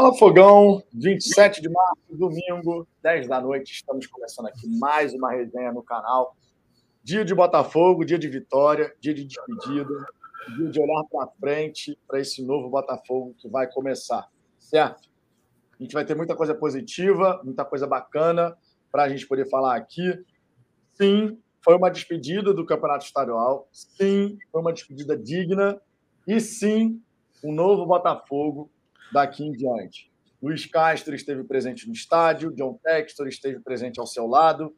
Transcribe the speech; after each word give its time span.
Fala 0.00 0.16
Fogão, 0.16 0.82
27 0.94 1.60
de 1.60 1.68
março, 1.68 2.00
domingo, 2.12 2.88
10 3.02 3.28
da 3.28 3.38
noite, 3.38 3.74
estamos 3.74 4.06
começando 4.06 4.46
aqui 4.46 4.66
mais 4.78 5.12
uma 5.12 5.30
resenha 5.30 5.70
no 5.74 5.82
canal. 5.82 6.34
Dia 7.04 7.22
de 7.22 7.34
Botafogo, 7.34 8.02
dia 8.02 8.18
de 8.18 8.26
vitória, 8.26 8.96
dia 8.98 9.12
de 9.12 9.26
despedida, 9.26 10.06
dia 10.56 10.70
de 10.70 10.80
olhar 10.80 11.04
para 11.04 11.26
frente 11.38 11.98
para 12.08 12.18
esse 12.18 12.42
novo 12.42 12.70
Botafogo 12.70 13.34
que 13.36 13.46
vai 13.46 13.70
começar, 13.70 14.26
certo? 14.58 15.06
A 15.78 15.82
gente 15.82 15.92
vai 15.92 16.06
ter 16.06 16.16
muita 16.16 16.34
coisa 16.34 16.54
positiva, 16.54 17.38
muita 17.44 17.62
coisa 17.66 17.86
bacana 17.86 18.56
para 18.90 19.02
a 19.02 19.08
gente 19.10 19.28
poder 19.28 19.50
falar 19.50 19.76
aqui. 19.76 20.18
Sim, 20.94 21.38
foi 21.62 21.76
uma 21.76 21.90
despedida 21.90 22.54
do 22.54 22.64
Campeonato 22.64 23.04
Estadual. 23.04 23.68
Sim, 23.70 24.38
foi 24.50 24.62
uma 24.62 24.72
despedida 24.72 25.14
digna. 25.14 25.78
E 26.26 26.40
sim, 26.40 27.02
um 27.44 27.52
novo 27.52 27.84
Botafogo 27.84 28.70
daqui 29.12 29.44
em 29.44 29.52
diante. 29.52 30.10
Luiz 30.42 30.64
Castro 30.64 31.14
esteve 31.14 31.44
presente 31.44 31.86
no 31.86 31.92
estádio, 31.92 32.52
John 32.54 32.78
Textor 32.82 33.28
esteve 33.28 33.60
presente 33.60 34.00
ao 34.00 34.06
seu 34.06 34.26
lado. 34.26 34.74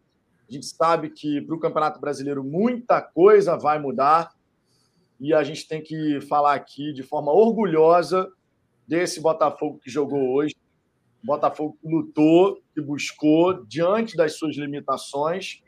A 0.48 0.52
gente 0.52 0.66
sabe 0.66 1.11
que 1.11 1.41
para 1.41 1.55
o 1.55 1.61
Campeonato 1.61 2.01
Brasileiro 2.01 2.42
muita 2.42 3.01
coisa 3.01 3.56
vai 3.56 3.79
mudar 3.79 4.33
e 5.20 5.33
a 5.33 5.42
gente 5.45 5.69
tem 5.69 5.80
que 5.80 6.20
falar 6.23 6.55
aqui 6.55 6.92
de 6.92 7.03
forma 7.03 7.30
orgulhosa 7.33 8.29
desse 8.89 9.20
Botafogo 9.20 9.79
que 9.79 9.89
jogou 9.89 10.34
hoje. 10.34 10.55
Botafogo 11.23 11.78
que 11.80 11.89
lutou, 11.89 12.61
que 12.75 12.80
buscou 12.80 13.64
diante 13.64 14.17
das 14.17 14.37
suas 14.37 14.56
limitações, 14.56 15.62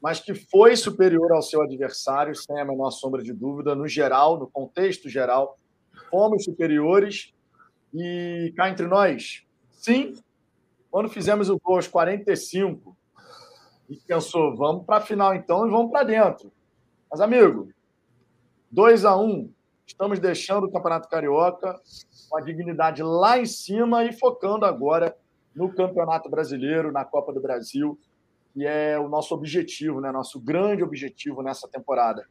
mas 0.00 0.20
que 0.20 0.34
foi 0.34 0.76
superior 0.76 1.32
ao 1.32 1.42
seu 1.42 1.60
adversário, 1.62 2.32
sem 2.36 2.60
a 2.60 2.64
menor 2.64 2.92
sombra 2.92 3.24
de 3.24 3.32
dúvida, 3.32 3.74
no 3.74 3.88
geral, 3.88 4.38
no 4.38 4.48
contexto 4.48 5.08
geral. 5.08 5.58
Fomos 6.08 6.44
superiores 6.44 7.34
e 7.98 8.52
cá 8.54 8.68
entre 8.68 8.86
nós, 8.86 9.44
sim, 9.70 10.14
quando 10.90 11.08
fizemos 11.08 11.48
o 11.48 11.58
gol 11.58 11.76
aos 11.76 11.88
45, 11.88 12.96
e 13.88 13.96
pensou, 13.96 14.54
vamos 14.56 14.84
para 14.84 14.96
a 14.96 15.00
final 15.00 15.34
então 15.34 15.66
e 15.66 15.70
vamos 15.70 15.90
para 15.90 16.04
dentro. 16.04 16.52
Mas, 17.10 17.20
amigo, 17.20 17.68
2 18.70 19.04
a 19.04 19.16
1 19.16 19.24
um, 19.24 19.52
estamos 19.86 20.18
deixando 20.18 20.64
o 20.64 20.70
Campeonato 20.70 21.08
Carioca 21.08 21.80
com 22.28 22.36
a 22.36 22.40
dignidade 22.40 23.02
lá 23.02 23.38
em 23.38 23.46
cima 23.46 24.04
e 24.04 24.12
focando 24.12 24.64
agora 24.64 25.16
no 25.54 25.72
Campeonato 25.72 26.28
Brasileiro, 26.28 26.92
na 26.92 27.04
Copa 27.04 27.32
do 27.32 27.40
Brasil, 27.40 27.98
que 28.52 28.66
é 28.66 28.98
o 28.98 29.08
nosso 29.08 29.34
objetivo, 29.34 30.00
né? 30.00 30.12
nosso 30.12 30.38
grande 30.38 30.82
objetivo 30.82 31.42
nessa 31.42 31.68
temporada. 31.68 32.26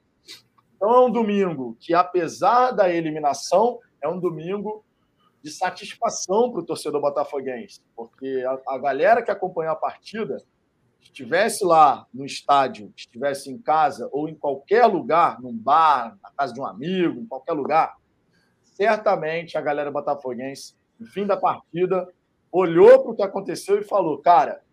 Então 0.75 0.93
é 0.93 0.99
um 1.05 1.11
domingo 1.11 1.75
que, 1.79 1.93
apesar 1.93 2.71
da 2.71 2.89
eliminação, 2.89 3.79
é 4.01 4.07
um 4.07 4.19
domingo 4.19 4.84
de 5.45 5.51
satisfação 5.51 6.51
para 6.51 6.61
o 6.61 6.65
torcedor 6.65 6.99
botafoguense, 6.99 7.79
porque 7.95 8.43
a, 8.47 8.73
a, 8.73 8.79
galera 8.79 9.21
que 9.21 9.29
acompanhou 9.29 9.73
a 9.73 9.75
partida, 9.75 10.43
estivesse 10.99 11.63
lá 11.63 12.07
no 12.11 12.25
estádio, 12.25 12.91
estivesse 12.97 13.51
em 13.51 13.59
casa 13.59 14.09
ou 14.11 14.27
em 14.27 14.33
qualquer 14.33 14.87
lugar, 14.87 15.39
num 15.39 15.55
bar, 15.55 16.17
na 16.23 16.31
casa 16.31 16.51
de 16.51 16.59
um 16.59 16.65
amigo, 16.65 17.21
em 17.21 17.27
qualquer 17.27 17.51
lugar, 17.53 17.95
certamente 18.63 19.55
a 19.55 19.61
galera 19.61 19.91
botafoguense, 19.91 20.73
no 20.99 21.05
fim 21.05 21.27
da 21.27 21.37
partida, 21.37 22.11
olhou 22.51 23.03
para 23.03 23.11
o 23.11 23.15
que 23.15 23.21
aconteceu 23.21 23.79
e 23.79 23.83
falou: 23.83 24.17
cara, 24.17 24.63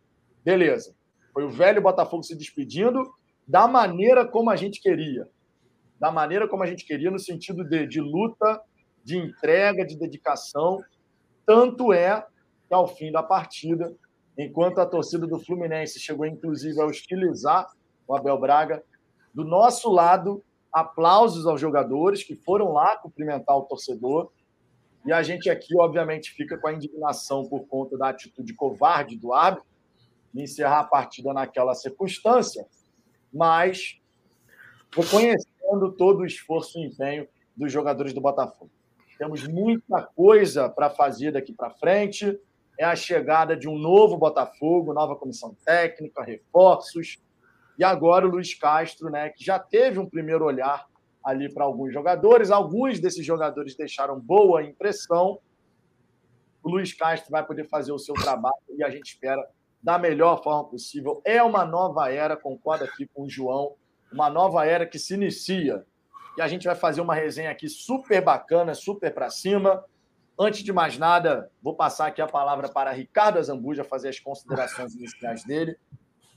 beleza, 0.42 0.96
foi 1.34 1.44
o 1.44 1.50
velho 1.50 1.82
Botafogo 1.82 2.22
se 2.22 2.34
despedindo 2.34 3.12
da 3.46 3.68
maneira 3.68 4.26
como 4.26 4.48
a 4.48 4.56
gente 4.56 4.80
queria. 4.80 5.28
Da 6.00 6.10
maneira 6.10 6.48
como 6.48 6.62
a 6.62 6.66
gente 6.66 6.86
queria, 6.86 7.10
no 7.10 7.18
sentido 7.18 7.62
de, 7.62 7.86
de 7.86 8.00
luta 8.00 8.58
de 9.05 9.19
entrega, 9.19 9.84
de 9.84 9.97
dedicação. 9.97 10.83
Tanto 11.47 11.92
é 11.92 12.25
que, 12.69 12.75
ao 12.75 12.86
fim 12.86 13.11
da 13.11 13.22
partida, 13.22 13.95
enquanto 14.39 14.78
a 14.78 14.86
torcida 14.86 15.27
do 15.27 15.39
Fluminense 15.39 16.00
chegou, 16.00 16.27
inclusive, 16.27 16.81
a 16.81 16.86
hostilizar 16.86 17.70
o 18.06 18.14
Abel 18.14 18.39
Braga, 18.39 18.83
do 19.34 19.45
nosso 19.45 19.91
lado, 19.91 20.42
aplausos 20.73 21.46
aos 21.46 21.61
jogadores 21.61 22.23
que 22.23 22.35
foram 22.35 22.73
lá 22.73 22.96
cumprimentar 22.96 23.57
o 23.57 23.62
torcedor. 23.62 24.30
E 25.05 25.12
a 25.12 25.23
gente 25.23 25.51
aqui, 25.51 25.77
obviamente, 25.77 26.30
fica 26.30 26.57
com 26.57 26.68
a 26.68 26.73
indignação 26.73 27.45
por 27.48 27.67
conta 27.67 27.98
da 27.98 28.08
atitude 28.08 28.55
covarde 28.55 29.17
do 29.17 29.33
árbitro 29.33 29.68
de 30.33 30.42
encerrar 30.42 30.80
a 30.80 30.85
partida 30.85 31.33
naquela 31.33 31.74
circunstância, 31.74 32.67
mas 33.33 34.01
reconhecendo 34.95 35.92
todo 35.92 36.20
o 36.20 36.27
esforço 36.27 36.79
e 36.79 36.86
empenho 36.86 37.29
dos 37.57 37.70
jogadores 37.70 38.12
do 38.12 38.20
Botafogo. 38.20 38.70
Temos 39.22 39.46
muita 39.46 40.02
coisa 40.02 40.68
para 40.68 40.90
fazer 40.90 41.30
daqui 41.30 41.52
para 41.52 41.70
frente. 41.70 42.36
É 42.77 42.84
a 42.84 42.96
chegada 42.96 43.56
de 43.56 43.68
um 43.68 43.78
novo 43.78 44.16
Botafogo, 44.16 44.92
nova 44.92 45.14
comissão 45.14 45.56
técnica, 45.64 46.24
reforços. 46.24 47.22
E 47.78 47.84
agora 47.84 48.27
o 48.27 48.28
Luiz 48.28 48.52
Castro, 48.52 49.11
né, 49.11 49.28
que 49.28 49.44
já 49.44 49.61
teve 49.61 50.00
um 50.00 50.11
primeiro 50.11 50.44
olhar 50.44 50.88
ali 51.22 51.48
para 51.55 51.62
alguns 51.62 51.92
jogadores. 51.92 52.50
Alguns 52.50 52.98
desses 52.98 53.24
jogadores 53.24 53.77
deixaram 53.77 54.18
boa 54.18 54.64
impressão. 54.64 55.38
O 56.61 56.68
Luiz 56.68 56.92
Castro 56.92 57.30
vai 57.30 57.46
poder 57.46 57.68
fazer 57.68 57.92
o 57.92 58.00
seu 58.00 58.16
trabalho 58.16 58.56
e 58.77 58.82
a 58.82 58.90
gente 58.90 59.06
espera 59.06 59.48
da 59.80 60.00
melhor 60.00 60.42
forma 60.42 60.64
possível. 60.64 61.22
É 61.24 61.40
uma 61.40 61.64
nova 61.64 62.11
era, 62.11 62.36
concordo 62.36 62.82
aqui 62.82 63.06
com 63.14 63.22
o 63.22 63.30
João, 63.30 63.77
uma 64.12 64.28
nova 64.28 64.66
era 64.66 64.84
que 64.84 64.98
se 64.98 65.14
inicia 65.14 65.86
e 66.36 66.40
a 66.40 66.48
gente 66.48 66.64
vai 66.66 66.74
fazer 66.74 67.00
uma 67.00 67.14
resenha 67.14 67.50
aqui 67.50 67.68
super 67.68 68.22
bacana, 68.22 68.74
super 68.74 69.12
para 69.12 69.28
cima. 69.30 69.84
Antes 70.38 70.62
de 70.62 70.72
mais 70.72 70.96
nada, 70.96 71.50
vou 71.62 71.76
passar 71.76 72.06
aqui 72.06 72.22
a 72.22 72.26
palavra 72.26 72.68
para 72.68 72.90
Ricardo 72.90 73.38
Azambuja 73.38 73.84
fazer 73.84 74.08
as 74.08 74.18
considerações 74.18 74.94
iniciais 74.94 75.44
dele. 75.44 75.76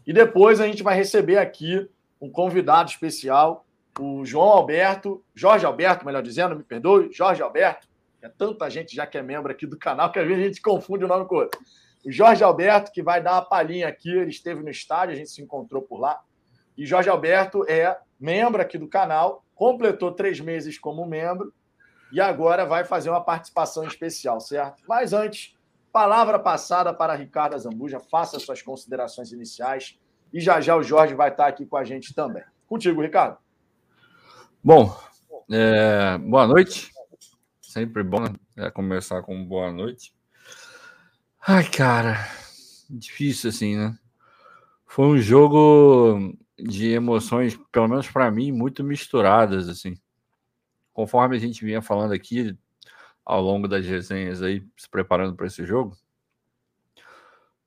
E 0.06 0.12
depois 0.12 0.60
a 0.60 0.68
gente 0.68 0.84
vai 0.84 0.96
receber 0.96 1.38
aqui 1.38 1.90
um 2.22 2.30
convidado 2.30 2.90
especial, 2.90 3.66
o 4.00 4.26
João 4.26 4.50
Alberto, 4.50 5.24
Jorge 5.34 5.66
Alberto, 5.66 6.06
melhor 6.06 6.22
dizendo, 6.22 6.56
me 6.56 6.64
perdoe, 6.64 7.12
Jorge 7.12 7.42
Alberto. 7.42 7.88
É 8.22 8.28
tanta 8.28 8.70
gente 8.70 8.94
já 8.94 9.08
que 9.08 9.18
é 9.18 9.22
membro 9.22 9.52
aqui 9.52 9.66
do 9.66 9.78
canal 9.78 10.12
que 10.12 10.20
às 10.20 10.28
vezes 10.28 10.44
a 10.44 10.48
gente 10.48 10.62
confunde 10.62 11.06
o 11.06 11.08
nome 11.08 11.26
com 11.26 11.36
o 11.36 11.38
outro. 11.40 11.60
O 12.06 12.12
Jorge 12.12 12.44
Alberto, 12.44 12.92
que 12.92 13.02
vai 13.02 13.22
dar 13.22 13.34
uma 13.34 13.46
palhinha 13.46 13.88
aqui, 13.88 14.10
ele 14.10 14.30
esteve 14.30 14.62
no 14.62 14.70
estádio, 14.70 15.16
a 15.16 15.18
gente 15.18 15.30
se 15.30 15.42
encontrou 15.42 15.82
por 15.82 16.00
lá. 16.00 16.20
E 16.78 16.86
Jorge 16.86 17.10
Alberto 17.10 17.66
é 17.70 17.98
membro 18.20 18.62
aqui 18.62 18.78
do 18.78 18.88
canal 18.88 19.45
completou 19.56 20.12
três 20.12 20.40
meses 20.40 20.78
como 20.78 21.06
membro 21.06 21.54
e 22.12 22.22
agora 22.22 22.66
vai 22.66 22.84
fazer 22.84 23.10
uma 23.10 23.24
participação 23.24 23.86
especial, 23.86 24.40
certo? 24.40 24.84
Mas 24.88 25.14
antes, 25.14 25.56
palavra 25.92 26.38
passada 26.38 26.94
para 26.94 27.16
Ricardo 27.16 27.58
Zambuja, 27.58 28.00
faça 28.00 28.38
suas 28.38 28.62
considerações 28.62 29.32
iniciais 29.32 29.98
e 30.32 30.40
já 30.40 30.60
já 30.60 30.76
o 30.76 30.84
Jorge 30.84 31.16
vai 31.16 31.30
estar 31.30 31.48
aqui 31.48 31.66
com 31.66 31.78
a 31.78 31.84
gente 31.84 32.14
também. 32.14 32.44
Contigo, 32.68 33.02
Ricardo. 33.02 33.38
Bom, 34.64 34.96
é, 35.50 36.18
boa 36.18 36.46
noite. 36.46 36.92
Sempre 37.62 38.04
bom 38.04 38.24
né, 38.56 38.70
começar 38.72 39.22
com 39.22 39.46
boa 39.46 39.72
noite. 39.72 40.14
Ai, 41.48 41.64
cara, 41.70 42.28
difícil 42.90 43.50
assim, 43.50 43.78
né? 43.78 43.98
Foi 44.88 45.06
um 45.06 45.18
jogo 45.18 46.36
de 46.58 46.92
emoções, 46.92 47.58
pelo 47.72 47.88
menos 47.88 48.10
para 48.10 48.32
mim, 48.32 48.52
muito 48.52 48.84
misturadas, 48.84 49.68
assim. 49.68 49.96
Conforme 50.94 51.36
a 51.36 51.40
gente 51.40 51.66
vinha 51.66 51.82
falando 51.82 52.14
aqui 52.14 52.58
ao 53.26 53.42
longo 53.42 53.68
das 53.68 53.86
resenhas 53.86 54.42
aí, 54.42 54.64
se 54.78 54.90
preparando 54.90 55.36
para 55.36 55.48
esse 55.48 55.66
jogo. 55.66 55.98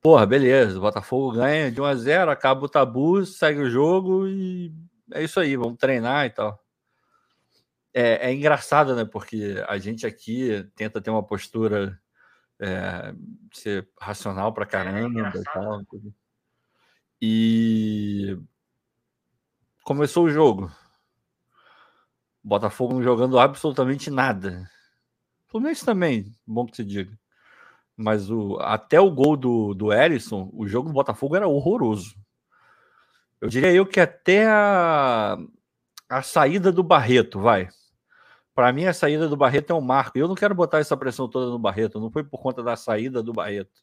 Porra, 0.01 0.25
beleza, 0.25 0.77
o 0.77 0.81
Botafogo 0.81 1.33
ganha 1.33 1.69
de 1.71 1.81
1 1.81 1.85
a 1.85 1.95
0, 1.95 2.31
acaba 2.31 2.65
o 2.65 2.69
tabu, 2.69 3.25
segue 3.25 3.59
o 3.59 3.69
jogo 3.69 4.27
e 4.27 4.73
é 5.11 5.23
isso 5.23 5.39
aí, 5.39 5.57
vamos 5.57 5.77
treinar 5.77 6.25
e 6.25 6.29
tal. 6.29 6.63
É, 7.93 8.29
é 8.29 8.33
engraçado, 8.33 8.95
né? 8.95 9.03
Porque 9.03 9.63
a 9.67 9.77
gente 9.77 10.05
aqui 10.05 10.65
tenta 10.75 11.01
ter 11.01 11.09
uma 11.09 11.23
postura 11.23 11.99
é, 12.59 13.13
ser 13.53 13.89
racional 13.99 14.53
pra 14.53 14.65
caramba 14.65 15.31
é 15.35 15.39
e 15.39 15.43
tal. 15.43 15.81
E 17.21 18.37
começou 19.89 20.25
o 20.25 20.29
jogo. 20.29 20.71
Botafogo 22.43 22.93
não 22.93 23.01
jogando 23.01 23.39
absolutamente 23.39 24.11
nada. 24.11 24.69
Fluminense 25.47 25.83
também, 25.83 26.31
bom 26.45 26.67
que 26.67 26.75
se 26.75 26.85
diga. 26.85 27.17
Mas 27.97 28.29
o, 28.29 28.59
até 28.59 29.01
o 29.01 29.09
gol 29.09 29.35
do, 29.35 29.73
do 29.73 29.91
Erisson, 29.91 30.47
o 30.53 30.67
jogo 30.67 30.89
do 30.89 30.93
Botafogo 30.93 31.35
era 31.35 31.47
horroroso. 31.47 32.15
Eu 33.41 33.49
diria 33.49 33.73
eu 33.73 33.83
que 33.83 33.99
até 33.99 34.45
a, 34.45 35.39
a 36.07 36.21
saída 36.21 36.71
do 36.71 36.83
Barreto, 36.83 37.39
vai. 37.39 37.67
Para 38.53 38.71
mim, 38.71 38.85
a 38.85 38.93
saída 38.93 39.27
do 39.27 39.35
Barreto 39.35 39.71
é 39.71 39.75
um 39.75 39.81
marco. 39.81 40.19
Eu 40.19 40.27
não 40.27 40.35
quero 40.35 40.53
botar 40.53 40.77
essa 40.77 40.95
pressão 40.95 41.27
toda 41.27 41.49
no 41.49 41.57
Barreto. 41.57 41.99
Não 41.99 42.11
foi 42.11 42.23
por 42.23 42.39
conta 42.39 42.61
da 42.61 42.75
saída 42.75 43.23
do 43.23 43.33
Barreto. 43.33 43.81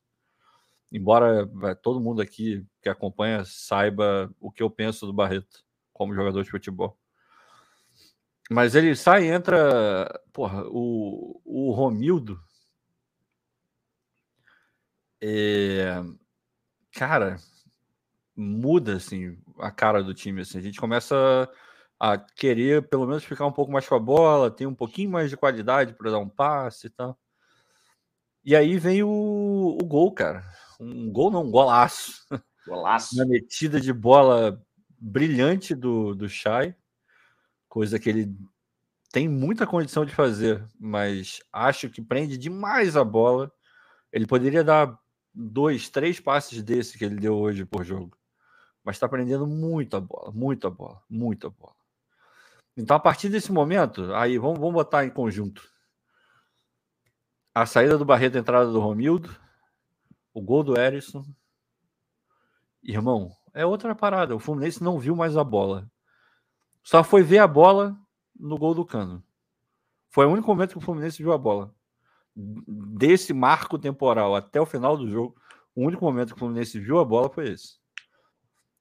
Embora 0.92 1.48
todo 1.82 2.00
mundo 2.00 2.22
aqui 2.22 2.64
que 2.80 2.88
acompanha 2.88 3.44
saiba 3.44 4.32
o 4.38 4.52
que 4.52 4.62
eu 4.62 4.70
penso 4.70 5.04
do 5.04 5.12
Barreto 5.12 5.65
como 5.96 6.14
jogador 6.14 6.42
de 6.42 6.50
futebol. 6.50 6.98
Mas 8.50 8.74
ele 8.74 8.94
sai 8.94 9.24
e 9.24 9.30
entra. 9.30 10.22
Porra, 10.32 10.64
o, 10.68 11.40
o 11.44 11.72
Romildo. 11.72 12.38
É... 15.20 16.02
Cara, 16.92 17.38
muda 18.36 18.96
assim 18.96 19.38
a 19.58 19.70
cara 19.70 20.02
do 20.02 20.14
time. 20.14 20.42
Assim. 20.42 20.58
A 20.58 20.62
gente 20.62 20.78
começa 20.78 21.50
a 21.98 22.18
querer 22.18 22.88
pelo 22.88 23.06
menos 23.06 23.24
ficar 23.24 23.46
um 23.46 23.52
pouco 23.52 23.72
mais 23.72 23.88
com 23.88 23.94
a 23.94 23.98
bola, 23.98 24.50
ter 24.50 24.66
um 24.66 24.74
pouquinho 24.74 25.10
mais 25.10 25.30
de 25.30 25.36
qualidade 25.36 25.94
para 25.94 26.10
dar 26.10 26.18
um 26.18 26.28
passe 26.28 26.88
e 26.88 26.90
tal. 26.90 27.18
E 28.44 28.54
aí 28.54 28.78
vem 28.78 29.02
o, 29.02 29.78
o 29.80 29.84
gol, 29.84 30.12
cara. 30.12 30.44
Um 30.78 31.10
gol 31.10 31.30
não, 31.30 31.42
um 31.42 31.50
golaço. 31.50 32.26
Golaço. 32.66 33.16
Uma 33.16 33.24
metida 33.24 33.80
de 33.80 33.92
bola 33.92 34.62
brilhante 34.98 35.74
do, 35.74 36.14
do 36.14 36.28
Chay, 36.28 36.74
coisa 37.68 37.98
que 37.98 38.08
ele 38.08 38.36
tem 39.12 39.28
muita 39.28 39.66
condição 39.66 40.04
de 40.04 40.14
fazer, 40.14 40.66
mas 40.78 41.40
acho 41.52 41.88
que 41.88 42.02
prende 42.02 42.36
demais 42.36 42.96
a 42.96 43.04
bola. 43.04 43.52
Ele 44.12 44.26
poderia 44.26 44.62
dar 44.62 44.98
dois, 45.32 45.88
três 45.88 46.20
passes 46.20 46.62
desse 46.62 46.98
que 46.98 47.04
ele 47.04 47.16
deu 47.16 47.34
hoje 47.36 47.64
por 47.64 47.84
jogo, 47.84 48.16
mas 48.84 48.96
está 48.96 49.08
prendendo 49.08 49.46
muita 49.46 50.00
bola, 50.00 50.30
muita 50.32 50.70
bola, 50.70 51.02
muita 51.08 51.50
bola. 51.50 51.74
Então, 52.76 52.96
a 52.96 53.00
partir 53.00 53.28
desse 53.30 53.50
momento, 53.50 54.14
aí 54.14 54.36
vamos, 54.36 54.58
vamos 54.58 54.74
botar 54.74 55.04
em 55.04 55.10
conjunto. 55.10 55.66
A 57.54 57.64
saída 57.64 57.96
do 57.96 58.04
Barreto, 58.04 58.36
a 58.36 58.40
entrada 58.40 58.70
do 58.70 58.80
Romildo, 58.80 59.34
o 60.34 60.42
gol 60.42 60.62
do 60.62 60.78
Erisson. 60.78 61.24
Irmão, 62.82 63.34
é 63.56 63.64
outra 63.64 63.94
parada. 63.94 64.36
O 64.36 64.38
Fluminense 64.38 64.84
não 64.84 64.98
viu 64.98 65.16
mais 65.16 65.34
a 65.34 65.42
bola. 65.42 65.90
Só 66.82 67.02
foi 67.02 67.22
ver 67.22 67.38
a 67.38 67.46
bola 67.46 67.98
no 68.38 68.58
gol 68.58 68.74
do 68.74 68.84
Cano. 68.84 69.24
Foi 70.10 70.26
o 70.26 70.30
único 70.30 70.46
momento 70.46 70.72
que 70.72 70.78
o 70.78 70.82
Fluminense 70.82 71.22
viu 71.22 71.32
a 71.32 71.38
bola. 71.38 71.74
Desse 72.36 73.32
marco 73.32 73.78
temporal 73.78 74.36
até 74.36 74.60
o 74.60 74.66
final 74.66 74.94
do 74.94 75.08
jogo, 75.08 75.34
o 75.74 75.86
único 75.86 76.04
momento 76.04 76.28
que 76.28 76.34
o 76.34 76.38
Fluminense 76.38 76.78
viu 76.78 76.98
a 76.98 77.04
bola 77.04 77.30
foi 77.30 77.48
esse. 77.48 77.78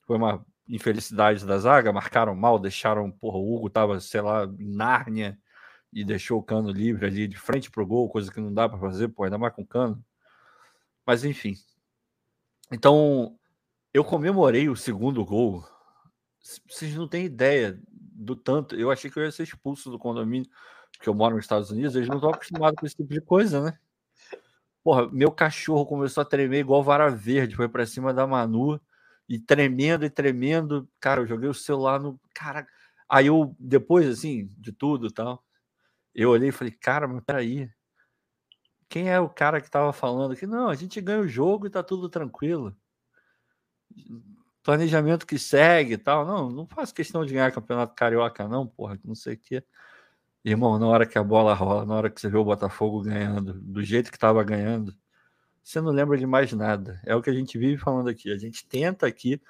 Foi 0.06 0.18
uma 0.18 0.46
infelicidade 0.68 1.46
da 1.46 1.58
zaga, 1.58 1.94
marcaram 1.94 2.36
mal, 2.36 2.60
deixaram, 2.60 3.10
porra, 3.10 3.38
o 3.38 3.56
Hugo 3.56 3.70
tava, 3.70 4.02
sei 4.02 4.20
lá, 4.20 4.44
em 4.44 4.76
Nárnia 4.76 5.40
e 5.94 6.04
deixou 6.04 6.40
o 6.40 6.44
Cano 6.44 6.70
livre 6.70 7.06
ali 7.06 7.30
de 7.30 7.38
frente 7.38 7.72
pro 7.72 7.88
gol, 7.88 8.10
coisa 8.10 8.30
que 8.30 8.42
não 8.42 8.54
dá 8.54 8.68
para 8.68 8.78
fazer, 8.78 9.08
pô, 9.08 9.24
ainda 9.24 9.38
mais 9.38 9.54
com 9.54 9.62
o 9.62 9.68
Cano. 9.68 10.04
Mas 11.08 11.24
enfim. 11.24 11.56
Então, 12.70 13.40
eu 13.96 14.04
comemorei 14.04 14.68
o 14.68 14.76
segundo 14.76 15.24
gol. 15.24 15.66
Vocês 16.68 16.94
não 16.96 17.08
têm 17.08 17.24
ideia 17.24 17.80
do 17.90 18.36
tanto. 18.36 18.76
Eu 18.76 18.92
achei 18.92 19.10
que 19.10 19.18
eu 19.18 19.24
ia 19.24 19.32
ser 19.32 19.44
expulso 19.44 19.90
do 19.90 19.98
condomínio, 19.98 20.50
porque 20.92 21.08
eu 21.08 21.14
moro 21.14 21.34
nos 21.34 21.46
Estados 21.46 21.72
Unidos, 21.72 21.96
eles 21.96 22.10
não 22.10 22.18
estão 22.18 22.30
acostumados 22.30 22.78
com 22.78 22.86
esse 22.86 22.98
tipo 22.98 23.14
de 23.14 23.22
coisa, 23.22 23.64
né? 23.64 23.80
Porra, 24.84 25.10
meu 25.10 25.32
cachorro 25.32 25.86
começou 25.86 26.20
a 26.22 26.26
tremer 26.26 26.60
igual 26.60 26.84
vara 26.84 27.10
verde, 27.10 27.56
foi 27.56 27.70
para 27.70 27.86
cima 27.86 28.14
da 28.14 28.28
Manu 28.28 28.82
e 29.30 29.40
tremendo 29.40 30.04
e 30.04 30.10
tremendo. 30.10 30.90
Cara, 31.00 31.22
eu 31.22 31.26
joguei 31.26 31.48
o 31.48 31.54
celular 31.54 31.98
no. 31.98 32.20
Cara, 32.34 32.68
aí 33.08 33.28
eu, 33.28 33.56
depois, 33.58 34.10
assim, 34.10 34.48
de 34.58 34.74
tudo 34.74 35.10
tal, 35.10 35.42
eu 36.14 36.32
olhei 36.32 36.50
e 36.50 36.52
falei, 36.52 36.74
cara, 36.74 37.08
mas 37.08 37.24
peraí. 37.24 37.72
Quem 38.90 39.10
é 39.10 39.22
o 39.22 39.30
cara 39.30 39.62
que 39.62 39.72
tava 39.72 39.94
falando 39.94 40.36
que 40.36 40.46
não, 40.46 40.68
a 40.68 40.76
gente 40.76 41.00
ganha 41.00 41.22
o 41.22 41.28
jogo 41.28 41.66
e 41.66 41.70
tá 41.70 41.82
tudo 41.82 42.10
tranquilo 42.10 42.76
planejamento 44.64 45.28
que 45.28 45.38
segue 45.38 45.94
e 45.94 45.98
tal. 45.98 46.26
Não, 46.26 46.50
não 46.50 46.68
faço 46.68 46.94
questão 46.94 47.26
de 47.26 47.34
ganhar 47.34 47.52
campeonato 47.52 47.96
carioca, 47.96 48.48
não, 48.48 48.68
porra, 48.68 49.00
não 49.04 49.16
sei 49.16 49.36
o 49.36 49.38
quê. 49.38 49.64
Irmão, 50.44 50.78
na 50.80 50.88
hora 50.88 51.06
que 51.06 51.18
a 51.18 51.24
bola 51.24 51.54
rola, 51.54 51.86
na 51.86 51.96
hora 51.96 52.10
que 52.10 52.22
você 52.22 52.30
vê 52.30 52.38
o 52.38 52.44
Botafogo 52.44 53.02
ganhando, 53.02 53.54
do 53.54 53.84
jeito 53.84 54.12
que 54.12 54.18
estava 54.18 54.44
ganhando, 54.44 54.96
você 55.64 55.82
não 55.82 55.92
lembra 55.92 56.18
de 56.18 56.26
mais 56.28 56.54
nada. 56.54 57.02
É 57.06 57.16
o 57.16 57.22
que 57.22 57.30
a 57.30 57.34
gente 57.34 57.58
vive 57.58 57.78
falando 57.78 58.10
aqui. 58.10 58.32
A 58.32 58.38
gente 58.38 58.68
tenta 58.68 59.08
aqui 59.08 59.42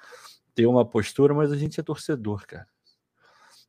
ter 0.54 0.66
uma 0.66 0.84
postura, 0.86 1.34
mas 1.34 1.52
a 1.52 1.56
gente 1.56 1.78
é 1.78 1.82
torcedor, 1.82 2.46
cara. 2.46 2.66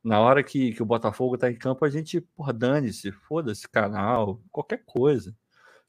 Na 0.02 0.20
hora 0.20 0.42
que, 0.42 0.72
que 0.72 0.82
o 0.82 0.86
Botafogo 0.86 1.36
tá 1.36 1.50
em 1.50 1.56
campo, 1.56 1.84
a 1.84 1.90
gente, 1.90 2.20
porra, 2.20 2.52
dane-se, 2.52 3.12
foda-se 3.12 3.68
canal, 3.68 4.40
qualquer 4.50 4.82
coisa. 4.86 5.36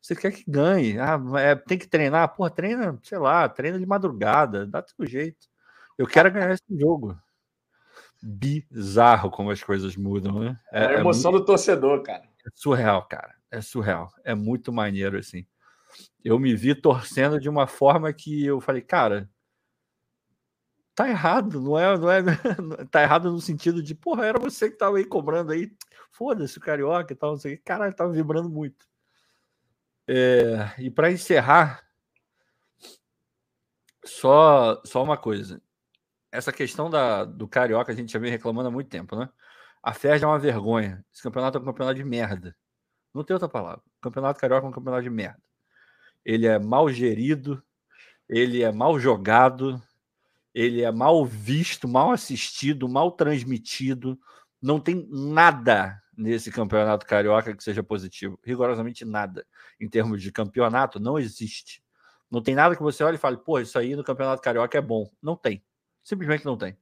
Você 0.02 0.16
quer 0.16 0.32
que 0.32 0.44
ganhe. 0.48 0.98
Ah, 1.00 1.20
é, 1.40 1.56
tem 1.56 1.78
que 1.78 1.88
treinar. 1.88 2.36
Porra, 2.36 2.50
treina, 2.50 2.98
sei 3.04 3.18
lá, 3.18 3.48
treina 3.50 3.78
de 3.78 3.86
madrugada, 3.86 4.66
dá 4.66 4.82
teu 4.82 5.06
jeito. 5.06 5.48
Eu 5.98 6.08
quero 6.08 6.32
ganhar 6.32 6.52
esse 6.52 6.80
jogo. 6.80 7.18
Bizarro 8.22 9.30
como 9.30 9.52
as 9.52 9.64
coisas 9.64 9.96
mudam, 9.96 10.40
né? 10.40 10.60
É, 10.72 10.84
é 10.84 10.88
a 10.88 11.00
emoção 11.00 11.30
é 11.30 11.34
muito... 11.34 11.44
do 11.44 11.46
torcedor, 11.46 12.02
cara. 12.04 12.24
É 12.46 12.50
surreal, 12.56 13.06
cara. 13.08 13.36
É 13.52 13.62
surreal. 13.62 14.12
É 14.24 14.34
muito 14.34 14.72
maneiro, 14.72 15.18
assim. 15.18 15.46
Eu 16.24 16.40
me 16.40 16.56
vi 16.56 16.76
torcendo 16.76 17.40
de 17.40 17.50
uma 17.50 17.68
forma 17.68 18.12
que 18.14 18.46
eu 18.46 18.62
falei, 18.62 18.82
cara, 18.82 19.30
tá 21.00 21.08
errado, 21.08 21.62
não 21.62 21.80
é, 21.80 21.98
não 21.98 22.12
é, 22.12 22.22
tá 22.92 23.02
errado 23.02 23.32
no 23.32 23.40
sentido 23.40 23.82
de, 23.82 23.96
porra, 23.96 24.26
era 24.26 24.38
você 24.38 24.70
que 24.70 24.78
tava 24.78 24.98
aí 24.98 25.06
cobrando 25.06 25.54
aí, 25.54 25.72
foda-se 26.12 26.58
o 26.58 26.62
carioca 26.62 27.14
e 27.14 27.16
tal, 27.16 27.32
não 27.32 27.38
sei 27.38 27.54
o 27.54 27.58
que, 27.58 27.64
caralho, 27.64 27.96
tava 27.96 28.12
vibrando 28.12 28.50
muito. 28.50 28.89
É, 30.12 30.74
e 30.80 30.90
para 30.90 31.12
encerrar, 31.12 31.88
só, 34.04 34.82
só 34.84 35.04
uma 35.04 35.16
coisa. 35.16 35.62
Essa 36.32 36.52
questão 36.52 36.90
da, 36.90 37.24
do 37.24 37.48
Carioca 37.48 37.92
a 37.92 37.96
gente 37.96 38.12
já 38.12 38.18
vem 38.18 38.32
reclamando 38.32 38.70
há 38.70 38.72
muito 38.72 38.90
tempo, 38.90 39.16
né? 39.16 39.30
A 39.84 39.94
FERJ 39.94 40.24
é 40.24 40.28
uma 40.28 40.40
vergonha. 40.40 41.06
Esse 41.14 41.22
campeonato 41.22 41.60
é 41.60 41.62
um 41.62 41.66
campeonato 41.66 41.96
de 41.96 42.04
merda. 42.04 42.56
Não 43.14 43.24
tem 43.24 43.36
outra 43.36 43.48
palavra. 43.48 43.84
O 44.00 44.02
campeonato 44.02 44.40
Carioca 44.40 44.66
é 44.66 44.70
um 44.70 44.74
campeonato 44.74 45.04
de 45.04 45.12
merda. 45.12 45.44
Ele 46.26 46.48
é 46.48 46.58
mal 46.58 46.90
gerido, 46.90 47.62
ele 48.28 48.64
é 48.64 48.72
mal 48.72 49.00
jogado, 49.00 49.80
ele 50.56 50.82
é 50.82 50.92
mal 50.92 51.24
visto, 51.24 51.88
mal 51.88 52.12
assistido, 52.12 52.90
mal 52.90 53.12
transmitido. 53.12 54.20
Não 54.60 54.80
tem 54.80 55.08
nada 55.12 56.02
nesse 56.20 56.52
campeonato 56.52 57.06
carioca 57.06 57.56
que 57.56 57.64
seja 57.64 57.82
positivo. 57.82 58.38
Rigorosamente 58.44 59.06
nada. 59.06 59.48
Em 59.80 59.88
termos 59.88 60.22
de 60.22 60.32
campeonato, 60.32 61.00
não 61.00 61.18
existe. 61.18 61.82
Não 62.30 62.42
tem 62.44 62.54
nada 62.54 62.76
que 62.76 62.82
você 62.82 63.04
olhe 63.04 63.16
e 63.16 63.20
fale, 63.20 63.38
pô, 63.38 63.60
isso 63.60 63.80
aí 63.80 63.96
no 63.96 64.04
campeonato 64.04 64.42
carioca 64.42 64.78
é 64.78 64.82
bom. 64.82 65.10
Não 65.22 65.36
tem. 65.36 65.64
Simplesmente 66.04 66.46
não 66.46 66.58
tem. 66.58 66.78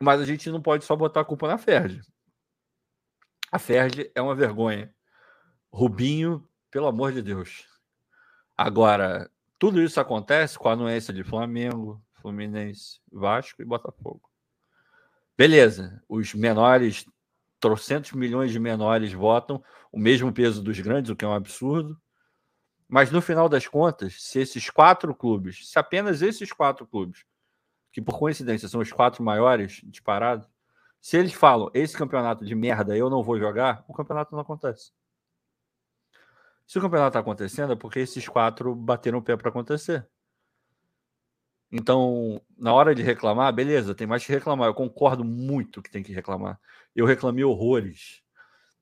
Mas 0.00 0.20
a 0.20 0.24
gente 0.24 0.50
não 0.50 0.60
pode 0.60 0.84
só 0.84 0.96
botar 0.96 1.20
a 1.20 1.24
culpa 1.24 1.46
na 1.46 1.58
Ferdi. 1.58 2.00
A 3.52 3.58
Ferdi 3.58 4.10
é 4.14 4.20
uma 4.20 4.34
vergonha. 4.34 4.92
Rubinho, 5.70 6.48
pelo 6.70 6.86
amor 6.86 7.12
de 7.12 7.22
Deus. 7.22 7.68
Agora, 8.56 9.30
tudo 9.58 9.80
isso 9.80 10.00
acontece 10.00 10.58
com 10.58 10.68
a 10.68 10.72
anuência 10.72 11.12
de 11.12 11.22
Flamengo, 11.22 12.02
Fluminense, 12.14 13.00
Vasco 13.12 13.60
e 13.60 13.64
Botafogo. 13.64 14.22
Beleza, 15.36 16.02
os 16.08 16.32
menores 16.32 17.06
trocentos 17.64 18.12
milhões 18.12 18.52
de 18.52 18.60
menores 18.60 19.10
votam, 19.14 19.64
o 19.90 19.98
mesmo 19.98 20.30
peso 20.30 20.62
dos 20.62 20.78
grandes, 20.80 21.10
o 21.10 21.16
que 21.16 21.24
é 21.24 21.28
um 21.28 21.32
absurdo. 21.32 21.98
Mas 22.86 23.10
no 23.10 23.22
final 23.22 23.48
das 23.48 23.66
contas, 23.66 24.22
se 24.22 24.38
esses 24.38 24.68
quatro 24.68 25.14
clubes, 25.14 25.70
se 25.70 25.78
apenas 25.78 26.20
esses 26.20 26.52
quatro 26.52 26.86
clubes, 26.86 27.24
que 27.90 28.02
por 28.02 28.18
coincidência 28.18 28.68
são 28.68 28.82
os 28.82 28.92
quatro 28.92 29.24
maiores 29.24 29.80
disparados, 29.82 30.46
se 31.00 31.16
eles 31.16 31.32
falam 31.32 31.70
esse 31.72 31.96
campeonato 31.96 32.44
de 32.44 32.54
merda 32.54 32.94
eu 32.94 33.08
não 33.08 33.22
vou 33.22 33.38
jogar, 33.38 33.82
o 33.88 33.94
campeonato 33.94 34.34
não 34.34 34.42
acontece. 34.42 34.92
Se 36.66 36.78
o 36.78 36.82
campeonato 36.82 37.08
está 37.08 37.20
acontecendo 37.20 37.72
é 37.72 37.76
porque 37.76 38.00
esses 38.00 38.28
quatro 38.28 38.74
bateram 38.74 39.20
o 39.20 39.22
pé 39.22 39.38
para 39.38 39.48
acontecer. 39.48 40.06
Então, 41.76 42.40
na 42.56 42.72
hora 42.72 42.94
de 42.94 43.02
reclamar, 43.02 43.52
beleza, 43.52 43.96
tem 43.96 44.06
mais 44.06 44.24
que 44.24 44.30
reclamar. 44.30 44.68
Eu 44.68 44.74
concordo 44.74 45.24
muito 45.24 45.82
que 45.82 45.90
tem 45.90 46.04
que 46.04 46.12
reclamar. 46.12 46.56
Eu 46.94 47.04
reclamei 47.04 47.42
horrores. 47.42 48.22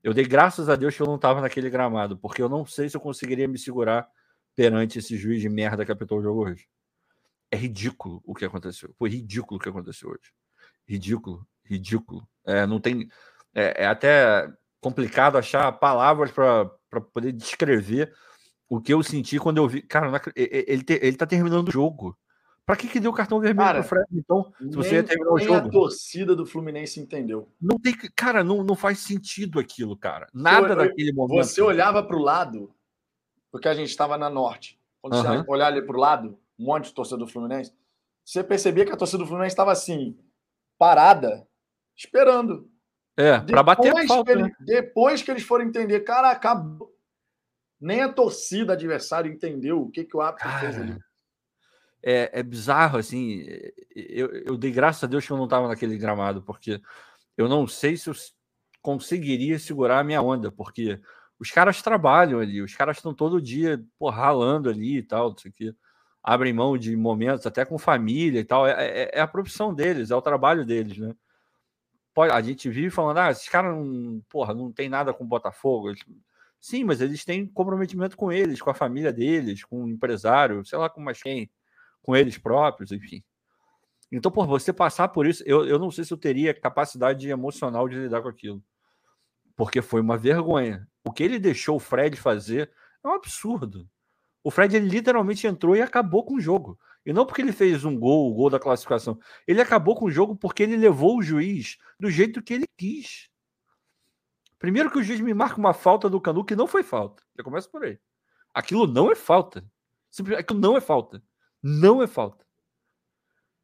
Eu 0.03 0.13
dei 0.13 0.23
graças 0.25 0.69
a 0.69 0.75
Deus 0.75 0.95
que 0.95 1.01
eu 1.01 1.07
não 1.07 1.15
estava 1.15 1.41
naquele 1.41 1.71
gramado, 1.71 2.15
porque 2.15 2.39
eu 2.39 2.47
não 2.47 2.67
sei 2.67 2.87
se 2.87 2.95
eu 2.95 3.01
conseguiria 3.01 3.47
me 3.47 3.57
segurar 3.57 4.07
perante 4.55 4.99
esse 4.99 5.17
juiz 5.17 5.41
de 5.41 5.49
merda 5.49 5.83
que 5.83 5.91
apitou 5.91 6.19
o 6.19 6.21
jogo 6.21 6.45
hoje. 6.45 6.67
É 7.49 7.57
ridículo 7.57 8.21
o 8.23 8.35
que 8.35 8.45
aconteceu. 8.45 8.93
Foi 8.99 9.09
ridículo 9.09 9.59
o 9.59 9.63
que 9.63 9.69
aconteceu 9.69 10.09
hoje. 10.09 10.31
Ridículo, 10.87 11.47
ridículo. 11.65 12.27
É, 12.45 12.67
não 12.67 12.79
tem. 12.79 13.09
É, 13.55 13.85
é 13.85 13.87
até 13.87 14.47
complicado 14.79 15.35
achar 15.35 15.71
palavras 15.71 16.31
para 16.31 17.01
poder 17.11 17.31
descrever 17.31 18.13
o 18.69 18.79
que 18.79 18.93
eu 18.93 19.01
senti 19.01 19.39
quando 19.39 19.57
eu 19.57 19.67
vi. 19.67 19.81
Cara, 19.81 20.21
ele, 20.35 20.85
ele 20.87 21.17
tá 21.17 21.25
terminando 21.25 21.69
o 21.69 21.71
jogo. 21.71 22.15
Pra 22.65 22.77
que, 22.77 22.87
que 22.87 22.99
deu 22.99 23.11
cartão 23.11 23.41
vermelho 23.41 23.67
cara, 23.67 23.79
pro 23.79 23.89
Fred, 23.89 24.07
então? 24.13 24.53
Se 24.57 24.69
você 24.69 24.95
ia 24.95 25.03
terminar 25.03 25.33
o 25.33 25.39
jogo. 25.39 25.67
a 25.67 25.69
torcida 25.69 26.33
do 26.33 26.45
Fluminense 26.45 26.99
entendeu. 26.99 27.49
Não 27.61 27.77
tem, 27.77 27.93
cara, 28.15 28.41
não, 28.41 28.63
não 28.63 28.75
faz 28.75 28.99
sentido 28.99 29.59
aquilo, 29.59 29.97
cara. 29.97 30.27
Nada 30.33 30.69
eu, 30.69 30.75
daquele 30.77 31.11
momento. 31.11 31.43
Você 31.43 31.61
olhava 31.61 32.01
para 32.01 32.15
o 32.15 32.21
lado, 32.21 32.73
porque 33.51 33.67
a 33.67 33.73
gente 33.73 33.89
estava 33.89 34.17
na 34.17 34.29
norte. 34.29 34.79
Quando 35.01 35.17
você 35.17 35.43
olhar 35.51 35.67
ali 35.67 35.81
para 35.81 35.97
o 35.97 35.99
lado, 35.99 36.39
um 36.57 36.65
monte 36.65 36.85
de 36.85 36.93
torcedor 36.93 37.25
do 37.25 37.31
Fluminense, 37.31 37.73
você 38.23 38.41
percebia 38.41 38.85
que 38.85 38.93
a 38.93 38.97
torcida 38.97 39.17
do 39.17 39.27
Fluminense 39.27 39.53
estava 39.53 39.73
assim, 39.73 40.17
parada, 40.77 41.45
esperando. 41.97 42.71
É, 43.17 43.39
para 43.39 43.61
bater 43.61 43.95
a 43.95 44.07
falta, 44.07 44.31
que 44.31 44.37
ele, 44.37 44.43
né? 44.43 44.55
Depois 44.61 45.21
que 45.21 45.29
eles 45.29 45.43
foram 45.43 45.65
entender, 45.65 45.99
cara, 45.99 46.31
acabou. 46.31 46.95
Nem 47.79 48.01
a 48.01 48.11
torcida 48.11 48.71
adversária 48.71 49.29
entendeu 49.29 49.81
o 49.81 49.91
que, 49.91 50.05
que 50.05 50.15
o 50.15 50.21
árbitro 50.21 50.49
fez 50.61 50.77
ali. 50.77 50.97
É, 52.03 52.39
é 52.39 52.43
bizarro, 52.43 52.97
assim. 52.97 53.45
Eu, 53.95 54.29
eu 54.45 54.57
dei 54.57 54.71
graças 54.71 55.03
a 55.03 55.07
Deus 55.07 55.25
que 55.25 55.31
eu 55.31 55.37
não 55.37 55.45
estava 55.45 55.67
naquele 55.67 55.97
gramado, 55.97 56.41
porque 56.43 56.81
eu 57.37 57.47
não 57.49 57.67
sei 57.67 57.97
se 57.97 58.09
eu 58.09 58.13
conseguiria 58.81 59.57
segurar 59.59 59.99
a 59.99 60.03
minha 60.03 60.21
onda, 60.21 60.51
porque 60.51 60.99
os 61.39 61.51
caras 61.51 61.81
trabalham 61.81 62.39
ali, 62.39 62.61
os 62.61 62.75
caras 62.75 62.97
estão 62.97 63.13
todo 63.13 63.41
dia 63.41 63.83
pô, 63.97 64.09
ralando 64.09 64.69
ali 64.69 64.97
e 64.97 65.03
tal, 65.03 65.31
não 65.31 65.37
sei 65.37 65.51
o 65.51 65.53
quê. 65.53 65.75
Abrem 66.23 66.53
mão 66.53 66.77
de 66.77 66.95
momentos 66.95 67.45
até 67.45 67.65
com 67.65 67.77
família 67.77 68.39
e 68.39 68.45
tal. 68.45 68.67
É, 68.67 68.73
é, 68.73 69.11
é 69.13 69.21
a 69.21 69.27
profissão 69.27 69.73
deles, 69.73 70.11
é 70.11 70.15
o 70.15 70.21
trabalho 70.21 70.65
deles, 70.65 70.97
né? 70.97 71.15
A 72.15 72.41
gente 72.41 72.69
vive 72.69 72.89
falando, 72.91 73.17
ah, 73.17 73.31
esses 73.31 73.49
caras 73.49 73.75
não, 73.75 74.21
porra, 74.29 74.53
não 74.53 74.71
tem 74.71 74.87
nada 74.87 75.13
com 75.13 75.23
o 75.23 75.27
Botafogo. 75.27 75.93
Sim, 76.59 76.83
mas 76.83 77.01
eles 77.01 77.25
têm 77.25 77.47
comprometimento 77.47 78.15
com 78.15 78.31
eles, 78.31 78.61
com 78.61 78.69
a 78.69 78.73
família 78.73 79.11
deles, 79.11 79.63
com 79.63 79.83
o 79.83 79.89
empresário, 79.89 80.63
sei 80.65 80.77
lá 80.77 80.89
com 80.89 81.01
mais 81.01 81.21
quem, 81.21 81.49
com 82.03 82.15
eles 82.15 82.37
próprios, 82.37 82.91
enfim. 82.91 83.23
Então, 84.11 84.31
por 84.31 84.45
você 84.45 84.71
passar 84.71 85.07
por 85.07 85.25
isso, 85.25 85.41
eu, 85.47 85.65
eu 85.65 85.79
não 85.79 85.89
sei 85.89 86.03
se 86.03 86.13
eu 86.13 86.17
teria 86.17 86.53
capacidade 86.53 87.27
emocional 87.27 87.89
de 87.89 87.95
lidar 87.95 88.21
com 88.21 88.27
aquilo. 88.27 88.63
Porque 89.55 89.81
foi 89.81 90.01
uma 90.01 90.17
vergonha. 90.17 90.87
O 91.03 91.11
que 91.11 91.23
ele 91.23 91.39
deixou 91.39 91.77
o 91.77 91.79
Fred 91.79 92.15
fazer 92.15 92.71
é 93.03 93.07
um 93.07 93.13
absurdo. 93.13 93.89
O 94.43 94.51
Fred 94.51 94.75
ele 94.75 94.87
literalmente 94.87 95.47
entrou 95.47 95.75
e 95.75 95.81
acabou 95.81 96.23
com 96.23 96.35
o 96.35 96.39
jogo. 96.39 96.77
E 97.05 97.11
não 97.11 97.25
porque 97.25 97.41
ele 97.41 97.51
fez 97.51 97.83
um 97.83 97.97
gol, 97.97 98.29
o 98.31 98.33
gol 98.35 98.49
da 98.49 98.59
classificação. 98.59 99.19
Ele 99.47 99.61
acabou 99.61 99.95
com 99.95 100.05
o 100.05 100.11
jogo 100.11 100.35
porque 100.35 100.61
ele 100.61 100.77
levou 100.77 101.17
o 101.17 101.23
juiz 101.23 101.77
do 101.99 102.09
jeito 102.09 102.41
que 102.41 102.53
ele 102.53 102.65
quis. 102.77 103.29
Primeiro 104.59 104.91
que 104.91 104.99
o 104.99 105.03
juiz 105.03 105.19
me 105.19 105.33
marca 105.33 105.57
uma 105.57 105.73
falta 105.73 106.09
do 106.09 106.21
Canu 106.21 106.45
que 106.45 106.55
não 106.55 106.67
foi 106.67 106.83
falta. 106.83 107.23
Já 107.35 107.43
começa 107.43 107.67
por 107.67 107.83
aí. 107.83 107.99
Aquilo 108.53 108.85
não 108.85 109.11
é 109.11 109.15
falta. 109.15 109.65
Aquilo 110.37 110.59
não 110.59 110.77
é 110.77 110.81
falta. 110.81 111.21
Não 111.63 112.03
é 112.03 112.07
falta. 112.07 112.45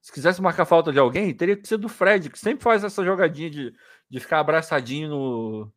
Se 0.01 0.13
quisesse 0.13 0.41
marcar 0.41 0.65
falta 0.65 0.91
de 0.91 0.99
alguém, 0.99 1.35
teria 1.35 1.57
que 1.57 1.67
ser 1.67 1.77
do 1.77 1.89
Fred, 1.89 2.29
que 2.29 2.39
sempre 2.39 2.63
faz 2.63 2.83
essa 2.83 3.03
jogadinha 3.03 3.49
de, 3.49 3.75
de 4.09 4.19
ficar 4.19 4.39
abraçadinho 4.39 5.09
no, 5.09 5.73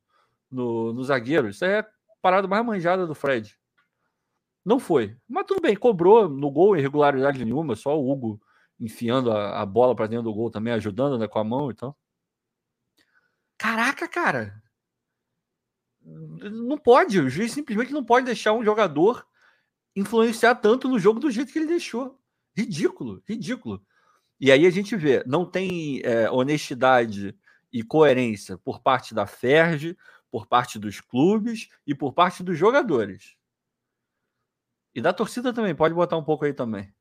no, 0.49 0.93
no 0.93 1.05
zagueiro. 1.05 1.49
Isso 1.49 1.64
é 1.64 1.81
a 1.81 1.87
parada 2.23 2.47
mais 2.47 2.64
manjada 2.64 3.07
do 3.07 3.14
Fred. 3.14 3.59
Não 4.64 4.79
foi. 4.79 5.17
Mas 5.29 5.45
tudo 5.47 5.61
bem, 5.61 5.75
cobrou 5.75 6.29
no 6.29 6.50
gol 6.50 6.76
irregularidade 6.76 7.45
nenhuma, 7.45 7.75
só 7.75 7.99
o 7.99 8.11
Hugo 8.11 8.41
enfiando 8.79 9.33
a, 9.33 9.61
a 9.61 9.67
bola 9.67 9.95
para 9.95 10.07
dentro 10.07 10.25
do 10.25 10.35
gol 10.35 10.50
também, 10.50 10.73
ajudando 10.73 11.19
né, 11.19 11.26
com 11.26 11.41
a 11.41 11.45
mão 11.45 11.71
então. 11.71 11.95
Caraca, 13.59 14.09
cara. 14.09 14.62
Não 16.00 16.79
pode, 16.79 17.21
o 17.21 17.29
juiz 17.29 17.52
simplesmente 17.52 17.93
não 17.93 18.05
pode 18.05 18.26
deixar 18.26 18.52
um 18.52 18.64
jogador 18.64 19.26
influenciar 19.95 20.57
tanto 20.57 20.89
no 20.89 20.99
jogo 20.99 21.21
do 21.21 21.31
jeito 21.31 21.53
que 21.53 21.59
ele 21.59 21.67
deixou. 21.67 22.19
Ridículo, 22.57 23.23
ridículo. 23.27 23.85
E 24.41 24.51
aí 24.51 24.67
a 24.67 24.71
gente 24.71 24.97
vê, 24.97 25.23
não 25.27 25.45
tem 25.45 26.01
é, 26.05 26.31
honestidade 26.31 27.37
e 27.73 27.83
coerência 27.83 28.59
por 28.59 28.81
parte 28.81 29.15
da 29.15 29.27
Ferge, 29.27 29.97
por 30.31 30.47
parte 30.47 30.79
dos 30.79 31.01
clubes 31.01 31.69
e 31.87 31.95
por 31.95 32.13
parte 32.13 32.43
dos 32.43 32.59
jogadores. 32.59 33.37
E 34.95 35.01
da 35.01 35.13
torcida 35.13 35.53
também, 35.53 35.75
pode 35.75 35.95
botar 35.95 36.17
um 36.17 36.25
pouco 36.25 36.45
aí 36.45 36.53
também. 36.53 36.93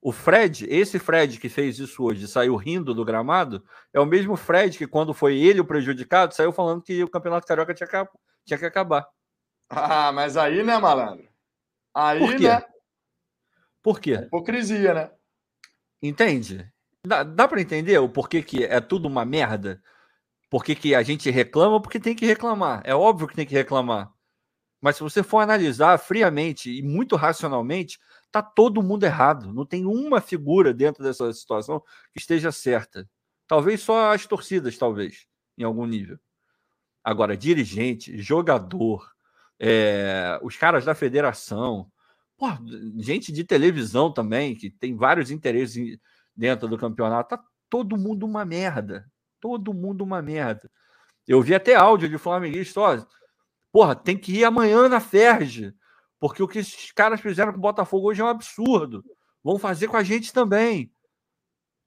O 0.00 0.12
Fred, 0.12 0.66
esse 0.68 0.98
Fred 0.98 1.40
que 1.40 1.48
fez 1.48 1.78
isso 1.78 2.04
hoje, 2.04 2.28
saiu 2.28 2.56
rindo 2.56 2.94
do 2.94 3.04
gramado, 3.04 3.64
é 3.92 3.98
o 3.98 4.04
mesmo 4.04 4.36
Fred 4.36 4.76
que, 4.76 4.86
quando 4.86 5.14
foi 5.14 5.38
ele 5.38 5.60
o 5.60 5.64
prejudicado, 5.64 6.34
saiu 6.34 6.52
falando 6.52 6.82
que 6.82 7.02
o 7.02 7.08
Campeonato 7.08 7.46
Carioca 7.46 7.74
tinha 7.74 7.86
que, 7.86 7.96
tinha 8.44 8.58
que 8.58 8.66
acabar. 8.66 9.06
Ah, 9.68 10.12
mas 10.12 10.36
aí, 10.36 10.62
né, 10.62 10.78
malandro? 10.78 11.26
Aí, 11.94 12.18
Por 12.18 12.36
quê? 12.36 12.48
né? 12.48 12.62
Por 13.82 14.00
quê? 14.00 14.14
Hipocrisia, 14.14 14.94
né? 14.94 15.10
Entende? 16.02 16.70
Dá, 17.06 17.22
dá 17.22 17.46
para 17.46 17.60
entender 17.60 17.98
o 17.98 18.08
porquê 18.08 18.42
que 18.42 18.64
é 18.64 18.80
tudo 18.80 19.06
uma 19.06 19.24
merda? 19.24 19.82
Por 20.50 20.64
que, 20.64 20.74
que 20.74 20.94
a 20.94 21.02
gente 21.02 21.30
reclama? 21.30 21.80
Porque 21.80 22.00
tem 22.00 22.14
que 22.14 22.24
reclamar. 22.26 22.82
É 22.84 22.94
óbvio 22.94 23.28
que 23.28 23.34
tem 23.34 23.46
que 23.46 23.54
reclamar. 23.54 24.12
Mas 24.80 24.96
se 24.96 25.02
você 25.02 25.22
for 25.22 25.38
analisar 25.38 25.98
friamente 25.98 26.70
e 26.70 26.82
muito 26.82 27.16
racionalmente, 27.16 27.98
tá 28.30 28.42
todo 28.42 28.82
mundo 28.82 29.04
errado. 29.04 29.52
Não 29.52 29.64
tem 29.64 29.86
uma 29.86 30.20
figura 30.20 30.74
dentro 30.74 31.02
dessa 31.02 31.32
situação 31.32 31.82
que 32.12 32.20
esteja 32.20 32.52
certa. 32.52 33.08
Talvez 33.46 33.80
só 33.80 34.12
as 34.12 34.26
torcidas, 34.26 34.76
talvez, 34.76 35.26
em 35.56 35.64
algum 35.64 35.86
nível. 35.86 36.18
Agora, 37.02 37.36
dirigente, 37.36 38.16
jogador, 38.18 39.13
é, 39.58 40.38
os 40.42 40.56
caras 40.56 40.84
da 40.84 40.94
federação, 40.94 41.90
pô, 42.36 42.46
gente 42.98 43.32
de 43.32 43.44
televisão 43.44 44.12
também, 44.12 44.54
que 44.54 44.70
tem 44.70 44.96
vários 44.96 45.30
interesses 45.30 45.98
dentro 46.36 46.68
do 46.68 46.78
campeonato, 46.78 47.36
tá 47.36 47.44
todo 47.68 47.96
mundo 47.96 48.26
uma 48.26 48.44
merda. 48.44 49.10
Todo 49.40 49.74
mundo 49.74 50.02
uma 50.02 50.22
merda. 50.22 50.70
Eu 51.26 51.42
vi 51.42 51.54
até 51.54 51.74
áudio 51.74 52.08
de 52.08 52.18
flamenguista, 52.18 52.80
ó, 52.80 53.06
Porra, 53.74 53.96
tem 53.96 54.16
que 54.16 54.30
ir 54.30 54.44
amanhã 54.44 54.88
na 54.88 55.00
Ferge, 55.00 55.74
porque 56.20 56.40
o 56.40 56.46
que 56.46 56.60
esses 56.60 56.92
caras 56.92 57.20
fizeram 57.20 57.50
com 57.50 57.58
o 57.58 57.60
Botafogo 57.60 58.08
hoje 58.08 58.20
é 58.20 58.24
um 58.24 58.28
absurdo. 58.28 59.04
Vão 59.42 59.58
fazer 59.58 59.88
com 59.88 59.96
a 59.96 60.02
gente 60.04 60.32
também. 60.32 60.94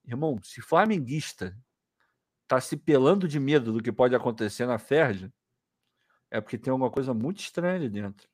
Irmão, 0.04 0.38
se 0.42 0.60
flamenguista 0.60 1.56
tá 2.46 2.60
se 2.60 2.76
pelando 2.76 3.26
de 3.26 3.40
medo 3.40 3.72
do 3.72 3.82
que 3.82 3.90
pode 3.90 4.14
acontecer 4.14 4.66
na 4.66 4.78
Ferge, 4.78 5.32
é 6.30 6.40
porque 6.40 6.58
tem 6.58 6.70
alguma 6.70 6.90
coisa 6.90 7.14
muito 7.14 7.40
estranha 7.40 7.76
ali 7.76 7.88
dentro. 7.88 8.28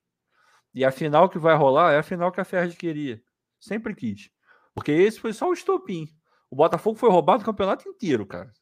E 0.74 0.84
a 0.84 0.90
final 0.90 1.28
que 1.28 1.38
vai 1.38 1.54
rolar 1.56 1.92
é 1.92 1.98
a 1.98 2.02
final 2.02 2.32
que 2.32 2.40
a 2.40 2.44
Ferge 2.44 2.76
queria. 2.76 3.22
Sempre 3.60 3.94
quis. 3.94 4.30
Porque 4.74 4.90
esse 4.90 5.20
foi 5.20 5.32
só 5.32 5.48
o 5.48 5.52
estopim. 5.52 6.08
O 6.50 6.56
Botafogo 6.56 6.98
foi 6.98 7.10
roubado 7.10 7.42
o 7.42 7.46
campeonato 7.46 7.88
inteiro, 7.88 8.26
cara. 8.26 8.52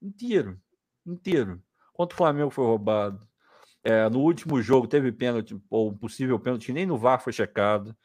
Inteiro. 0.00 0.58
Inteiro. 1.06 1.62
Quanto 1.92 2.12
o 2.12 2.16
Flamengo 2.16 2.50
foi 2.50 2.64
roubado. 2.64 3.28
É, 3.84 4.08
no 4.08 4.20
último 4.20 4.60
jogo 4.60 4.88
teve 4.88 5.12
pênalti, 5.12 5.60
ou 5.70 5.96
possível 5.96 6.38
pênalti, 6.38 6.72
nem 6.72 6.86
no 6.86 6.98
VAR 6.98 7.22
foi 7.22 7.32
checado. 7.32 7.96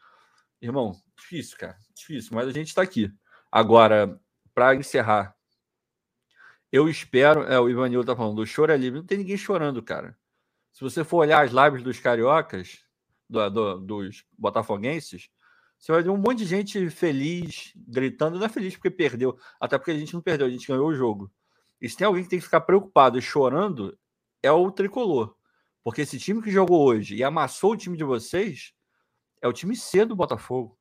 Irmão, 0.62 0.94
difícil, 1.18 1.58
cara. 1.58 1.78
Difícil, 1.96 2.32
mas 2.34 2.48
a 2.48 2.52
gente 2.52 2.68
está 2.68 2.82
aqui. 2.82 3.12
Agora, 3.52 4.20
para 4.54 4.76
encerrar, 4.76 5.36
eu 6.72 6.90
espero. 6.90 7.44
É, 7.44 7.60
o 7.60 7.70
Ivanil 7.70 8.04
tá 8.04 8.16
falando, 8.16 8.38
do 8.38 8.46
choro 8.46 8.72
é 8.72 8.78
livre. 8.78 9.00
Não 9.00 9.06
tem 9.06 9.18
ninguém 9.18 9.38
chorando, 9.38 9.82
cara. 9.82 10.18
Se 10.74 10.82
você 10.82 11.04
for 11.04 11.18
olhar 11.18 11.46
as 11.46 11.52
lives 11.52 11.84
dos 11.84 12.00
cariocas, 12.00 12.84
do, 13.30 13.50
do, 13.50 13.80
dos 13.80 14.26
botafoguenses, 14.38 15.30
você 15.78 15.92
vai 15.92 16.02
ver 16.02 16.10
um 16.10 16.18
monte 16.18 16.40
de 16.40 16.46
gente 16.46 16.90
feliz, 16.90 17.74
gritando. 17.76 18.40
Não 18.40 18.46
é 18.46 18.50
feliz 18.50 18.76
porque 18.76 18.90
perdeu, 18.90 19.38
até 19.60 19.78
porque 19.78 19.92
a 19.92 19.98
gente 19.98 20.14
não 20.14 20.22
perdeu, 20.22 20.48
a 20.48 20.50
gente 20.50 20.68
ganhou 20.68 20.88
o 20.88 20.96
jogo. 20.96 21.32
E 21.80 21.88
se 21.88 21.96
tem 21.96 22.08
alguém 22.08 22.24
que 22.24 22.30
tem 22.30 22.40
que 22.40 22.46
ficar 22.46 22.62
preocupado 22.62 23.18
e 23.20 23.22
chorando, 23.22 23.98
é 24.42 24.52
o 24.52 24.72
tricolor. 24.72 25.36
Porque 25.84 26.02
esse 26.02 26.18
time 26.18 26.42
que 26.42 26.50
jogou 26.50 26.82
hoje 26.84 27.16
e 27.16 27.24
amassou 27.24 27.74
o 27.74 27.78
time 27.78 27.98
de 27.98 28.04
vocês 28.04 28.74
é 29.42 29.48
o 29.48 29.54
time 29.54 29.76
C 29.76 30.06
do 30.06 30.16
Botafogo. 30.16 30.80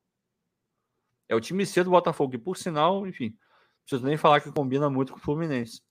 É 1.27 1.35
o 1.35 1.41
time 1.41 1.65
C 1.65 1.83
do 1.83 1.89
Botafogo. 1.89 2.35
E 2.35 2.37
por 2.37 2.57
sinal, 2.57 3.05
enfim, 3.05 3.29
não 3.29 3.83
preciso 3.85 4.05
nem 4.05 4.17
falar 4.17 4.39
que 4.41 4.51
combina 4.51 4.89
muito 4.89 5.11
com 5.11 5.19
o 5.19 5.21
Fluminense. 5.21 5.81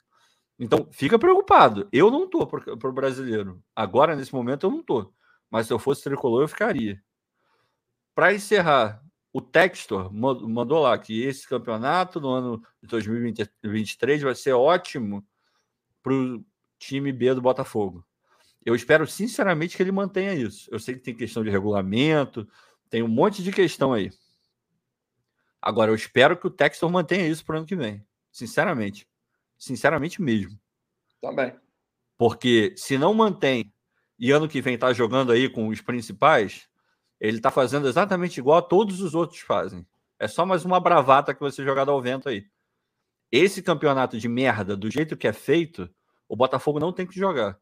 Então, 0.62 0.86
fica 0.92 1.18
preocupado. 1.18 1.88
Eu 1.90 2.08
não 2.08 2.28
tô 2.28 2.46
para 2.46 2.88
o 2.88 2.92
brasileiro. 2.92 3.60
Agora, 3.74 4.14
nesse 4.14 4.32
momento, 4.32 4.64
eu 4.64 4.70
não 4.70 4.80
tô. 4.80 5.12
Mas 5.50 5.66
se 5.66 5.72
eu 5.72 5.78
fosse 5.78 6.04
tricolor, 6.04 6.42
eu 6.42 6.46
ficaria. 6.46 7.02
Para 8.14 8.32
encerrar, 8.32 9.02
o 9.32 9.40
Textor 9.40 10.12
mandou 10.14 10.78
lá 10.78 10.96
que 10.96 11.20
esse 11.24 11.48
campeonato 11.48 12.20
no 12.20 12.28
ano 12.28 12.62
de 12.80 12.86
2023 12.86 14.22
vai 14.22 14.36
ser 14.36 14.52
ótimo 14.52 15.26
para 16.00 16.12
o 16.12 16.44
time 16.78 17.10
B 17.10 17.34
do 17.34 17.42
Botafogo. 17.42 18.06
Eu 18.64 18.76
espero 18.76 19.04
sinceramente 19.04 19.76
que 19.76 19.82
ele 19.82 19.90
mantenha 19.90 20.32
isso. 20.32 20.68
Eu 20.70 20.78
sei 20.78 20.94
que 20.94 21.00
tem 21.00 21.16
questão 21.16 21.42
de 21.42 21.50
regulamento, 21.50 22.48
tem 22.88 23.02
um 23.02 23.08
monte 23.08 23.42
de 23.42 23.50
questão 23.50 23.92
aí. 23.92 24.12
Agora, 25.60 25.90
eu 25.90 25.96
espero 25.96 26.36
que 26.36 26.46
o 26.46 26.50
Textor 26.50 26.88
mantenha 26.88 27.26
isso 27.26 27.44
para 27.44 27.56
o 27.56 27.58
ano 27.58 27.66
que 27.66 27.74
vem. 27.74 28.06
Sinceramente. 28.30 29.10
Sinceramente 29.62 30.20
mesmo. 30.20 30.58
Também. 31.20 31.54
Porque 32.18 32.74
se 32.76 32.98
não 32.98 33.14
mantém 33.14 33.72
e 34.18 34.32
ano 34.32 34.48
que 34.48 34.60
vem 34.60 34.74
está 34.74 34.92
jogando 34.92 35.30
aí 35.30 35.48
com 35.48 35.68
os 35.68 35.80
principais, 35.80 36.68
ele 37.20 37.36
está 37.36 37.48
fazendo 37.48 37.86
exatamente 37.86 38.38
igual 38.38 38.58
a 38.58 38.62
todos 38.62 39.00
os 39.00 39.14
outros 39.14 39.38
fazem. 39.38 39.86
É 40.18 40.26
só 40.26 40.44
mais 40.44 40.64
uma 40.64 40.80
bravata 40.80 41.32
que 41.32 41.38
você 41.38 41.62
jogada 41.62 41.92
ao 41.92 42.02
vento 42.02 42.28
aí. 42.28 42.44
Esse 43.30 43.62
campeonato 43.62 44.18
de 44.18 44.28
merda, 44.28 44.76
do 44.76 44.90
jeito 44.90 45.16
que 45.16 45.28
é 45.28 45.32
feito, 45.32 45.88
o 46.28 46.34
Botafogo 46.34 46.80
não 46.80 46.92
tem 46.92 47.06
que 47.06 47.16
jogar. 47.16 47.56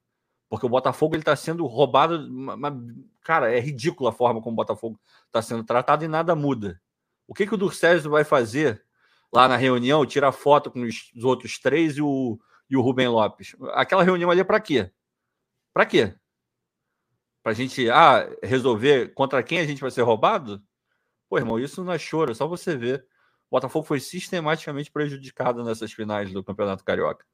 Porque 0.48 0.64
o 0.64 0.70
Botafogo 0.70 1.14
ele 1.14 1.20
está 1.20 1.36
sendo 1.36 1.66
roubado. 1.66 2.26
cara, 3.20 3.54
é 3.54 3.60
ridícula 3.60 4.08
a 4.08 4.14
forma 4.14 4.40
como 4.40 4.54
o 4.54 4.56
Botafogo 4.56 4.98
está 5.26 5.42
sendo 5.42 5.64
tratado 5.64 6.02
e 6.02 6.08
nada 6.08 6.34
muda. 6.34 6.80
O 7.28 7.34
que, 7.34 7.46
que 7.46 7.54
o 7.54 7.58
Durcésio 7.58 8.10
vai 8.10 8.24
fazer 8.24 8.82
lá 9.32 9.48
na 9.48 9.56
reunião? 9.56 10.06
Tirar 10.06 10.32
foto 10.32 10.70
com 10.70 10.82
os, 10.82 11.10
os 11.14 11.24
outros 11.24 11.58
três 11.58 11.96
e 11.96 12.02
o, 12.02 12.38
e 12.68 12.76
o 12.76 12.80
Rubem 12.80 13.08
Lopes. 13.08 13.56
Aquela 13.72 14.02
reunião 14.02 14.30
ali 14.30 14.40
é 14.40 14.44
para 14.44 14.60
quê? 14.60 14.90
Para 15.72 15.86
quê? 15.86 16.14
para 17.42 17.52
a 17.52 17.54
gente 17.54 17.88
ah, 17.90 18.28
resolver 18.42 19.12
contra 19.14 19.42
quem 19.42 19.58
a 19.58 19.66
gente 19.66 19.80
vai 19.80 19.90
ser 19.90 20.02
roubado? 20.02 20.62
Pô, 21.28 21.38
irmão, 21.38 21.58
isso 21.58 21.82
não 21.82 21.92
é 21.92 21.98
choro, 21.98 22.32
é 22.32 22.34
só 22.34 22.46
você 22.46 22.76
ver. 22.76 23.04
O 23.50 23.56
Botafogo 23.56 23.86
foi 23.86 24.00
sistematicamente 24.00 24.90
prejudicado 24.90 25.64
nessas 25.64 25.92
finais 25.92 26.32
do 26.32 26.44
Campeonato 26.44 26.84
Carioca. 26.84 27.24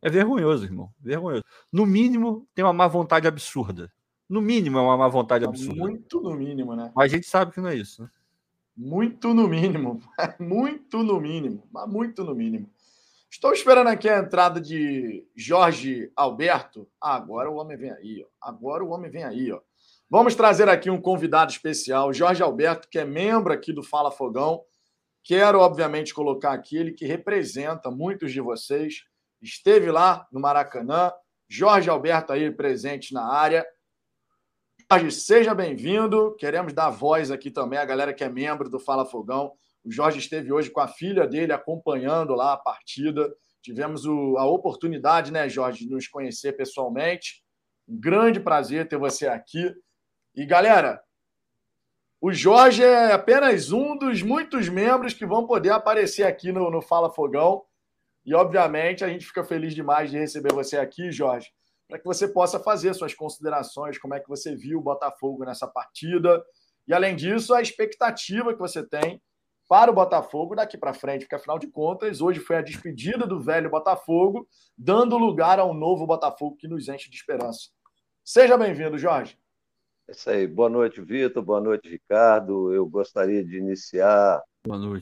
É 0.00 0.10
vergonhoso, 0.10 0.64
irmão. 0.64 0.92
Vergonhoso. 1.00 1.44
No 1.72 1.86
mínimo, 1.86 2.46
tem 2.54 2.64
uma 2.64 2.72
má 2.72 2.88
vontade 2.88 3.28
absurda. 3.28 3.92
No 4.28 4.40
mínimo, 4.40 4.78
é 4.78 4.80
uma 4.80 4.96
má 4.96 5.08
vontade 5.08 5.44
absurda. 5.44 5.80
Muito 5.80 6.20
no 6.20 6.34
mínimo, 6.34 6.74
né? 6.74 6.90
Mas 6.94 7.12
a 7.12 7.16
gente 7.16 7.26
sabe 7.26 7.52
que 7.52 7.60
não 7.60 7.68
é 7.68 7.76
isso, 7.76 8.02
né? 8.02 8.10
Muito 8.76 9.34
no 9.34 9.46
mínimo. 9.46 10.00
Muito 10.40 11.02
no 11.02 11.20
mínimo. 11.20 11.62
Mas 11.70 11.88
muito 11.88 12.24
no 12.24 12.34
mínimo. 12.34 12.70
Estou 13.30 13.52
esperando 13.52 13.88
aqui 13.88 14.08
a 14.08 14.18
entrada 14.18 14.60
de 14.60 15.26
Jorge 15.34 16.10
Alberto. 16.14 16.88
Ah, 17.00 17.14
agora 17.14 17.50
o 17.50 17.56
homem 17.56 17.76
vem 17.76 17.90
aí, 17.90 18.22
ó. 18.22 18.48
Agora 18.48 18.84
o 18.84 18.90
homem 18.90 19.10
vem 19.10 19.24
aí, 19.24 19.50
ó. 19.50 19.60
Vamos 20.08 20.34
trazer 20.34 20.68
aqui 20.68 20.90
um 20.90 21.00
convidado 21.00 21.50
especial, 21.50 22.12
Jorge 22.12 22.42
Alberto, 22.42 22.88
que 22.90 22.98
é 22.98 23.04
membro 23.04 23.52
aqui 23.52 23.72
do 23.72 23.82
Fala 23.82 24.10
Fogão. 24.10 24.62
Quero, 25.24 25.60
obviamente, 25.60 26.12
colocar 26.12 26.52
aqui 26.52 26.76
ele 26.76 26.92
que 26.92 27.06
representa 27.06 27.90
muitos 27.90 28.32
de 28.32 28.40
vocês. 28.40 29.04
Esteve 29.40 29.90
lá 29.90 30.26
no 30.30 30.38
Maracanã. 30.38 31.10
Jorge 31.48 31.88
Alberto 31.88 32.32
aí 32.32 32.50
presente 32.50 33.14
na 33.14 33.26
área. 33.26 33.64
Jorge, 34.92 35.10
seja 35.10 35.54
bem-vindo. 35.54 36.36
Queremos 36.36 36.74
dar 36.74 36.90
voz 36.90 37.30
aqui 37.30 37.50
também 37.50 37.78
à 37.78 37.84
galera 37.84 38.12
que 38.12 38.22
é 38.22 38.28
membro 38.28 38.68
do 38.68 38.78
Fala 38.78 39.06
Fogão. 39.06 39.54
O 39.82 39.90
Jorge 39.90 40.18
esteve 40.18 40.52
hoje 40.52 40.68
com 40.68 40.80
a 40.80 40.86
filha 40.86 41.26
dele 41.26 41.50
acompanhando 41.50 42.34
lá 42.34 42.52
a 42.52 42.58
partida. 42.58 43.34
Tivemos 43.62 44.04
o, 44.04 44.36
a 44.36 44.44
oportunidade, 44.44 45.32
né, 45.32 45.48
Jorge, 45.48 45.86
de 45.86 45.90
nos 45.90 46.06
conhecer 46.06 46.58
pessoalmente. 46.58 47.42
Um 47.88 47.98
grande 47.98 48.38
prazer 48.38 48.86
ter 48.86 48.98
você 48.98 49.26
aqui. 49.26 49.74
E 50.34 50.44
galera, 50.44 51.02
o 52.20 52.30
Jorge 52.30 52.84
é 52.84 53.12
apenas 53.12 53.72
um 53.72 53.96
dos 53.96 54.20
muitos 54.20 54.68
membros 54.68 55.14
que 55.14 55.24
vão 55.24 55.46
poder 55.46 55.70
aparecer 55.70 56.24
aqui 56.24 56.52
no, 56.52 56.70
no 56.70 56.82
Fala 56.82 57.10
Fogão. 57.10 57.62
E, 58.26 58.34
obviamente, 58.34 59.02
a 59.02 59.08
gente 59.08 59.24
fica 59.24 59.42
feliz 59.42 59.74
demais 59.74 60.10
de 60.10 60.18
receber 60.18 60.52
você 60.52 60.76
aqui, 60.76 61.10
Jorge, 61.10 61.48
para 61.92 61.98
que 61.98 62.06
você 62.06 62.26
possa 62.26 62.58
fazer 62.58 62.94
suas 62.94 63.12
considerações, 63.12 63.98
como 63.98 64.14
é 64.14 64.20
que 64.20 64.26
você 64.26 64.56
viu 64.56 64.78
o 64.78 64.82
Botafogo 64.82 65.44
nessa 65.44 65.66
partida. 65.66 66.42
E, 66.88 66.94
além 66.94 67.14
disso, 67.14 67.52
a 67.52 67.60
expectativa 67.60 68.54
que 68.54 68.58
você 68.58 68.82
tem 68.82 69.20
para 69.68 69.90
o 69.90 69.94
Botafogo 69.94 70.54
daqui 70.54 70.78
para 70.78 70.94
frente, 70.94 71.26
porque, 71.26 71.34
afinal 71.34 71.58
de 71.58 71.66
contas, 71.66 72.22
hoje 72.22 72.40
foi 72.40 72.56
a 72.56 72.62
despedida 72.62 73.26
do 73.26 73.42
velho 73.42 73.68
Botafogo, 73.68 74.48
dando 74.76 75.18
lugar 75.18 75.58
a 75.58 75.66
um 75.66 75.74
novo 75.74 76.06
Botafogo 76.06 76.56
que 76.56 76.66
nos 76.66 76.88
enche 76.88 77.10
de 77.10 77.16
esperança. 77.16 77.68
Seja 78.24 78.56
bem-vindo, 78.56 78.96
Jorge. 78.96 79.38
É 80.08 80.12
isso 80.12 80.30
aí. 80.30 80.46
Boa 80.46 80.70
noite, 80.70 80.98
Vitor. 81.02 81.42
Boa 81.42 81.60
noite, 81.60 81.90
Ricardo. 81.90 82.72
Eu 82.72 82.86
gostaria 82.86 83.44
de 83.44 83.58
iniciar 83.58 84.42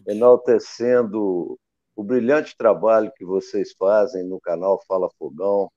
enaltecendo 0.09 1.57
o 1.95 2.03
brilhante 2.03 2.57
trabalho 2.57 3.13
que 3.15 3.25
vocês 3.25 3.73
fazem 3.79 4.25
no 4.25 4.41
canal 4.41 4.83
Fala 4.89 5.09
Fogão. 5.17 5.71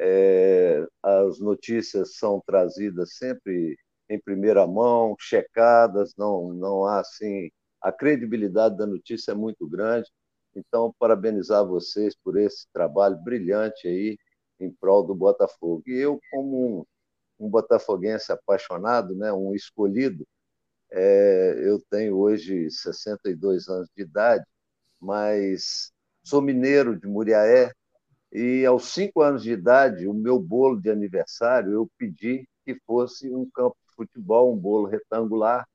É, 0.00 0.86
as 1.02 1.40
notícias 1.40 2.16
são 2.16 2.42
trazidas 2.46 3.16
sempre 3.16 3.76
em 4.08 4.18
primeira 4.20 4.66
mão, 4.66 5.14
checadas, 5.20 6.14
não, 6.16 6.52
não 6.54 6.84
há 6.86 7.00
assim. 7.00 7.50
A 7.82 7.92
credibilidade 7.92 8.76
da 8.78 8.86
notícia 8.86 9.32
é 9.32 9.34
muito 9.34 9.68
grande. 9.68 10.10
Então, 10.56 10.94
parabenizar 10.98 11.66
vocês 11.66 12.14
por 12.24 12.38
esse 12.38 12.66
trabalho 12.72 13.16
brilhante 13.22 13.86
aí 13.88 14.18
em 14.60 14.70
prol 14.72 15.04
do 15.06 15.14
Botafogo. 15.14 15.82
E 15.86 15.98
eu, 15.98 16.20
como 16.30 16.80
um 16.82 16.86
um 17.38 17.48
botafoguense 17.50 18.32
apaixonado, 18.32 19.14
né, 19.16 19.32
um 19.32 19.54
escolhido. 19.54 20.26
É, 20.90 21.54
eu 21.68 21.80
tenho 21.90 22.16
hoje 22.16 22.70
62 22.70 23.68
anos 23.68 23.88
de 23.96 24.02
idade, 24.02 24.44
mas 25.00 25.92
sou 26.24 26.42
mineiro 26.42 26.98
de 26.98 27.06
Muriaé 27.08 27.72
e 28.32 28.64
aos 28.66 28.86
cinco 28.92 29.22
anos 29.22 29.42
de 29.42 29.52
idade, 29.52 30.06
o 30.08 30.14
meu 30.14 30.38
bolo 30.38 30.80
de 30.80 30.90
aniversário, 30.90 31.72
eu 31.72 31.90
pedi 31.98 32.48
que 32.64 32.74
fosse 32.86 33.34
um 33.34 33.48
campo 33.50 33.76
de 33.88 33.94
futebol, 33.94 34.52
um 34.52 34.56
bolo 34.58 34.86
retangular 34.86 35.66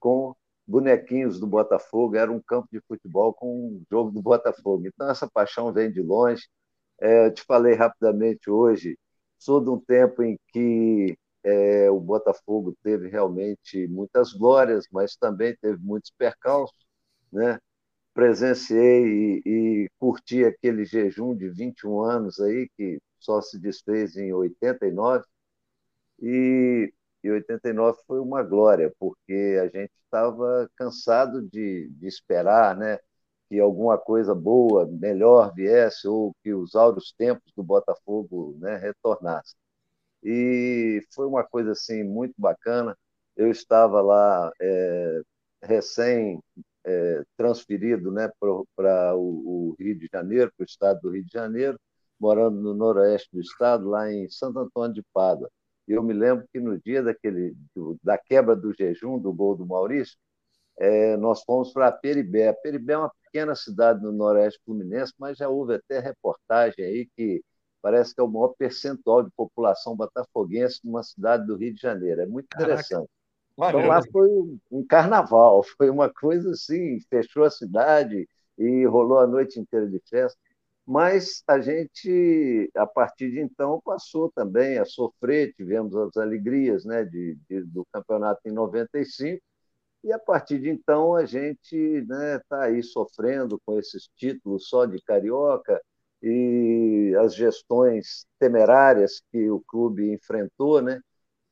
com 0.00 0.34
bonequinhos 0.66 1.40
do 1.40 1.46
Botafogo, 1.46 2.16
era 2.16 2.30
um 2.30 2.40
campo 2.40 2.68
de 2.72 2.80
futebol 2.88 3.32
com 3.34 3.48
um 3.68 3.82
jogo 3.90 4.10
do 4.10 4.22
Botafogo. 4.22 4.86
Então 4.86 5.08
essa 5.10 5.28
paixão 5.30 5.72
vem 5.72 5.90
de 5.90 6.02
longe. 6.02 6.48
É, 7.00 7.26
eu 7.26 7.34
te 7.34 7.42
falei 7.44 7.74
rapidamente 7.74 8.50
hoje 8.50 8.98
Sou 9.38 9.60
de 9.62 9.70
um 9.70 9.78
tempo 9.80 10.22
em 10.22 10.38
que 10.48 11.16
é, 11.44 11.90
o 11.90 12.00
Botafogo 12.00 12.76
teve 12.82 13.08
realmente 13.08 13.86
muitas 13.88 14.32
glórias, 14.32 14.86
mas 14.92 15.16
também 15.16 15.56
teve 15.60 15.78
muitos 15.82 16.10
percalços, 16.18 16.76
né? 17.32 17.58
Presenciei 18.18 19.40
e, 19.46 19.84
e 19.84 19.90
curti 19.96 20.44
aquele 20.44 20.84
jejum 20.84 21.36
de 21.36 21.48
21 21.48 22.02
anos 22.02 22.40
aí, 22.40 22.68
que 22.76 23.00
só 23.20 23.40
se 23.40 23.56
desfez 23.60 24.16
em 24.16 24.32
89, 24.32 25.24
e, 26.20 26.92
e 27.22 27.30
89 27.30 28.00
foi 28.08 28.18
uma 28.18 28.42
glória, 28.42 28.92
porque 28.98 29.56
a 29.62 29.66
gente 29.68 29.92
estava 30.04 30.68
cansado 30.76 31.40
de, 31.42 31.88
de 31.90 32.08
esperar, 32.08 32.76
né? 32.76 32.98
que 33.48 33.60
alguma 33.60 33.96
coisa 33.96 34.34
boa, 34.34 34.84
melhor 34.86 35.54
viesse, 35.54 36.08
ou 36.08 36.34
que 36.42 36.52
os 36.52 36.74
áureos 36.74 37.12
tempos 37.16 37.52
do 37.56 37.62
Botafogo 37.62 38.56
né, 38.60 38.78
retornassem. 38.78 39.56
E 40.24 41.02
foi 41.14 41.26
uma 41.26 41.44
coisa 41.44 41.72
assim 41.72 42.02
muito 42.02 42.34
bacana. 42.36 42.98
Eu 43.36 43.50
estava 43.50 44.00
lá 44.02 44.50
é, 44.60 45.20
recém 45.62 46.40
é, 46.88 47.22
transferido 47.36 48.10
né, 48.10 48.30
para 48.74 49.14
o, 49.14 49.72
o 49.72 49.76
Rio 49.78 49.98
de 49.98 50.08
Janeiro, 50.10 50.50
para 50.56 50.64
o 50.64 50.66
estado 50.66 51.00
do 51.02 51.10
Rio 51.10 51.24
de 51.24 51.32
Janeiro, 51.32 51.78
morando 52.18 52.60
no 52.60 52.74
noroeste 52.74 53.28
do 53.32 53.40
estado, 53.40 53.88
lá 53.88 54.10
em 54.10 54.28
Santo 54.30 54.58
Antônio 54.58 54.94
de 54.94 55.02
Pádua. 55.12 55.50
E 55.86 55.92
eu 55.92 56.02
me 56.02 56.12
lembro 56.14 56.46
que 56.52 56.58
no 56.60 56.80
dia 56.80 57.02
daquele, 57.02 57.54
da 58.02 58.18
quebra 58.18 58.56
do 58.56 58.72
jejum 58.72 59.18
do 59.18 59.32
gol 59.32 59.54
do 59.54 59.66
Maurício, 59.66 60.16
é, 60.78 61.16
nós 61.16 61.42
fomos 61.44 61.72
para 61.72 61.92
Peribé. 61.92 62.52
Peribé 62.52 62.94
é 62.94 62.98
uma 62.98 63.12
pequena 63.24 63.54
cidade 63.54 64.02
no 64.02 64.12
Noroeste 64.12 64.60
Fluminense, 64.64 65.12
mas 65.18 65.36
já 65.38 65.48
houve 65.48 65.74
até 65.74 65.98
reportagem 65.98 66.84
aí 66.84 67.08
que 67.16 67.42
parece 67.82 68.14
que 68.14 68.20
é 68.20 68.24
o 68.24 68.28
maior 68.28 68.54
percentual 68.58 69.22
de 69.22 69.30
população 69.36 69.96
botafoguense 69.96 70.80
numa 70.84 71.02
cidade 71.02 71.46
do 71.46 71.56
Rio 71.56 71.74
de 71.74 71.80
Janeiro. 71.80 72.20
É 72.22 72.26
muito 72.26 72.46
interessante. 72.54 73.10
Então 73.58 73.86
lá 73.86 74.00
foi 74.12 74.28
um 74.70 74.86
carnaval, 74.86 75.62
foi 75.76 75.90
uma 75.90 76.08
coisa 76.12 76.50
assim, 76.52 77.00
fechou 77.10 77.44
a 77.44 77.50
cidade 77.50 78.28
e 78.56 78.84
rolou 78.86 79.18
a 79.18 79.26
noite 79.26 79.58
inteira 79.58 79.88
de 79.88 80.00
festa. 80.08 80.38
Mas 80.86 81.42
a 81.46 81.60
gente, 81.60 82.70
a 82.74 82.86
partir 82.86 83.30
de 83.30 83.40
então, 83.40 83.80
passou 83.84 84.30
também 84.32 84.78
a 84.78 84.84
sofrer, 84.86 85.52
tivemos 85.54 85.94
as 85.94 86.16
alegrias 86.16 86.84
né, 86.84 87.04
de, 87.04 87.36
de 87.48 87.62
do 87.64 87.84
campeonato 87.92 88.40
em 88.46 88.52
95, 88.52 89.42
e 90.04 90.12
a 90.12 90.18
partir 90.18 90.60
de 90.60 90.70
então 90.70 91.14
a 91.14 91.24
gente 91.26 91.76
está 91.76 92.18
né, 92.18 92.40
tá 92.48 92.64
aí 92.64 92.82
sofrendo 92.82 93.60
com 93.66 93.78
esses 93.78 94.08
títulos 94.16 94.68
só 94.68 94.86
de 94.86 95.00
carioca 95.02 95.80
e 96.22 97.14
as 97.20 97.34
gestões 97.34 98.26
temerárias 98.38 99.20
que 99.30 99.50
o 99.50 99.60
clube 99.60 100.12
enfrentou, 100.12 100.80
né? 100.82 101.00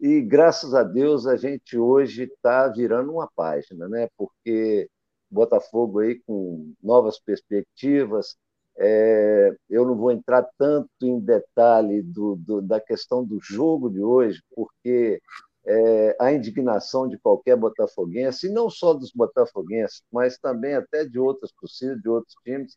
E 0.00 0.20
graças 0.20 0.74
a 0.74 0.82
Deus 0.82 1.26
a 1.26 1.36
gente 1.36 1.78
hoje 1.78 2.24
está 2.24 2.68
virando 2.68 3.12
uma 3.12 3.28
página, 3.34 3.88
né? 3.88 4.08
Porque 4.16 4.88
Botafogo 5.30 6.00
aí 6.00 6.20
com 6.26 6.72
novas 6.82 7.18
perspectivas. 7.18 8.36
É, 8.78 9.56
eu 9.70 9.86
não 9.86 9.96
vou 9.96 10.12
entrar 10.12 10.46
tanto 10.58 10.90
em 11.02 11.18
detalhe 11.18 12.02
do, 12.02 12.36
do, 12.36 12.60
da 12.60 12.80
questão 12.80 13.24
do 13.24 13.38
jogo 13.40 13.88
de 13.90 14.02
hoje, 14.02 14.42
porque 14.54 15.20
é, 15.66 16.16
a 16.20 16.32
indignação 16.32 17.08
de 17.08 17.18
qualquer 17.18 17.56
botafoguense, 17.56 18.46
e 18.48 18.50
não 18.52 18.68
só 18.70 18.92
dos 18.94 19.12
botafoguenses, 19.12 20.02
mas 20.12 20.38
também 20.38 20.74
até 20.74 21.04
de 21.06 21.18
outras 21.18 21.50
torcidas, 21.52 22.00
de 22.02 22.08
outros 22.08 22.36
times, 22.44 22.76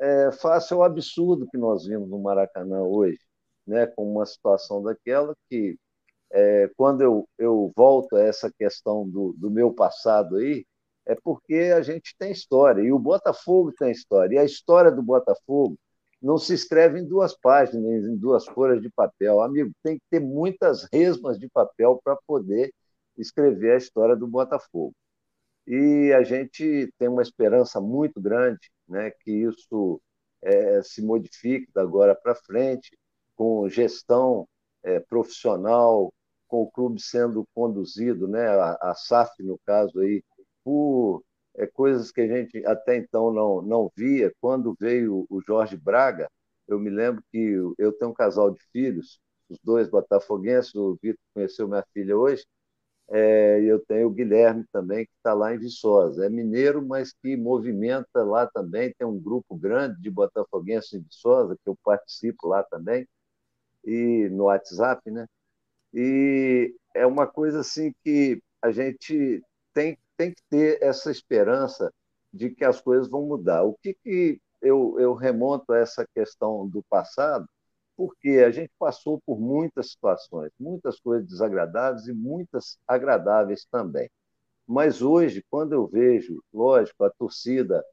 é, 0.00 0.32
face 0.32 0.72
ao 0.74 0.82
absurdo 0.82 1.48
que 1.50 1.58
nós 1.58 1.86
vimos 1.86 2.08
no 2.08 2.18
Maracanã 2.20 2.82
hoje, 2.82 3.18
né, 3.66 3.86
com 3.86 4.10
uma 4.10 4.26
situação 4.26 4.82
daquela 4.82 5.34
que, 5.50 5.78
é, 6.34 6.68
quando 6.76 7.00
eu, 7.02 7.28
eu 7.38 7.72
volto 7.76 8.16
a 8.16 8.20
essa 8.20 8.50
questão 8.52 9.08
do, 9.08 9.32
do 9.38 9.50
meu 9.50 9.72
passado 9.72 10.36
aí, 10.36 10.66
é 11.06 11.14
porque 11.14 11.72
a 11.76 11.80
gente 11.80 12.14
tem 12.18 12.32
história, 12.32 12.82
e 12.82 12.92
o 12.92 12.98
Botafogo 12.98 13.72
tem 13.72 13.92
história, 13.92 14.34
e 14.36 14.38
a 14.38 14.44
história 14.44 14.90
do 14.90 15.02
Botafogo 15.02 15.78
não 16.20 16.36
se 16.38 16.54
escreve 16.54 16.98
em 16.98 17.06
duas 17.06 17.38
páginas, 17.38 18.04
em 18.04 18.16
duas 18.16 18.46
folhas 18.46 18.80
de 18.82 18.90
papel. 18.90 19.40
Amigo, 19.42 19.70
tem 19.82 19.96
que 19.98 20.04
ter 20.10 20.20
muitas 20.20 20.88
resmas 20.92 21.38
de 21.38 21.48
papel 21.50 22.00
para 22.02 22.16
poder 22.26 22.72
escrever 23.16 23.72
a 23.72 23.76
história 23.76 24.16
do 24.16 24.26
Botafogo. 24.26 24.94
E 25.66 26.12
a 26.12 26.22
gente 26.22 26.92
tem 26.98 27.08
uma 27.08 27.22
esperança 27.22 27.80
muito 27.80 28.20
grande 28.20 28.70
né, 28.88 29.10
que 29.10 29.30
isso 29.30 30.00
é, 30.42 30.82
se 30.82 31.02
modifique 31.02 31.70
da 31.72 31.82
agora 31.82 32.14
para 32.14 32.34
frente, 32.34 32.96
com 33.36 33.68
gestão 33.68 34.48
é, 34.82 35.00
profissional, 35.00 36.12
com 36.54 36.62
o 36.62 36.70
clube 36.70 37.00
sendo 37.02 37.44
conduzido, 37.52 38.28
né, 38.28 38.46
a, 38.48 38.78
a 38.92 38.94
SAF, 38.94 39.42
no 39.42 39.58
caso, 39.66 39.98
aí, 40.00 40.22
por 40.62 41.24
é, 41.56 41.66
coisas 41.66 42.12
que 42.12 42.20
a 42.20 42.26
gente 42.28 42.64
até 42.66 42.96
então 42.96 43.32
não, 43.32 43.60
não 43.62 43.90
via. 43.96 44.32
Quando 44.40 44.76
veio 44.78 45.26
o 45.28 45.40
Jorge 45.42 45.76
Braga, 45.76 46.30
eu 46.68 46.78
me 46.78 46.90
lembro 46.90 47.22
que 47.32 47.38
eu 47.78 47.92
tenho 47.92 48.12
um 48.12 48.14
casal 48.14 48.50
de 48.52 48.60
filhos, 48.72 49.20
os 49.48 49.58
dois 49.64 49.88
botafoguenses, 49.90 50.74
o 50.76 50.96
Vitor 51.02 51.20
conheceu 51.34 51.66
minha 51.68 51.84
filha 51.92 52.16
hoje, 52.16 52.46
é, 53.10 53.60
eu 53.62 53.84
tenho 53.86 54.08
o 54.08 54.10
Guilherme 54.10 54.64
também, 54.72 55.06
que 55.06 55.12
está 55.16 55.34
lá 55.34 55.54
em 55.54 55.58
Viçosa. 55.58 56.26
É 56.26 56.30
mineiro, 56.30 56.86
mas 56.86 57.12
que 57.12 57.36
movimenta 57.36 58.22
lá 58.24 58.46
também. 58.46 58.94
Tem 58.98 59.06
um 59.06 59.20
grupo 59.20 59.56
grande 59.56 60.00
de 60.00 60.10
botafoguenses 60.10 60.92
em 60.94 61.02
Viçosa, 61.02 61.56
que 61.62 61.68
eu 61.70 61.76
participo 61.84 62.48
lá 62.48 62.62
também, 62.64 63.06
e 63.84 64.28
no 64.30 64.44
WhatsApp, 64.44 65.10
né? 65.10 65.26
E 65.94 66.74
é 66.94 67.06
uma 67.06 67.26
coisa 67.26 67.60
assim 67.60 67.94
que 68.04 68.42
a 68.60 68.70
gente 68.72 69.42
tem, 69.72 69.98
tem 70.16 70.32
que 70.32 70.42
ter 70.50 70.82
essa 70.82 71.10
esperança 71.10 71.92
de 72.32 72.50
que 72.50 72.64
as 72.64 72.80
coisas 72.80 73.08
vão 73.08 73.26
mudar. 73.26 73.62
O 73.64 73.74
que, 73.82 73.94
que 73.94 74.40
eu, 74.60 74.98
eu 74.98 75.14
remonto 75.14 75.72
a 75.72 75.78
essa 75.78 76.06
questão 76.14 76.68
do 76.68 76.82
passado? 76.90 77.48
Porque 77.96 78.42
a 78.44 78.50
gente 78.50 78.72
passou 78.78 79.20
por 79.24 79.38
muitas 79.40 79.90
situações, 79.92 80.50
muitas 80.58 80.98
coisas 81.00 81.28
desagradáveis 81.28 82.08
e 82.08 82.12
muitas 82.12 82.76
agradáveis 82.88 83.64
também. 83.70 84.10
Mas 84.66 85.02
hoje, 85.02 85.44
quando 85.50 85.74
eu 85.74 85.86
vejo, 85.86 86.42
lógico, 86.52 87.04
a 87.04 87.10
torcida, 87.10 87.84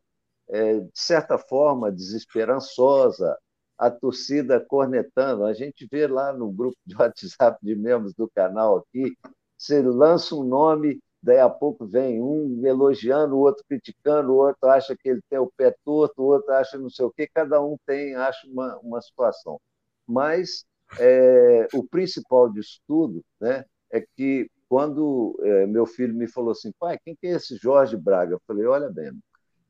é, 0.49 0.79
de 0.79 0.91
certa 0.95 1.37
forma, 1.37 1.91
desesperançosa, 1.91 3.37
a 3.81 3.89
torcida 3.89 4.59
cornetando. 4.59 5.43
A 5.43 5.53
gente 5.53 5.87
vê 5.91 6.05
lá 6.05 6.31
no 6.31 6.51
grupo 6.51 6.77
de 6.85 6.95
WhatsApp 6.95 7.57
de 7.63 7.75
membros 7.75 8.13
do 8.13 8.29
canal 8.29 8.77
aqui, 8.77 9.17
você 9.57 9.81
lança 9.81 10.35
um 10.35 10.43
nome, 10.43 10.99
daí 11.21 11.39
a 11.39 11.49
pouco 11.49 11.87
vem 11.87 12.21
um 12.21 12.61
elogiando, 12.63 13.35
o 13.35 13.39
outro 13.39 13.63
criticando, 13.67 14.33
o 14.33 14.35
outro 14.35 14.69
acha 14.69 14.95
que 14.95 15.09
ele 15.09 15.21
tem 15.27 15.39
o 15.39 15.51
pé 15.57 15.75
torto, 15.83 16.21
o 16.21 16.25
outro 16.25 16.53
acha 16.53 16.77
não 16.77 16.91
sei 16.91 17.05
o 17.05 17.11
quê, 17.11 17.27
cada 17.33 17.59
um 17.59 17.75
tem, 17.83 18.13
acha 18.15 18.47
uma, 18.47 18.77
uma 18.83 19.01
situação. 19.01 19.59
Mas 20.07 20.63
é, 20.99 21.67
o 21.73 21.83
principal 21.83 22.51
disso 22.51 22.79
tudo 22.87 23.23
né, 23.39 23.65
é 23.91 24.05
que 24.15 24.47
quando 24.69 25.35
é, 25.41 25.65
meu 25.65 25.87
filho 25.87 26.13
me 26.13 26.27
falou 26.27 26.51
assim, 26.51 26.71
pai, 26.79 26.99
quem 27.03 27.15
que 27.15 27.25
é 27.25 27.31
esse 27.31 27.57
Jorge 27.57 27.97
Braga? 27.97 28.33
Eu 28.33 28.41
falei, 28.45 28.67
olha 28.67 28.91
bem, 28.91 29.11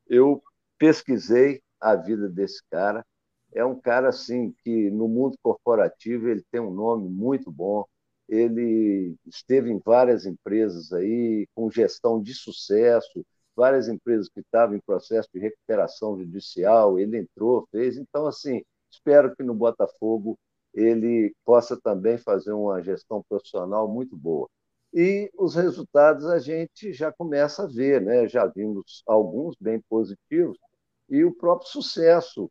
eu 0.06 0.42
pesquisei 0.76 1.62
a 1.80 1.96
vida 1.96 2.28
desse 2.28 2.62
cara, 2.70 3.02
é 3.54 3.64
um 3.64 3.78
cara 3.78 4.08
assim 4.08 4.52
que 4.64 4.90
no 4.90 5.08
mundo 5.08 5.36
corporativo 5.42 6.28
ele 6.28 6.44
tem 6.50 6.60
um 6.60 6.72
nome 6.72 7.08
muito 7.08 7.50
bom. 7.50 7.84
Ele 8.28 9.14
esteve 9.26 9.70
em 9.70 9.80
várias 9.84 10.26
empresas 10.26 10.92
aí 10.92 11.46
com 11.54 11.70
gestão 11.70 12.22
de 12.22 12.34
sucesso, 12.34 13.24
várias 13.54 13.88
empresas 13.88 14.28
que 14.28 14.40
estavam 14.40 14.76
em 14.76 14.80
processo 14.80 15.28
de 15.34 15.40
recuperação 15.40 16.16
judicial, 16.18 16.98
ele 16.98 17.18
entrou, 17.18 17.66
fez. 17.70 17.96
Então 17.96 18.26
assim, 18.26 18.62
espero 18.90 19.34
que 19.36 19.42
no 19.42 19.54
Botafogo 19.54 20.38
ele 20.74 21.34
possa 21.44 21.78
também 21.80 22.16
fazer 22.18 22.52
uma 22.52 22.82
gestão 22.82 23.22
profissional 23.28 23.86
muito 23.88 24.16
boa. 24.16 24.48
E 24.94 25.30
os 25.38 25.54
resultados 25.54 26.26
a 26.26 26.38
gente 26.38 26.92
já 26.92 27.10
começa 27.12 27.64
a 27.64 27.66
ver, 27.66 28.00
né? 28.00 28.28
Já 28.28 28.46
vimos 28.46 29.02
alguns 29.06 29.56
bem 29.60 29.80
positivos 29.88 30.58
e 31.08 31.24
o 31.24 31.34
próprio 31.34 31.68
sucesso 31.68 32.50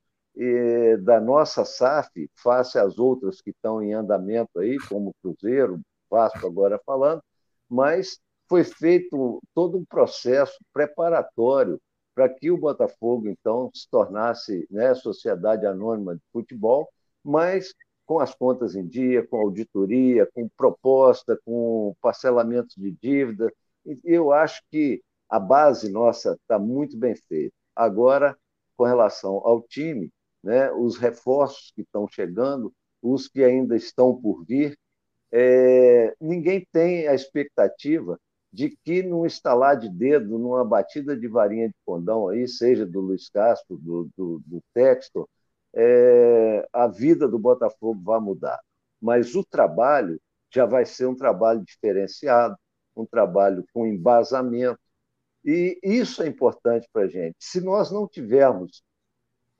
da 1.04 1.20
nossa 1.20 1.66
SAF, 1.66 2.30
face 2.36 2.80
às 2.80 2.98
outras 2.98 3.42
que 3.42 3.52
estão 3.52 3.82
em 3.82 3.94
andamento 3.94 4.60
aí, 4.60 4.78
como 4.88 5.14
Cruzeiro, 5.22 5.82
Vasco 6.10 6.46
agora 6.46 6.80
falando, 6.86 7.22
mas 7.70 8.20
foi 8.50 8.64
feito 8.64 9.42
todo 9.54 9.78
um 9.78 9.86
processo 9.86 10.58
preparatório 10.74 11.80
para 12.14 12.28
que 12.28 12.52
o 12.52 12.58
Botafogo, 12.58 13.30
então, 13.30 13.72
se 13.74 13.90
tornasse 13.90 14.68
né, 14.70 14.94
sociedade 14.94 15.66
anônima 15.66 16.16
de 16.16 16.22
futebol, 16.34 16.90
mas 17.24 17.74
com 18.06 18.20
as 18.20 18.36
contas 18.36 18.76
em 18.76 18.86
dia, 18.86 19.26
com 19.26 19.38
auditoria, 19.38 20.28
com 20.34 20.50
proposta, 20.58 21.40
com 21.46 21.96
parcelamento 22.02 22.76
de 22.78 22.92
dívida. 22.92 23.50
Eu 24.04 24.34
acho 24.34 24.62
que 24.70 25.02
a 25.30 25.40
base 25.40 25.90
nossa 25.90 26.34
está 26.34 26.60
muito 26.60 26.98
bem 26.98 27.16
feita. 27.16 27.56
Agora, 27.74 28.38
com 28.76 28.84
relação 28.84 29.38
ao 29.46 29.62
time, 29.62 30.12
né, 30.44 30.72
os 30.72 30.98
reforços 30.98 31.72
que 31.76 31.82
estão 31.82 32.08
chegando, 32.08 32.74
os 33.02 33.28
que 33.28 33.44
ainda 33.44 33.76
estão 33.76 34.16
por 34.20 34.44
vir. 34.46 34.78
É, 35.32 36.14
ninguém 36.20 36.66
tem 36.72 37.08
a 37.08 37.14
expectativa 37.14 38.20
de 38.52 38.76
que, 38.84 39.02
num 39.02 39.26
estalar 39.26 39.78
de 39.80 39.90
dedo, 39.90 40.38
numa 40.38 40.66
batida 40.66 41.16
de 41.16 41.28
varinha 41.28 41.70
de 41.70 41.76
condão, 41.86 42.28
aí, 42.28 42.48
seja 42.48 42.86
do 42.86 43.00
Luiz 43.00 43.30
Castro, 43.30 43.78
do, 43.78 44.10
do, 44.18 44.42
do 44.46 44.62
Textor, 44.74 45.28
é, 45.74 46.68
a 46.74 46.88
vida 46.88 47.28
do 47.28 47.40
Botafogo 47.40 48.02
vai 48.04 48.20
mudar. 48.20 48.60
Mas 49.02 49.36
o 49.36 49.44
trabalho 49.44 50.20
já 50.54 50.66
vai 50.66 50.86
ser 50.86 51.06
um 51.06 51.16
trabalho 51.16 51.64
diferenciado, 51.64 52.58
um 52.96 53.06
trabalho 53.06 53.66
com 53.74 53.88
embasamento. 53.88 54.80
E 55.46 55.80
isso 55.82 56.22
é 56.22 56.28
importante 56.28 56.88
para 56.92 57.04
a 57.04 57.08
gente. 57.08 57.36
Se 57.40 57.62
nós 57.62 57.90
não 57.92 58.08
tivermos 58.08 58.84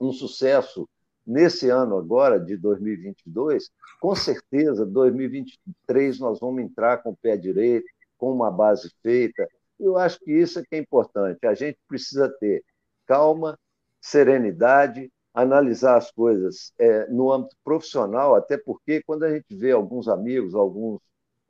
um 0.06 0.12
sucesso 0.12 0.88
nesse 1.26 1.68
ano 1.68 1.96
agora, 1.96 2.38
de 2.38 2.56
2022, 2.56 3.70
com 4.00 4.14
certeza, 4.14 4.84
2023 4.84 6.18
nós 6.18 6.40
vamos 6.40 6.62
entrar 6.62 7.02
com 7.02 7.10
o 7.10 7.16
pé 7.16 7.36
direito, 7.36 7.86
com 8.18 8.32
uma 8.32 8.50
base 8.50 8.92
feita. 9.02 9.48
Eu 9.78 9.96
acho 9.96 10.18
que 10.20 10.32
isso 10.32 10.58
é 10.58 10.62
que 10.62 10.74
é 10.74 10.78
importante. 10.78 11.46
A 11.46 11.54
gente 11.54 11.78
precisa 11.88 12.28
ter 12.28 12.64
calma, 13.06 13.58
serenidade, 14.00 15.10
analisar 15.32 15.96
as 15.96 16.10
coisas 16.10 16.72
é, 16.78 17.06
no 17.08 17.32
âmbito 17.32 17.56
profissional, 17.64 18.34
até 18.34 18.58
porque 18.58 19.02
quando 19.02 19.24
a 19.24 19.34
gente 19.34 19.54
vê 19.54 19.70
alguns 19.72 20.08
amigos, 20.08 20.54
alguns 20.54 21.00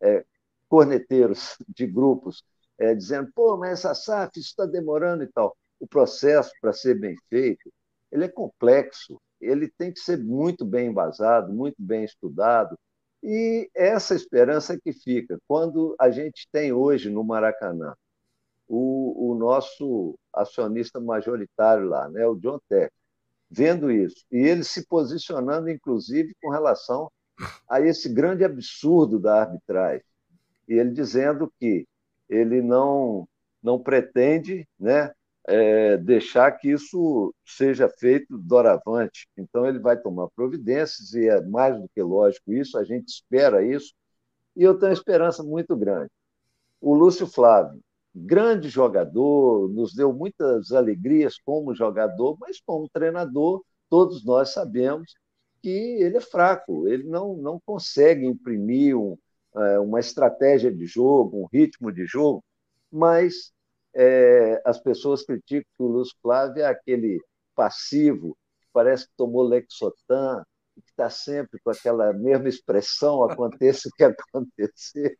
é, 0.00 0.24
corneteiros 0.68 1.56
de 1.68 1.86
grupos 1.86 2.44
é, 2.78 2.94
dizendo, 2.94 3.30
pô, 3.34 3.56
mas 3.56 3.80
essa 3.80 3.94
SAF 3.94 4.38
está 4.38 4.66
demorando 4.66 5.22
e 5.22 5.26
tal. 5.26 5.56
O 5.80 5.86
processo, 5.86 6.52
para 6.60 6.72
ser 6.72 6.98
bem 6.98 7.16
feito, 7.28 7.72
ele 8.12 8.26
é 8.26 8.28
complexo, 8.28 9.20
ele 9.40 9.68
tem 9.76 9.90
que 9.90 9.98
ser 9.98 10.18
muito 10.18 10.64
bem 10.64 10.88
embasado, 10.88 11.52
muito 11.52 11.76
bem 11.78 12.04
estudado. 12.04 12.78
E 13.22 13.70
essa 13.74 14.14
esperança 14.14 14.78
que 14.78 14.92
fica 14.92 15.38
quando 15.48 15.96
a 15.98 16.10
gente 16.10 16.46
tem 16.52 16.72
hoje 16.72 17.08
no 17.10 17.24
Maracanã 17.24 17.94
o, 18.68 19.32
o 19.32 19.34
nosso 19.34 20.18
acionista 20.32 21.00
majoritário 21.00 21.86
lá, 21.88 22.08
né, 22.08 22.26
o 22.26 22.36
John 22.36 22.58
Tech, 22.68 22.92
vendo 23.50 23.90
isso, 23.90 24.24
e 24.30 24.38
ele 24.38 24.64
se 24.64 24.86
posicionando, 24.86 25.68
inclusive, 25.68 26.34
com 26.40 26.48
relação 26.48 27.10
a 27.68 27.80
esse 27.80 28.08
grande 28.08 28.44
absurdo 28.44 29.18
da 29.18 29.42
arbitragem, 29.42 30.04
e 30.68 30.74
ele 30.74 30.90
dizendo 30.90 31.52
que 31.58 31.86
ele 32.28 32.62
não, 32.62 33.28
não 33.62 33.78
pretende 33.78 34.66
né, 34.78 35.12
é, 35.46 35.96
deixar 35.96 36.52
que 36.52 36.70
isso 36.70 37.34
seja 37.44 37.88
feito 37.88 38.38
doravante. 38.38 39.28
Então, 39.36 39.66
ele 39.66 39.78
vai 39.78 39.96
tomar 40.00 40.28
providências, 40.34 41.14
e 41.14 41.28
é 41.28 41.40
mais 41.42 41.80
do 41.80 41.88
que 41.94 42.02
lógico 42.02 42.52
isso, 42.52 42.78
a 42.78 42.84
gente 42.84 43.08
espera 43.08 43.64
isso, 43.64 43.92
e 44.56 44.62
eu 44.62 44.78
tenho 44.78 44.90
uma 44.90 44.94
esperança 44.94 45.42
muito 45.42 45.76
grande. 45.76 46.10
O 46.80 46.94
Lúcio 46.94 47.26
Flávio, 47.26 47.80
grande 48.14 48.68
jogador, 48.68 49.68
nos 49.70 49.94
deu 49.94 50.12
muitas 50.12 50.72
alegrias 50.72 51.38
como 51.44 51.74
jogador, 51.74 52.36
mas 52.40 52.60
como 52.60 52.88
treinador, 52.88 53.62
todos 53.88 54.24
nós 54.24 54.50
sabemos 54.50 55.14
que 55.62 55.68
ele 55.68 56.16
é 56.16 56.20
fraco, 56.20 56.88
ele 56.88 57.04
não, 57.04 57.36
não 57.36 57.60
consegue 57.64 58.26
imprimir 58.26 58.96
um, 58.96 59.16
é, 59.54 59.78
uma 59.78 60.00
estratégia 60.00 60.72
de 60.72 60.86
jogo, 60.86 61.42
um 61.42 61.46
ritmo 61.46 61.92
de 61.92 62.04
jogo, 62.04 62.44
mas 62.90 63.52
é, 63.94 64.60
as 64.64 64.80
pessoas 64.80 65.24
criticam 65.24 65.70
que 65.76 65.82
o 65.82 65.86
Lúcio 65.86 66.16
Flávio 66.22 66.62
é 66.62 66.66
aquele 66.66 67.18
passivo, 67.54 68.36
que 68.60 68.68
parece 68.72 69.06
que 69.06 69.12
tomou 69.16 69.42
Lexotan, 69.42 70.42
que 70.74 70.90
está 70.90 71.10
sempre 71.10 71.60
com 71.62 71.70
aquela 71.70 72.12
mesma 72.12 72.48
expressão, 72.48 73.22
aconteça 73.24 73.88
o 73.88 73.92
que 73.92 74.04
acontecer. 74.04 75.16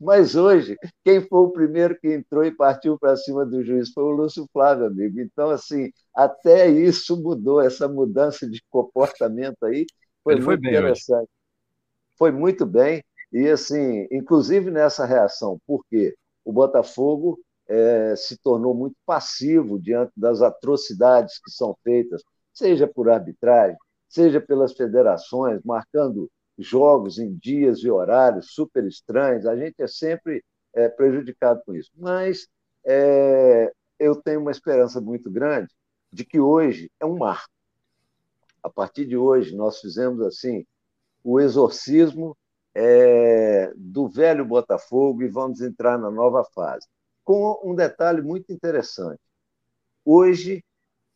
Mas 0.00 0.34
hoje, 0.34 0.76
quem 1.04 1.20
foi 1.20 1.40
o 1.40 1.52
primeiro 1.52 1.98
que 1.98 2.12
entrou 2.12 2.44
e 2.44 2.50
partiu 2.50 2.98
para 2.98 3.16
cima 3.16 3.46
do 3.46 3.62
juiz 3.62 3.92
foi 3.92 4.02
o 4.04 4.10
Lúcio 4.10 4.46
Flávio, 4.52 4.86
amigo. 4.86 5.20
Então, 5.20 5.50
assim, 5.50 5.92
até 6.14 6.68
isso 6.68 7.20
mudou, 7.22 7.60
essa 7.60 7.86
mudança 7.88 8.48
de 8.48 8.62
comportamento 8.68 9.64
aí 9.64 9.86
foi 10.24 10.34
Ele 10.34 10.42
muito 10.44 10.62
foi 10.62 10.70
interessante. 10.70 11.22
Hoje. 11.22 11.28
Foi 12.18 12.32
muito 12.32 12.66
bem. 12.66 13.02
E, 13.32 13.48
assim, 13.48 14.06
inclusive 14.10 14.70
nessa 14.70 15.04
reação, 15.06 15.60
porque 15.66 16.14
o 16.44 16.52
Botafogo 16.52 17.38
é, 17.70 18.16
se 18.16 18.36
tornou 18.36 18.74
muito 18.74 18.96
passivo 19.06 19.78
diante 19.78 20.12
das 20.16 20.42
atrocidades 20.42 21.38
que 21.38 21.52
são 21.52 21.76
feitas, 21.84 22.20
seja 22.52 22.88
por 22.88 23.08
arbitragem, 23.08 23.76
seja 24.08 24.40
pelas 24.40 24.72
federações, 24.72 25.62
marcando 25.64 26.28
jogos 26.58 27.18
em 27.18 27.32
dias 27.36 27.78
e 27.78 27.88
horários 27.88 28.52
super 28.52 28.84
estranhos, 28.84 29.46
a 29.46 29.56
gente 29.56 29.80
é 29.80 29.86
sempre 29.86 30.44
é, 30.74 30.88
prejudicado 30.88 31.62
com 31.64 31.72
isso. 31.72 31.92
Mas 31.96 32.48
é, 32.84 33.72
eu 34.00 34.16
tenho 34.16 34.40
uma 34.40 34.50
esperança 34.50 35.00
muito 35.00 35.30
grande 35.30 35.72
de 36.12 36.24
que 36.24 36.40
hoje 36.40 36.90
é 36.98 37.06
um 37.06 37.18
marco. 37.18 37.48
A 38.62 38.68
partir 38.68 39.06
de 39.06 39.16
hoje, 39.16 39.54
nós 39.54 39.78
fizemos 39.78 40.20
assim 40.22 40.66
o 41.22 41.38
exorcismo 41.38 42.36
é, 42.74 43.72
do 43.76 44.08
velho 44.08 44.44
Botafogo 44.44 45.22
e 45.22 45.28
vamos 45.28 45.60
entrar 45.60 45.96
na 45.96 46.10
nova 46.10 46.44
fase. 46.52 46.86
Com 47.30 47.60
um 47.62 47.76
detalhe 47.76 48.20
muito 48.20 48.52
interessante. 48.52 49.20
Hoje, 50.04 50.64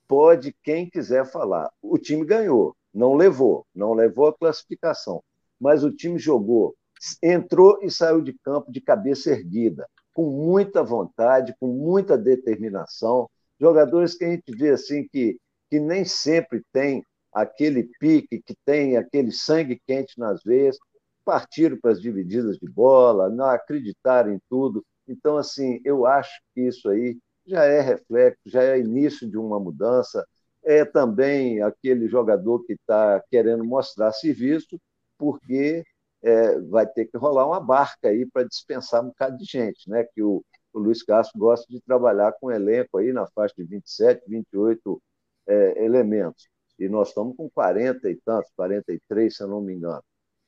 pode 0.06 0.54
quem 0.62 0.88
quiser 0.88 1.26
falar. 1.26 1.72
O 1.82 1.98
time 1.98 2.24
ganhou, 2.24 2.76
não 2.94 3.14
levou, 3.14 3.66
não 3.74 3.94
levou 3.94 4.28
a 4.28 4.32
classificação, 4.32 5.24
mas 5.58 5.82
o 5.82 5.90
time 5.90 6.16
jogou, 6.16 6.76
entrou 7.20 7.80
e 7.82 7.90
saiu 7.90 8.22
de 8.22 8.32
campo 8.44 8.70
de 8.70 8.80
cabeça 8.80 9.32
erguida, 9.32 9.88
com 10.14 10.30
muita 10.30 10.84
vontade, 10.84 11.52
com 11.58 11.66
muita 11.66 12.16
determinação. 12.16 13.28
Jogadores 13.60 14.14
que 14.14 14.24
a 14.24 14.30
gente 14.30 14.56
vê 14.56 14.70
assim 14.70 15.08
que, 15.08 15.36
que 15.68 15.80
nem 15.80 16.04
sempre 16.04 16.62
tem 16.72 17.04
aquele 17.32 17.90
pique, 17.98 18.40
que 18.40 18.54
tem 18.64 18.96
aquele 18.96 19.32
sangue 19.32 19.82
quente 19.84 20.16
nas 20.16 20.44
veias, 20.44 20.78
partiram 21.24 21.76
para 21.76 21.90
as 21.90 22.00
divididas 22.00 22.56
de 22.56 22.70
bola, 22.70 23.28
não 23.28 23.46
acreditaram 23.46 24.32
em 24.32 24.38
tudo. 24.48 24.80
Então, 25.08 25.36
assim, 25.36 25.80
eu 25.84 26.06
acho 26.06 26.40
que 26.54 26.62
isso 26.62 26.88
aí 26.88 27.18
já 27.46 27.64
é 27.64 27.80
reflexo, 27.80 28.40
já 28.46 28.62
é 28.62 28.78
início 28.80 29.28
de 29.28 29.36
uma 29.38 29.60
mudança. 29.60 30.26
É 30.62 30.84
também 30.84 31.62
aquele 31.62 32.08
jogador 32.08 32.64
que 32.64 32.72
está 32.74 33.22
querendo 33.30 33.64
mostrar 33.64 34.12
serviço, 34.12 34.80
porque 35.18 35.84
é, 36.22 36.58
vai 36.62 36.86
ter 36.86 37.06
que 37.06 37.18
rolar 37.18 37.46
uma 37.46 37.60
barca 37.60 38.08
aí 38.08 38.26
para 38.26 38.44
dispensar 38.48 39.02
um 39.02 39.08
bocado 39.08 39.36
de 39.36 39.44
gente, 39.44 39.88
né? 39.90 40.04
Que 40.04 40.22
o, 40.22 40.42
o 40.72 40.78
Luiz 40.78 41.02
Castro 41.02 41.38
gosta 41.38 41.66
de 41.70 41.80
trabalhar 41.82 42.32
com 42.40 42.50
elenco 42.50 42.98
aí 42.98 43.12
na 43.12 43.26
faixa 43.28 43.54
de 43.56 43.64
27, 43.64 44.22
28 44.28 45.02
é, 45.46 45.84
elementos. 45.84 46.48
E 46.78 46.88
nós 46.88 47.08
estamos 47.08 47.36
com 47.36 47.48
40 47.50 48.10
e 48.10 48.16
tantos, 48.24 48.50
43, 48.56 49.36
se 49.36 49.42
eu 49.42 49.48
não 49.48 49.60
me 49.60 49.74
engano. 49.74 50.02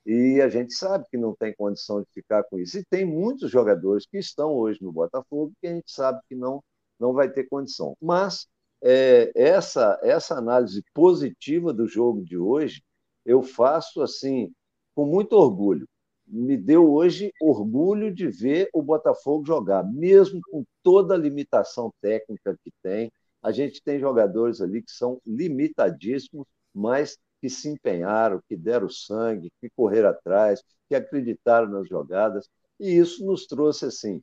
E 0.06 0.40
a 0.40 0.48
gente 0.48 0.72
sabe 0.72 1.04
que 1.10 1.16
não 1.16 1.34
tem 1.34 1.52
condição 1.52 2.00
de 2.00 2.06
ficar 2.14 2.44
com 2.44 2.58
isso. 2.60 2.78
E 2.78 2.84
tem 2.84 3.04
muitos 3.04 3.50
jogadores 3.50 4.06
que 4.06 4.18
estão 4.18 4.52
hoje 4.54 4.78
no 4.80 4.92
Botafogo 4.92 5.52
que 5.60 5.66
a 5.66 5.74
gente 5.74 5.90
sabe 5.90 6.20
que 6.28 6.36
não, 6.36 6.62
não 6.98 7.12
vai 7.12 7.28
ter 7.28 7.48
condição. 7.48 7.96
Mas 8.00 8.46
é, 8.80 9.32
essa, 9.34 9.98
essa 10.02 10.36
análise 10.36 10.82
positiva 10.94 11.72
do 11.72 11.88
jogo 11.88 12.22
de 12.22 12.38
hoje 12.38 12.82
eu 13.24 13.42
faço 13.42 14.00
assim 14.00 14.52
com 14.94 15.04
muito 15.04 15.32
orgulho. 15.32 15.88
Me 16.24 16.56
deu 16.56 16.92
hoje 16.92 17.32
orgulho 17.40 18.14
de 18.14 18.28
ver 18.28 18.68
o 18.72 18.82
Botafogo 18.82 19.44
jogar, 19.44 19.82
mesmo 19.84 20.40
com 20.50 20.64
toda 20.84 21.14
a 21.14 21.18
limitação 21.18 21.92
técnica 22.00 22.56
que 22.62 22.70
tem. 22.80 23.10
A 23.42 23.50
gente 23.50 23.82
tem 23.82 23.98
jogadores 23.98 24.60
ali 24.60 24.82
que 24.82 24.90
são 24.90 25.20
limitadíssimos, 25.26 26.46
mas 26.72 27.18
que 27.40 27.48
se 27.50 27.68
empenharam, 27.68 28.40
que 28.48 28.56
deram 28.56 28.88
sangue, 28.88 29.52
que 29.60 29.70
correram 29.70 30.10
atrás, 30.10 30.62
que 30.88 30.94
acreditaram 30.94 31.68
nas 31.68 31.88
jogadas. 31.88 32.48
E 32.80 32.96
isso 32.98 33.24
nos 33.24 33.46
trouxe 33.46 33.86
assim 33.86 34.22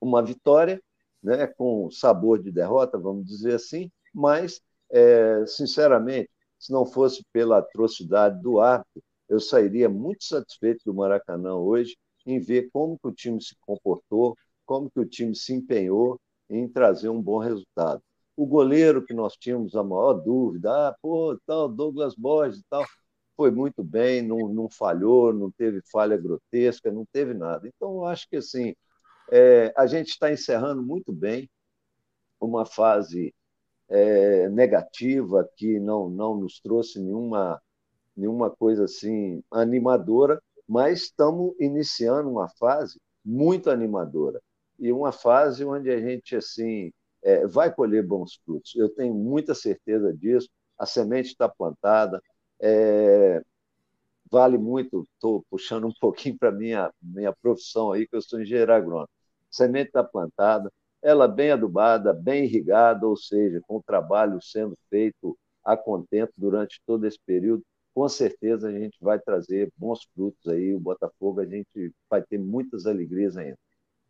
uma 0.00 0.22
vitória, 0.22 0.80
né, 1.22 1.46
com 1.46 1.90
sabor 1.90 2.42
de 2.42 2.52
derrota, 2.52 2.98
vamos 2.98 3.26
dizer 3.26 3.54
assim, 3.54 3.90
mas, 4.12 4.60
é, 4.90 5.44
sinceramente, 5.46 6.30
se 6.58 6.72
não 6.72 6.84
fosse 6.86 7.24
pela 7.32 7.58
atrocidade 7.58 8.40
do 8.42 8.60
árbitro, 8.60 9.02
eu 9.28 9.40
sairia 9.40 9.88
muito 9.88 10.24
satisfeito 10.24 10.82
do 10.84 10.94
Maracanã 10.94 11.54
hoje 11.56 11.96
em 12.26 12.38
ver 12.40 12.68
como 12.72 12.98
que 12.98 13.08
o 13.08 13.12
time 13.12 13.42
se 13.42 13.54
comportou, 13.60 14.36
como 14.64 14.90
que 14.90 15.00
o 15.00 15.06
time 15.06 15.34
se 15.34 15.52
empenhou 15.54 16.18
em 16.48 16.68
trazer 16.68 17.08
um 17.08 17.20
bom 17.20 17.38
resultado. 17.38 18.02
O 18.36 18.46
goleiro 18.46 19.04
que 19.04 19.14
nós 19.14 19.34
tínhamos 19.36 19.76
a 19.76 19.82
maior 19.84 20.14
dúvida, 20.14 20.88
ah, 20.88 20.96
pô, 21.00 21.38
tal, 21.46 21.68
Douglas 21.68 22.14
Borges 22.14 22.60
e 22.60 22.64
tal, 22.68 22.84
foi 23.36 23.50
muito 23.50 23.82
bem, 23.82 24.22
não, 24.22 24.48
não 24.48 24.68
falhou, 24.68 25.32
não 25.32 25.50
teve 25.50 25.80
falha 25.90 26.16
grotesca, 26.16 26.90
não 26.90 27.04
teve 27.12 27.34
nada. 27.34 27.68
Então, 27.68 27.96
eu 27.96 28.04
acho 28.06 28.28
que 28.28 28.36
assim, 28.36 28.74
é, 29.30 29.72
a 29.76 29.86
gente 29.86 30.08
está 30.10 30.32
encerrando 30.32 30.82
muito 30.82 31.12
bem 31.12 31.48
uma 32.40 32.66
fase 32.66 33.34
é, 33.88 34.48
negativa 34.48 35.48
que 35.56 35.78
não, 35.80 36.08
não 36.08 36.36
nos 36.36 36.60
trouxe 36.60 37.00
nenhuma, 37.00 37.60
nenhuma 38.16 38.50
coisa 38.50 38.84
assim 38.84 39.42
animadora, 39.50 40.42
mas 40.68 41.02
estamos 41.02 41.54
iniciando 41.60 42.30
uma 42.30 42.48
fase 42.48 43.00
muito 43.24 43.70
animadora 43.70 44.40
e 44.78 44.92
uma 44.92 45.12
fase 45.12 45.64
onde 45.64 45.90
a 45.90 46.00
gente 46.00 46.36
assim 46.36 46.92
é, 47.24 47.46
vai 47.46 47.74
colher 47.74 48.06
bons 48.06 48.34
frutos. 48.44 48.74
Eu 48.76 48.88
tenho 48.90 49.14
muita 49.14 49.54
certeza 49.54 50.12
disso. 50.14 50.48
A 50.78 50.86
semente 50.86 51.28
está 51.30 51.48
plantada. 51.48 52.22
É, 52.60 53.42
vale 54.30 54.58
muito. 54.58 55.08
Estou 55.14 55.44
puxando 55.50 55.86
um 55.86 55.92
pouquinho 56.00 56.38
para 56.38 56.52
minha 56.52 56.92
minha 57.02 57.32
profissão 57.32 57.92
aí, 57.92 58.06
que 58.06 58.16
eu 58.16 58.22
sou 58.22 58.40
engenheiro 58.40 58.72
agrônomo. 58.72 59.08
A 59.50 59.56
semente 59.56 59.88
está 59.88 60.04
plantada, 60.04 60.70
ela 61.02 61.28
bem 61.28 61.50
adubada, 61.52 62.12
bem 62.12 62.44
irrigada, 62.44 63.06
ou 63.06 63.16
seja, 63.16 63.60
com 63.66 63.76
o 63.76 63.82
trabalho 63.82 64.40
sendo 64.42 64.76
feito 64.90 65.36
a 65.64 65.76
contento 65.76 66.32
durante 66.36 66.80
todo 66.86 67.06
esse 67.06 67.18
período, 67.24 67.64
com 67.94 68.08
certeza 68.08 68.68
a 68.68 68.72
gente 68.72 68.98
vai 69.00 69.18
trazer 69.18 69.72
bons 69.76 70.04
frutos 70.14 70.46
aí. 70.48 70.74
O 70.74 70.80
Botafogo, 70.80 71.40
a 71.40 71.46
gente 71.46 71.92
vai 72.10 72.22
ter 72.22 72.38
muitas 72.38 72.86
alegrias 72.86 73.36
ainda. 73.36 73.58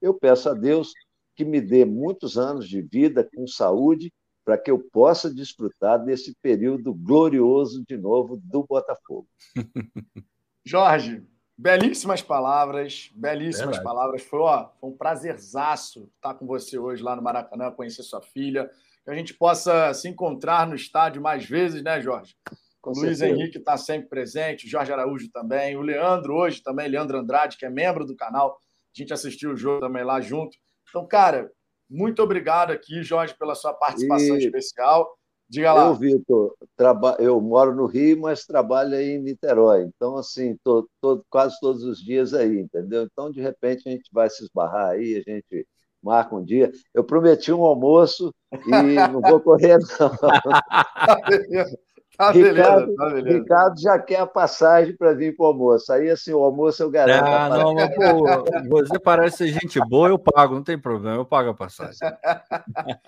Eu 0.01 0.15
peço 0.15 0.49
a 0.49 0.55
Deus 0.55 0.93
que 1.35 1.45
me 1.45 1.61
dê 1.61 1.85
muitos 1.85 2.39
anos 2.39 2.69
de 2.69 2.81
vida 2.83 3.29
com 3.35 3.47
saúde 3.47 4.13
para 4.45 4.59
que 4.59 4.71
eu 4.71 4.79
possa 4.79 5.33
desfrutar 5.33 6.05
desse 6.05 6.37
período 6.43 6.95
glorioso 6.95 7.83
de 7.89 7.97
novo 7.97 8.37
do 8.37 8.65
Botafogo. 8.65 9.27
Jorge, 10.65 11.27
belíssimas 11.57 12.21
palavras, 12.21 13.11
belíssimas 13.15 13.77
Verdade. 13.77 13.85
palavras. 13.85 14.23
Foi, 14.23 14.41
ó, 14.41 14.69
foi 14.81 14.91
um 14.91 14.97
prazerzaço 14.97 16.11
estar 16.17 16.35
com 16.35 16.47
você 16.47 16.79
hoje 16.79 17.03
lá 17.03 17.17
no 17.17 17.23
Maracanã, 17.23 17.71
conhecer 17.71 18.03
sua 18.03 18.21
filha, 18.21 18.71
que 19.05 19.11
a 19.11 19.15
gente 19.15 19.35
possa 19.35 19.93
se 19.95 20.09
encontrar 20.09 20.67
no 20.67 20.75
estádio 20.75 21.23
mais 21.23 21.45
vezes, 21.45 21.83
né, 21.83 22.01
Jorge? 22.01 22.37
Com 22.81 22.91
o 22.91 22.95
Luiz 22.95 23.23
Henrique 23.23 23.59
está 23.59 23.79
sempre 23.79 24.11
presente, 24.11 24.67
o 24.67 24.69
Jorge 24.69 24.93
Araújo 24.93 25.31
também, 25.31 25.75
o 25.75 25.81
Leandro 25.81 26.35
hoje 26.35 26.63
também, 26.63 26.87
Leandro 26.87 27.19
Andrade, 27.19 27.57
que 27.57 27.65
é 27.65 27.71
membro 27.71 28.05
do 28.05 28.15
canal. 28.15 28.59
A 28.95 29.01
gente 29.01 29.13
assistiu 29.13 29.53
o 29.53 29.57
jogo 29.57 29.81
também 29.81 30.05
lá 30.05 30.21
junto. 30.21 30.57
Então, 30.95 31.05
cara, 31.05 31.51
muito 31.91 32.23
obrigado 32.23 32.71
aqui, 32.71 33.03
Jorge, 33.03 33.35
pela 33.37 33.57
sua 33.57 33.75
participação 33.75 34.37
e... 34.37 34.45
especial. 34.45 35.13
Diga 35.49 35.73
lá. 35.73 35.87
Eu, 35.87 35.95
Vitor, 35.97 36.55
traba... 36.77 37.17
eu 37.19 37.41
moro 37.41 37.75
no 37.75 37.85
Rio, 37.85 38.21
mas 38.21 38.47
trabalho 38.47 38.95
aí 38.95 39.17
em 39.17 39.19
Niterói. 39.19 39.83
Então, 39.83 40.17
assim, 40.17 40.57
tô, 40.63 40.89
tô 41.01 41.25
quase 41.29 41.59
todos 41.61 41.83
os 41.83 41.99
dias 41.99 42.33
aí, 42.33 42.61
entendeu? 42.61 43.03
Então, 43.03 43.29
de 43.29 43.41
repente, 43.41 43.89
a 43.89 43.91
gente 43.91 44.09
vai 44.13 44.31
se 44.31 44.45
esbarrar 44.45 44.91
aí, 44.91 45.17
a 45.17 45.29
gente 45.29 45.67
marca 46.01 46.37
um 46.37 46.45
dia. 46.45 46.71
Eu 46.95 47.03
prometi 47.03 47.53
um 47.53 47.65
almoço 47.65 48.33
e 48.53 48.71
não 49.13 49.21
vou 49.21 49.41
correr, 49.41 49.79
não. 49.99 50.11
Tá 52.17 52.31
Ricardo, 52.31 52.55
beleza, 52.55 52.97
tá 52.97 53.11
beleza. 53.11 53.39
Ricardo 53.39 53.81
já 53.81 53.99
quer 53.99 54.21
a 54.21 54.27
passagem 54.27 54.97
para 54.97 55.13
vir 55.15 55.35
para 55.35 55.45
o 55.45 55.47
almoço. 55.49 55.93
Aí, 55.93 56.09
assim, 56.09 56.33
o 56.33 56.45
almoço 56.45 56.83
eu 56.83 56.91
garanto. 56.91 57.27
Ah, 57.27 57.49
não, 57.49 57.75
mas, 57.75 57.95
pô, 57.95 58.87
você 58.87 58.99
parece 59.01 59.39
ser 59.39 59.49
gente 59.49 59.81
boa, 59.89 60.09
eu 60.09 60.19
pago, 60.19 60.55
não 60.55 60.63
tem 60.63 60.79
problema, 60.79 61.17
eu 61.17 61.25
pago 61.25 61.51
a 61.51 61.55
passagem. 61.55 61.99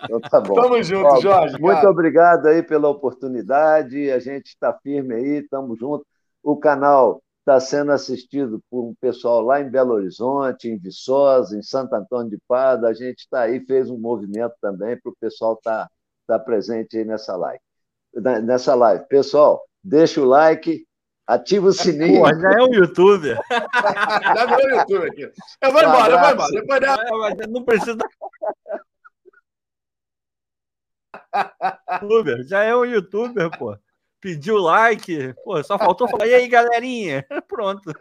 Então 0.03 0.19
tá 0.19 0.41
bom. 0.41 0.55
Tamo 0.55 0.83
junto, 0.83 1.07
Ó, 1.07 1.21
Jorge. 1.21 1.57
Muito 1.59 1.75
cara. 1.75 1.89
obrigado 1.89 2.47
aí 2.47 2.61
pela 2.61 2.89
oportunidade. 2.89 4.11
A 4.11 4.19
gente 4.19 4.47
está 4.47 4.73
firme 4.73 5.15
aí, 5.15 5.37
estamos 5.37 5.79
juntos. 5.79 6.05
O 6.43 6.57
canal 6.57 7.21
está 7.39 7.59
sendo 7.61 7.93
assistido 7.93 8.61
por 8.69 8.89
um 8.89 8.93
pessoal 8.99 9.41
lá 9.41 9.61
em 9.61 9.69
Belo 9.69 9.93
Horizonte, 9.93 10.67
em 10.67 10.77
Viçosa, 10.77 11.57
em 11.57 11.61
Santo 11.61 11.93
Antônio 11.93 12.29
de 12.29 12.37
Pada. 12.45 12.89
A 12.89 12.93
gente 12.93 13.19
está 13.19 13.41
aí, 13.41 13.61
fez 13.65 13.89
um 13.89 13.97
movimento 13.97 14.53
também 14.61 14.99
para 14.99 15.09
o 15.09 15.15
pessoal 15.19 15.53
estar 15.53 15.85
tá, 16.27 16.37
tá 16.37 16.39
presente 16.39 16.97
aí 16.97 17.05
nessa 17.05 17.37
live 17.37 17.66
nessa 18.43 18.75
live. 18.75 19.05
Pessoal, 19.07 19.61
deixa 19.83 20.21
o 20.21 20.25
like, 20.25 20.85
ativa 21.25 21.67
o 21.67 21.73
sininho. 21.73 22.21
Pô, 22.21 22.33
já 22.33 22.53
é 22.53 22.63
um 22.63 22.73
youtuber. 22.73 23.39
já 24.35 24.45
virou 24.45 24.69
youtuber 24.77 25.11
aqui. 25.11 25.31
Eu 25.61 25.71
vou 25.71 25.81
embora, 25.81 26.13
eu 26.13 26.19
vou 26.19 26.29
embora. 26.31 26.51
Depois 26.51 26.81
da... 26.81 27.47
Não 27.47 27.63
precisa. 27.63 27.97
youtuber, 32.01 32.43
já 32.47 32.63
é 32.63 32.75
um 32.75 32.85
youtuber, 32.85 33.57
pô. 33.57 33.77
Pediu 34.19 34.57
like, 34.57 35.33
pô, 35.43 35.61
só 35.63 35.77
faltou 35.77 36.07
falar, 36.07 36.25
e 36.25 36.33
aí, 36.33 36.47
galerinha? 36.47 37.25
Pronto. 37.47 37.93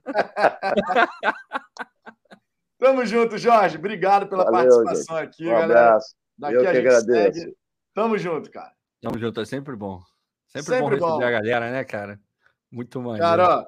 Tamo 2.79 3.05
junto, 3.05 3.37
Jorge. 3.37 3.77
Obrigado 3.77 4.27
pela 4.27 4.45
Valeu, 4.45 4.83
participação 4.83 5.19
gente. 5.19 5.29
aqui, 5.29 5.47
um 5.47 5.51
galera. 5.51 5.81
Abraço. 5.81 6.15
Daqui 6.39 6.55
Eu 6.55 6.61
a 6.61 6.65
gente 6.65 6.79
agradeço. 6.79 7.41
segue. 7.41 7.57
Tamo 7.95 8.19
junto, 8.19 8.51
cara. 8.51 8.76
Tamo 9.07 9.21
junto, 9.21 9.41
é 9.41 9.45
sempre 9.45 9.77
bom. 9.77 10.03
Sempre, 10.49 10.67
sempre 10.67 10.97
bom 10.97 11.07
receber 11.07 11.21
bom. 11.21 11.23
a 11.23 11.31
galera, 11.31 11.71
né, 11.71 11.85
cara? 11.85 12.21
Muito 12.69 13.01
maneiro. 13.01 13.23
Cara, 13.23 13.61
ó, 13.61 13.67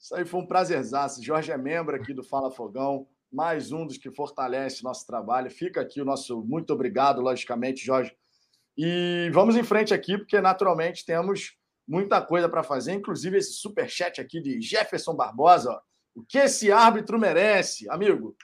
Isso 0.00 0.14
aí 0.14 0.24
foi 0.24 0.40
um 0.40 0.46
prazerzaço. 0.46 1.22
Jorge 1.22 1.52
é 1.52 1.58
membro 1.58 1.94
aqui 1.94 2.14
do 2.14 2.24
Fala 2.24 2.50
Fogão, 2.50 3.06
mais 3.30 3.72
um 3.72 3.86
dos 3.86 3.98
que 3.98 4.10
fortalece 4.10 4.82
nosso 4.82 5.06
trabalho. 5.06 5.50
Fica 5.50 5.82
aqui 5.82 6.00
o 6.00 6.04
nosso 6.04 6.42
muito 6.46 6.72
obrigado, 6.72 7.20
logicamente, 7.20 7.84
Jorge. 7.84 8.16
E 8.74 9.28
vamos 9.34 9.54
em 9.54 9.62
frente 9.62 9.92
aqui, 9.92 10.16
porque 10.16 10.40
naturalmente 10.40 11.04
temos 11.04 11.54
muita 11.86 12.22
coisa 12.22 12.48
para 12.48 12.62
fazer, 12.62 12.94
inclusive 12.94 13.36
esse 13.36 13.52
super 13.52 13.86
chat 13.86 14.18
aqui 14.18 14.40
de 14.40 14.62
Jefferson 14.62 15.14
Barbosa. 15.14 15.72
Ó. 15.72 15.80
O 16.14 16.24
que 16.24 16.38
esse 16.38 16.72
árbitro 16.72 17.18
merece? 17.18 17.86
Amigo, 17.90 18.34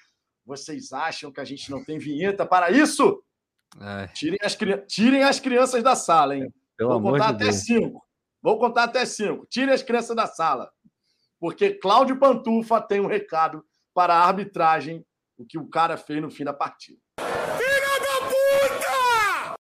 vocês 0.44 0.92
acham 0.92 1.32
que 1.32 1.40
a 1.40 1.44
gente 1.44 1.70
não 1.70 1.82
tem 1.82 1.98
vinheta 1.98 2.44
para 2.44 2.70
isso? 2.70 3.24
Tirem 4.14 4.38
as, 4.42 4.56
tirem 4.86 5.22
as 5.22 5.40
crianças 5.40 5.82
da 5.82 5.96
sala, 5.96 6.36
hein? 6.36 6.52
Pelo 6.76 7.00
Vou 7.00 7.12
contar 7.12 7.28
de 7.28 7.34
até 7.34 7.44
Deus. 7.44 7.56
cinco. 7.56 8.04
Vou 8.42 8.58
contar 8.58 8.84
até 8.84 9.06
cinco. 9.06 9.46
Tirem 9.46 9.74
as 9.74 9.82
crianças 9.82 10.14
da 10.14 10.26
sala. 10.26 10.70
Porque 11.40 11.70
Cláudio 11.74 12.18
Pantufa 12.18 12.80
tem 12.80 13.00
um 13.00 13.06
recado 13.06 13.64
para 13.92 14.14
a 14.14 14.26
arbitragem, 14.26 15.04
o 15.36 15.44
que 15.44 15.58
o 15.58 15.68
cara 15.68 15.96
fez 15.96 16.20
no 16.20 16.30
fim 16.30 16.44
da 16.44 16.52
partida. 16.52 16.98
Filha 17.18 17.98
da 18.00 18.16
puta! 18.28 19.54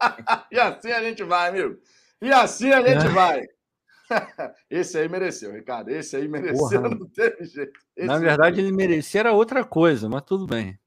e 0.50 0.58
assim 0.58 0.92
a 0.92 1.02
gente 1.02 1.22
vai, 1.22 1.48
amigo. 1.48 1.78
E 2.22 2.32
assim 2.32 2.70
a 2.72 2.82
gente 2.82 3.06
é. 3.06 3.08
vai. 3.08 3.42
Esse 4.68 4.98
aí 4.98 5.08
mereceu, 5.08 5.52
Ricardo. 5.52 5.90
Esse 5.90 6.16
aí 6.16 6.28
mereceu, 6.28 6.82
Porra. 6.82 6.94
não 6.94 7.08
teve 7.08 7.44
jeito. 7.44 7.78
Esse 7.96 8.06
Na 8.06 8.18
verdade, 8.18 8.60
ele 8.60 8.72
merecia 8.72 9.20
era 9.20 9.32
outra 9.32 9.64
coisa, 9.64 10.08
mas 10.08 10.22
tudo 10.22 10.46
bem. 10.46 10.78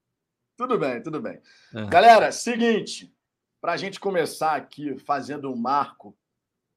Tudo 0.56 0.78
bem, 0.78 1.02
tudo 1.02 1.20
bem. 1.20 1.40
É. 1.74 1.86
Galera, 1.86 2.30
seguinte, 2.30 3.12
para 3.60 3.72
a 3.72 3.76
gente 3.76 3.98
começar 3.98 4.54
aqui 4.54 4.96
fazendo 4.98 5.50
um 5.50 5.56
marco, 5.56 6.16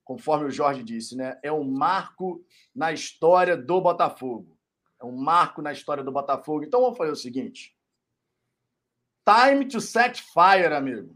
conforme 0.03 0.47
o 0.47 0.51
Jorge 0.51 0.83
disse, 0.83 1.15
né? 1.15 1.39
É 1.43 1.51
um 1.51 1.63
marco 1.63 2.43
na 2.73 2.91
história 2.91 3.55
do 3.55 3.79
Botafogo. 3.81 4.57
É 4.99 5.05
um 5.05 5.15
marco 5.15 5.61
na 5.61 5.71
história 5.71 6.03
do 6.03 6.11
Botafogo. 6.11 6.63
Então 6.63 6.81
vamos 6.81 6.97
fazer 6.97 7.11
o 7.11 7.15
seguinte: 7.15 7.77
Time 9.27 9.67
to 9.67 9.79
set 9.79 10.23
fire, 10.23 10.73
amigo. 10.73 11.15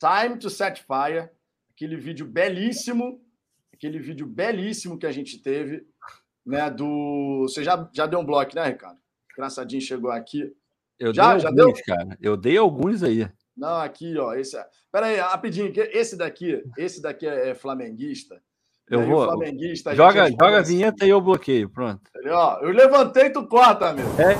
Time 0.00 0.38
to 0.38 0.50
set 0.50 0.82
fire. 0.82 1.30
Aquele 1.70 1.96
vídeo 1.96 2.26
belíssimo, 2.26 3.24
aquele 3.72 3.98
vídeo 3.98 4.26
belíssimo 4.26 4.98
que 4.98 5.06
a 5.06 5.12
gente 5.12 5.38
teve, 5.38 5.86
né? 6.44 6.70
Do. 6.70 7.42
Você 7.42 7.62
já, 7.62 7.88
já 7.92 8.06
deu 8.06 8.18
um 8.18 8.24
bloco, 8.24 8.54
né, 8.54 8.64
Ricardo? 8.64 8.98
Engraçadinho 9.32 9.80
chegou 9.80 10.10
aqui. 10.10 10.56
Eu 11.02 11.12
já, 11.12 11.32
dei 11.32 11.40
já 11.40 11.48
alguns, 11.48 11.64
deu? 11.64 11.84
cara. 11.84 12.18
Eu 12.20 12.36
dei 12.36 12.56
alguns 12.56 13.02
aí. 13.02 13.28
Não, 13.56 13.80
aqui, 13.80 14.16
ó. 14.16 14.34
Esse... 14.34 14.56
É, 14.56 14.64
Pera 14.92 15.06
aí, 15.06 15.16
rapidinho. 15.16 15.72
Esse 15.74 16.16
daqui, 16.16 16.62
esse 16.78 17.02
daqui 17.02 17.26
é, 17.26 17.50
é 17.50 17.54
flamenguista. 17.56 18.40
Eu 18.88 19.04
vou. 19.04 19.24
Flamenguista, 19.24 19.96
joga, 19.96 20.30
joga 20.30 20.58
a 20.58 20.62
vinheta 20.62 21.04
e 21.04 21.08
eu 21.08 21.20
bloqueio. 21.20 21.68
Pronto. 21.68 22.02
Ó, 22.24 22.58
eu 22.60 22.70
levantei, 22.70 23.30
tu 23.30 23.48
corta, 23.48 23.92
meu. 23.92 24.06
É. 24.20 24.36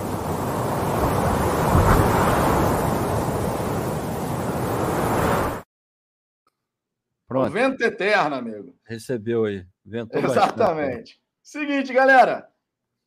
Pronto. 7.26 7.48
O 7.48 7.50
vento 7.50 7.82
eterno, 7.82 8.36
amigo. 8.36 8.76
Recebeu 8.84 9.46
aí. 9.46 9.66
Ventou 9.84 10.20
Exatamente. 10.22 11.18
Bastante. 11.18 11.20
Seguinte, 11.42 11.92
galera. 11.92 12.46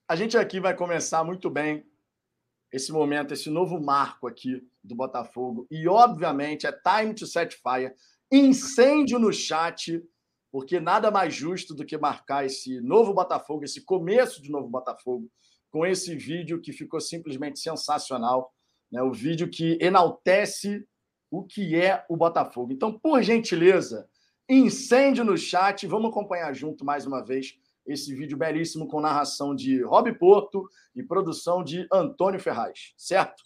A 0.10 0.16
gente 0.18 0.38
aqui 0.38 0.60
vai 0.60 0.76
começar 0.76 1.24
muito 1.24 1.50
bem 1.50 1.86
esse 2.76 2.92
momento, 2.92 3.34
esse 3.34 3.50
novo 3.50 3.80
marco 3.80 4.28
aqui 4.28 4.62
do 4.84 4.94
Botafogo. 4.94 5.66
E, 5.72 5.88
obviamente, 5.88 6.68
é 6.68 6.74
time 6.74 7.14
to 7.14 7.26
set 7.26 7.56
fire. 7.56 7.94
Incêndio 8.30 9.18
no 9.18 9.32
chat, 9.32 10.04
porque 10.52 10.78
nada 10.78 11.10
mais 11.10 11.34
justo 11.34 11.74
do 11.74 11.86
que 11.86 11.98
marcar 11.98 12.46
esse 12.46 12.82
novo 12.82 13.14
Botafogo, 13.14 13.64
esse 13.64 13.80
começo 13.86 14.42
de 14.42 14.52
novo 14.52 14.68
Botafogo, 14.68 15.32
com 15.72 15.86
esse 15.86 16.18
vídeo 16.18 16.60
que 16.60 16.74
ficou 16.74 17.00
simplesmente 17.00 17.62
sensacional. 17.62 18.54
Né? 18.92 19.02
O 19.02 19.14
vídeo 19.14 19.50
que 19.50 19.78
enaltece 19.80 20.86
o 21.32 21.44
que 21.44 21.78
é 21.78 22.06
o 22.10 22.18
Botafogo. 22.18 22.74
Então, 22.74 23.00
por 23.00 23.24
gentileza, 23.24 24.06
incêndio 24.50 25.24
no 25.24 25.38
chat. 25.38 25.88
Vamos 25.88 26.10
acompanhar 26.10 26.54
junto 26.54 26.84
mais 26.84 27.06
uma 27.06 27.24
vez 27.24 27.58
esse 27.86 28.14
vídeo 28.14 28.38
belíssimo 28.38 28.88
com 28.88 29.00
narração 29.00 29.56
de 29.56 29.84
Rob 29.84 30.12
Porto 30.14 30.68
e 30.96 31.04
produção 31.04 31.64
de 31.64 31.88
Antônio 31.92 32.40
Ferraz, 32.40 32.94
certo? 32.98 33.44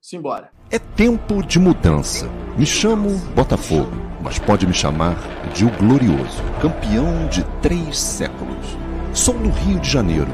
Simbora. 0.00 0.50
É 0.70 0.78
tempo 0.78 1.42
de 1.46 1.58
mudança. 1.58 2.28
Me 2.58 2.66
chamo 2.66 3.16
Botafogo, 3.36 3.92
mas 4.20 4.38
pode 4.38 4.66
me 4.66 4.74
chamar 4.74 5.16
de 5.52 5.64
o 5.64 5.70
Glorioso, 5.78 6.42
campeão 6.60 7.28
de 7.28 7.44
três 7.60 7.98
séculos. 7.98 8.66
Sou 9.14 9.38
do 9.38 9.50
Rio 9.50 9.78
de 9.78 9.88
Janeiro 9.88 10.30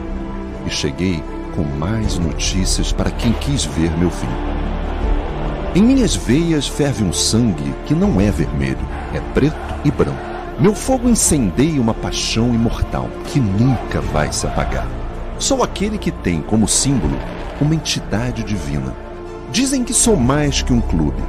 e 0.66 0.70
cheguei 0.70 1.22
com 1.54 1.64
mais 1.64 2.18
notícias 2.18 2.92
para 2.92 3.10
quem 3.10 3.32
quis 3.34 3.64
ver 3.64 3.90
meu 3.98 4.10
fim. 4.10 4.26
Em 5.74 5.82
minhas 5.82 6.16
veias 6.16 6.66
ferve 6.66 7.04
um 7.04 7.12
sangue 7.12 7.74
que 7.86 7.94
não 7.94 8.20
é 8.20 8.30
vermelho, 8.30 8.78
é 9.12 9.20
preto 9.34 9.56
e 9.84 9.90
branco. 9.90 10.37
Meu 10.60 10.74
fogo 10.74 11.08
incendeia 11.08 11.80
uma 11.80 11.94
paixão 11.94 12.52
imortal 12.52 13.08
que 13.26 13.38
nunca 13.38 14.00
vai 14.00 14.32
se 14.32 14.44
apagar. 14.44 14.88
Sou 15.38 15.62
aquele 15.62 15.96
que 15.96 16.10
tem 16.10 16.42
como 16.42 16.66
símbolo 16.66 17.16
uma 17.60 17.76
entidade 17.76 18.42
divina. 18.42 18.92
Dizem 19.52 19.84
que 19.84 19.94
sou 19.94 20.16
mais 20.16 20.60
que 20.60 20.72
um 20.72 20.80
clube, 20.80 21.22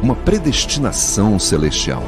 uma 0.00 0.14
predestinação 0.14 1.36
celestial 1.36 2.04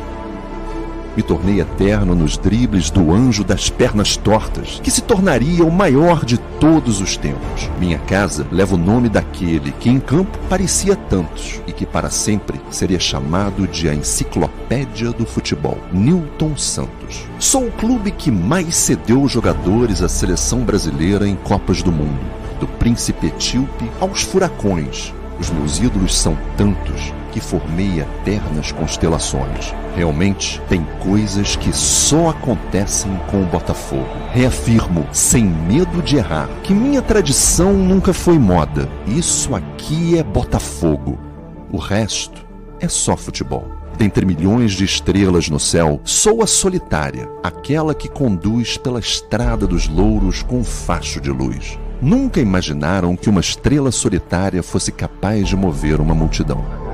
me 1.18 1.22
tornei 1.24 1.61
eterno 1.61 2.14
nos 2.14 2.38
dribles 2.38 2.90
do 2.90 3.12
anjo 3.12 3.42
das 3.42 3.68
pernas 3.68 4.16
tortas, 4.16 4.78
que 4.81 4.88
se 4.88 5.02
tornaria 5.02 5.64
o 5.64 5.72
maior 5.72 6.24
de 6.24 6.38
todos 6.61 7.00
os 7.00 7.16
tempos. 7.16 7.68
Minha 7.81 7.98
casa 7.98 8.46
leva 8.52 8.76
o 8.76 8.78
nome 8.78 9.09
daquele 9.09 9.72
que 9.72 9.90
em 9.90 9.98
campo 9.98 10.38
parecia 10.48 10.94
tantos 10.94 11.61
e 11.66 11.72
que 11.72 11.85
para 11.85 12.09
sempre 12.09 12.61
seria 12.70 13.00
chamado 13.00 13.66
de 13.66 13.88
a 13.88 13.94
enciclopédia 13.94 15.11
do 15.11 15.26
futebol, 15.26 15.78
Newton 15.92 16.57
Santos. 16.57 17.26
Sou 17.40 17.66
o 17.66 17.72
clube 17.72 18.12
que 18.12 18.31
mais 18.31 18.76
cedeu 18.76 19.26
jogadores 19.26 20.02
à 20.02 20.09
seleção 20.09 20.61
brasileira 20.61 21.26
em 21.26 21.35
Copas 21.35 21.83
do 21.83 21.90
Mundo, 21.90 22.20
do 22.61 22.68
príncipe 22.68 23.26
etíope 23.26 23.90
aos 23.98 24.22
furacões. 24.22 25.12
Os 25.38 25.51
meus 25.51 25.79
ídolos 25.79 26.18
são 26.18 26.37
tantos 26.57 27.12
que 27.33 27.40
formei 27.40 28.01
eternas 28.01 28.72
constelações. 28.72 29.72
Realmente, 29.94 30.61
tem 30.68 30.85
coisas 31.01 31.57
que 31.57 31.72
só 31.72 32.31
acontecem 32.31 33.11
com 33.31 33.42
o 33.42 33.46
Botafogo. 33.46 34.09
Reafirmo, 34.33 35.07
sem 35.12 35.44
medo 35.44 36.03
de 36.03 36.16
errar, 36.16 36.48
que 36.62 36.74
minha 36.74 37.03
tradição 37.03 37.72
nunca 37.72 38.12
foi 38.12 38.38
moda. 38.38 38.88
Isso 39.07 39.55
aqui 39.55 40.18
é 40.18 40.22
Botafogo. 40.22 41.18
O 41.70 41.77
resto 41.77 42.46
é 42.81 42.88
só 42.88 43.16
futebol. 43.16 43.79
Dentre 43.96 44.24
milhões 44.24 44.72
de 44.72 44.85
estrelas 44.85 45.48
no 45.48 45.59
céu, 45.59 46.01
sou 46.05 46.42
a 46.42 46.46
solitária, 46.46 47.29
aquela 47.42 47.94
que 47.94 48.09
conduz 48.09 48.77
pela 48.77 49.01
estrada 49.01 49.66
dos 49.66 49.88
louros 49.88 50.42
com 50.42 50.61
um 50.61 50.64
facho 50.64 51.20
de 51.20 51.31
luz. 51.31 51.77
Nunca 52.00 52.40
imaginaram 52.40 53.16
que 53.16 53.28
uma 53.28 53.40
estrela 53.40 53.90
solitária 53.90 54.62
fosse 54.62 54.92
capaz 54.92 55.48
de 55.48 55.56
mover 55.56 56.00
uma 56.00 56.14
multidão. 56.14 56.88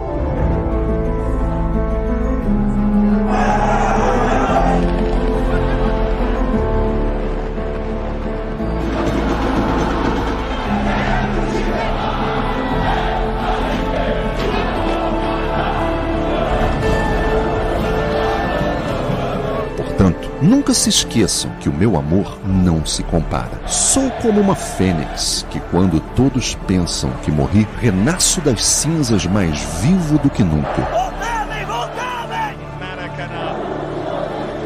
Nunca 20.64 20.72
se 20.72 20.88
esqueçam 20.88 21.50
que 21.60 21.68
o 21.68 21.72
meu 21.74 21.94
amor 21.94 22.38
não 22.42 22.86
se 22.86 23.02
compara. 23.02 23.68
Sou 23.68 24.10
como 24.22 24.40
uma 24.40 24.54
fênix 24.54 25.44
que, 25.50 25.60
quando 25.60 26.00
todos 26.16 26.54
pensam 26.66 27.10
que 27.22 27.30
morri, 27.30 27.68
renasço 27.82 28.40
das 28.40 28.64
cinzas 28.64 29.26
mais 29.26 29.60
vivo 29.82 30.18
do 30.20 30.30
que 30.30 30.42
nunca. 30.42 30.88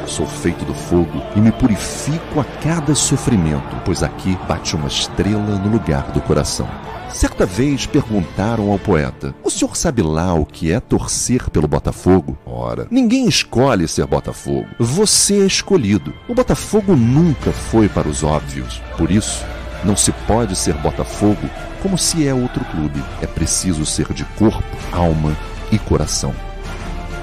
Sou 0.07 0.25
feito 0.25 0.65
do 0.65 0.73
fogo 0.73 1.21
e 1.35 1.41
me 1.41 1.51
purifico 1.51 2.39
a 2.39 2.45
cada 2.63 2.95
sofrimento, 2.95 3.77
pois 3.85 4.05
aqui 4.05 4.39
bate 4.47 4.77
uma 4.77 4.87
estrela 4.87 5.59
no 5.59 5.69
lugar 5.69 6.13
do 6.13 6.21
coração. 6.21 6.69
Certa 7.13 7.47
vez 7.47 7.87
perguntaram 7.87 8.71
ao 8.71 8.79
poeta: 8.79 9.35
O 9.43 9.51
senhor 9.51 9.77
sabe 9.77 10.03
lá 10.03 10.35
o 10.35 10.45
que 10.45 10.73
é 10.73 10.81
torcer 10.81 11.49
pelo 11.51 11.67
Botafogo? 11.67 12.37
Ora, 12.45 12.87
ninguém 12.91 13.27
escolhe 13.29 13.89
ser 13.89 14.07
Botafogo. 14.07 14.67
Você 14.79 15.43
é 15.43 15.47
escolhido. 15.47 16.15
O 16.29 16.35
Botafogo 16.35 16.95
nunca 16.95 17.51
foi 17.53 17.89
para 17.89 18.09
os 18.09 18.23
óbvios. 18.23 18.81
Por 18.97 19.11
isso, 19.11 19.45
não 19.85 19.97
se 19.97 20.13
pode 20.27 20.55
ser 20.57 20.75
Botafogo 20.75 21.49
como 21.83 21.97
se 21.97 22.27
é 22.27 22.35
outro 22.35 22.65
clube. 22.67 23.03
É 23.23 23.27
preciso 23.27 23.87
ser 23.87 24.13
de 24.13 24.25
corpo, 24.37 24.65
alma 24.93 25.37
e 25.71 25.79
coração. 25.79 26.35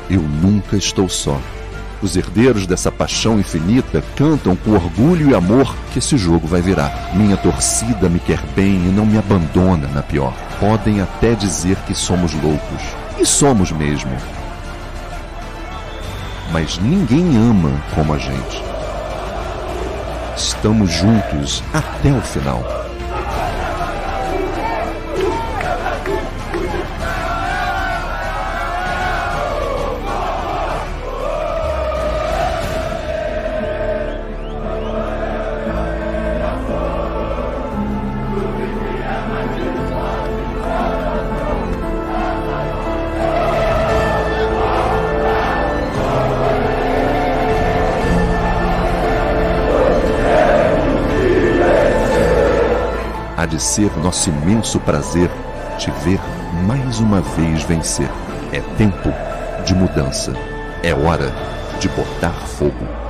Eu 0.09 0.21
nunca 0.21 0.77
estou 0.77 1.09
só. 1.09 1.39
Os 2.01 2.15
herdeiros 2.15 2.67
dessa 2.67 2.91
paixão 2.91 3.39
infinita 3.39 4.03
cantam 4.15 4.55
com 4.55 4.71
orgulho 4.71 5.29
e 5.29 5.35
amor 5.35 5.75
que 5.91 5.99
esse 5.99 6.17
jogo 6.17 6.47
vai 6.47 6.61
virar. 6.61 7.11
Minha 7.15 7.37
torcida 7.37 8.09
me 8.09 8.19
quer 8.19 8.41
bem 8.55 8.75
e 8.75 8.91
não 8.91 9.05
me 9.05 9.17
abandona 9.17 9.87
na 9.87 10.03
pior. 10.03 10.33
Podem 10.59 11.01
até 11.01 11.33
dizer 11.33 11.77
que 11.87 11.95
somos 11.95 12.33
loucos. 12.33 12.81
E 13.17 13.25
somos 13.25 13.71
mesmo. 13.71 14.11
Mas 16.51 16.77
ninguém 16.77 17.37
ama 17.37 17.71
como 17.93 18.13
a 18.13 18.17
gente. 18.17 18.63
Estamos 20.35 20.91
juntos 20.91 21.63
até 21.73 22.11
o 22.11 22.21
final. 22.21 22.84
De 53.45 53.59
ser 53.59 53.95
nosso 53.97 54.29
imenso 54.29 54.79
prazer 54.79 55.29
te 55.77 55.91
ver 56.03 56.19
mais 56.67 56.99
uma 56.99 57.21
vez 57.21 57.63
vencer. 57.63 58.09
É 58.51 58.61
tempo 58.77 59.11
de 59.65 59.75
mudança. 59.75 60.33
É 60.81 60.93
hora 60.93 61.33
de 61.79 61.89
botar 61.89 62.31
fogo. 62.31 63.04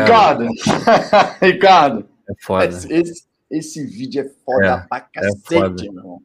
Ricardo, 0.00 0.46
Ricardo, 1.42 2.08
é 2.28 2.32
foda. 2.40 2.66
Esse, 2.66 3.24
esse, 3.50 3.86
vídeo 3.86 4.22
é 4.22 4.28
foda 4.44 4.66
é, 4.66 4.86
pra 4.88 5.00
cacete, 5.00 5.54
é 5.54 5.60
foda. 5.60 5.84
irmão. 5.84 6.22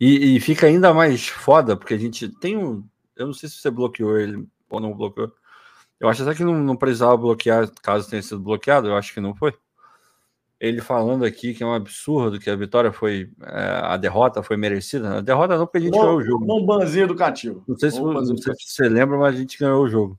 E, 0.00 0.36
e, 0.36 0.40
fica 0.40 0.66
ainda 0.66 0.94
mais 0.94 1.26
foda, 1.28 1.76
porque 1.76 1.94
a 1.94 1.98
gente 1.98 2.28
tem 2.28 2.56
um. 2.56 2.84
Eu 3.16 3.26
não 3.26 3.34
sei 3.34 3.48
se 3.48 3.56
você 3.56 3.70
bloqueou 3.70 4.18
ele 4.18 4.46
ou 4.70 4.80
não 4.80 4.94
bloqueou. 4.94 5.32
Eu 5.98 6.08
acho 6.08 6.22
até 6.22 6.34
que 6.34 6.44
não, 6.44 6.54
não 6.54 6.76
precisava 6.76 7.16
bloquear 7.16 7.68
caso 7.82 8.08
tenha 8.08 8.22
sido 8.22 8.40
bloqueado, 8.40 8.86
eu 8.86 8.96
acho 8.96 9.12
que 9.12 9.20
não 9.20 9.34
foi. 9.34 9.52
Ele 10.60 10.80
falando 10.80 11.24
aqui 11.24 11.54
que 11.54 11.62
é 11.62 11.66
um 11.66 11.74
absurdo, 11.74 12.38
que 12.38 12.50
a 12.50 12.56
vitória 12.56 12.92
foi. 12.92 13.30
É, 13.44 13.80
a 13.84 13.96
derrota 13.96 14.42
foi 14.42 14.56
merecida. 14.56 15.18
A 15.18 15.20
derrota 15.20 15.56
não, 15.56 15.66
porque 15.66 15.78
a 15.78 15.80
gente 15.80 15.92
bom, 15.92 16.00
ganhou 16.00 16.16
o 16.16 16.22
jogo. 16.22 16.52
Um 16.52 16.66
banzinho 16.66 17.04
educativo. 17.04 17.62
Não 17.66 17.76
sei, 17.76 17.90
se, 17.90 18.00
não 18.00 18.36
sei 18.36 18.54
se 18.54 18.72
você 18.72 18.88
lembra, 18.88 19.16
mas 19.18 19.34
a 19.34 19.38
gente 19.38 19.58
ganhou 19.58 19.84
o 19.84 19.88
jogo. 19.88 20.18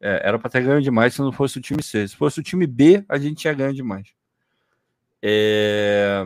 É, 0.00 0.28
era 0.28 0.38
para 0.38 0.50
ter 0.50 0.62
ganho 0.62 0.80
demais 0.80 1.14
se 1.14 1.20
não 1.20 1.32
fosse 1.32 1.58
o 1.58 1.60
time 1.60 1.82
C. 1.82 2.08
Se 2.08 2.16
fosse 2.16 2.40
o 2.40 2.42
time 2.42 2.66
B, 2.66 3.04
a 3.08 3.18
gente 3.18 3.36
tinha 3.36 3.52
ganho 3.52 3.74
demais. 3.74 4.08
É... 5.22 6.24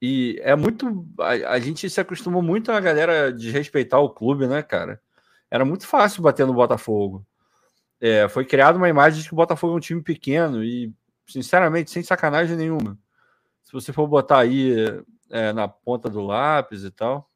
E 0.00 0.40
é 0.42 0.56
muito. 0.56 1.06
A, 1.20 1.52
a, 1.52 1.60
gente 1.60 1.88
se 1.88 2.00
acostumou 2.00 2.42
muito 2.42 2.72
a 2.72 2.80
galera 2.80 3.32
de 3.32 3.50
respeitar 3.50 4.00
o 4.00 4.10
clube, 4.10 4.48
né, 4.48 4.60
cara? 4.60 5.00
Era 5.48 5.64
muito 5.64 5.86
fácil 5.86 6.22
bater 6.22 6.44
no 6.44 6.54
Botafogo. 6.54 7.24
É, 8.00 8.28
foi 8.28 8.44
criada 8.44 8.76
uma 8.76 8.88
imagem 8.88 9.22
de 9.22 9.28
que 9.28 9.32
o 9.32 9.36
Botafogo 9.36 9.74
é 9.74 9.76
um 9.76 9.80
time 9.80 10.02
pequeno 10.02 10.64
e, 10.64 10.92
sinceramente, 11.24 11.92
sem 11.92 12.02
sacanagem 12.02 12.56
nenhuma. 12.56 12.98
Se 13.62 13.72
você 13.72 13.92
for 13.92 14.08
botar 14.08 14.40
aí 14.40 14.74
é, 15.30 15.52
na 15.52 15.66
ponta 15.66 16.10
do 16.10 16.20
lápis 16.20 16.84
e 16.84 16.90
tal. 16.90 17.30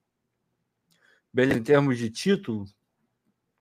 Beleza, 1.32 1.58
em 1.58 1.62
termos 1.62 1.98
de 1.98 2.10
título, 2.10 2.64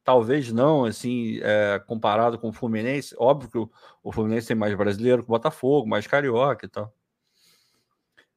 talvez 0.05 0.51
não, 0.53 0.85
assim, 0.85 1.39
é, 1.41 1.79
comparado 1.79 2.37
com 2.39 2.49
o 2.49 2.53
Fluminense. 2.53 3.15
Óbvio 3.17 3.49
que 3.49 3.57
o, 3.57 3.71
o, 4.03 4.11
Fluminense 4.11 4.47
tem 4.47 4.55
mais 4.55 4.73
brasileiro 4.75 5.23
que 5.23 5.29
o 5.29 5.33
Botafogo, 5.33 5.87
mais 5.87 6.05
carioca 6.07 6.65
e 6.65 6.69
tal. 6.69 6.93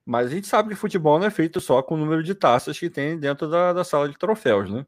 Mas 0.05 0.29
a 0.29 0.31
gente 0.31 0.47
sabe 0.47 0.71
que 0.71 0.75
futebol 0.75 1.19
não 1.19 1.27
é 1.27 1.31
feito 1.31 1.61
só 1.61 1.83
com 1.83 1.95
o 1.95 1.99
número 1.99 2.23
de 2.23 2.35
taças 2.35 2.79
que 2.79 2.89
tem 2.89 3.19
dentro 3.19 3.49
da, 3.49 3.75
da 3.75 3.85
sala 3.85 4.09
de 4.09 4.17
troféus, 4.17 4.71
né? 4.71 4.87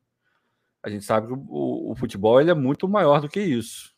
A 0.83 0.89
gente 0.89 1.05
sabe 1.05 1.27
que 1.27 1.35
o, 1.35 1.91
o 1.91 1.95
futebol 1.95 2.41
ele 2.41 2.51
é 2.51 2.55
muito 2.55 2.89
maior 2.89 3.21
do 3.21 3.29
que 3.29 3.41
isso. 3.41 3.95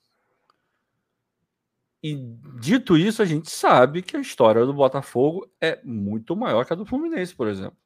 E 2.02 2.16
dito 2.58 2.96
isso, 2.96 3.22
a 3.22 3.24
gente 3.24 3.48
sabe 3.48 4.02
que 4.02 4.16
a 4.16 4.20
história 4.20 4.66
do 4.66 4.74
Botafogo 4.74 5.48
é 5.60 5.80
muito 5.84 6.34
maior 6.34 6.66
que 6.66 6.72
a 6.72 6.76
do 6.76 6.84
Fluminense, 6.84 7.32
por 7.32 7.46
exemplo. 7.46 7.78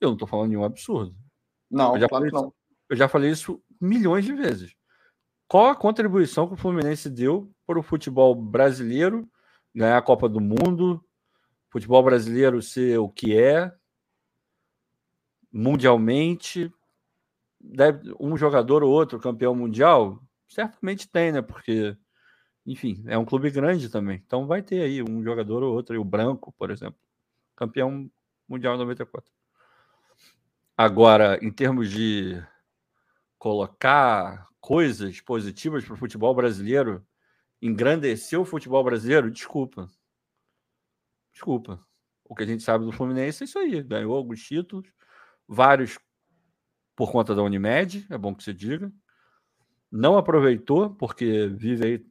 Eu 0.00 0.10
não 0.10 0.14
estou 0.14 0.28
falando 0.28 0.50
nenhum 0.50 0.62
absurdo. 0.62 1.16
Não, 1.68 1.94
eu 1.96 2.00
já, 2.02 2.08
claro 2.08 2.30
falei, 2.30 2.42
não. 2.42 2.54
eu 2.88 2.96
já 2.96 3.08
falei 3.08 3.30
isso 3.32 3.60
milhões 3.80 4.24
de 4.24 4.34
vezes. 4.34 4.74
Qual 5.46 5.66
a 5.66 5.76
contribuição 5.76 6.46
que 6.46 6.54
o 6.54 6.56
Fluminense 6.56 7.08
deu 7.08 7.52
para 7.66 7.78
o 7.78 7.82
futebol 7.82 8.34
brasileiro 8.34 9.28
ganhar 9.74 9.98
a 9.98 10.02
Copa 10.02 10.28
do 10.28 10.40
Mundo, 10.40 11.04
futebol 11.68 12.02
brasileiro 12.02 12.62
ser 12.62 12.98
o 12.98 13.08
que 13.08 13.36
é, 13.36 13.72
mundialmente? 15.52 16.72
Deve, 17.60 18.14
um 18.20 18.36
jogador 18.36 18.82
ou 18.82 18.90
outro 18.90 19.18
campeão 19.18 19.54
mundial? 19.54 20.20
Certamente 20.48 21.08
tem, 21.08 21.32
né? 21.32 21.42
Porque, 21.42 21.96
enfim, 22.66 23.02
é 23.06 23.16
um 23.16 23.24
clube 23.24 23.50
grande 23.50 23.88
também. 23.88 24.22
Então 24.24 24.46
vai 24.46 24.62
ter 24.62 24.82
aí 24.82 25.02
um 25.02 25.22
jogador 25.22 25.62
ou 25.62 25.74
outro, 25.74 26.00
o 26.00 26.04
Branco, 26.04 26.52
por 26.52 26.70
exemplo, 26.70 26.98
campeão 27.56 28.10
mundial 28.48 28.74
em 28.74 28.78
94. 28.78 29.30
Agora, 30.76 31.38
em 31.40 31.52
termos 31.52 31.90
de 31.90 32.42
colocar 33.44 34.48
coisas 34.58 35.20
positivas 35.20 35.84
para 35.84 35.92
o 35.92 35.98
futebol 35.98 36.34
brasileiro, 36.34 37.06
engrandecer 37.60 38.40
o 38.40 38.44
futebol 38.46 38.82
brasileiro, 38.82 39.30
desculpa. 39.30 39.86
Desculpa. 41.30 41.86
O 42.24 42.34
que 42.34 42.42
a 42.42 42.46
gente 42.46 42.62
sabe 42.62 42.86
do 42.86 42.92
Fluminense 42.92 43.42
é 43.42 43.44
isso 43.44 43.58
aí. 43.58 43.82
Ganhou 43.82 44.16
alguns 44.16 44.42
títulos, 44.42 44.90
vários 45.46 45.98
por 46.96 47.12
conta 47.12 47.34
da 47.34 47.42
Unimed, 47.42 48.06
é 48.08 48.16
bom 48.16 48.34
que 48.34 48.42
se 48.42 48.54
diga. 48.54 48.90
Não 49.92 50.16
aproveitou, 50.16 50.94
porque 50.94 51.46
vive 51.48 51.86
aí, 51.86 52.06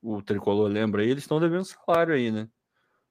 o 0.00 0.22
tricolor 0.22 0.70
lembra 0.70 1.02
aí, 1.02 1.10
eles 1.10 1.24
estão 1.24 1.40
devendo 1.40 1.64
salário 1.64 2.14
aí, 2.14 2.30
né? 2.30 2.48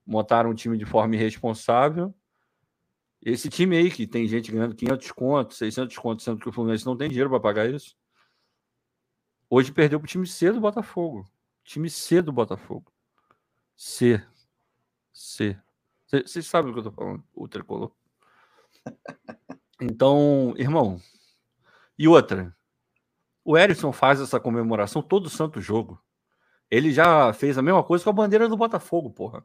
Montaram 0.05 0.51
um 0.51 0.55
time 0.55 0.77
de 0.77 0.85
forma 0.85 1.15
irresponsável 1.15 2.15
esse 3.21 3.49
time 3.49 3.77
aí 3.77 3.91
que 3.91 4.07
tem 4.07 4.27
gente 4.27 4.51
ganhando 4.51 4.75
500 4.75 5.11
contos, 5.11 5.57
600 5.57 5.97
contos, 5.97 6.25
sendo 6.25 6.39
que 6.39 6.49
o 6.49 6.51
Fluminense 6.51 6.85
não 6.85 6.97
tem 6.97 7.09
dinheiro 7.09 7.29
para 7.29 7.39
pagar 7.39 7.69
isso. 7.69 7.95
Hoje 9.49 9.71
perdeu 9.71 9.99
para 9.99 10.05
o 10.05 10.09
time 10.09 10.25
C 10.25 10.51
do 10.51 10.59
Botafogo. 10.59 11.29
Time 11.63 11.89
C 11.89 12.21
do 12.21 12.31
Botafogo. 12.31 12.91
C. 13.75 14.23
C. 15.13 15.57
Vocês 16.07 16.47
sabem 16.47 16.71
o 16.71 16.73
que 16.73 16.79
eu 16.79 16.83
tô 16.83 16.91
falando, 16.91 17.23
o 17.33 17.47
tricolor. 17.47 17.91
Então, 19.79 20.53
irmão. 20.57 21.01
E 21.97 22.07
outra. 22.07 22.55
O 23.43 23.57
Erisson 23.57 23.91
faz 23.91 24.21
essa 24.21 24.39
comemoração 24.39 25.01
todo 25.01 25.29
santo 25.29 25.59
jogo. 25.59 25.99
Ele 26.69 26.91
já 26.91 27.33
fez 27.33 27.57
a 27.57 27.61
mesma 27.61 27.83
coisa 27.83 28.03
com 28.03 28.09
a 28.09 28.13
bandeira 28.13 28.47
do 28.47 28.55
Botafogo, 28.55 29.09
porra. 29.09 29.43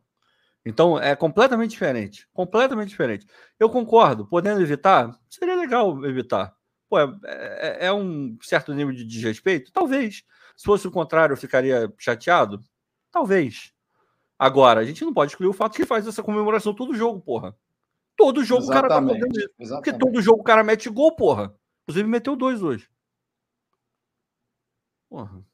Então 0.67 0.99
é 0.99 1.15
completamente 1.15 1.71
diferente. 1.71 2.29
Completamente 2.35 2.89
diferente. 2.89 3.25
Eu 3.59 3.71
concordo, 3.71 4.27
podendo 4.27 4.61
evitar, 4.61 5.17
seria 5.31 5.55
legal 5.55 6.05
evitar. 6.05 6.53
Pô, 6.89 6.99
é, 6.99 7.07
é, 7.25 7.87
é 7.87 7.93
um 7.93 8.37
certo 8.43 8.75
nível 8.75 8.93
de 8.93 9.05
desrespeito? 9.05 9.71
Talvez. 9.73 10.25
Se 10.57 10.65
fosse 10.65 10.89
o 10.89 10.91
contrário, 10.91 11.35
eu 11.35 11.37
ficaria 11.37 11.93
chateado? 11.97 12.61
Talvez. 13.13 13.73
Agora, 14.37 14.81
a 14.81 14.85
gente 14.85 15.05
não 15.05 15.15
pode 15.15 15.31
excluir 15.31 15.49
o 15.49 15.53
fato 15.53 15.77
que 15.77 15.87
faz 15.87 16.07
essa 16.07 16.23
comemoração 16.23 16.75
todo 16.75 16.95
jogo, 16.95 17.21
porra. 17.21 17.57
Todo 18.17 18.43
jogo 18.43 18.63
exatamente, 18.63 18.87
o 18.87 18.89
cara 18.89 19.01
tá 19.03 19.09
fazendo 19.09 19.39
isso. 19.39 19.51
Exatamente. 19.59 19.85
Porque 19.85 19.99
todo 19.99 20.23
jogo 20.23 20.41
o 20.41 20.45
cara 20.45 20.65
mete 20.65 20.91
gol, 20.91 21.15
porra. 21.15 21.55
Inclusive 21.85 22.09
meteu 22.09 22.35
dois 22.35 22.61
hoje. 22.63 22.89
Porra. 25.09 25.45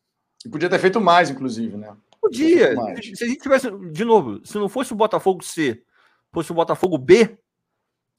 E 0.45 0.49
podia 0.49 0.71
ter 0.71 0.79
feito 0.79 1.01
mais, 1.01 1.29
inclusive, 1.29 1.77
né? 1.77 1.95
Podia. 2.23 2.75
Se 3.12 3.25
a 3.25 3.27
gente 3.27 3.43
tivesse, 3.43 3.68
de 3.91 4.05
novo, 4.05 4.41
se 4.47 4.57
não 4.57 4.68
fosse 4.68 4.93
o 4.93 4.97
Botafogo 4.97 5.43
C, 5.43 5.83
fosse 6.33 6.53
o 6.53 6.55
Botafogo 6.55 6.97
B, 6.97 7.37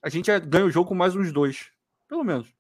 a 0.04 0.10
gente 0.10 0.30
ganha 0.42 0.66
o 0.66 0.70
jogo 0.70 0.90
com 0.90 0.96
mais 0.96 1.16
uns 1.16 1.32
dois. 1.32 1.70
Pelo 2.10 2.22
menos. 2.22 2.54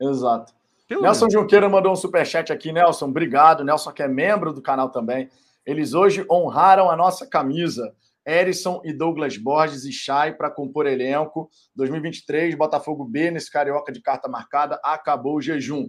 Exato. 0.00 0.52
Pelo 0.88 1.02
Nelson 1.02 1.26
menos. 1.26 1.34
Junqueira 1.34 1.68
mandou 1.68 1.92
um 1.92 1.96
superchat 1.96 2.52
aqui, 2.52 2.72
Nelson. 2.72 3.06
Obrigado. 3.06 3.62
Nelson, 3.62 3.92
que 3.92 4.02
é 4.02 4.08
membro 4.08 4.52
do 4.52 4.60
canal 4.60 4.90
também. 4.90 5.30
Eles 5.64 5.94
hoje 5.94 6.26
honraram 6.28 6.90
a 6.90 6.96
nossa 6.96 7.24
camisa. 7.24 7.94
Erisson 8.26 8.82
e 8.84 8.92
Douglas 8.92 9.36
Borges 9.36 9.84
e 9.84 9.92
Chay 9.92 10.34
para 10.34 10.50
compor 10.50 10.86
elenco. 10.86 11.48
2023, 11.76 12.56
Botafogo 12.56 13.04
B 13.04 13.30
nesse 13.30 13.50
Carioca 13.50 13.92
de 13.92 14.02
carta 14.02 14.28
marcada. 14.28 14.80
Acabou 14.82 15.36
o 15.36 15.40
jejum. 15.40 15.88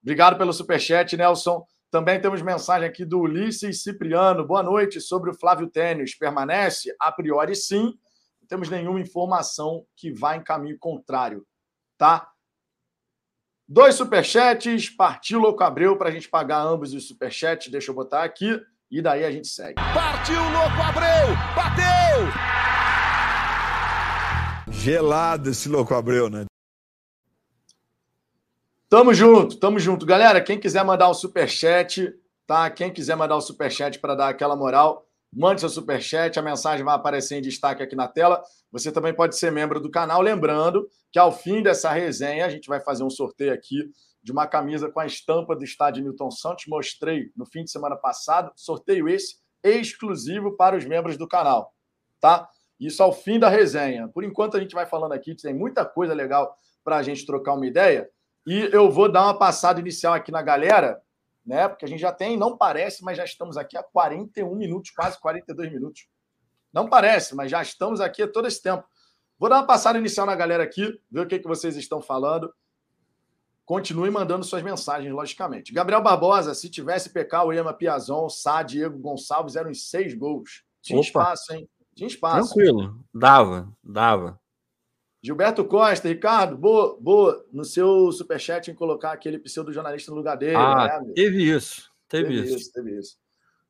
Obrigado 0.00 0.38
pelo 0.38 0.52
superchat, 0.52 1.16
Nelson. 1.16 1.66
Também 1.90 2.20
temos 2.20 2.42
mensagem 2.42 2.88
aqui 2.88 3.04
do 3.04 3.20
Ulisses 3.20 3.82
Cipriano. 3.82 4.46
Boa 4.46 4.62
noite. 4.62 5.00
Sobre 5.00 5.30
o 5.30 5.34
Flávio 5.34 5.68
Tênis. 5.68 6.16
Permanece? 6.16 6.94
A 7.00 7.12
priori, 7.12 7.54
sim. 7.54 7.94
Não 8.40 8.48
temos 8.48 8.68
nenhuma 8.68 9.00
informação 9.00 9.84
que 9.96 10.12
vá 10.12 10.36
em 10.36 10.42
caminho 10.42 10.78
contrário. 10.78 11.46
Tá? 11.96 12.28
Dois 13.68 13.96
superchats, 13.96 14.90
partiu 14.90 15.40
Louco 15.40 15.64
Abreu 15.64 15.98
para 15.98 16.08
a 16.08 16.12
gente 16.12 16.28
pagar 16.28 16.60
ambos 16.60 16.94
os 16.94 17.08
superchats. 17.08 17.68
Deixa 17.68 17.90
eu 17.90 17.94
botar 17.94 18.22
aqui 18.22 18.60
e 18.88 19.02
daí 19.02 19.24
a 19.24 19.30
gente 19.30 19.48
segue. 19.48 19.74
Partiu 19.74 20.40
Louco 20.40 20.80
Abreu, 20.80 21.34
bateu! 21.56 22.46
Gelado 24.72 25.50
esse 25.50 25.68
Louco 25.68 25.94
Abreu, 25.94 26.30
né? 26.30 26.44
Tamo 28.96 29.12
junto, 29.12 29.58
tamo 29.58 29.78
junto. 29.78 30.06
Galera, 30.06 30.40
quem 30.40 30.58
quiser 30.58 30.82
mandar 30.82 31.10
um 31.10 31.12
superchat, 31.12 32.14
tá? 32.46 32.70
Quem 32.70 32.90
quiser 32.90 33.14
mandar 33.14 33.36
um 33.36 33.42
superchat 33.42 33.98
para 33.98 34.14
dar 34.14 34.30
aquela 34.30 34.56
moral, 34.56 35.06
mande 35.30 35.60
seu 35.60 35.68
superchat, 35.68 36.38
a 36.38 36.42
mensagem 36.42 36.82
vai 36.82 36.94
aparecer 36.94 37.36
em 37.36 37.42
destaque 37.42 37.82
aqui 37.82 37.94
na 37.94 38.08
tela. 38.08 38.42
Você 38.72 38.90
também 38.90 39.12
pode 39.12 39.36
ser 39.36 39.52
membro 39.52 39.80
do 39.80 39.90
canal. 39.90 40.22
Lembrando 40.22 40.88
que 41.12 41.18
ao 41.18 41.30
fim 41.30 41.62
dessa 41.62 41.92
resenha, 41.92 42.46
a 42.46 42.48
gente 42.48 42.68
vai 42.68 42.80
fazer 42.80 43.04
um 43.04 43.10
sorteio 43.10 43.52
aqui 43.52 43.90
de 44.22 44.32
uma 44.32 44.46
camisa 44.46 44.90
com 44.90 44.98
a 44.98 45.04
estampa 45.04 45.54
do 45.54 45.62
estádio 45.62 46.02
Newton 46.02 46.30
Santos. 46.30 46.64
Mostrei 46.66 47.30
no 47.36 47.44
fim 47.44 47.64
de 47.64 47.70
semana 47.70 47.96
passado. 47.96 48.50
Sorteio 48.56 49.10
esse 49.10 49.36
exclusivo 49.62 50.56
para 50.56 50.74
os 50.74 50.86
membros 50.86 51.18
do 51.18 51.28
canal, 51.28 51.70
tá? 52.18 52.48
Isso 52.80 53.02
ao 53.02 53.12
fim 53.12 53.38
da 53.38 53.50
resenha. 53.50 54.08
Por 54.08 54.24
enquanto, 54.24 54.56
a 54.56 54.60
gente 54.60 54.74
vai 54.74 54.86
falando 54.86 55.12
aqui, 55.12 55.34
tem 55.34 55.52
muita 55.52 55.84
coisa 55.84 56.14
legal 56.14 56.56
para 56.82 56.96
a 56.96 57.02
gente 57.02 57.26
trocar 57.26 57.52
uma 57.52 57.66
ideia. 57.66 58.08
E 58.46 58.70
eu 58.72 58.90
vou 58.90 59.10
dar 59.10 59.24
uma 59.24 59.38
passada 59.38 59.80
inicial 59.80 60.14
aqui 60.14 60.30
na 60.30 60.42
galera 60.42 61.02
né? 61.46 61.68
Porque 61.68 61.84
a 61.84 61.88
gente 61.88 62.00
já 62.00 62.12
tem, 62.12 62.36
não 62.36 62.56
parece, 62.56 63.04
mas 63.04 63.16
já 63.16 63.24
estamos 63.24 63.56
aqui 63.56 63.78
há 63.78 63.82
41 63.82 64.52
minutos, 64.56 64.90
quase 64.90 65.18
42 65.20 65.72
minutos. 65.72 66.08
Não 66.72 66.88
parece, 66.88 67.36
mas 67.36 67.50
já 67.50 67.62
estamos 67.62 68.00
aqui 68.00 68.22
há 68.22 68.28
todo 68.28 68.48
esse 68.48 68.60
tempo. 68.60 68.84
Vou 69.38 69.48
dar 69.48 69.56
uma 69.56 69.66
passada 69.66 69.96
inicial 69.96 70.26
na 70.26 70.34
galera 70.34 70.64
aqui, 70.64 71.00
ver 71.10 71.20
o 71.20 71.26
que, 71.26 71.38
que 71.38 71.46
vocês 71.46 71.76
estão 71.76 72.02
falando. 72.02 72.52
Continue 73.64 74.10
mandando 74.10 74.44
suas 74.44 74.62
mensagens, 74.62 75.12
logicamente. 75.12 75.72
Gabriel 75.72 76.02
Barbosa, 76.02 76.54
se 76.54 76.68
tivesse 76.68 77.10
PK, 77.10 77.44
o 77.44 77.52
Ema 77.52 77.72
Piazon, 77.72 78.28
Sá, 78.28 78.62
Diego 78.62 78.98
Gonçalves, 78.98 79.56
eram 79.56 79.70
os 79.70 79.88
seis 79.88 80.14
gols. 80.14 80.64
Tinha 80.82 80.98
Opa. 80.98 81.06
espaço, 81.06 81.52
hein? 81.52 81.68
Tinha 81.94 82.06
espaço. 82.06 82.54
Tranquilo, 82.54 83.04
dava, 83.14 83.72
dava. 83.82 84.40
Gilberto 85.22 85.64
Costa, 85.64 86.08
Ricardo, 86.08 86.56
boa, 86.56 86.96
boa 87.00 87.44
no 87.52 87.64
seu 87.64 88.12
superchat 88.12 88.70
em 88.70 88.74
colocar 88.74 89.12
aquele 89.12 89.38
pseudo 89.38 89.72
jornalista 89.72 90.10
no 90.10 90.16
lugar 90.16 90.36
dele. 90.36 90.56
Ah, 90.56 91.00
né, 91.04 91.12
teve 91.14 91.42
isso, 91.42 91.90
teve, 92.08 92.28
teve 92.28 92.46
isso. 92.46 92.56
isso. 92.56 92.72
Teve 92.72 92.98
isso. 92.98 93.16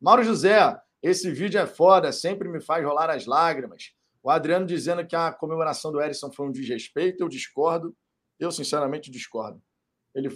Mauro 0.01 0.23
José, 0.23 0.59
esse 1.03 1.31
vídeo 1.31 1.59
é 1.59 1.67
foda, 1.67 2.13
sempre 2.13 2.49
me 2.49 2.61
faz 2.61 2.85
rolar 2.85 3.11
as 3.11 3.27
lágrimas. 3.27 3.93
O 4.23 4.31
Adriano 4.31 4.67
dizendo 4.67 5.07
que 5.07 5.15
a 5.15 5.33
comemoração 5.33 5.93
do 5.93 6.01
Erisson 6.01 6.33
foi 6.33 6.47
um 6.47 6.53
desrespeito, 6.53 7.23
eu 7.23 7.29
discordo. 7.29 7.97
Eu, 8.39 8.51
sinceramente, 8.51 9.11
discordo. 9.11 9.63
Ele, 10.17 10.31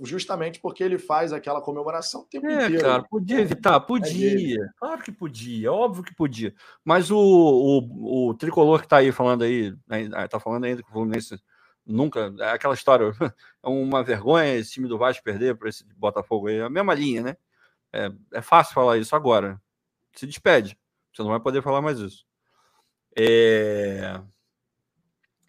justamente 0.00 0.58
porque 0.60 0.82
ele 0.82 0.96
faz 0.96 1.30
aquela 1.30 1.60
comemoração 1.60 2.22
o 2.22 2.24
tempo 2.24 2.46
é, 2.46 2.54
inteiro. 2.54 2.82
cara, 2.82 3.02
podia 3.02 3.38
evitar, 3.38 3.78
podia. 3.80 4.64
É 4.64 4.68
claro 4.78 5.02
que 5.02 5.12
podia, 5.12 5.70
óbvio 5.70 6.02
que 6.02 6.14
podia. 6.14 6.54
Mas 6.82 7.10
o, 7.10 7.18
o, 7.18 8.28
o 8.30 8.34
tricolor 8.34 8.80
que 8.80 8.88
tá 8.88 8.96
aí 8.96 9.12
falando 9.12 9.42
aí, 9.42 9.76
né, 9.86 10.26
tá 10.26 10.40
falando 10.40 10.64
ainda 10.64 10.82
que 10.82 10.88
o 10.88 10.92
Fluminense 10.92 11.38
nunca. 11.84 12.34
É 12.40 12.52
aquela 12.52 12.72
história, 12.72 13.04
é 13.62 13.68
uma 13.68 14.02
vergonha 14.02 14.54
esse 14.54 14.72
time 14.72 14.88
do 14.88 14.96
Vasco 14.96 15.22
perder 15.22 15.54
para 15.54 15.68
esse 15.68 15.84
Botafogo 15.94 16.48
aí. 16.48 16.56
É 16.56 16.62
a 16.62 16.70
mesma 16.70 16.94
linha, 16.94 17.22
né? 17.22 17.36
É, 17.92 18.10
é 18.32 18.40
fácil 18.40 18.72
falar 18.72 18.96
isso 18.96 19.14
agora. 19.14 19.60
Se 20.14 20.26
despede. 20.26 20.78
Você 21.12 21.22
não 21.22 21.30
vai 21.30 21.40
poder 21.40 21.62
falar 21.62 21.82
mais 21.82 21.98
isso. 21.98 22.24
É... 23.14 24.18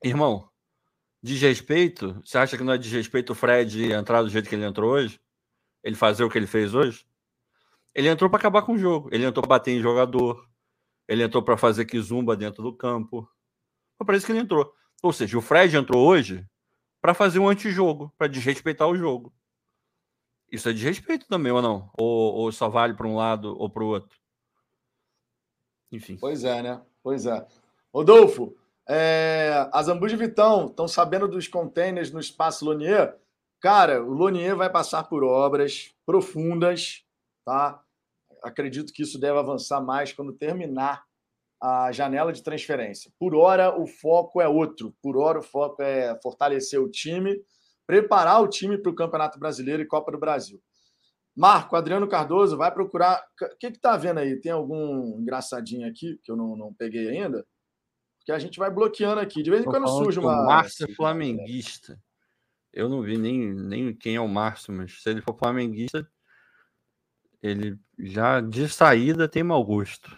Irmão, 0.03 0.49
desrespeito? 1.27 2.19
Você 2.23 2.37
acha 2.37 2.57
que 2.57 2.63
não 2.63 2.73
é 2.73 2.77
desrespeito 2.77 3.33
o 3.33 3.35
Fred 3.35 3.91
entrar 3.91 4.21
do 4.21 4.29
jeito 4.29 4.49
que 4.49 4.55
ele 4.55 4.65
entrou 4.65 4.91
hoje? 4.91 5.19
Ele 5.83 5.95
fazer 5.95 6.23
o 6.23 6.29
que 6.29 6.37
ele 6.37 6.47
fez 6.47 6.73
hoje? 6.73 7.05
Ele 7.93 8.07
entrou 8.07 8.29
para 8.29 8.39
acabar 8.39 8.61
com 8.61 8.73
o 8.73 8.77
jogo. 8.77 9.09
Ele 9.11 9.25
entrou 9.25 9.41
para 9.41 9.57
bater 9.57 9.71
em 9.71 9.81
jogador. 9.81 10.47
Ele 11.07 11.23
entrou 11.23 11.43
para 11.43 11.57
fazer 11.57 11.85
kizumba 11.85 12.35
dentro 12.35 12.63
do 12.63 12.75
campo. 12.75 13.29
Foi 13.97 14.05
para 14.05 14.17
isso 14.17 14.25
que 14.25 14.31
ele 14.31 14.39
entrou. 14.39 14.73
Ou 15.03 15.13
seja, 15.13 15.37
o 15.37 15.41
Fred 15.41 15.75
entrou 15.75 16.05
hoje 16.07 16.45
para 17.01 17.13
fazer 17.13 17.39
um 17.39 17.47
antijogo, 17.47 18.13
para 18.17 18.27
desrespeitar 18.27 18.87
o 18.87 18.95
jogo. 18.95 19.33
Isso 20.51 20.69
é 20.69 20.73
desrespeito 20.73 21.27
também 21.27 21.51
ou 21.51 21.61
não? 21.61 21.89
Ou, 21.97 22.33
ou 22.35 22.51
só 22.51 22.69
vale 22.69 22.93
para 22.93 23.07
um 23.07 23.15
lado 23.15 23.55
ou 23.57 23.69
para 23.69 23.83
o 23.83 23.87
outro? 23.87 24.17
Enfim. 25.91 26.17
Pois 26.19 26.43
é, 26.43 26.61
né? 26.61 26.81
Pois 27.03 27.25
é. 27.25 27.45
Rodolfo, 27.93 28.57
é, 28.89 29.69
as 29.73 29.87
Ambus 29.87 30.11
de 30.11 30.17
Vitão 30.17 30.67
estão 30.67 30.87
sabendo 30.87 31.27
dos 31.27 31.47
containers 31.47 32.11
no 32.11 32.19
espaço 32.19 32.65
Lonier. 32.65 33.15
Cara, 33.59 34.03
o 34.03 34.13
Lonier 34.13 34.55
vai 34.55 34.69
passar 34.69 35.03
por 35.03 35.23
obras 35.23 35.93
profundas, 36.05 37.03
tá? 37.45 37.81
Acredito 38.43 38.93
que 38.93 39.03
isso 39.03 39.19
deve 39.19 39.37
avançar 39.37 39.81
mais 39.81 40.13
quando 40.13 40.31
terminar 40.31 41.03
a 41.61 41.91
janela 41.91 42.31
de 42.31 42.43
transferência. 42.43 43.11
Por 43.19 43.35
hora, 43.35 43.77
o 43.77 43.87
foco 43.87 44.39
é 44.41 44.47
outro. 44.47 44.95
Por 45.01 45.17
hora, 45.17 45.39
o 45.39 45.43
foco 45.43 45.81
é 45.81 46.17
fortalecer 46.21 46.79
o 46.79 46.89
time, 46.89 47.35
preparar 47.85 48.41
o 48.41 48.47
time 48.47 48.77
para 48.77 48.91
o 48.91 48.95
Campeonato 48.95 49.39
Brasileiro 49.39 49.81
e 49.81 49.87
Copa 49.87 50.11
do 50.11 50.19
Brasil. 50.19 50.61
Marco, 51.35 51.75
Adriano 51.75 52.07
Cardoso, 52.07 52.57
vai 52.57 52.71
procurar. 52.71 53.23
O 53.41 53.57
que 53.57 53.67
está 53.67 53.97
vendo 53.97 54.19
aí? 54.19 54.39
Tem 54.39 54.51
algum 54.51 55.19
engraçadinho 55.19 55.87
aqui 55.87 56.19
que 56.23 56.31
eu 56.31 56.35
não, 56.35 56.55
não 56.55 56.73
peguei 56.73 57.09
ainda? 57.09 57.45
Que 58.27 58.31
a 58.33 58.39
gente 58.39 58.59
vai 58.59 58.69
bloqueando 58.69 59.21
aqui. 59.21 59.41
De 59.41 59.49
vez 59.49 59.61
em 59.61 59.65
quando 59.65 59.87
surge 59.87 60.19
uma. 60.19 60.43
Márcio 60.43 60.85
é 60.85 60.93
flamenguista. 60.93 61.97
Eu 62.73 62.89
não 62.89 63.01
vi 63.01 63.17
nem, 63.17 63.53
nem 63.53 63.93
quem 63.93 64.17
é 64.17 64.19
o 64.19 64.27
Márcio, 64.27 64.73
mas 64.73 65.01
se 65.01 65.09
ele 65.09 65.21
for 65.21 65.33
flamenguista, 65.33 66.05
ele 67.41 67.79
já 67.97 68.41
de 68.41 68.67
saída 68.67 69.29
tem 69.29 69.43
mau 69.43 69.63
gosto. 69.63 70.13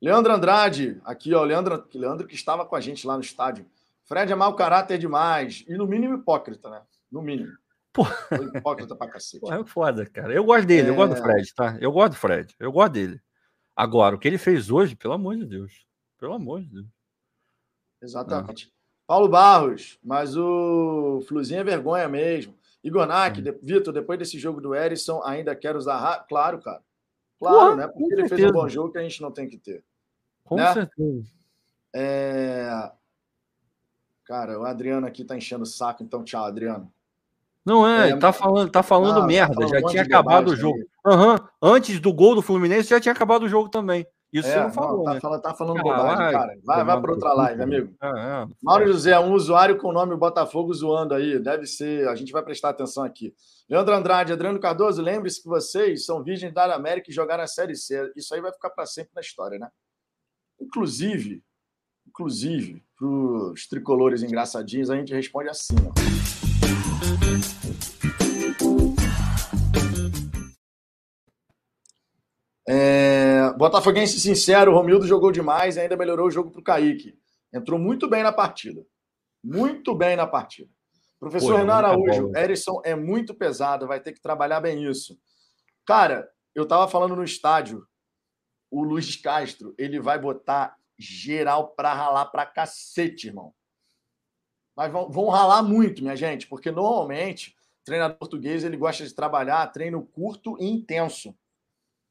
Leandro 0.00 0.32
Andrade, 0.32 1.00
aqui, 1.04 1.32
ó. 1.32 1.44
Leandro, 1.44 1.88
Leandro 1.94 2.26
que 2.26 2.34
estava 2.34 2.66
com 2.66 2.74
a 2.74 2.80
gente 2.80 3.06
lá 3.06 3.14
no 3.14 3.22
estádio. 3.22 3.64
Fred 4.02 4.32
é 4.32 4.34
mau 4.34 4.56
caráter 4.56 4.98
demais. 4.98 5.64
E 5.68 5.74
no 5.74 5.86
mínimo 5.86 6.16
hipócrita, 6.16 6.68
né? 6.68 6.82
No 7.12 7.22
mínimo. 7.22 7.52
Pô. 7.92 8.02
Hipócrita 8.56 8.96
pra 8.96 9.08
cacete. 9.08 9.40
Pô, 9.40 9.54
é 9.54 9.64
foda, 9.64 10.04
cara. 10.04 10.34
Eu 10.34 10.42
gosto 10.42 10.66
dele, 10.66 10.88
é... 10.88 10.90
eu 10.90 10.96
gosto 10.96 11.14
do 11.14 11.20
é. 11.20 11.22
Fred, 11.22 11.54
tá? 11.54 11.78
Eu 11.80 11.92
gosto 11.92 12.14
do 12.14 12.18
Fred, 12.18 12.56
eu 12.58 12.72
gosto 12.72 12.92
dele. 12.94 13.22
Agora, 13.76 14.16
o 14.16 14.18
que 14.18 14.26
ele 14.26 14.36
fez 14.36 14.68
hoje, 14.68 14.96
pelo 14.96 15.14
amor 15.14 15.36
de 15.36 15.46
Deus. 15.46 15.91
Pelo 16.22 16.34
amor 16.34 16.60
de 16.60 16.68
Deus. 16.68 16.86
Exatamente. 18.00 18.66
Não. 18.66 18.72
Paulo 19.08 19.28
Barros, 19.28 19.98
mas 20.00 20.36
o 20.36 21.20
Fluzinho 21.26 21.62
é 21.62 21.64
vergonha 21.64 22.08
mesmo. 22.08 22.54
Igor 22.84 23.08
Nack, 23.08 23.40
hum. 23.40 23.42
de, 23.42 23.50
Vitor, 23.60 23.92
depois 23.92 24.20
desse 24.20 24.38
jogo 24.38 24.60
do 24.60 24.72
Erisson, 24.72 25.20
ainda 25.24 25.56
quer 25.56 25.74
usar. 25.74 26.24
Claro, 26.28 26.60
cara. 26.60 26.80
Claro, 27.40 27.74
né? 27.74 27.88
Porque 27.88 28.14
ele 28.14 28.28
fez 28.28 28.44
um 28.44 28.52
bom 28.52 28.68
jogo 28.68 28.92
que 28.92 28.98
a 28.98 29.02
gente 29.02 29.20
não 29.20 29.32
tem 29.32 29.48
que 29.48 29.58
ter. 29.58 29.84
Com 30.44 30.54
né? 30.54 30.72
certeza. 30.72 31.28
É... 31.92 32.92
Cara, 34.24 34.60
o 34.60 34.64
Adriano 34.64 35.08
aqui 35.08 35.24
tá 35.24 35.36
enchendo 35.36 35.64
o 35.64 35.66
saco, 35.66 36.04
então 36.04 36.22
tchau, 36.22 36.44
Adriano. 36.44 36.88
Não 37.66 37.84
é, 37.84 38.10
é 38.10 38.16
tá 38.16 38.32
falando, 38.32 38.70
tá 38.70 38.84
falando 38.84 39.22
ah, 39.22 39.26
merda, 39.26 39.54
tá 39.56 39.62
falando 39.62 39.72
já 39.72 39.86
um 39.88 39.90
tinha 39.90 40.02
acabado 40.04 40.52
o 40.52 40.56
jogo. 40.56 40.78
Uhum. 41.04 41.36
Antes 41.60 41.98
do 41.98 42.12
gol 42.12 42.36
do 42.36 42.42
Fluminense 42.42 42.90
já 42.90 43.00
tinha 43.00 43.12
acabado 43.12 43.42
o 43.42 43.48
jogo 43.48 43.68
também. 43.68 44.06
Isso 44.32 44.48
é, 44.48 44.52
você 44.52 44.60
não 44.60 44.72
falou, 44.72 45.04
não, 45.04 45.20
tá, 45.20 45.30
né? 45.30 45.38
tá 45.38 45.54
falando 45.54 45.82
bobagem, 45.82 46.32
cara. 46.32 46.58
Vai, 46.64 46.84
vai 46.84 47.00
para 47.00 47.12
outra 47.12 47.34
live, 47.34 47.62
amigo. 47.62 47.94
É, 48.02 48.06
é. 48.06 48.46
Mauro 48.62 48.86
José, 48.86 49.18
um 49.18 49.34
usuário 49.34 49.76
com 49.76 49.88
o 49.88 49.92
nome 49.92 50.16
Botafogo 50.16 50.72
zoando 50.72 51.12
aí. 51.14 51.38
Deve 51.38 51.66
ser, 51.66 52.08
a 52.08 52.14
gente 52.14 52.32
vai 52.32 52.42
prestar 52.42 52.70
atenção 52.70 53.04
aqui. 53.04 53.34
Leandro 53.68 53.94
Andrade, 53.94 54.32
Adriano 54.32 54.58
Cardoso, 54.58 55.02
lembre-se 55.02 55.42
que 55.42 55.48
vocês 55.48 56.06
são 56.06 56.22
virgens 56.22 56.54
da 56.54 56.74
América 56.74 57.10
e 57.10 57.14
jogaram 57.14 57.44
a 57.44 57.46
Série 57.46 57.76
C. 57.76 58.10
Isso 58.16 58.34
aí 58.34 58.40
vai 58.40 58.52
ficar 58.52 58.70
para 58.70 58.86
sempre 58.86 59.10
na 59.14 59.20
história, 59.20 59.58
né? 59.58 59.68
Inclusive, 60.58 61.42
inclusive, 62.06 62.82
para 62.96 63.06
os 63.06 63.66
tricolores 63.66 64.22
engraçadinhos, 64.22 64.88
a 64.88 64.96
gente 64.96 65.12
responde 65.12 65.50
assim, 65.50 65.74
ó. 65.86 65.92
Botafoguense 73.62 74.18
sincero, 74.18 74.72
o 74.72 74.74
Romildo 74.74 75.06
jogou 75.06 75.30
demais 75.30 75.76
e 75.76 75.80
ainda 75.80 75.96
melhorou 75.96 76.26
o 76.26 76.30
jogo 76.32 76.50
para 76.50 76.60
o 76.60 76.64
Kaique. 76.64 77.16
Entrou 77.52 77.78
muito 77.78 78.08
bem 78.10 78.24
na 78.24 78.32
partida. 78.32 78.84
Muito 79.40 79.94
bem 79.94 80.16
na 80.16 80.26
partida. 80.26 80.68
Professor 81.20 81.52
Pô, 81.52 81.58
Renan 81.58 81.74
Araújo, 81.74 82.36
Erisson 82.36 82.82
é 82.84 82.96
muito 82.96 83.32
pesado, 83.32 83.86
vai 83.86 84.00
ter 84.00 84.14
que 84.14 84.20
trabalhar 84.20 84.60
bem 84.60 84.84
isso. 84.90 85.16
Cara, 85.86 86.28
eu 86.52 86.64
estava 86.64 86.88
falando 86.88 87.14
no 87.14 87.22
estádio. 87.22 87.86
o 88.68 88.82
Luiz 88.82 89.14
Castro 89.14 89.76
ele 89.78 90.00
vai 90.00 90.18
botar 90.18 90.76
geral 90.98 91.68
para 91.68 91.94
ralar 91.94 92.26
para 92.26 92.44
cacete, 92.44 93.28
irmão. 93.28 93.54
Mas 94.74 94.90
vão, 94.90 95.08
vão 95.08 95.28
ralar 95.28 95.62
muito, 95.62 96.02
minha 96.02 96.16
gente, 96.16 96.48
porque 96.48 96.72
normalmente 96.72 97.54
o 97.80 97.84
treinador 97.84 98.18
português 98.18 98.64
ele 98.64 98.76
gosta 98.76 99.06
de 99.06 99.14
trabalhar 99.14 99.64
treino 99.68 100.04
curto 100.04 100.56
e 100.58 100.68
intenso. 100.68 101.32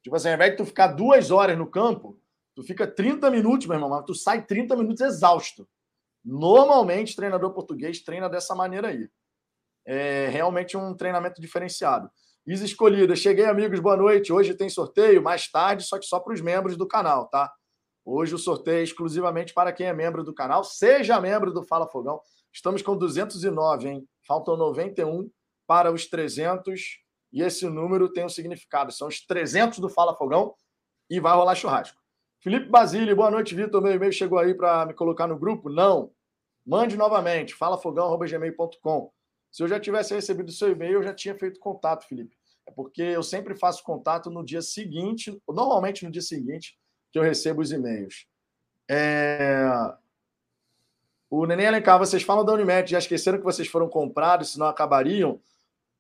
Tipo 0.03 0.15
assim, 0.15 0.29
ao 0.29 0.35
invés 0.35 0.51
de 0.51 0.57
tu 0.57 0.65
ficar 0.65 0.87
duas 0.87 1.31
horas 1.31 1.57
no 1.57 1.69
campo, 1.69 2.19
tu 2.55 2.63
fica 2.63 2.87
30 2.87 3.29
minutos, 3.29 3.67
meu 3.67 3.75
irmão, 3.75 3.89
mas 3.89 4.05
tu 4.05 4.13
sai 4.13 4.45
30 4.45 4.75
minutos 4.75 5.01
exausto. 5.01 5.67
Normalmente, 6.23 7.15
treinador 7.15 7.53
português 7.53 8.01
treina 8.03 8.29
dessa 8.29 8.53
maneira 8.55 8.89
aí. 8.89 9.09
É 9.85 10.27
realmente 10.29 10.77
um 10.77 10.95
treinamento 10.95 11.41
diferenciado. 11.41 12.09
Isa 12.45 12.65
escolhida. 12.65 13.15
Cheguei, 13.15 13.45
amigos, 13.45 13.79
boa 13.79 13.97
noite. 13.97 14.33
Hoje 14.33 14.55
tem 14.55 14.69
sorteio, 14.69 15.21
mais 15.21 15.49
tarde, 15.49 15.83
só 15.83 15.99
que 15.99 16.05
só 16.05 16.19
para 16.19 16.33
os 16.33 16.41
membros 16.41 16.75
do 16.77 16.87
canal, 16.87 17.27
tá? 17.27 17.51
Hoje 18.03 18.33
o 18.33 18.37
sorteio 18.37 18.79
é 18.79 18.83
exclusivamente 18.83 19.53
para 19.53 19.71
quem 19.71 19.87
é 19.87 19.93
membro 19.93 20.23
do 20.23 20.33
canal. 20.33 20.63
Seja 20.63 21.21
membro 21.21 21.53
do 21.53 21.63
Fala 21.63 21.87
Fogão. 21.87 22.19
Estamos 22.51 22.81
com 22.81 22.97
209, 22.97 23.89
hein? 23.89 24.07
Faltam 24.27 24.57
91 24.57 25.29
para 25.67 25.91
os 25.91 26.07
300. 26.07 27.00
E 27.31 27.41
esse 27.41 27.67
número 27.67 28.11
tem 28.11 28.25
um 28.25 28.29
significado. 28.29 28.91
São 28.91 29.07
os 29.07 29.21
300 29.25 29.79
do 29.79 29.89
Fala 29.89 30.15
Fogão 30.15 30.53
e 31.09 31.19
vai 31.19 31.33
rolar 31.33 31.55
churrasco. 31.55 31.99
Felipe 32.39 32.67
Basílio, 32.67 33.15
boa 33.15 33.29
noite, 33.31 33.53
Vitor. 33.55 33.81
Meu 33.81 33.93
e-mail 33.93 34.11
chegou 34.11 34.39
aí 34.39 34.53
para 34.53 34.85
me 34.85 34.93
colocar 34.93 35.27
no 35.27 35.37
grupo? 35.37 35.69
Não. 35.69 36.11
Mande 36.65 36.97
novamente, 36.97 37.55
falafogão.gmail.com. 37.55 39.11
Se 39.51 39.63
eu 39.63 39.67
já 39.67 39.79
tivesse 39.79 40.13
recebido 40.13 40.51
seu 40.51 40.71
e-mail, 40.71 40.93
eu 40.93 41.03
já 41.03 41.13
tinha 41.13 41.35
feito 41.35 41.59
contato, 41.59 42.07
Felipe. 42.07 42.35
É 42.65 42.71
porque 42.71 43.01
eu 43.01 43.23
sempre 43.23 43.55
faço 43.55 43.83
contato 43.83 44.29
no 44.29 44.43
dia 44.43 44.61
seguinte, 44.61 45.37
normalmente 45.47 46.05
no 46.05 46.11
dia 46.11 46.21
seguinte, 46.21 46.77
que 47.11 47.19
eu 47.19 47.23
recebo 47.23 47.61
os 47.61 47.71
e-mails. 47.71 48.25
É... 48.89 49.69
O 51.29 51.45
Neném 51.45 51.67
Alencar, 51.67 51.97
vocês 51.97 52.23
falam 52.23 52.43
da 52.43 52.53
Unimed, 52.53 52.89
já 52.89 52.99
esqueceram 52.99 53.37
que 53.37 53.43
vocês 53.43 53.67
foram 53.67 53.87
comprados, 53.87 54.53
senão 54.53 54.67
acabariam? 54.67 55.39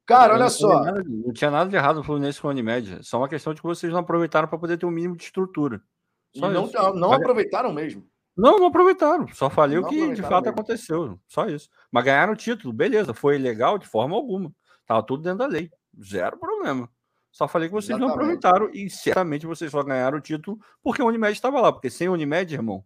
Cara, 0.05 0.33
olha 0.33 0.49
só. 0.49 0.83
Nada, 0.83 1.03
não 1.05 1.33
tinha 1.33 1.51
nada 1.51 1.69
de 1.69 1.75
errado 1.75 1.97
no 1.97 2.03
Fluminense 2.03 2.41
com 2.41 2.47
a 2.47 2.51
Unimed. 2.51 2.99
Só 3.03 3.17
uma 3.17 3.29
questão 3.29 3.53
de 3.53 3.61
que 3.61 3.67
vocês 3.67 3.91
não 3.91 3.99
aproveitaram 3.99 4.47
para 4.47 4.57
poder 4.57 4.77
ter 4.77 4.85
um 4.85 4.91
mínimo 4.91 5.15
de 5.15 5.23
estrutura. 5.23 5.81
Só 6.35 6.49
não, 6.49 6.69
não 6.93 7.13
aproveitaram 7.13 7.73
mesmo. 7.73 8.05
Não, 8.35 8.57
não 8.57 8.67
aproveitaram. 8.67 9.27
Só 9.33 9.49
falei 9.49 9.77
o 9.77 9.87
que 9.87 10.13
de 10.13 10.21
fato 10.21 10.45
mesmo. 10.45 10.51
aconteceu. 10.51 11.19
Só 11.27 11.45
isso. 11.45 11.69
Mas 11.91 12.05
ganharam 12.05 12.33
o 12.33 12.35
título, 12.35 12.73
beleza. 12.73 13.13
Foi 13.13 13.35
ilegal 13.35 13.77
de 13.77 13.87
forma 13.87 14.15
alguma. 14.15 14.51
Tava 14.85 15.03
tudo 15.03 15.23
dentro 15.23 15.39
da 15.39 15.47
lei. 15.47 15.69
Zero 16.01 16.37
problema. 16.37 16.89
Só 17.31 17.47
falei 17.47 17.69
que 17.69 17.73
vocês 17.73 17.89
Exatamente. 17.89 18.07
não 18.07 18.15
aproveitaram 18.15 18.69
e 18.73 18.89
certamente 18.89 19.45
vocês 19.45 19.71
só 19.71 19.83
ganharam 19.83 20.17
o 20.17 20.21
título 20.21 20.59
porque 20.83 21.01
a 21.01 21.05
Unimed 21.05 21.33
estava 21.33 21.61
lá. 21.61 21.71
Porque 21.71 21.89
sem 21.89 22.07
a 22.07 22.11
Unimed, 22.11 22.53
irmão. 22.53 22.83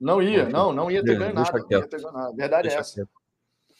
Não 0.00 0.20
ia, 0.20 0.48
não, 0.48 0.72
não 0.72 0.90
ia 0.90 1.02
ter 1.02 1.18
ganho 1.18 1.34
nada. 1.34 1.50
Não 1.52 1.80
ia 1.80 1.86
ter 1.86 2.00
ganho 2.00 2.12
nada. 2.12 2.32
Verdade 2.36 2.68
é 2.68 2.74
essa. 2.74 2.94
Quieto. 2.94 3.23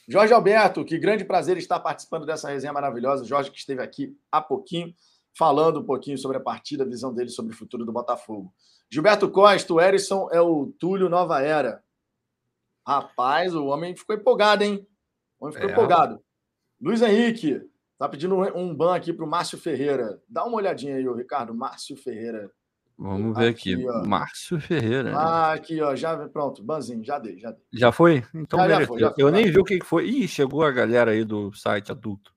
Jorge 0.08 0.32
Alberto, 0.32 0.84
que 0.84 0.98
grande 0.98 1.24
prazer 1.24 1.56
estar 1.56 1.80
participando 1.80 2.26
dessa 2.26 2.48
resenha 2.48 2.72
maravilhosa. 2.72 3.24
Jorge, 3.24 3.50
que 3.50 3.58
esteve 3.58 3.82
aqui 3.82 4.16
há 4.30 4.40
pouquinho, 4.40 4.94
falando 5.36 5.80
um 5.80 5.84
pouquinho 5.84 6.18
sobre 6.18 6.36
a 6.36 6.40
partida, 6.40 6.84
a 6.84 6.86
visão 6.86 7.12
dele 7.12 7.30
sobre 7.30 7.54
o 7.54 7.56
futuro 7.56 7.84
do 7.84 7.92
Botafogo. 7.92 8.52
Gilberto 8.90 9.30
Costa, 9.30 9.72
o 9.72 9.80
Erisson 9.80 10.28
é 10.30 10.40
o 10.40 10.66
Túlio 10.78 11.08
Nova 11.08 11.40
Era. 11.40 11.82
Rapaz, 12.86 13.54
o 13.54 13.66
homem 13.66 13.96
ficou 13.96 14.14
empolgado, 14.14 14.62
hein? 14.62 14.86
O 15.40 15.46
homem 15.46 15.54
ficou 15.54 15.70
é. 15.70 15.72
empolgado. 15.72 16.22
Luiz 16.80 17.00
Henrique, 17.00 17.62
tá 17.98 18.08
pedindo 18.08 18.36
um 18.54 18.74
ban 18.74 18.94
aqui 18.94 19.12
para 19.12 19.24
o 19.24 19.28
Márcio 19.28 19.58
Ferreira. 19.58 20.20
Dá 20.28 20.44
uma 20.44 20.56
olhadinha 20.56 20.96
aí, 20.96 21.06
Ricardo. 21.06 21.54
Márcio 21.54 21.96
Ferreira. 21.96 22.50
Vamos 22.96 23.36
ver 23.36 23.48
aqui. 23.48 23.74
aqui. 23.74 24.08
Márcio 24.08 24.60
Ferreira. 24.60 25.16
Ah, 25.16 25.52
aqui, 25.52 25.80
ó. 25.80 25.94
Já, 25.96 26.16
pronto, 26.28 26.62
banzinho, 26.62 27.04
já 27.04 27.18
dei, 27.18 27.38
já 27.38 27.50
dei. 27.50 27.62
Já 27.72 27.90
foi? 27.90 28.24
Então, 28.32 28.58
já, 28.60 28.80
já 28.80 28.86
foi, 28.86 29.00
já 29.00 29.14
eu 29.18 29.30
nem 29.30 29.50
vi 29.50 29.58
o 29.58 29.64
que 29.64 29.82
foi. 29.84 30.08
Ih, 30.08 30.28
chegou 30.28 30.62
a 30.62 30.70
galera 30.70 31.10
aí 31.10 31.24
do 31.24 31.52
site 31.52 31.90
adulto. 31.90 32.32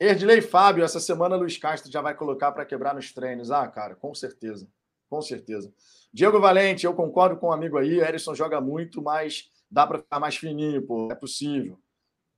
Erdley 0.00 0.40
Fábio, 0.40 0.84
essa 0.84 1.00
semana 1.00 1.36
Luiz 1.36 1.58
Castro 1.58 1.90
já 1.90 2.00
vai 2.00 2.14
colocar 2.14 2.52
para 2.52 2.64
quebrar 2.64 2.94
nos 2.94 3.12
treinos. 3.12 3.50
Ah, 3.50 3.66
cara, 3.66 3.94
com 3.96 4.14
certeza. 4.14 4.68
Com 5.10 5.20
certeza. 5.20 5.72
Diego 6.12 6.40
Valente, 6.40 6.86
eu 6.86 6.94
concordo 6.94 7.36
com 7.36 7.46
o 7.46 7.50
um 7.50 7.52
amigo 7.52 7.76
aí. 7.76 7.98
Erisson 7.98 8.34
joga 8.34 8.60
muito, 8.60 9.02
mas 9.02 9.50
dá 9.70 9.86
para 9.86 9.98
ficar 9.98 10.20
mais 10.20 10.36
fininho, 10.36 10.86
pô. 10.86 11.08
É 11.10 11.14
possível. 11.14 11.78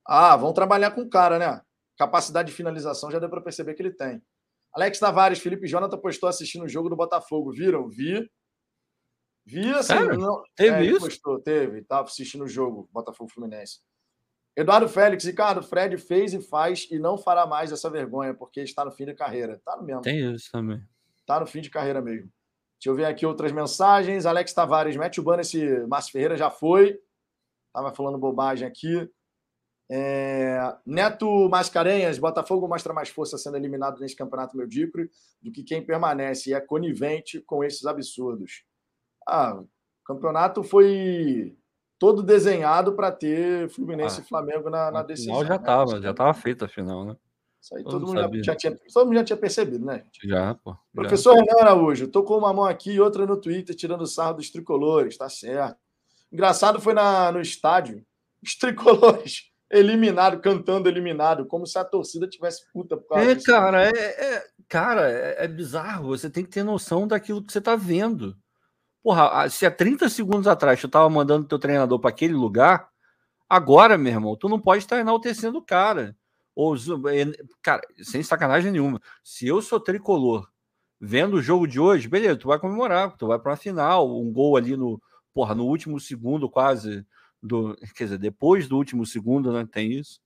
Ah, 0.06 0.36
vão 0.36 0.52
trabalhar 0.52 0.92
com 0.92 1.02
o 1.02 1.10
cara, 1.10 1.38
né? 1.38 1.60
Capacidade 1.96 2.48
de 2.48 2.54
finalização 2.54 3.10
já 3.10 3.18
deu 3.18 3.28
para 3.28 3.42
perceber 3.42 3.74
que 3.74 3.82
ele 3.82 3.92
tem. 3.92 4.22
Alex 4.72 4.98
Tavares, 4.98 5.38
Felipe 5.38 5.66
Jonathan 5.66 5.98
postou 5.98 6.28
assistindo 6.28 6.64
o 6.64 6.68
jogo 6.68 6.88
do 6.88 6.96
Botafogo. 6.96 7.52
Viram? 7.52 7.88
Vi. 7.88 8.30
Vi 9.44 9.70
assim. 9.70 9.94
Não... 9.94 10.42
Teve 10.54 10.76
é, 10.76 10.84
isso? 10.84 11.00
Postou, 11.00 11.40
teve. 11.40 11.80
Estava 11.80 12.06
assistindo 12.06 12.44
o 12.44 12.48
jogo 12.48 12.88
Botafogo 12.92 13.30
Fluminense. 13.30 13.80
Eduardo 14.56 14.88
Félix, 14.88 15.24
Ricardo, 15.24 15.62
Fred 15.62 15.96
fez 15.96 16.34
e 16.34 16.40
faz 16.40 16.86
e 16.90 16.98
não 16.98 17.16
fará 17.16 17.46
mais 17.46 17.72
essa 17.72 17.88
vergonha, 17.88 18.34
porque 18.34 18.60
está 18.60 18.84
no 18.84 18.90
fim 18.90 19.06
de 19.06 19.14
carreira. 19.14 19.54
Está 19.54 19.76
no 19.76 19.84
mesmo. 19.84 20.02
Tem 20.02 20.34
isso 20.34 20.50
também. 20.50 20.82
Está 21.18 21.40
no 21.40 21.46
fim 21.46 21.60
de 21.60 21.70
carreira 21.70 22.00
mesmo. 22.00 22.30
Deixa 22.78 22.88
eu 22.88 22.94
ver 22.94 23.04
aqui 23.04 23.26
outras 23.26 23.52
mensagens. 23.52 24.26
Alex 24.26 24.52
Tavares, 24.52 24.96
mete 24.96 25.20
o 25.20 25.22
ban 25.22 25.40
esse 25.40 25.86
Márcio 25.86 26.12
Ferreira 26.12 26.36
já 26.36 26.50
foi. 26.50 26.98
Estava 27.68 27.94
falando 27.94 28.18
bobagem 28.18 28.66
aqui. 28.66 29.08
É... 29.92 30.72
Neto 30.86 31.48
Mascarenhas, 31.48 32.16
Botafogo 32.16 32.68
mostra 32.68 32.94
mais 32.94 33.08
força 33.08 33.36
sendo 33.36 33.56
eliminado 33.56 33.98
nesse 33.98 34.14
campeonato 34.14 34.56
medíocre 34.56 35.10
do 35.42 35.50
que 35.50 35.64
quem 35.64 35.84
permanece 35.84 36.50
e 36.50 36.54
é 36.54 36.60
conivente 36.60 37.40
com 37.40 37.64
esses 37.64 37.84
absurdos. 37.84 38.62
Ah, 39.26 39.54
o 39.54 39.66
campeonato 40.04 40.62
foi 40.62 41.56
todo 41.98 42.22
desenhado 42.22 42.92
para 42.92 43.10
ter 43.10 43.68
Fluminense 43.70 44.20
ah, 44.20 44.22
e 44.24 44.28
Flamengo 44.28 44.70
na, 44.70 44.92
na 44.92 45.02
decisão. 45.02 45.44
já 45.44 45.56
estava, 45.56 45.96
né? 45.96 46.02
já 46.02 46.10
estava 46.12 46.34
feita 46.34 46.66
a 46.66 46.68
final, 46.68 47.04
né? 47.04 47.16
Isso 47.60 47.76
aí 47.76 47.82
todo, 47.82 48.06
mundo 48.06 48.20
já, 48.20 48.52
já, 48.52 48.56
tinha, 48.56 48.78
todo 48.94 49.06
mundo 49.06 49.16
já 49.16 49.24
tinha 49.24 49.36
percebido, 49.36 49.84
né? 49.84 50.04
Gente? 50.04 50.28
Já, 50.28 50.54
pô. 50.54 50.70
Já. 50.70 50.78
Professor 50.94 51.34
Renan 51.34 51.60
Araújo, 51.60 52.08
tô 52.08 52.22
com 52.22 52.38
uma 52.38 52.52
mão 52.52 52.64
aqui 52.64 52.92
e 52.92 53.00
outra 53.00 53.26
no 53.26 53.36
Twitter 53.36 53.74
tirando 53.74 54.06
sarro 54.06 54.34
dos 54.34 54.50
tricolores, 54.50 55.18
tá 55.18 55.28
certo. 55.28 55.78
Engraçado 56.32 56.80
foi 56.80 56.94
na, 56.94 57.32
no 57.32 57.40
estádio, 57.40 58.06
os 58.42 58.56
tricolores 58.56 59.49
eliminados, 59.70 60.40
cantando 60.40 60.88
eliminado, 60.88 61.46
como 61.46 61.66
se 61.66 61.78
a 61.78 61.84
torcida 61.84 62.26
tivesse 62.28 62.64
puta 62.72 62.96
por 62.96 63.08
causa 63.08 63.30
É, 63.30 63.34
disso. 63.34 63.46
cara, 63.46 63.86
é, 63.86 63.90
é, 63.90 64.46
cara 64.68 65.10
é, 65.10 65.44
é, 65.44 65.48
bizarro. 65.48 66.08
Você 66.08 66.28
tem 66.28 66.44
que 66.44 66.50
ter 66.50 66.64
noção 66.64 67.06
daquilo 67.06 67.42
que 67.42 67.52
você 67.52 67.60
tá 67.60 67.76
vendo. 67.76 68.36
Porra, 69.02 69.48
se 69.48 69.64
há 69.64 69.70
30 69.70 70.08
segundos 70.08 70.46
atrás 70.46 70.80
tu 70.80 70.88
tava 70.88 71.08
mandando 71.08 71.46
teu 71.46 71.58
treinador 71.58 71.98
para 72.00 72.10
aquele 72.10 72.34
lugar, 72.34 72.88
agora, 73.48 73.96
meu 73.96 74.12
irmão, 74.12 74.36
tu 74.36 74.48
não 74.48 74.60
pode 74.60 74.82
estar 74.82 74.98
enaltecendo 74.98 75.58
o 75.58 75.62
cara. 75.64 76.16
Ou, 76.54 76.74
cara, 77.62 77.80
sem 78.02 78.22
sacanagem 78.22 78.72
nenhuma. 78.72 79.00
Se 79.22 79.46
eu 79.46 79.62
sou 79.62 79.80
tricolor, 79.80 80.46
vendo 81.00 81.36
o 81.36 81.42
jogo 81.42 81.66
de 81.66 81.80
hoje, 81.80 82.08
beleza, 82.08 82.36
tu 82.36 82.48
vai 82.48 82.58
comemorar, 82.58 83.16
tu 83.16 83.28
vai 83.28 83.38
para 83.38 83.52
uma 83.52 83.56
final, 83.56 84.20
um 84.20 84.30
gol 84.32 84.56
ali 84.56 84.76
no, 84.76 85.00
porra, 85.32 85.54
no 85.54 85.64
último 85.64 85.98
segundo 85.98 86.50
quase 86.50 87.06
do, 87.42 87.76
quer 87.94 88.04
dizer, 88.04 88.18
depois 88.18 88.68
do 88.68 88.76
último 88.76 89.04
segundo, 89.06 89.52
né, 89.52 89.66
tem 89.70 89.92
isso. 89.92 90.20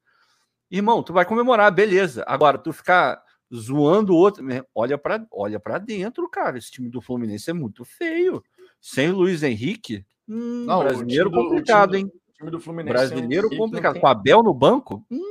Irmão, 0.70 1.02
tu 1.02 1.12
vai 1.12 1.24
comemorar, 1.24 1.72
beleza. 1.72 2.24
Agora 2.26 2.58
tu 2.58 2.72
ficar 2.72 3.22
zoando 3.54 4.14
o 4.14 4.16
outro, 4.16 4.44
olha 4.74 4.98
para 4.98 5.24
olha 5.30 5.60
para 5.60 5.78
dentro, 5.78 6.28
cara. 6.28 6.58
Esse 6.58 6.70
time 6.70 6.88
do 6.88 7.00
Fluminense 7.00 7.50
é 7.50 7.52
muito 7.52 7.84
feio. 7.84 8.42
Sem 8.80 9.10
Luiz 9.10 9.42
Henrique, 9.42 10.04
hum, 10.28 10.64
não, 10.66 10.80
brasileiro 10.80 11.30
do, 11.30 11.36
complicado, 11.36 11.92
time, 11.92 12.02
hein? 12.02 12.12
time 12.36 12.50
do 12.50 12.60
Fluminense 12.60 12.92
brasileiro 12.92 13.48
complicado. 13.56 13.92
Tem... 13.92 14.00
Com 14.00 14.06
Abel 14.08 14.42
no 14.42 14.52
banco, 14.52 15.04
hum, 15.10 15.22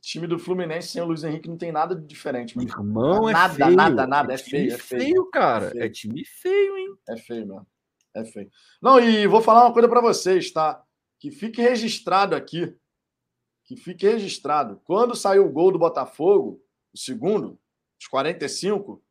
time 0.00 0.26
do 0.26 0.38
Fluminense 0.38 0.88
sem 0.88 1.02
o 1.02 1.06
Luiz 1.06 1.22
Henrique 1.22 1.48
não 1.48 1.56
tem 1.56 1.70
nada 1.70 1.94
de 1.94 2.06
diferente. 2.06 2.56
Mano. 2.56 2.68
Irmão, 2.68 3.28
é 3.28 3.32
nada, 3.32 3.54
feio. 3.54 3.76
nada, 3.76 4.06
nada. 4.06 4.32
É, 4.32 4.34
é 4.34 4.38
feio, 4.38 4.72
é 4.72 4.78
feio. 4.78 5.02
feio 5.02 5.30
cara. 5.30 5.66
É, 5.66 5.70
feio. 5.70 5.84
é, 5.84 5.88
time 5.88 6.24
feio, 6.24 6.76
hein? 6.76 6.94
É 7.08 7.16
feio 7.16 7.46
mesmo. 7.46 7.66
É 8.14 8.24
feio. 8.24 8.50
Não, 8.80 8.98
e 8.98 9.26
vou 9.26 9.40
falar 9.40 9.64
uma 9.64 9.72
coisa 9.72 9.88
para 9.88 10.00
vocês, 10.00 10.50
tá? 10.50 10.82
Que 11.18 11.30
fique 11.30 11.62
registrado 11.62 12.34
aqui. 12.34 12.76
Que 13.64 13.76
fique 13.76 14.06
registrado. 14.06 14.80
Quando 14.84 15.14
saiu 15.14 15.46
o 15.46 15.52
gol 15.52 15.70
do 15.70 15.78
Botafogo, 15.78 16.60
o 16.92 16.98
segundo, 16.98 17.58
os 18.00 18.06
45, 18.08 19.02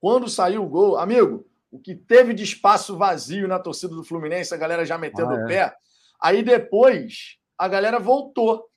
quando 0.00 0.28
saiu 0.28 0.64
o 0.64 0.68
gol, 0.68 0.98
amigo, 0.98 1.48
o 1.70 1.78
que 1.78 1.94
teve 1.94 2.34
de 2.34 2.44
espaço 2.44 2.96
vazio 2.96 3.48
na 3.48 3.58
torcida 3.58 3.94
do 3.94 4.04
Fluminense, 4.04 4.52
a 4.52 4.58
galera 4.58 4.84
já 4.84 4.98
metendo 4.98 5.30
ah, 5.30 5.40
é. 5.40 5.44
o 5.44 5.46
pé. 5.46 5.76
Aí 6.20 6.42
depois 6.42 7.38
a 7.58 7.66
galera 7.66 7.98
voltou. 7.98 8.68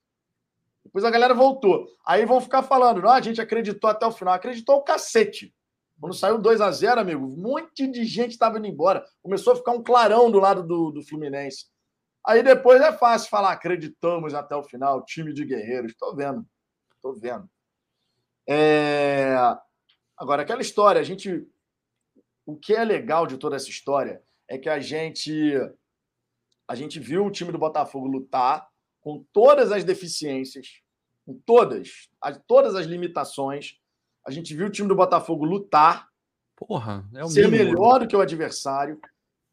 Depois 0.83 1.03
a 1.03 1.09
galera 1.09 1.33
voltou. 1.33 1.85
Aí 2.05 2.25
vão 2.25 2.39
ficar 2.39 2.63
falando, 2.63 3.01
não, 3.01 3.11
a 3.11 3.21
gente 3.21 3.41
acreditou 3.41 3.89
até 3.89 4.05
o 4.05 4.11
final. 4.11 4.33
Acreditou 4.33 4.77
o 4.77 4.83
cacete. 4.83 5.53
Quando 5.99 6.13
saiu 6.13 6.37
2 6.37 6.61
a 6.61 6.71
0 6.71 7.01
amigo, 7.01 7.25
um 7.25 7.35
monte 7.35 7.87
de 7.87 8.05
gente 8.05 8.31
estava 8.31 8.57
indo 8.57 8.67
embora. 8.67 9.05
Começou 9.21 9.53
a 9.53 9.55
ficar 9.55 9.71
um 9.71 9.83
clarão 9.83 10.29
do 10.29 10.39
lado 10.39 10.61
do, 10.63 10.91
do 10.91 11.03
Fluminense. 11.03 11.65
Aí 12.25 12.43
depois 12.43 12.81
é 12.81 12.91
fácil 12.91 13.29
falar, 13.29 13.53
acreditamos 13.53 14.33
até 14.33 14.55
o 14.55 14.63
final, 14.63 15.03
time 15.05 15.33
de 15.33 15.45
guerreiros. 15.45 15.91
Estou 15.91 16.15
vendo. 16.15 16.45
Estou 16.95 17.13
vendo. 17.13 17.49
É... 18.47 19.35
Agora, 20.17 20.43
aquela 20.43 20.61
história, 20.61 21.01
a 21.01 21.03
gente 21.03 21.47
o 22.45 22.55
que 22.55 22.73
é 22.73 22.83
legal 22.83 23.27
de 23.27 23.37
toda 23.37 23.57
essa 23.57 23.69
história 23.69 24.23
é 24.47 24.57
que 24.57 24.69
a 24.69 24.79
gente 24.79 25.53
a 26.65 26.75
gente 26.75 26.99
viu 26.99 27.25
o 27.25 27.31
time 27.31 27.51
do 27.51 27.57
Botafogo 27.57 28.07
lutar 28.07 28.67
com 29.01 29.25
todas 29.31 29.71
as 29.71 29.83
deficiências, 29.83 30.81
com 31.25 31.39
todas, 31.45 32.09
as, 32.21 32.41
todas 32.45 32.75
as 32.75 32.85
limitações. 32.85 33.77
A 34.27 34.31
gente 34.31 34.53
viu 34.53 34.67
o 34.67 34.69
time 34.69 34.89
do 34.89 34.95
Botafogo 34.95 35.45
lutar, 35.45 36.09
Porra, 36.53 37.07
é 37.15 37.23
o 37.23 37.29
ser 37.29 37.49
mínimo. 37.49 37.71
melhor 37.71 37.99
do 37.99 38.07
que 38.07 38.15
o 38.15 38.19
adversário, 38.19 38.99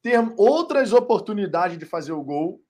ter 0.03 0.19
outras 0.37 0.93
oportunidades 0.93 1.79
de 1.79 1.87
fazer 1.87 2.11
o 2.11 2.23
gol. 2.23 2.61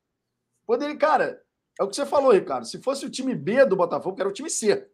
Poderia, 0.67 0.95
cara, 0.97 1.43
é 1.81 1.83
o 1.83 1.89
que 1.89 1.97
você 1.97 2.05
falou, 2.05 2.31
Ricardo. 2.31 2.67
Se 2.67 2.79
fosse 2.79 3.07
o 3.07 3.11
time 3.11 3.35
B 3.35 3.65
do 3.65 3.75
Botafogo, 3.75 4.21
era 4.21 4.29
o 4.29 4.33
time 4.33 4.51
C. 4.51 4.87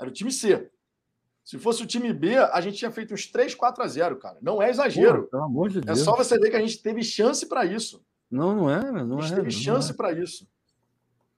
Era 0.00 0.08
o 0.08 0.12
time 0.12 0.32
C. 0.32 0.70
Se 1.44 1.58
fosse 1.58 1.82
o 1.82 1.86
time 1.86 2.10
B, 2.10 2.38
a 2.38 2.58
gente 2.62 2.78
tinha 2.78 2.90
feito 2.90 3.12
uns 3.12 3.26
3, 3.26 3.54
4 3.54 3.84
a 3.84 3.86
0, 3.86 4.16
cara. 4.16 4.38
Não 4.40 4.62
é 4.62 4.70
exagero. 4.70 5.28
Amor 5.30 5.68
de 5.68 5.82
é 5.86 5.94
só 5.94 6.16
você 6.16 6.38
ver 6.38 6.48
que 6.48 6.56
a 6.56 6.60
gente 6.60 6.82
teve 6.82 7.02
chance 7.02 7.46
para 7.46 7.66
isso. 7.66 8.02
Não, 8.30 8.56
não 8.56 8.70
é, 8.70 8.90
não 8.90 9.18
A 9.18 9.20
gente 9.20 9.34
é. 9.34 9.36
teve 9.36 9.50
chance 9.50 9.90
é. 9.90 9.94
para 9.94 10.10
isso. 10.12 10.48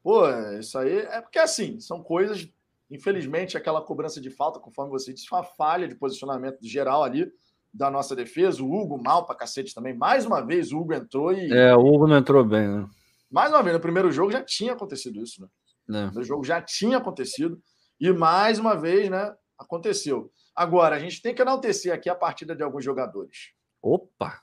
Pô, 0.01 0.28
isso 0.61 0.78
aí 0.78 0.99
é 0.99 1.20
porque 1.20 1.41
assim, 1.41 1.80
são 1.80 2.01
coisas. 2.01 2.49
Infelizmente, 2.91 3.57
aquela 3.57 3.82
cobrança 3.82 4.20
de 4.20 4.30
falta, 4.30 4.61
conforme 4.61 4.91
você 4.91 5.12
disse, 5.12 5.26
foi 5.26 5.39
uma 5.39 5.45
falha 5.45 5.89
de 5.89 5.95
posicionamento 5.95 6.59
geral 6.62 7.03
ali 7.03 7.30
da 7.74 7.91
nossa 7.91 8.14
defesa. 8.14 8.62
O 8.62 8.72
Hugo 8.72 9.03
mal 9.03 9.26
pra 9.26 9.34
cacete 9.34 9.74
também. 9.74 9.95
Mais 9.95 10.24
uma 10.24 10.41
vez, 10.41 10.72
o 10.72 10.78
Hugo 10.78 10.95
entrou 10.95 11.32
e. 11.32 11.53
É, 11.53 11.74
o 11.74 11.80
Hugo 11.80 12.07
não 12.07 12.16
entrou 12.16 12.45
bem, 12.45 12.68
né? 12.68 12.89
Mais 13.30 13.51
uma 13.51 13.62
vez, 13.62 13.74
no 13.74 13.80
primeiro 13.80 14.11
jogo 14.12 14.30
já 14.30 14.43
tinha 14.43 14.72
acontecido 14.72 15.20
isso, 15.20 15.43
né? 15.43 15.49
Não. 15.87 16.12
No 16.12 16.22
jogo 16.22 16.45
já 16.45 16.62
tinha 16.62 16.99
acontecido. 16.99 17.61
E 18.01 18.12
mais 18.12 18.59
uma 18.59 18.74
vez, 18.74 19.11
né? 19.11 19.34
Aconteceu. 19.59 20.30
Agora, 20.55 20.97
a 20.97 20.99
gente 20.99 21.20
tem 21.20 21.34
que 21.34 21.43
enaltecer 21.43 21.93
aqui 21.93 22.09
a 22.09 22.14
partida 22.14 22.55
de 22.55 22.62
alguns 22.62 22.84
jogadores. 22.84 23.51
Opa! 23.82 24.41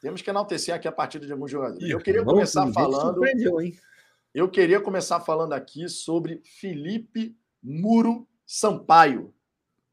Temos 0.00 0.22
que 0.22 0.30
enaltecer 0.30 0.74
aqui 0.74 0.86
a 0.86 0.92
partida 0.92 1.26
de 1.26 1.32
alguns 1.32 1.50
jogadores. 1.50 1.82
Ih, 1.82 1.90
Eu 1.90 1.98
queria 2.00 2.24
começar 2.24 2.70
falando. 2.72 3.00
surpreendeu, 3.14 3.60
hein? 3.60 3.76
Eu 4.34 4.48
queria 4.48 4.80
começar 4.80 5.20
falando 5.20 5.52
aqui 5.52 5.88
sobre 5.88 6.40
Felipe 6.44 7.36
Muro 7.62 8.26
Sampaio. 8.46 9.34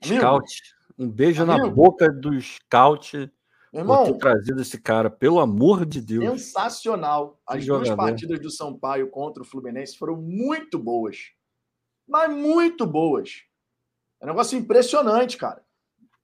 Scout. 0.03 0.45
Um 0.97 1.09
beijo 1.09 1.45
na 1.45 1.55
Amigo. 1.55 1.75
boca 1.75 2.09
do 2.11 2.39
Scout 2.39 3.17
meu 3.17 3.85
por 3.85 3.97
ter 3.97 4.07
irmão, 4.07 4.17
trazido 4.17 4.61
esse 4.61 4.79
cara, 4.79 5.09
pelo 5.09 5.39
amor 5.39 5.85
de 5.85 5.99
Deus. 5.99 6.41
sensacional. 6.41 7.41
As 7.45 7.59
Que 7.59 7.67
duas 7.67 7.87
jogador. 7.87 8.09
partidas 8.09 8.39
do 8.39 8.49
Sampaio 8.49 9.09
contra 9.09 9.43
o 9.43 9.45
Fluminense 9.45 9.97
foram 9.97 10.15
muito 10.15 10.79
boas. 10.79 11.31
Mas 12.07 12.31
muito 12.31 12.85
boas. 12.85 13.43
É 14.21 14.25
um 14.25 14.29
negócio 14.29 14.57
impressionante, 14.57 15.37
cara. 15.37 15.61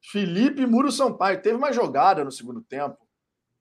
Felipe 0.01 0.65
Muro 0.65 0.91
Sampaio. 0.91 1.41
Teve 1.41 1.57
uma 1.57 1.73
jogada 1.73 2.23
no 2.23 2.31
segundo 2.31 2.61
tempo 2.61 2.97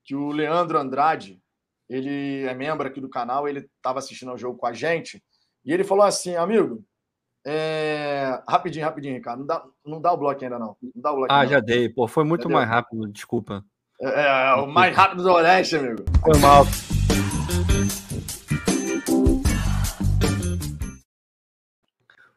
que 0.04 0.14
o 0.14 0.30
Leandro 0.30 0.78
Andrade, 0.78 1.42
ele 1.88 2.42
é 2.44 2.54
membro 2.54 2.86
aqui 2.86 3.00
do 3.00 3.08
canal, 3.08 3.48
ele 3.48 3.68
estava 3.76 3.98
assistindo 3.98 4.30
ao 4.30 4.38
jogo 4.38 4.56
com 4.58 4.66
a 4.66 4.72
gente, 4.72 5.22
e 5.64 5.72
ele 5.72 5.84
falou 5.84 6.04
assim, 6.04 6.36
amigo, 6.36 6.84
é, 7.46 8.42
Rapidinho, 8.48 8.84
rapidinho, 8.84 9.14
Ricardo. 9.14 9.40
Não 9.40 9.46
dá, 9.46 9.64
não 9.84 10.00
dá 10.00 10.12
o 10.12 10.16
bloco 10.16 10.42
ainda, 10.42 10.58
não. 10.58 10.76
Não 10.82 10.92
dá 11.02 11.12
o 11.12 11.16
bloco 11.16 11.32
Ah, 11.32 11.40
ainda, 11.40 11.52
já 11.54 11.60
dei. 11.60 11.88
Pô, 11.88 12.06
foi 12.08 12.24
muito 12.24 12.42
Entendeu? 12.42 12.58
mais 12.58 12.68
rápido, 12.68 13.08
desculpa. 13.08 13.64
não. 14.00 14.08
É, 14.08 14.50
é 14.50 14.54
o 14.54 14.66
mais 14.66 14.94
rápido 14.96 15.22
do 15.22 15.30
Oeste, 15.32 15.76
amigo. 15.76 16.04
Foi 16.24 16.38
mal. 16.38 16.64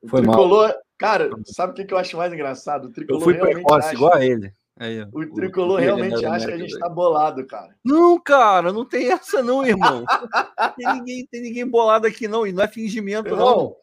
O 0.02 0.08
Foi 0.08 0.22
mal. 0.22 0.36
tricolor, 0.36 0.76
cara, 0.98 1.30
sabe 1.46 1.82
o 1.82 1.86
que 1.88 1.94
eu 1.94 1.98
acho 1.98 2.18
mais 2.18 2.34
engraçado? 2.34 2.86
O 2.86 2.88
Eu 2.90 2.94
tricolor 2.94 3.22
fui 3.24 3.34
realmente 3.34 3.56
precoce, 3.56 3.88
acha, 3.88 3.96
igual 3.96 4.14
a 4.14 4.26
ele. 4.26 4.52
Aí, 4.78 5.02
o 5.14 5.34
tricolor 5.34 5.72
o- 5.72 5.74
o- 5.76 5.78
realmente 5.78 6.26
acha 6.26 6.48
que 6.48 6.54
a 6.54 6.58
gente 6.58 6.78
tá 6.80 6.90
bolado, 6.90 7.46
cara. 7.46 7.76
Não, 7.86 8.20
cara, 8.20 8.74
não 8.74 8.84
tem 8.84 9.12
essa 9.12 9.42
não, 9.44 9.66
irmão. 9.66 10.04
tem, 10.76 10.94
ninguém, 10.94 11.26
tem 11.28 11.42
ninguém 11.42 11.66
bolado 11.68 12.08
aqui 12.08 12.28
não, 12.28 12.46
e 12.46 12.52
não 12.52 12.64
é 12.64 12.68
fingimento 12.68 13.36
não. 13.36 13.76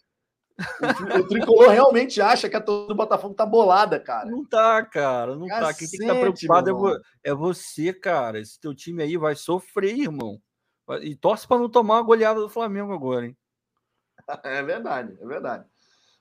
O, 0.82 0.94
tri- 0.94 1.20
o 1.20 1.28
tricolor 1.28 1.68
realmente 1.70 2.20
acha 2.20 2.48
que 2.48 2.56
a 2.56 2.60
torcida 2.60 2.88
do 2.88 2.96
Botafogo 2.96 3.34
tá 3.34 3.46
bolada, 3.46 3.98
cara. 3.98 4.30
Não 4.30 4.44
tá, 4.44 4.84
cara, 4.84 5.34
não 5.36 5.46
tá. 5.46 5.72
Quem 5.74 5.88
tem 5.88 6.00
que 6.00 6.06
Cacete, 6.06 6.20
preocupado 6.46 6.88
é, 7.24 7.30
é 7.30 7.34
você, 7.34 7.92
cara. 7.92 8.38
Esse 8.38 8.60
teu 8.60 8.74
time 8.74 9.02
aí 9.02 9.16
vai 9.16 9.34
sofrer, 9.34 9.98
irmão. 9.98 10.40
E 11.02 11.14
torce 11.14 11.46
para 11.46 11.58
não 11.58 11.68
tomar 11.68 11.94
uma 11.96 12.02
goleada 12.02 12.40
do 12.40 12.48
Flamengo 12.48 12.92
agora, 12.92 13.26
hein? 13.26 13.36
É 14.44 14.62
verdade, 14.62 15.16
é 15.20 15.26
verdade. 15.26 15.64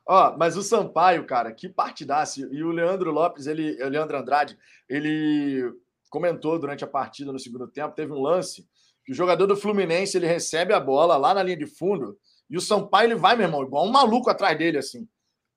Ó, 0.05 0.35
mas 0.35 0.57
o 0.57 0.63
Sampaio, 0.63 1.25
cara, 1.25 1.51
que 1.51 1.69
partidaço. 1.69 2.41
E 2.51 2.63
o 2.63 2.71
Leandro 2.71 3.11
Lopes, 3.11 3.45
ele, 3.45 3.81
o 3.83 3.89
Leandro 3.89 4.17
Andrade, 4.17 4.57
ele 4.87 5.71
comentou 6.09 6.57
durante 6.57 6.83
a 6.83 6.87
partida 6.87 7.31
no 7.31 7.37
segundo 7.37 7.67
tempo, 7.67 7.93
teve 7.93 8.11
um 8.11 8.19
lance 8.19 8.67
que 9.05 9.11
o 9.11 9.15
jogador 9.15 9.45
do 9.45 9.55
Fluminense, 9.55 10.17
ele 10.17 10.25
recebe 10.25 10.73
a 10.73 10.79
bola 10.79 11.17
lá 11.17 11.33
na 11.35 11.43
linha 11.43 11.57
de 11.57 11.67
fundo 11.67 12.17
e 12.49 12.57
o 12.57 12.61
Sampaio, 12.61 13.07
ele 13.07 13.15
vai, 13.15 13.35
meu 13.35 13.45
irmão, 13.45 13.63
igual 13.63 13.85
um 13.85 13.91
maluco 13.91 14.29
atrás 14.29 14.57
dele, 14.57 14.79
assim. 14.79 15.07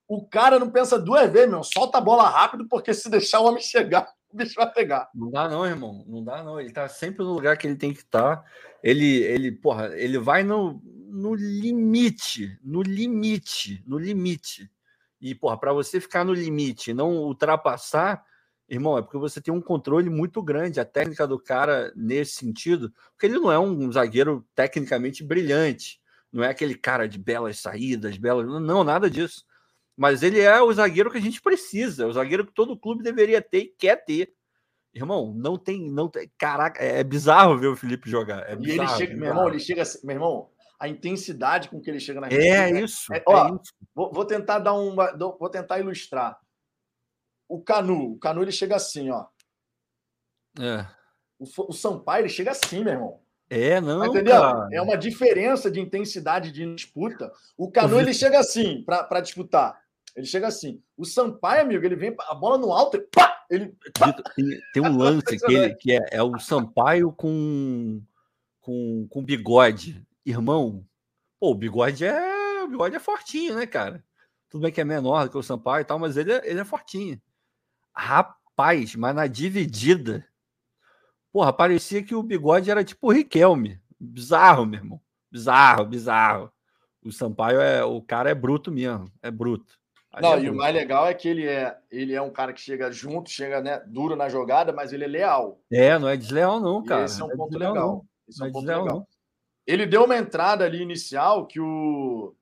O 0.07 0.27
cara 0.27 0.59
não 0.59 0.69
pensa 0.69 0.99
duas 0.99 1.21
vezes, 1.23 1.33
meu, 1.33 1.43
irmão, 1.43 1.63
solta 1.63 1.97
a 1.97 2.01
bola 2.01 2.29
rápido, 2.29 2.67
porque 2.67 2.93
se 2.93 3.09
deixar 3.09 3.39
o 3.39 3.45
homem 3.45 3.61
chegar, 3.61 4.07
o 4.31 4.37
bicho 4.37 4.55
vai 4.55 4.71
pegar. 4.71 5.09
Não 5.15 5.31
dá 5.31 5.49
não, 5.49 5.65
irmão. 5.65 6.03
Não 6.07 6.23
dá 6.23 6.43
não. 6.43 6.59
Ele 6.59 6.71
tá 6.71 6.87
sempre 6.87 7.23
no 7.23 7.33
lugar 7.33 7.57
que 7.57 7.65
ele 7.65 7.75
tem 7.75 7.93
que 7.93 8.01
estar. 8.01 8.43
Ele, 8.83 9.23
ele, 9.23 9.51
porra, 9.51 9.95
ele 9.97 10.19
vai 10.19 10.43
no, 10.43 10.81
no 10.83 11.33
limite, 11.33 12.59
no 12.63 12.81
limite, 12.81 13.83
no 13.87 13.97
limite. 13.97 14.69
E, 15.19 15.33
porra, 15.33 15.57
para 15.57 15.73
você 15.73 16.01
ficar 16.01 16.23
no 16.25 16.33
limite 16.33 16.91
e 16.91 16.93
não 16.93 17.17
ultrapassar, 17.23 18.23
irmão, 18.67 18.97
é 18.97 19.01
porque 19.01 19.17
você 19.17 19.39
tem 19.39 19.53
um 19.53 19.61
controle 19.61 20.09
muito 20.09 20.43
grande. 20.43 20.79
A 20.79 20.85
técnica 20.85 21.25
do 21.25 21.39
cara 21.39 21.93
nesse 21.95 22.33
sentido, 22.33 22.93
porque 23.11 23.27
ele 23.27 23.39
não 23.39 23.51
é 23.51 23.57
um 23.57 23.91
zagueiro 23.91 24.45
tecnicamente 24.53 25.23
brilhante. 25.23 26.02
Não 26.33 26.43
é 26.43 26.49
aquele 26.49 26.75
cara 26.75 27.07
de 27.07 27.19
belas 27.19 27.59
saídas, 27.59 28.17
belas. 28.17 28.47
Não, 28.47 28.83
nada 28.83 29.07
disso. 29.07 29.45
Mas 29.95 30.23
ele 30.23 30.39
é 30.39 30.59
o 30.59 30.73
zagueiro 30.73 31.11
que 31.11 31.19
a 31.19 31.21
gente 31.21 31.39
precisa, 31.39 32.07
o 32.07 32.13
zagueiro 32.13 32.45
que 32.47 32.51
todo 32.51 32.77
clube 32.77 33.03
deveria 33.03 33.39
ter 33.39 33.59
e 33.59 33.67
quer 33.67 34.03
ter. 34.03 34.33
Irmão, 34.91 35.33
não 35.35 35.57
tem, 35.57 35.91
não 35.91 36.09
tem. 36.09 36.31
Caraca, 36.37 36.83
é 36.83 37.03
bizarro 37.03 37.57
ver 37.57 37.67
o 37.67 37.75
Felipe 37.75 38.09
jogar. 38.09 38.49
É 38.49 38.55
E 38.59 38.71
ele 38.71 38.87
chega, 38.87 39.13
meu 39.13 39.21
bizarro. 39.21 39.25
irmão, 39.25 39.49
ele 39.49 39.59
chega 39.59 39.83
meu 40.03 40.15
irmão, 40.15 40.49
a 40.79 40.87
intensidade 40.87 41.69
com 41.69 41.79
que 41.79 41.89
ele 41.89 41.99
chega 41.99 42.19
na 42.19 42.27
É 42.27 42.71
né? 42.71 42.81
isso. 42.81 43.13
É, 43.13 43.17
É, 43.17 43.23
ó, 43.27 43.55
isso. 43.55 43.73
Vou, 43.93 44.11
vou 44.11 44.25
tentar 44.25 44.59
dar 44.59 44.73
um, 44.73 44.95
vou 44.95 45.49
tentar 45.49 45.79
ilustrar. 45.79 46.39
O 47.47 47.61
Canu, 47.61 48.13
o 48.13 48.19
Canu 48.19 48.41
ele 48.41 48.51
chega 48.51 48.75
assim, 48.75 49.09
ó. 49.11 49.27
É. 50.59 50.85
O, 51.39 51.45
o 51.69 51.73
Sampaio 51.73 52.23
ele 52.23 52.29
chega 52.29 52.51
assim, 52.51 52.83
meu 52.83 52.93
irmão. 52.93 53.22
É, 53.53 53.79
não, 53.79 54.05
entendendo? 54.05 54.31
cara. 54.41 54.67
É 54.71 54.81
uma 54.81 54.97
diferença 54.97 55.69
de 55.69 55.79
intensidade 55.79 56.51
de 56.51 56.75
disputa. 56.75 57.31
O 57.57 57.69
Canu 57.69 57.97
Ô, 57.97 57.99
ele 57.99 58.13
chega 58.13 58.39
assim 58.39 58.83
para 58.83 59.21
disputar. 59.21 59.79
Ele 60.15 60.25
chega 60.25 60.47
assim. 60.47 60.81
O 60.97 61.05
Sampaio, 61.05 61.61
amigo, 61.61 61.85
ele 61.85 61.95
vem 61.95 62.15
a 62.27 62.33
bola 62.33 62.57
no 62.57 62.71
alto, 62.71 62.97
ele, 62.97 63.07
pá, 63.11 63.43
ele 63.49 63.75
Vitor, 63.97 64.23
Tem, 64.35 64.45
tem 64.73 64.83
um 64.83 64.97
lance 64.97 65.37
que, 65.37 65.53
ele- 65.53 65.75
que 65.75 65.91
é, 65.91 66.05
é 66.11 66.23
o 66.23 66.39
Sampaio 66.39 67.11
com, 67.11 68.01
com, 68.61 69.07
com 69.09 69.23
bigode. 69.23 70.03
Irmão, 70.25 70.83
pô, 71.39 71.51
o 71.51 71.55
bigode 71.55 72.05
é, 72.05 72.63
o 72.63 72.67
bigode 72.67 72.95
é 72.95 72.99
fortinho, 72.99 73.55
né, 73.55 73.65
cara? 73.65 74.03
Tudo 74.49 74.61
bem 74.61 74.71
que 74.71 74.81
é 74.81 74.85
menor 74.85 75.25
do 75.25 75.31
que 75.31 75.37
o 75.37 75.43
Sampaio 75.43 75.81
e 75.81 75.85
tal, 75.85 75.99
mas 75.99 76.15
ele 76.15 76.31
é, 76.31 76.41
ele 76.49 76.59
é 76.59 76.65
fortinho. 76.65 77.19
Rapaz, 77.93 78.95
mas 78.95 79.15
na 79.15 79.27
dividida, 79.27 80.25
porra, 81.33 81.51
parecia 81.51 82.03
que 82.03 82.15
o 82.15 82.23
bigode 82.23 82.69
era 82.71 82.83
tipo 82.83 83.07
o 83.07 83.11
Riquelme. 83.11 83.81
Bizarro, 83.99 84.65
meu 84.65 84.79
irmão. 84.79 85.01
Bizarro, 85.31 85.85
bizarro. 85.85 86.51
O 87.03 87.11
Sampaio 87.11 87.59
é, 87.59 87.83
o 87.83 88.01
cara 88.01 88.29
é 88.29 88.35
bruto 88.35 88.71
mesmo, 88.71 89.11
é 89.21 89.29
bruto. 89.31 89.77
Não, 90.21 90.35
é 90.35 90.37
e 90.37 90.41
o 90.41 90.43
bruto. 90.43 90.57
mais 90.57 90.75
legal 90.75 91.07
é 91.07 91.13
que 91.13 91.27
ele 91.27 91.45
é, 91.47 91.75
ele 91.89 92.13
é 92.13 92.21
um 92.21 92.31
cara 92.31 92.53
que 92.53 92.61
chega 92.61 92.91
junto, 92.91 93.29
chega 93.31 93.61
né, 93.61 93.79
duro 93.87 94.15
na 94.15 94.29
jogada, 94.29 94.71
mas 94.71 94.93
ele 94.93 95.03
é 95.05 95.07
leal. 95.07 95.59
É, 95.71 95.97
não 95.97 96.07
é 96.07 96.15
desleal 96.15 96.59
não, 96.59 96.81
E 96.83 96.85
cara. 96.85 97.05
esse 97.05 97.19
é 97.19 97.25
um 97.25 97.29
Não 97.29 97.37
ponto 97.37 97.57
legal. 97.57 97.75
não. 97.75 98.05
Esse 98.29 98.39
Não 98.39 98.45
é 98.45 98.47
é 98.47 98.51
um 98.51 98.53
ponto 98.53 98.65
legal. 98.67 98.85
não. 98.85 99.07
Ele 99.65 99.85
deu 99.85 100.03
uma 100.05 100.15
entrada 100.17 100.63
ali 100.65 100.81
inicial 100.81 101.47
que 101.47 101.59
o, 101.59 102.35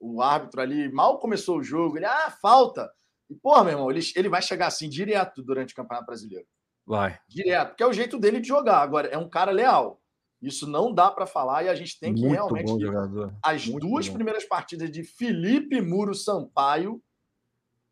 o 0.00 0.20
árbitro 0.20 0.60
ali 0.60 0.90
mal 0.90 1.18
começou 1.18 1.58
o 1.58 1.62
jogo. 1.62 1.96
Ele, 1.96 2.06
ah, 2.06 2.30
falta. 2.42 2.90
E, 3.30 3.34
porra, 3.36 3.64
meu 3.64 3.72
irmão, 3.74 3.90
ele, 3.90 4.00
ele 4.16 4.28
vai 4.28 4.42
chegar 4.42 4.66
assim 4.66 4.88
direto 4.88 5.42
durante 5.42 5.72
o 5.72 5.76
Campeonato 5.76 6.06
Brasileiro. 6.06 6.46
Vai. 6.86 7.18
Direto, 7.28 7.68
porque 7.68 7.82
é 7.82 7.86
o 7.86 7.92
jeito 7.92 8.18
dele 8.18 8.40
de 8.40 8.48
jogar. 8.48 8.78
Agora, 8.78 9.08
é 9.08 9.16
um 9.18 9.28
cara 9.28 9.50
leal. 9.50 10.00
Isso 10.40 10.66
não 10.66 10.92
dá 10.92 11.08
para 11.10 11.24
falar 11.24 11.62
e 11.64 11.68
a 11.68 11.74
gente 11.74 12.00
tem 12.00 12.12
que 12.12 12.20
Muito 12.22 12.32
realmente. 12.32 12.66
bom 12.66 12.80
jogador. 12.80 13.32
As 13.44 13.66
muito 13.66 13.86
duas 13.86 14.08
bom. 14.08 14.14
primeiras 14.14 14.44
partidas 14.44 14.90
de 14.90 15.04
Felipe 15.04 15.80
Muro 15.80 16.14
Sampaio, 16.14 17.00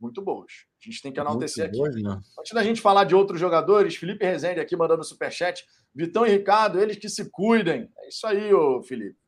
muito 0.00 0.20
boas. 0.20 0.64
A 0.82 0.84
gente 0.90 1.00
tem 1.02 1.12
que 1.12 1.20
enaltecer 1.20 1.70
Muito 1.70 1.86
aqui. 1.86 2.02
boa, 2.02 2.16
né? 2.16 2.22
Antes 2.38 2.52
da 2.52 2.64
gente 2.64 2.80
falar 2.80 3.04
de 3.04 3.14
outros 3.14 3.38
jogadores, 3.38 3.94
Felipe 3.96 4.24
Rezende 4.24 4.58
aqui 4.58 4.74
mandando 4.74 5.04
superchat. 5.04 5.64
Vitão 5.94 6.26
e 6.26 6.30
Ricardo, 6.30 6.80
eles 6.80 6.96
que 6.96 7.08
se 7.08 7.30
cuidem. 7.30 7.88
É 7.98 8.08
isso 8.08 8.26
aí, 8.26 8.52
ô 8.52 8.82
Felipe. 8.82 9.18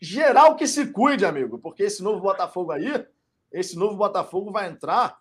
Geral 0.00 0.54
que 0.54 0.66
se 0.66 0.86
cuide, 0.92 1.24
amigo, 1.24 1.58
porque 1.58 1.82
esse 1.82 2.02
novo 2.02 2.20
Botafogo 2.20 2.72
aí, 2.72 3.06
esse 3.52 3.76
novo 3.76 3.96
Botafogo 3.96 4.52
vai 4.52 4.68
entrar 4.68 5.18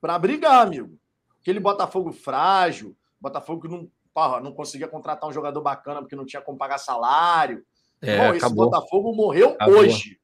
para 0.00 0.18
brigar, 0.18 0.66
amigo. 0.66 0.98
Aquele 1.46 1.60
Botafogo 1.60 2.10
frágil, 2.10 2.96
Botafogo 3.20 3.68
não, 3.68 3.88
porra, 4.12 4.40
não 4.40 4.52
conseguia 4.52 4.88
contratar 4.88 5.30
um 5.30 5.32
jogador 5.32 5.60
bacana 5.60 6.00
porque 6.00 6.16
não 6.16 6.26
tinha 6.26 6.42
como 6.42 6.58
pagar 6.58 6.76
salário. 6.76 7.64
É, 8.02 8.18
Bom, 8.18 8.34
esse 8.34 8.44
acabou. 8.44 8.64
Botafogo 8.68 9.14
morreu 9.14 9.50
Acabou. 9.50 9.76
hoje. 9.76 10.20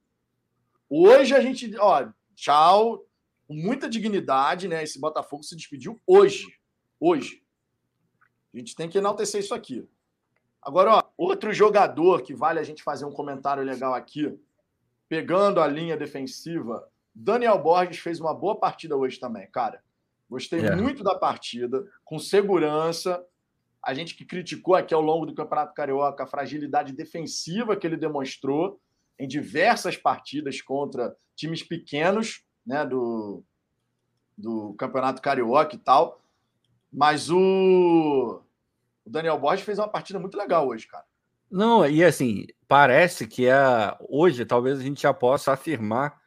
Hoje 0.90 1.32
a 1.32 1.40
gente, 1.40 1.76
ó, 1.78 2.08
tchau, 2.34 3.06
com 3.46 3.54
muita 3.54 3.88
dignidade, 3.88 4.66
né? 4.66 4.82
Esse 4.82 4.98
Botafogo 4.98 5.44
se 5.44 5.54
despediu 5.54 6.00
hoje. 6.04 6.58
Hoje. 6.98 7.40
A 8.52 8.58
gente 8.58 8.74
tem 8.74 8.88
que 8.88 8.98
enaltecer 8.98 9.38
isso 9.38 9.54
aqui. 9.54 9.88
Agora, 10.60 10.96
ó, 10.96 11.02
outro 11.16 11.52
jogador 11.52 12.22
que 12.22 12.34
vale 12.34 12.58
a 12.58 12.64
gente 12.64 12.82
fazer 12.82 13.04
um 13.04 13.12
comentário 13.12 13.62
legal 13.62 13.94
aqui, 13.94 14.36
pegando 15.08 15.60
a 15.60 15.68
linha 15.68 15.96
defensiva, 15.96 16.90
Daniel 17.14 17.62
Borges 17.62 18.00
fez 18.00 18.18
uma 18.18 18.34
boa 18.34 18.58
partida 18.58 18.96
hoje 18.96 19.20
também, 19.20 19.48
cara. 19.52 19.84
Gostei 20.32 20.64
É. 20.64 20.74
muito 20.74 21.04
da 21.04 21.14
partida, 21.14 21.86
com 22.02 22.18
segurança. 22.18 23.22
A 23.84 23.92
gente 23.92 24.14
que 24.14 24.24
criticou 24.24 24.74
aqui 24.74 24.94
ao 24.94 25.02
longo 25.02 25.26
do 25.26 25.34
Campeonato 25.34 25.74
Carioca 25.74 26.24
a 26.24 26.26
fragilidade 26.26 26.94
defensiva 26.94 27.76
que 27.76 27.86
ele 27.86 27.98
demonstrou 27.98 28.80
em 29.18 29.28
diversas 29.28 29.94
partidas 29.94 30.62
contra 30.62 31.14
times 31.36 31.62
pequenos, 31.62 32.46
né, 32.66 32.82
do, 32.86 33.44
do 34.38 34.72
Campeonato 34.78 35.20
Carioca 35.20 35.74
e 35.74 35.78
tal. 35.78 36.22
Mas 36.90 37.28
o, 37.28 38.40
o 39.04 39.10
Daniel 39.10 39.38
Borges 39.38 39.66
fez 39.66 39.78
uma 39.78 39.88
partida 39.88 40.18
muito 40.18 40.38
legal 40.38 40.66
hoje, 40.66 40.86
cara. 40.86 41.04
Não, 41.50 41.86
e 41.86 42.02
assim, 42.02 42.46
parece 42.66 43.26
que 43.26 43.46
é 43.46 43.94
hoje, 44.08 44.46
talvez 44.46 44.78
a 44.78 44.82
gente 44.82 45.02
já 45.02 45.12
possa 45.12 45.52
afirmar 45.52 46.21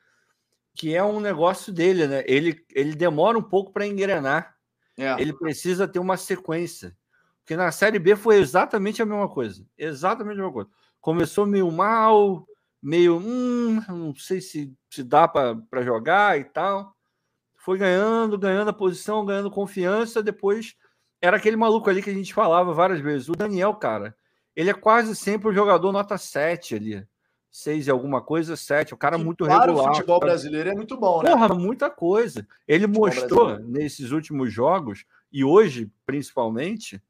que 0.75 0.93
é 0.93 1.03
um 1.03 1.19
negócio 1.19 1.71
dele, 1.71 2.05
né? 2.05 2.23
Ele, 2.27 2.63
ele 2.73 2.93
demora 2.95 3.37
um 3.37 3.41
pouco 3.41 3.71
para 3.71 3.87
engrenar. 3.87 4.55
É. 4.97 5.19
Ele 5.21 5.33
precisa 5.33 5.87
ter 5.87 5.99
uma 5.99 6.17
sequência. 6.17 6.95
Porque 7.39 7.55
na 7.55 7.71
Série 7.71 7.99
B 7.99 8.15
foi 8.15 8.37
exatamente 8.37 9.01
a 9.01 9.05
mesma 9.05 9.29
coisa. 9.29 9.65
Exatamente 9.77 10.33
a 10.33 10.37
mesma 10.37 10.51
coisa. 10.51 10.69
Começou 10.99 11.45
meio 11.45 11.71
mal, 11.71 12.45
meio. 12.81 13.17
Hum, 13.17 13.81
não 13.87 14.15
sei 14.15 14.41
se, 14.41 14.73
se 14.89 15.03
dá 15.03 15.27
para 15.27 15.83
jogar 15.83 16.39
e 16.39 16.43
tal. 16.43 16.95
Foi 17.55 17.77
ganhando, 17.77 18.37
ganhando 18.37 18.69
a 18.69 18.73
posição, 18.73 19.25
ganhando 19.25 19.49
confiança. 19.49 20.21
Depois 20.21 20.75
era 21.21 21.37
aquele 21.37 21.55
maluco 21.55 21.89
ali 21.89 22.01
que 22.01 22.09
a 22.09 22.13
gente 22.13 22.33
falava 22.33 22.73
várias 22.73 22.99
vezes. 22.99 23.29
O 23.29 23.33
Daniel, 23.33 23.73
cara, 23.75 24.15
ele 24.55 24.69
é 24.69 24.73
quase 24.73 25.15
sempre 25.15 25.47
o 25.47 25.53
jogador 25.53 25.91
nota 25.91 26.17
7 26.17 26.75
ali. 26.75 27.07
6 27.55 27.87
e 27.87 27.89
alguma 27.89 28.21
coisa, 28.21 28.57
7. 28.57 28.93
O 28.93 28.97
cara 28.97 29.17
Que 29.17 29.23
muito 29.23 29.45
para 29.45 29.65
regular. 29.65 29.91
o 29.91 29.95
futebol 29.95 30.19
brasileiro 30.19 30.69
é 30.69 30.75
muito 30.75 30.97
bom, 30.97 31.23
né? 31.23 31.31
Porra, 31.31 31.55
muita 31.55 31.89
coisa. 31.89 32.45
Ele 32.67 32.85
mostrou 32.85 33.45
brasileiro. 33.45 33.71
nesses 33.71 34.11
últimos 34.11 34.51
jogos, 34.51 35.05
e 35.31 35.41
hoje 35.41 35.89
principalmente, 36.05 37.01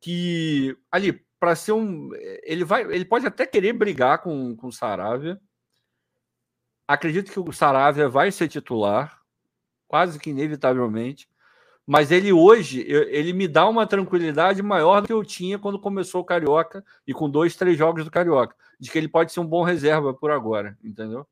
que 0.00 0.76
ali, 0.90 1.24
para 1.38 1.54
ser 1.54 1.72
um. 1.72 2.10
Ele 2.42 2.64
vai. 2.64 2.82
Ele 2.82 3.04
pode 3.04 3.24
até 3.24 3.46
querer 3.46 3.72
brigar 3.72 4.18
com, 4.18 4.56
com 4.56 4.66
o 4.66 4.72
Saravia. 4.72 5.40
Acredito 6.88 7.30
que 7.30 7.38
o 7.38 7.52
Saravia 7.52 8.08
vai 8.08 8.32
ser 8.32 8.48
titular, 8.48 9.22
quase 9.86 10.18
que 10.18 10.30
inevitavelmente. 10.30 11.30
Mas 11.86 12.10
ele 12.10 12.32
hoje, 12.32 12.80
ele 12.88 13.32
me 13.32 13.46
dá 13.46 13.68
uma 13.68 13.86
tranquilidade 13.86 14.60
maior 14.62 15.00
do 15.00 15.06
que 15.06 15.12
eu 15.12 15.24
tinha 15.24 15.58
quando 15.58 15.80
começou 15.80 16.20
o 16.20 16.24
Carioca 16.24 16.84
e 17.06 17.12
com 17.12 17.30
dois, 17.30 17.54
três 17.56 17.76
jogos 17.76 18.04
do 18.04 18.10
Carioca. 18.10 18.56
De 18.82 18.90
que 18.90 18.98
ele 18.98 19.08
pode 19.08 19.30
ser 19.32 19.38
um 19.40 19.46
bom 19.46 19.62
reserva 19.62 20.12
por 20.12 20.30
agora, 20.32 20.76
entendeu? 20.82 21.24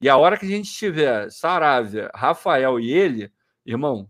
E 0.00 0.08
a 0.08 0.16
hora 0.16 0.36
que 0.36 0.44
a 0.46 0.48
gente 0.48 0.72
tiver 0.72 1.30
Saravia, 1.30 2.10
Rafael 2.14 2.80
e 2.80 2.90
ele, 2.90 3.32
irmão, 3.64 4.08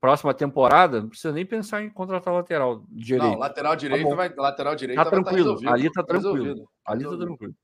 próxima 0.00 0.32
temporada, 0.32 1.00
não 1.00 1.08
precisa 1.08 1.32
nem 1.32 1.44
pensar 1.44 1.82
em 1.82 1.90
contratar 1.90 2.32
lateral 2.32 2.84
direito. 2.88 3.24
Não, 3.24 3.38
lateral 3.38 3.74
direito 3.74 4.04
bom. 4.08 4.14
vai. 4.16 4.28
Lateral 4.34 4.76
direito 4.76 4.96
Tá 4.98 5.04
vai 5.04 5.10
tranquilo, 5.12 5.36
resolvido. 5.38 5.68
ali 5.72 5.92
tá 5.92 6.02
tranquilo. 6.04 6.34
resolvido, 6.44 6.64
tá 6.84 6.92
Ali 6.92 7.02
tá 7.02 7.10
resolvido. 7.10 7.26
tranquilo. 7.26 7.54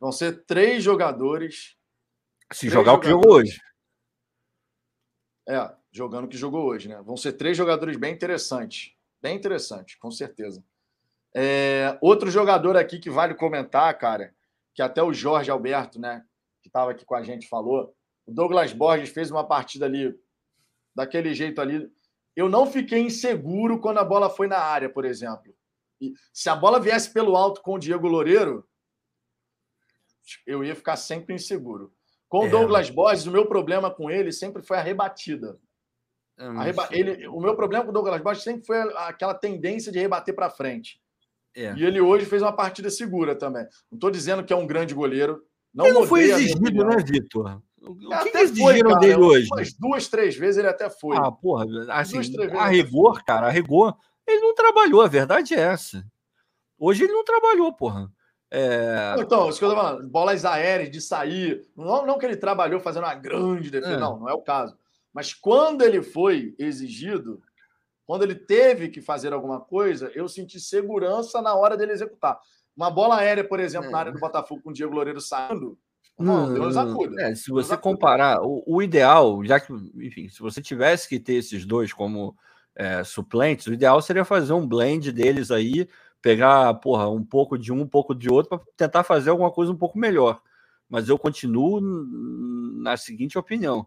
Vão 0.00 0.12
ser 0.12 0.44
três 0.44 0.82
jogadores. 0.82 1.76
Se 2.52 2.60
Três 2.60 2.72
jogar 2.72 2.94
o 2.94 3.00
que 3.00 3.08
jogou 3.08 3.32
hoje. 3.34 3.58
É, 5.48 5.72
jogando 5.92 6.24
o 6.24 6.28
que 6.28 6.36
jogou 6.36 6.64
hoje, 6.64 6.88
né? 6.88 7.00
Vão 7.02 7.16
ser 7.16 7.32
três 7.34 7.56
jogadores 7.56 7.96
bem 7.96 8.12
interessantes. 8.12 8.92
Bem 9.22 9.36
interessantes, 9.36 9.94
com 9.96 10.10
certeza. 10.10 10.62
É, 11.38 11.98
outro 12.00 12.30
jogador 12.30 12.78
aqui 12.78 12.98
que 12.98 13.10
vale 13.10 13.34
comentar, 13.34 13.96
cara, 13.98 14.34
que 14.74 14.80
até 14.80 15.02
o 15.02 15.12
Jorge 15.12 15.50
Alberto, 15.50 16.00
né, 16.00 16.24
que 16.62 16.68
estava 16.68 16.92
aqui 16.92 17.04
com 17.04 17.14
a 17.14 17.22
gente, 17.22 17.46
falou. 17.46 17.94
O 18.24 18.32
Douglas 18.32 18.72
Borges 18.72 19.10
fez 19.10 19.30
uma 19.30 19.46
partida 19.46 19.84
ali, 19.84 20.18
daquele 20.94 21.34
jeito 21.34 21.60
ali. 21.60 21.92
Eu 22.34 22.48
não 22.48 22.64
fiquei 22.66 23.00
inseguro 23.00 23.78
quando 23.80 23.98
a 23.98 24.04
bola 24.04 24.30
foi 24.30 24.46
na 24.46 24.58
área, 24.58 24.88
por 24.88 25.04
exemplo. 25.04 25.54
E 26.00 26.14
se 26.32 26.48
a 26.48 26.56
bola 26.56 26.80
viesse 26.80 27.10
pelo 27.12 27.36
alto 27.36 27.60
com 27.60 27.74
o 27.74 27.78
Diego 27.78 28.08
Loureiro, 28.08 28.66
eu 30.46 30.64
ia 30.64 30.74
ficar 30.74 30.96
sempre 30.96 31.34
inseguro. 31.34 31.92
Com 32.28 32.40
o 32.40 32.46
É. 32.46 32.48
Douglas 32.48 32.90
Borges, 32.90 33.26
o 33.26 33.30
meu 33.30 33.46
problema 33.46 33.90
com 33.90 34.10
ele 34.10 34.32
sempre 34.32 34.62
foi 34.62 34.78
a 34.78 34.82
rebatida. 34.82 35.58
É, 36.38 36.44
A 36.46 36.50
mas- 36.52 36.66
reba- 36.66 36.88
ele- 36.90 37.28
o 37.28 37.40
meu 37.40 37.54
problema 37.54 37.84
com 37.84 37.90
o 37.90 37.94
Douglas 37.94 38.20
Borges 38.20 38.42
sempre 38.42 38.64
foi 38.66 38.78
aquela 38.96 39.34
tendência 39.34 39.92
de 39.92 39.98
rebater 39.98 40.34
para 40.34 40.50
frente. 40.50 41.00
É. 41.56 41.74
E 41.74 41.84
ele 41.84 42.00
hoje 42.00 42.26
fez 42.26 42.42
uma 42.42 42.52
partida 42.52 42.90
segura 42.90 43.34
também. 43.34 43.64
Não 43.90 43.96
estou 43.96 44.10
dizendo 44.10 44.44
que 44.44 44.52
é 44.52 44.56
um 44.56 44.66
grande 44.66 44.94
goleiro. 44.94 45.42
Não 45.74 45.86
Ele 45.86 45.94
não 45.94 46.06
foi 46.06 46.22
exigido, 46.24 46.84
né, 46.84 46.96
Vitor? 46.98 47.60
O 47.82 48.12
Até 48.12 48.24
que 48.24 48.30
foi, 48.32 48.42
exigiram 48.42 48.90
cara, 48.90 49.00
dele 49.00 49.20
hoje? 49.20 49.48
Umas 49.52 49.72
duas, 49.74 50.08
três 50.08 50.36
vezes 50.36 50.58
ele 50.58 50.68
até 50.68 50.90
foi. 50.90 51.16
Ah, 51.16 51.30
porra, 51.30 51.66
assim, 51.90 52.20
Duas, 52.32 52.52
a 52.54 52.66
rigor, 52.66 53.22
cara, 53.24 53.46
a 53.46 53.50
rigor, 53.50 53.94
ele 54.26 54.40
não 54.40 54.54
trabalhou, 54.54 55.02
a 55.02 55.08
verdade 55.08 55.54
é 55.54 55.60
essa. 55.60 56.04
Hoje 56.78 57.04
ele 57.04 57.12
não 57.12 57.24
trabalhou, 57.24 57.72
porra. 57.72 58.10
É, 58.50 59.14
Então, 59.18 59.48
isso 59.48 59.58
que 59.58 59.64
eu 59.64 59.70
tô 59.70 59.76
falando, 59.76 60.08
bolas 60.08 60.44
aéreas 60.44 60.90
de 60.90 61.00
sair. 61.00 61.64
Não, 61.76 62.06
não 62.06 62.18
que 62.18 62.26
ele 62.26 62.36
trabalhou 62.36 62.80
fazendo 62.80 63.04
uma 63.04 63.14
grande 63.14 63.70
defesa, 63.70 63.94
É. 63.94 63.98
não, 63.98 64.20
não 64.20 64.28
é 64.28 64.34
o 64.34 64.42
caso. 64.42 64.76
Mas 65.12 65.32
quando 65.32 65.82
ele 65.82 66.02
foi 66.02 66.54
exigido, 66.58 67.40
quando 68.06 68.22
ele 68.22 68.34
teve 68.34 68.88
que 68.88 69.02
fazer 69.02 69.32
alguma 69.32 69.60
coisa, 69.60 70.10
eu 70.14 70.28
senti 70.28 70.60
segurança 70.60 71.42
na 71.42 71.54
hora 71.54 71.76
dele 71.76 71.92
executar. 71.92 72.38
Uma 72.76 72.90
bola 72.90 73.16
aérea, 73.16 73.42
por 73.42 73.58
exemplo, 73.58 73.88
É. 73.88 73.90
na 73.90 73.98
área 73.98 74.12
do 74.12 74.20
Botafogo 74.20 74.62
com 74.62 74.70
o 74.70 74.72
Diego 74.72 74.94
Loureiro 74.94 75.20
saindo, 75.20 75.78
não, 76.18 76.52
Deus 76.52 76.76
acuda. 76.76 77.20
é, 77.22 77.34
se 77.34 77.50
você 77.50 77.76
comparar, 77.76 78.40
o, 78.42 78.62
o 78.66 78.82
ideal, 78.82 79.44
já 79.44 79.60
que, 79.60 79.70
enfim, 79.96 80.28
se 80.28 80.40
você 80.40 80.62
tivesse 80.62 81.08
que 81.08 81.18
ter 81.18 81.34
esses 81.34 81.66
dois 81.66 81.92
como 81.92 82.34
é, 82.74 83.04
suplentes, 83.04 83.66
o 83.66 83.72
ideal 83.72 84.00
seria 84.00 84.24
fazer 84.24 84.52
um 84.54 84.66
blend 84.66 85.12
deles 85.12 85.50
aí, 85.50 85.86
pegar, 86.22 86.72
porra, 86.74 87.08
um 87.10 87.24
pouco 87.24 87.58
de 87.58 87.72
um, 87.72 87.82
um 87.82 87.86
pouco 87.86 88.14
de 88.14 88.30
outro, 88.30 88.56
para 88.56 88.66
tentar 88.76 89.02
fazer 89.04 89.30
alguma 89.30 89.50
coisa 89.50 89.70
um 89.72 89.76
pouco 89.76 89.98
melhor. 89.98 90.40
Mas 90.88 91.08
eu 91.08 91.18
continuo 91.18 91.80
na 91.80 92.96
seguinte 92.96 93.36
opinião. 93.36 93.86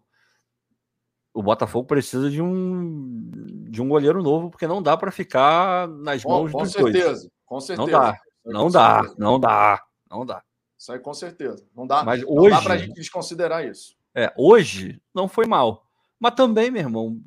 O 1.34 1.44
Botafogo 1.44 1.88
precisa 1.88 2.30
de 2.30 2.42
um 2.42 3.30
de 3.70 3.82
um 3.82 3.88
goleiro 3.88 4.22
novo, 4.24 4.50
porque 4.50 4.66
não 4.68 4.82
dá 4.82 4.98
para 4.98 5.12
ficar 5.12 5.88
nas 5.88 6.24
Com, 6.24 6.30
mãos 6.30 6.52
com 6.52 6.58
dos 6.64 6.74
dois. 6.74 6.94
certeza, 6.96 7.32
com 7.46 7.60
certeza. 7.60 7.92
Não 7.92 8.00
dá, 8.02 8.20
não 8.46 8.64
com 8.66 8.72
dá, 8.72 8.94
certeza. 8.96 9.16
não 9.20 9.40
dá, 9.40 9.84
não 10.10 10.26
dá. 10.26 10.44
Isso 10.78 10.92
aí 10.92 11.00
com 11.00 11.14
certeza. 11.14 11.66
Não 11.76 11.86
dá, 11.86 12.04
Mas 12.04 12.22
não 12.24 12.34
dá 12.36 12.42
hoje- 12.42 12.64
pra 12.64 12.78
gente 12.78 12.94
desconsiderar 12.94 13.66
isso. 13.66 13.96
É, 14.16 14.34
hoje 14.38 15.00
não 15.14 15.28
foi 15.28 15.46
mal. 15.46 15.86
Mas 16.20 16.34
também, 16.34 16.72
meu 16.72 16.82
irmão, 16.82 17.22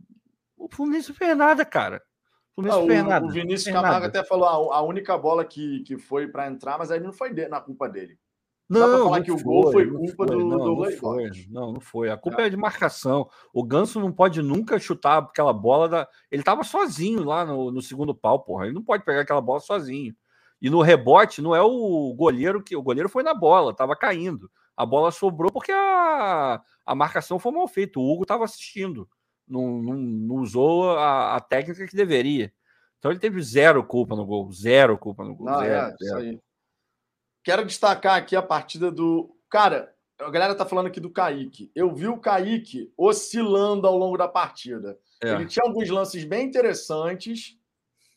o 0.56 0.68
Fluminense 0.68 1.12
fez 1.12 1.36
nada, 1.36 1.64
cara. 1.64 2.02
O 2.56 2.62
Fluminense 2.62 2.78
Ah, 2.78 2.80
não 2.82 2.88
fez 2.88 3.02
o, 3.02 3.08
nada. 3.08 3.26
o 3.26 3.30
Vinícius 3.30 3.72
Camargo 3.74 4.06
até 4.06 4.24
falou 4.24 4.72
a, 4.72 4.76
a 4.78 4.82
única 4.82 5.16
bola 5.16 5.44
que, 5.44 5.80
que 5.84 5.96
foi 5.96 6.26
para 6.26 6.48
entrar, 6.48 6.76
mas 6.76 6.90
aí 6.90 6.98
não 7.00 7.12
foi 7.12 7.32
de- 7.32 7.48
na 7.48 7.60
culpa 7.60 7.88
dele. 7.88 8.18
Não, 8.72 8.80
dá 8.80 8.86
pra 8.86 9.04
falar 9.04 9.16
não 9.18 9.24
que 9.24 9.32
o 9.32 9.42
gol 9.42 9.72
foi 9.72 9.90
culpa 9.90 10.26
do- 10.26 10.38
não, 10.38 10.58
Douglas 10.58 10.92
não 10.94 10.98
foi, 11.00 11.30
não, 11.48 11.72
não 11.74 11.80
foi. 11.80 12.10
A 12.10 12.16
culpa 12.16 12.42
é. 12.42 12.48
de 12.50 12.56
marcação. 12.56 13.28
O 13.52 13.62
Ganso 13.62 14.00
não 14.00 14.10
pode 14.12 14.40
nunca 14.42 14.78
chutar 14.78 15.18
aquela 15.18 15.52
bola 15.52 15.88
da. 15.88 16.08
Ele 16.30 16.42
tava 16.42 16.64
sozinho 16.64 17.24
lá 17.24 17.44
no, 17.44 17.70
no 17.70 17.82
segundo 17.82 18.14
pau, 18.14 18.40
porra. 18.40 18.64
Ele 18.66 18.74
não 18.74 18.82
pode 18.82 19.04
pegar 19.04 19.20
aquela 19.20 19.40
bola 19.40 19.60
sozinho. 19.60 20.14
E 20.60 20.70
no 20.70 20.80
rebote 20.80 21.42
não 21.42 21.54
é 21.54 21.60
o 21.60 22.14
goleiro 22.16 22.62
que 22.62 22.76
o 22.76 22.82
goleiro 22.82 23.08
foi 23.08 23.22
na 23.22 23.34
bola, 23.34 23.74
tava 23.74 23.96
caindo. 23.96 24.50
A 24.76 24.86
bola 24.86 25.10
sobrou 25.10 25.50
porque 25.52 25.72
a, 25.72 26.62
a 26.86 26.94
marcação 26.94 27.38
foi 27.38 27.52
mal 27.52 27.66
feita. 27.68 27.98
O 27.98 28.10
Hugo 28.12 28.24
tava 28.24 28.44
assistindo, 28.44 29.08
não, 29.46 29.82
não, 29.82 29.94
não 29.94 30.36
usou 30.36 30.90
a, 30.90 31.36
a 31.36 31.40
técnica 31.40 31.86
que 31.86 31.96
deveria. 31.96 32.52
Então 32.98 33.10
ele 33.10 33.18
teve 33.20 33.42
zero 33.42 33.82
culpa 33.84 34.14
no 34.14 34.24
gol, 34.24 34.50
zero 34.52 34.96
culpa 34.96 35.24
no 35.24 35.34
gol. 35.34 35.46
Não, 35.46 35.58
zero, 35.58 35.74
é, 35.74 35.88
isso 35.88 36.04
zero. 36.04 36.18
aí. 36.20 36.40
Quero 37.44 37.64
destacar 37.64 38.16
aqui 38.16 38.36
a 38.36 38.42
partida 38.42 38.90
do. 38.90 39.36
Cara, 39.50 39.94
a 40.20 40.30
galera 40.30 40.54
tá 40.54 40.64
falando 40.64 40.86
aqui 40.86 41.00
do 41.00 41.10
Kaique. 41.10 41.70
Eu 41.74 41.94
vi 41.94 42.06
o 42.06 42.18
Kaique 42.18 42.92
oscilando 42.96 43.86
ao 43.86 43.96
longo 43.96 44.16
da 44.16 44.28
partida. 44.28 44.98
É. 45.22 45.32
Ele 45.32 45.46
tinha 45.46 45.66
alguns 45.66 45.88
lances 45.88 46.24
bem 46.24 46.46
interessantes 46.46 47.58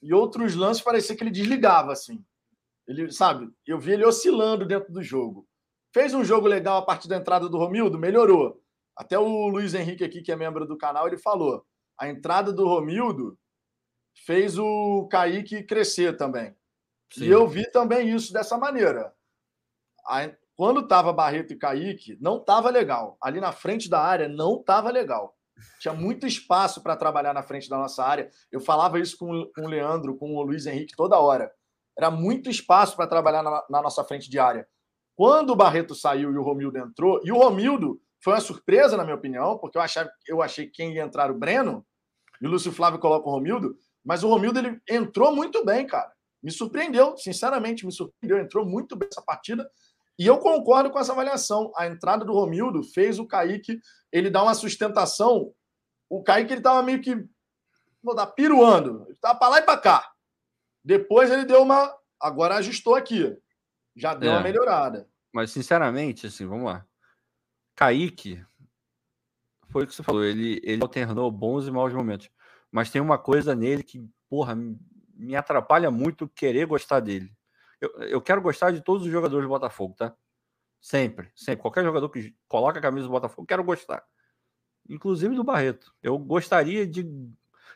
e 0.02 0.14
outros 0.14 0.56
lances 0.56 0.84
parecia 0.84 1.16
que 1.16 1.24
ele 1.24 1.32
desligava, 1.32 1.92
assim. 1.92 2.24
Ele, 2.88 3.12
sabe, 3.12 3.50
eu 3.66 3.80
vi 3.80 3.94
ele 3.94 4.06
oscilando 4.06 4.66
dentro 4.66 4.94
do 4.94 5.02
jogo. 5.02 5.48
Fez 5.92 6.14
um 6.14 6.24
jogo 6.24 6.48
legal 6.48 6.78
a 6.78 6.86
partir 6.86 7.08
da 7.08 7.18
entrada 7.18 7.50
do 7.50 7.58
Romildo, 7.58 7.98
melhorou. 7.98 8.62
Até 8.96 9.18
o 9.18 9.48
Luiz 9.48 9.74
Henrique 9.74 10.04
aqui, 10.04 10.22
que 10.22 10.32
é 10.32 10.36
membro 10.36 10.68
do 10.68 10.78
canal, 10.78 11.08
ele 11.08 11.18
falou: 11.18 11.66
a 12.00 12.08
entrada 12.08 12.54
do 12.54 12.68
Romildo 12.68 13.38
fez 14.26 14.58
o 14.58 15.08
Kaique 15.10 15.64
crescer 15.64 16.16
também. 16.16 16.56
Sim. 17.12 17.26
E 17.26 17.30
eu 17.30 17.48
vi 17.48 17.70
também 17.72 18.14
isso 18.14 18.32
dessa 18.32 18.58
maneira. 18.58 19.15
Quando 20.56 20.82
estava 20.82 21.12
Barreto 21.12 21.54
e 21.54 21.58
Kaique, 21.58 22.18
não 22.22 22.38
estava 22.38 22.70
legal. 22.70 23.18
Ali 23.22 23.42
na 23.42 23.52
frente 23.52 23.90
da 23.90 24.00
área, 24.00 24.28
não 24.28 24.60
estava 24.60 24.90
legal. 24.90 25.36
Tinha 25.80 25.94
muito 25.94 26.26
espaço 26.26 26.82
para 26.82 26.96
trabalhar 26.96 27.34
na 27.34 27.44
frente 27.44 27.70
da 27.70 27.78
nossa 27.78 28.04
área. 28.04 28.30
Eu 28.52 28.60
falava 28.60 29.00
isso 29.00 29.18
com, 29.18 29.50
com 29.54 29.62
o 29.62 29.68
Leandro, 29.68 30.16
com 30.18 30.36
o 30.36 30.42
Luiz 30.42 30.66
Henrique 30.66 30.96
toda 30.96 31.20
hora. 31.20 31.52
Era 31.98 32.12
muito 32.12 32.50
espaço 32.50 32.96
para 32.96 33.08
trabalhar 33.08 33.42
na, 33.42 33.64
na, 33.70 33.82
nossa 33.82 34.04
frente 34.04 34.30
de 34.30 34.38
área. 34.38 34.68
Quando 35.16 35.52
o 35.52 35.56
Barreto 35.56 35.96
saiu 35.96 36.32
e 36.32 36.38
o 36.38 36.44
Romildo 36.44 36.78
entrou, 36.78 37.22
e 37.24 37.32
o 37.32 37.38
Romildo 37.38 38.02
foi 38.22 38.34
uma 38.34 38.42
surpresa, 38.42 38.98
na 38.98 39.04
minha 39.04 39.16
opinião, 39.16 39.58
porque 39.58 39.78
eu, 39.78 39.82
achava, 39.82 40.10
eu 40.28 40.42
achei 40.42 40.66
que 40.66 40.74
quem 40.74 40.94
ia 40.94 41.04
entrar 41.04 41.32
o 41.32 41.38
Breno, 41.38 41.86
e 42.42 42.48
o 42.48 42.50
Lúcio 42.50 42.72
Flávio 42.72 43.00
coloca 43.00 43.30
o 43.30 43.32
Romildo, 43.32 43.78
mas 44.04 44.24
o 44.24 44.30
Romildo 44.30 44.60
ele 44.60 44.82
entrou 44.90 45.34
muito 45.34 45.64
bem, 45.64 45.88
cara. 45.88 46.12
Me 46.44 46.52
surpreendeu, 46.52 47.18
sinceramente, 47.18 47.86
me 47.86 47.92
surpreendeu. 47.92 48.38
Entrou 48.38 48.66
muito 48.66 48.96
bem 48.96 49.08
essa 49.12 49.22
partida. 49.22 49.68
E 50.18 50.26
eu 50.26 50.38
concordo 50.38 50.90
com 50.90 51.00
essa 51.00 51.12
avaliação. 51.12 51.72
A 51.76 51.88
entrada 51.88 52.24
do 52.24 52.34
Romildo 52.34 52.84
fez 52.84 53.20
o 53.20 53.28
Kaique 53.28 53.80
ele 54.12 54.30
dar 54.30 54.44
uma 54.44 54.54
sustentação. 54.54 55.54
O 56.10 56.24
Kaique 56.24 56.54
ele 56.54 56.60
estava 56.60 56.82
meio 56.82 57.02
que 57.02 57.28
vou 58.06 58.16
dar 58.16 58.28
piruando, 58.28 59.04
ele 59.06 59.14
estava 59.14 59.38
para 59.38 59.50
lá 59.50 59.60
e 59.60 59.64
para 59.64 59.78
cá. 59.78 60.12
Depois 60.84 61.32
ele 61.32 61.44
deu 61.44 61.64
uma, 61.64 61.94
agora 62.20 62.58
ajustou 62.58 62.94
aqui, 62.94 63.36
já 63.96 64.14
deu 64.14 64.32
é, 64.32 64.36
uma 64.36 64.44
melhorada. 64.44 65.10
Mas 65.34 65.52
sinceramente, 65.52 66.28
assim, 66.28 66.46
vamos 66.46 66.66
lá. 66.66 66.86
Kaique 67.76 68.46
foi 69.70 69.84
o 69.84 69.88
que 69.88 69.96
você 69.96 70.04
falou, 70.04 70.24
ele 70.24 70.62
ele 70.64 70.84
alternou 70.84 71.30
bons 71.32 71.68
e 71.68 71.72
maus 71.72 71.92
momentos, 71.92 72.30
mas 72.72 72.92
tem 72.92 73.02
uma 73.02 73.18
coisa 73.18 73.56
nele 73.56 73.82
que, 73.84 74.08
porra, 74.30 74.56
me 75.16 75.36
atrapalha 75.36 75.90
muito 75.90 76.28
querer 76.28 76.68
gostar 76.68 77.00
dele. 77.00 77.36
Eu, 77.80 77.90
eu 78.04 78.22
quero 78.22 78.42
gostar 78.42 78.72
de 78.72 78.82
todos 78.82 79.06
os 79.06 79.12
jogadores 79.12 79.46
do 79.46 79.50
Botafogo, 79.50 79.96
tá? 79.96 80.16
Sempre, 80.80 81.32
sempre. 81.36 81.62
Qualquer 81.62 81.84
jogador 81.84 82.10
que 82.10 82.36
coloca 82.48 82.80
a 82.80 82.82
camisa 82.82 83.08
do 83.08 83.12
Botafogo, 83.12 83.48
quero 83.48 83.64
gostar. 83.64 84.04
Inclusive 84.88 85.36
do 85.36 85.44
Barreto. 85.44 85.94
Eu 86.02 86.18
gostaria 86.18 86.86
de. 86.86 87.06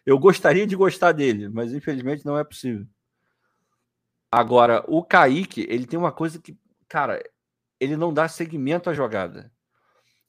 Eu 0.06 0.18
gostaria 0.20 0.66
de 0.66 0.76
gostar 0.76 1.12
dele, 1.12 1.50
mas 1.50 1.74
infelizmente 1.74 2.26
não 2.26 2.38
é 2.38 2.44
possível. 2.44 2.86
Agora, 4.32 4.84
o 4.88 5.04
Kaique, 5.04 5.66
ele 5.70 5.88
tem 5.88 5.98
uma 5.98 6.12
coisa 6.12 6.40
que, 6.40 6.58
cara, 6.88 7.22
ele 7.80 7.98
não 7.98 8.14
dá 8.14 8.28
seguimento 8.28 8.90
à 8.90 8.94
jogada. 8.94 9.52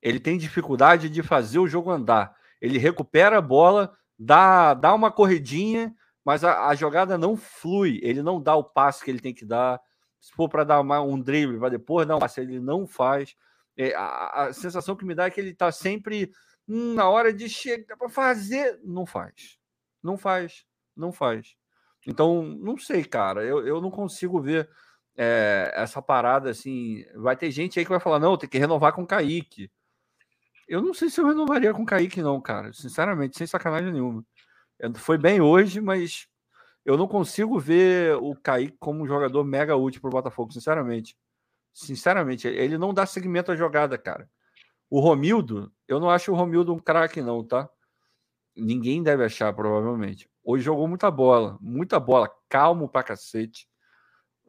Ele 0.01 0.19
tem 0.19 0.39
dificuldade 0.39 1.11
de 1.11 1.23
fazer 1.23 1.59
o 1.59 1.69
jogo 1.69 1.91
andar. 1.91 2.35
Ele 2.61 2.79
recupera 2.79 3.39
a 3.39 3.43
bola, 3.43 3.95
dá, 4.19 4.73
dá 4.73 4.95
uma 4.95 5.11
corridinha 5.11 5.95
mas 6.25 6.45
a, 6.45 6.69
a, 6.69 6.75
jogada 6.75 7.17
não 7.17 7.37
flui, 7.37 7.99
ele 8.03 8.23
não 8.23 8.41
dá 8.41 8.55
o 8.55 8.65
passe 8.65 9.05
que 9.05 9.11
ele 9.11 9.21
tem 9.21 9.35
que 9.35 9.45
dar. 9.45 9.81
Se 10.21 10.33
for 10.33 10.49
para 10.49 10.65
dar 10.65 10.81
uma, 10.81 11.01
um 11.01 11.21
drible, 11.21 11.57
vai 11.57 11.71
depois 11.71 12.09
um 12.09 12.19
passe, 12.19 12.41
ele 12.41 12.61
não 12.61 12.87
faz. 12.87 13.35
É, 13.77 13.95
a, 13.95 14.45
a, 14.45 14.53
sensação 14.53 14.95
que 14.95 15.05
me 15.05 15.15
dá 15.15 15.27
é 15.27 15.31
que 15.31 15.41
ele 15.41 15.51
está 15.51 15.73
sempre 15.73 16.31
hum, 16.69 16.95
na 16.95 17.09
hora 17.09 17.33
de 17.33 17.49
chegar 17.49 17.97
para 17.97 18.09
fazer, 18.09 18.79
não 18.85 19.07
faz. 19.07 19.59
Não 20.03 20.19
faz, 20.19 20.65
não 20.97 21.13
faz. 21.13 21.57
Então, 22.07 22.43
não 22.43 22.77
sei, 22.77 23.05
cara, 23.05 23.45
eu, 23.45 23.67
eu 23.67 23.81
não 23.81 23.91
consigo 23.91 24.41
ver 24.41 24.69
é, 25.17 25.73
essa 25.75 26.01
parada 26.01 26.51
assim. 26.51 27.05
Vai 27.17 27.37
ter 27.37 27.51
gente 27.51 27.79
aí 27.79 27.85
que 27.85 27.91
vai 27.91 28.01
falar: 28.01 28.19
não, 28.19 28.37
tem 28.37 28.49
que 28.49 28.59
renovar 28.59 28.93
com 28.93 29.03
o 29.03 29.07
Kaique. 29.07 29.71
Eu 30.69 30.81
não 30.81 30.95
sei 30.95 31.11
se 31.11 31.21
eu 31.21 31.27
renovaria 31.27 31.75
com 31.75 31.83
o 31.83 31.87
Kaique, 31.87 32.23
não, 32.23 32.41
cara. 32.41 32.73
Sinceramente, 32.73 33.37
sem 33.37 33.47
sacanagem 33.47 33.93
nenhuma. 33.93 34.25
Foi 34.97 35.19
bem 35.19 35.41
hoje, 35.41 35.81
mas 35.81 36.27
eu 36.85 36.97
não 36.97 37.07
consigo 37.07 37.59
ver 37.59 38.17
o 38.17 38.35
Kaique 38.35 38.77
como 38.79 39.03
um 39.03 39.07
jogador 39.07 39.45
mega 39.45 39.77
útil 39.77 40.01
para 40.01 40.09
o 40.09 40.13
Botafogo, 40.13 40.53
sinceramente. 40.53 41.17
Sinceramente, 41.73 42.49
ele 42.49 42.79
não 42.79 42.93
dá 42.93 43.07
segmento 43.07 43.53
à 43.53 43.57
jogada, 43.57 43.97
cara. 43.99 44.29
O 44.89 44.99
Romildo, 44.99 45.73
eu 45.87 46.01
não 46.01 46.11
acho 46.11 46.33
o 46.33 46.35
Romildo 46.35 46.75
um 46.75 46.79
craque, 46.79 47.21
não, 47.21 47.45
tá? 47.45 47.69
Ninguém 48.57 49.03
deve 49.03 49.25
achar, 49.25 49.53
provavelmente. 49.53 50.29
Hoje 50.43 50.65
jogou 50.65 50.89
muita 50.89 51.11
bola, 51.11 51.57
muita 51.61 52.01
bola, 52.01 52.29
calmo 52.49 52.89
pra 52.89 53.03
cacete. 53.03 53.69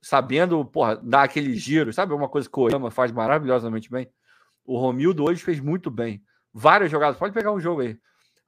Sabendo, 0.02 0.66
porra, 0.66 0.96
dar 0.96 1.24
aquele 1.24 1.54
giro, 1.56 1.94
sabe? 1.94 2.14
Uma 2.14 2.28
coisa 2.28 2.50
que 2.50 2.60
o 2.60 2.64
Oyama 2.64 2.90
faz 2.90 3.12
maravilhosamente 3.12 3.92
bem. 3.92 4.12
O 4.66 4.80
Romildo 4.80 5.24
hoje 5.24 5.44
fez 5.44 5.60
muito 5.60 5.92
bem. 5.92 6.24
Várias 6.52 6.90
jogadas, 6.90 7.20
pode 7.20 7.34
pegar 7.34 7.52
um 7.52 7.60
jogo 7.60 7.82
aí. 7.82 8.00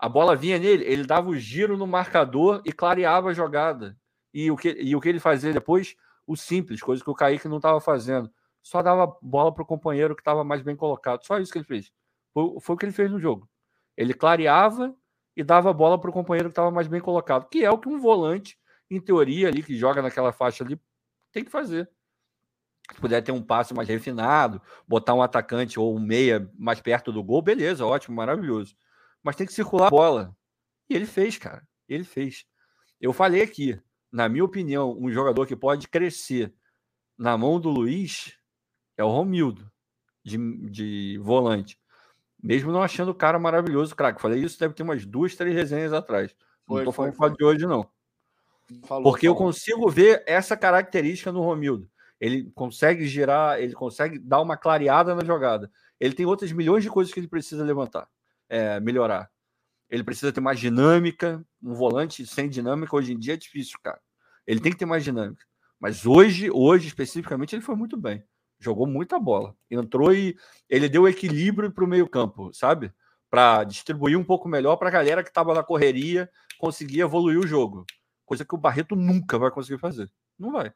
A 0.04 0.10
bola 0.10 0.36
vinha 0.36 0.60
nele, 0.60 0.84
ele 0.84 1.06
dava 1.06 1.30
o 1.30 1.38
giro 1.38 1.78
no 1.78 1.88
marcador 1.88 2.62
e 2.66 2.74
clareava 2.74 3.30
a 3.30 3.34
jogada. 3.34 3.98
E 4.34 4.52
o 4.52 4.58
que, 4.58 4.76
e 4.78 4.94
o 4.94 5.00
que 5.00 5.08
ele 5.08 5.18
fazia 5.18 5.54
depois? 5.54 5.96
O 6.28 6.36
simples, 6.36 6.82
coisa 6.82 7.02
que 7.02 7.10
o 7.10 7.16
Kaique 7.16 7.48
não 7.48 7.56
estava 7.56 7.80
fazendo. 7.80 8.30
Só 8.62 8.82
dava 8.82 9.18
bola 9.22 9.54
para 9.54 9.64
o 9.64 9.66
companheiro 9.66 10.14
que 10.14 10.20
estava 10.20 10.44
mais 10.44 10.62
bem 10.62 10.76
colocado. 10.76 11.26
Só 11.26 11.40
isso 11.40 11.54
que 11.54 11.60
ele 11.60 11.66
fez. 11.66 11.90
Foi, 12.34 12.60
foi 12.60 12.76
o 12.76 12.78
que 12.78 12.86
ele 12.86 12.92
fez 12.92 13.10
no 13.10 13.18
jogo. 13.18 13.48
Ele 13.96 14.14
clareava 14.14 14.94
e 15.38 15.42
dava 15.42 15.72
bola 15.72 15.98
para 15.98 16.10
o 16.10 16.14
companheiro 16.14 16.50
que 16.50 16.52
estava 16.52 16.70
mais 16.70 16.90
bem 16.90 17.00
colocado, 17.00 17.48
que 17.48 17.64
é 17.64 17.72
o 17.72 17.78
que 17.78 17.88
um 17.88 17.98
volante, 17.98 18.60
em 18.92 19.00
teoria, 19.00 19.48
ali, 19.48 19.64
que 19.64 19.78
joga 19.78 20.02
naquela 20.02 20.34
faixa 20.34 20.66
ali, 20.66 20.78
tem 21.32 21.46
que 21.46 21.50
fazer. 21.50 21.90
Se 22.94 23.00
puder 23.00 23.22
ter 23.22 23.32
um 23.32 23.42
passe 23.42 23.74
mais 23.74 23.88
refinado, 23.88 24.62
botar 24.86 25.14
um 25.14 25.22
atacante 25.22 25.80
ou 25.80 25.96
um 25.96 26.00
meia 26.02 26.52
mais 26.60 26.82
perto 26.82 27.10
do 27.10 27.24
gol, 27.24 27.42
beleza, 27.42 27.86
ótimo, 27.86 28.18
maravilhoso 28.18 28.76
mas 29.24 29.36
tem 29.36 29.48
que 29.48 29.54
circular 29.54 29.88
a 29.88 29.90
bola. 29.90 30.36
E 30.90 30.96
ele 30.96 31.06
fez, 31.06 31.38
cara. 31.38 31.66
Ele 31.88 32.04
fez. 32.04 32.46
Eu 33.00 33.14
falei 33.14 33.42
aqui, 33.42 33.80
na 34.12 34.28
minha 34.28 34.44
opinião, 34.44 34.96
um 35.00 35.10
jogador 35.10 35.48
que 35.48 35.56
pode 35.56 35.88
crescer 35.88 36.54
na 37.18 37.38
mão 37.38 37.60
do 37.60 37.70
Luiz 37.70 38.38
é 38.98 39.04
o 39.04 39.10
Romildo, 39.10 39.72
de, 40.24 40.38
de 40.70 41.18
volante. 41.22 41.80
Mesmo 42.42 42.72
não 42.72 42.84
achando 42.84 43.10
o 43.10 43.16
cara 43.16 43.40
maravilhoso, 43.40 43.96
craque. 43.96 44.22
Falei 44.22 44.44
isso, 44.44 44.60
deve 44.60 44.74
ter 44.74 44.84
umas 44.84 45.06
duas, 45.06 45.36
três 45.36 45.56
resenhas 45.56 45.94
atrás. 45.94 46.36
Foi, 46.66 46.80
não 46.80 46.86
tô 46.86 46.92
falando 46.92 47.16
foi, 47.16 47.30
foi. 47.30 47.38
de 47.38 47.44
hoje, 47.44 47.66
não. 47.66 47.90
Falou, 48.86 49.04
Porque 49.04 49.28
falou. 49.28 49.42
eu 49.42 49.46
consigo 49.46 49.90
ver 49.90 50.24
essa 50.28 50.58
característica 50.58 51.32
no 51.32 51.42
Romildo. 51.42 51.90
Ele 52.20 52.52
consegue 52.56 53.06
girar, 53.06 53.60
ele 53.60 53.74
consegue 53.74 54.20
dar 54.20 54.42
uma 54.42 54.58
clareada 54.58 55.16
na 55.16 55.24
jogada. 55.24 55.72
Ele 56.00 56.14
tem 56.14 56.26
outras 56.26 56.52
milhões 56.52 56.84
de 56.84 56.90
coisas 56.90 57.14
que 57.14 57.20
ele 57.20 57.28
precisa 57.28 57.64
levantar 57.64 58.08
é, 58.54 58.80
melhorar. 58.80 59.32
Ele 59.90 60.04
precisa 60.04 60.32
ter 60.32 60.40
mais 60.40 60.60
dinâmica. 60.60 61.44
Um 61.62 61.74
volante 61.74 62.26
sem 62.28 62.48
dinâmica 62.48 62.96
hoje 62.96 63.12
em 63.12 63.18
dia 63.18 63.34
é 63.34 63.38
difícil, 63.38 63.80
cara. 63.82 64.00
Ele 64.46 64.60
tem 64.60 64.72
que 64.72 64.78
ter 64.78 64.86
mais 64.86 65.04
dinâmica. 65.04 65.44
Mas 65.80 66.06
hoje, 66.06 66.52
hoje 66.52 66.88
especificamente, 66.88 67.56
ele 67.56 67.64
foi 67.64 67.76
muito 67.76 67.98
bem. 67.98 68.24
Jogou 68.60 68.86
muita 68.86 69.20
bola. 69.20 69.56
Entrou 69.72 70.14
e 70.14 70.38
ele 70.70 70.88
deu 70.88 71.08
equilíbrio 71.08 71.72
para 71.72 71.84
o 71.84 71.88
meio-campo, 71.88 72.54
sabe? 72.54 72.94
Para 73.28 73.64
distribuir 73.64 74.18
um 74.18 74.24
pouco 74.24 74.48
melhor 74.48 74.78
para 74.78 74.90
a 74.90 74.92
galera 74.92 75.24
que 75.24 75.30
estava 75.30 75.54
na 75.54 75.64
correria 75.64 76.30
conseguir 76.60 77.00
evoluir 77.00 77.40
o 77.40 77.48
jogo. 77.48 77.86
Coisa 78.24 78.46
que 78.46 78.54
o 78.54 78.58
Barreto 78.58 78.96
nunca 78.96 79.40
vai 79.40 79.50
conseguir 79.50 79.80
fazer. 79.80 80.12
Não 80.38 80.52
vai. 80.52 80.72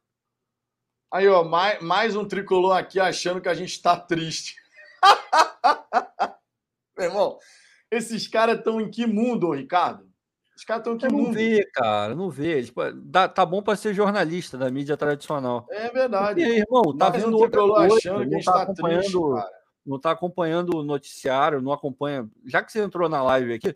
Aí, 1.14 1.28
ó, 1.28 1.44
mais, 1.44 1.82
mais 1.82 2.16
um 2.16 2.28
tricolor 2.28 2.76
aqui 2.76 3.00
achando 3.00 3.40
que 3.40 3.48
a 3.48 3.54
gente 3.54 3.72
está 3.72 3.96
triste. 3.96 4.56
Meu 6.98 7.06
irmão, 7.06 7.38
esses 7.92 8.28
caras 8.28 8.58
estão 8.58 8.82
em 8.82 8.90
que 8.90 9.06
mundo, 9.06 9.52
Ricardo? 9.52 10.08
Os 10.56 10.64
caras 10.64 10.82
estão 10.82 10.96
em 10.96 10.98
que 10.98 11.06
eu 11.06 11.12
mundo? 11.12 11.28
Não 11.28 11.34
vê, 11.34 11.70
cara, 11.74 12.16
não 12.16 12.30
vê. 12.30 12.64
Tipo, 12.64 12.92
dá, 12.92 13.28
tá 13.28 13.46
bom 13.46 13.62
para 13.62 13.76
ser 13.76 13.94
jornalista 13.94 14.58
da 14.58 14.70
mídia 14.72 14.98
tradicional. 14.98 15.68
É 15.70 15.90
verdade. 15.90 16.42
E, 16.42 16.60
irmão, 16.60 16.96
tá 16.98 17.10
Mas 17.10 17.24
vendo 17.24 17.38
outra 17.38 17.62
coisa, 17.62 17.96
achando 17.96 18.28
que 18.28 18.36
a 18.36 18.38
gente 18.38 18.46
tá 18.46 18.62
acompanhando, 18.64 19.02
triste, 19.02 19.58
não 19.86 20.00
tá 20.00 20.12
acompanhando 20.12 20.78
o 20.78 20.84
noticiário, 20.84 21.62
não 21.62 21.72
acompanha. 21.72 22.30
Já 22.46 22.64
que 22.64 22.72
você 22.72 22.82
entrou 22.82 23.08
na 23.08 23.22
live 23.22 23.54
aqui, 23.54 23.76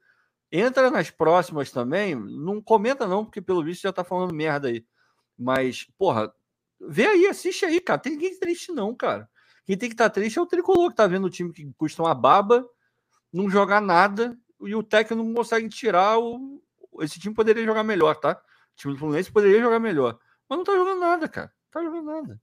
entra 0.51 0.89
nas 0.89 1.09
próximas 1.09 1.71
também. 1.71 2.15
Não 2.15 2.61
comenta 2.61 3.07
não, 3.07 3.23
porque 3.23 3.41
pelo 3.41 3.63
visto 3.63 3.83
já 3.83 3.93
tá 3.93 4.03
falando 4.03 4.33
merda 4.33 4.67
aí. 4.67 4.83
Mas, 5.37 5.87
porra, 5.97 6.33
vê 6.79 7.05
aí, 7.05 7.27
assiste 7.27 7.63
aí, 7.63 7.79
cara. 7.79 7.99
Tem 7.99 8.13
ninguém 8.13 8.37
triste 8.39 8.71
não, 8.71 8.93
cara. 8.93 9.29
Quem 9.65 9.77
tem 9.77 9.87
que 9.87 9.93
estar 9.93 10.09
tá 10.09 10.13
triste 10.13 10.37
é 10.37 10.41
o 10.41 10.47
tricolor 10.47 10.89
que 10.89 10.97
tá 10.97 11.07
vendo 11.07 11.25
o 11.25 11.29
time 11.29 11.53
que 11.53 11.71
custa 11.77 12.01
uma 12.01 12.13
baba 12.13 12.67
não 13.31 13.49
jogar 13.49 13.81
nada 13.81 14.37
e 14.61 14.75
o 14.75 14.83
técnico 14.83 15.23
não 15.23 15.33
consegue 15.33 15.69
tirar 15.69 16.19
o. 16.19 16.61
Esse 16.99 17.19
time 17.19 17.33
poderia 17.33 17.65
jogar 17.65 17.83
melhor, 17.83 18.15
tá? 18.15 18.33
O 18.33 18.75
time 18.75 18.93
do 18.93 18.99
Fluminense 18.99 19.31
poderia 19.31 19.61
jogar 19.61 19.79
melhor. 19.79 20.19
Mas 20.49 20.57
não 20.57 20.65
tá 20.65 20.73
jogando 20.73 20.99
nada, 20.99 21.27
cara. 21.29 21.51
Não 21.73 21.81
tá 21.81 21.89
jogando 21.89 22.05
nada. 22.05 22.41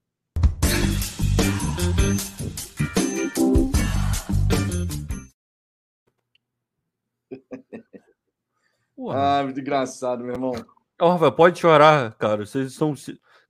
Ah, 9.11 9.43
muito 9.45 9.61
engraçado, 9.61 10.24
meu 10.24 10.34
irmão. 10.34 10.53
Ó, 11.01 11.12
Rafael, 11.12 11.32
pode 11.32 11.61
chorar, 11.61 12.14
cara. 12.14 12.45
Vocês 12.45 12.74
são. 12.74 12.95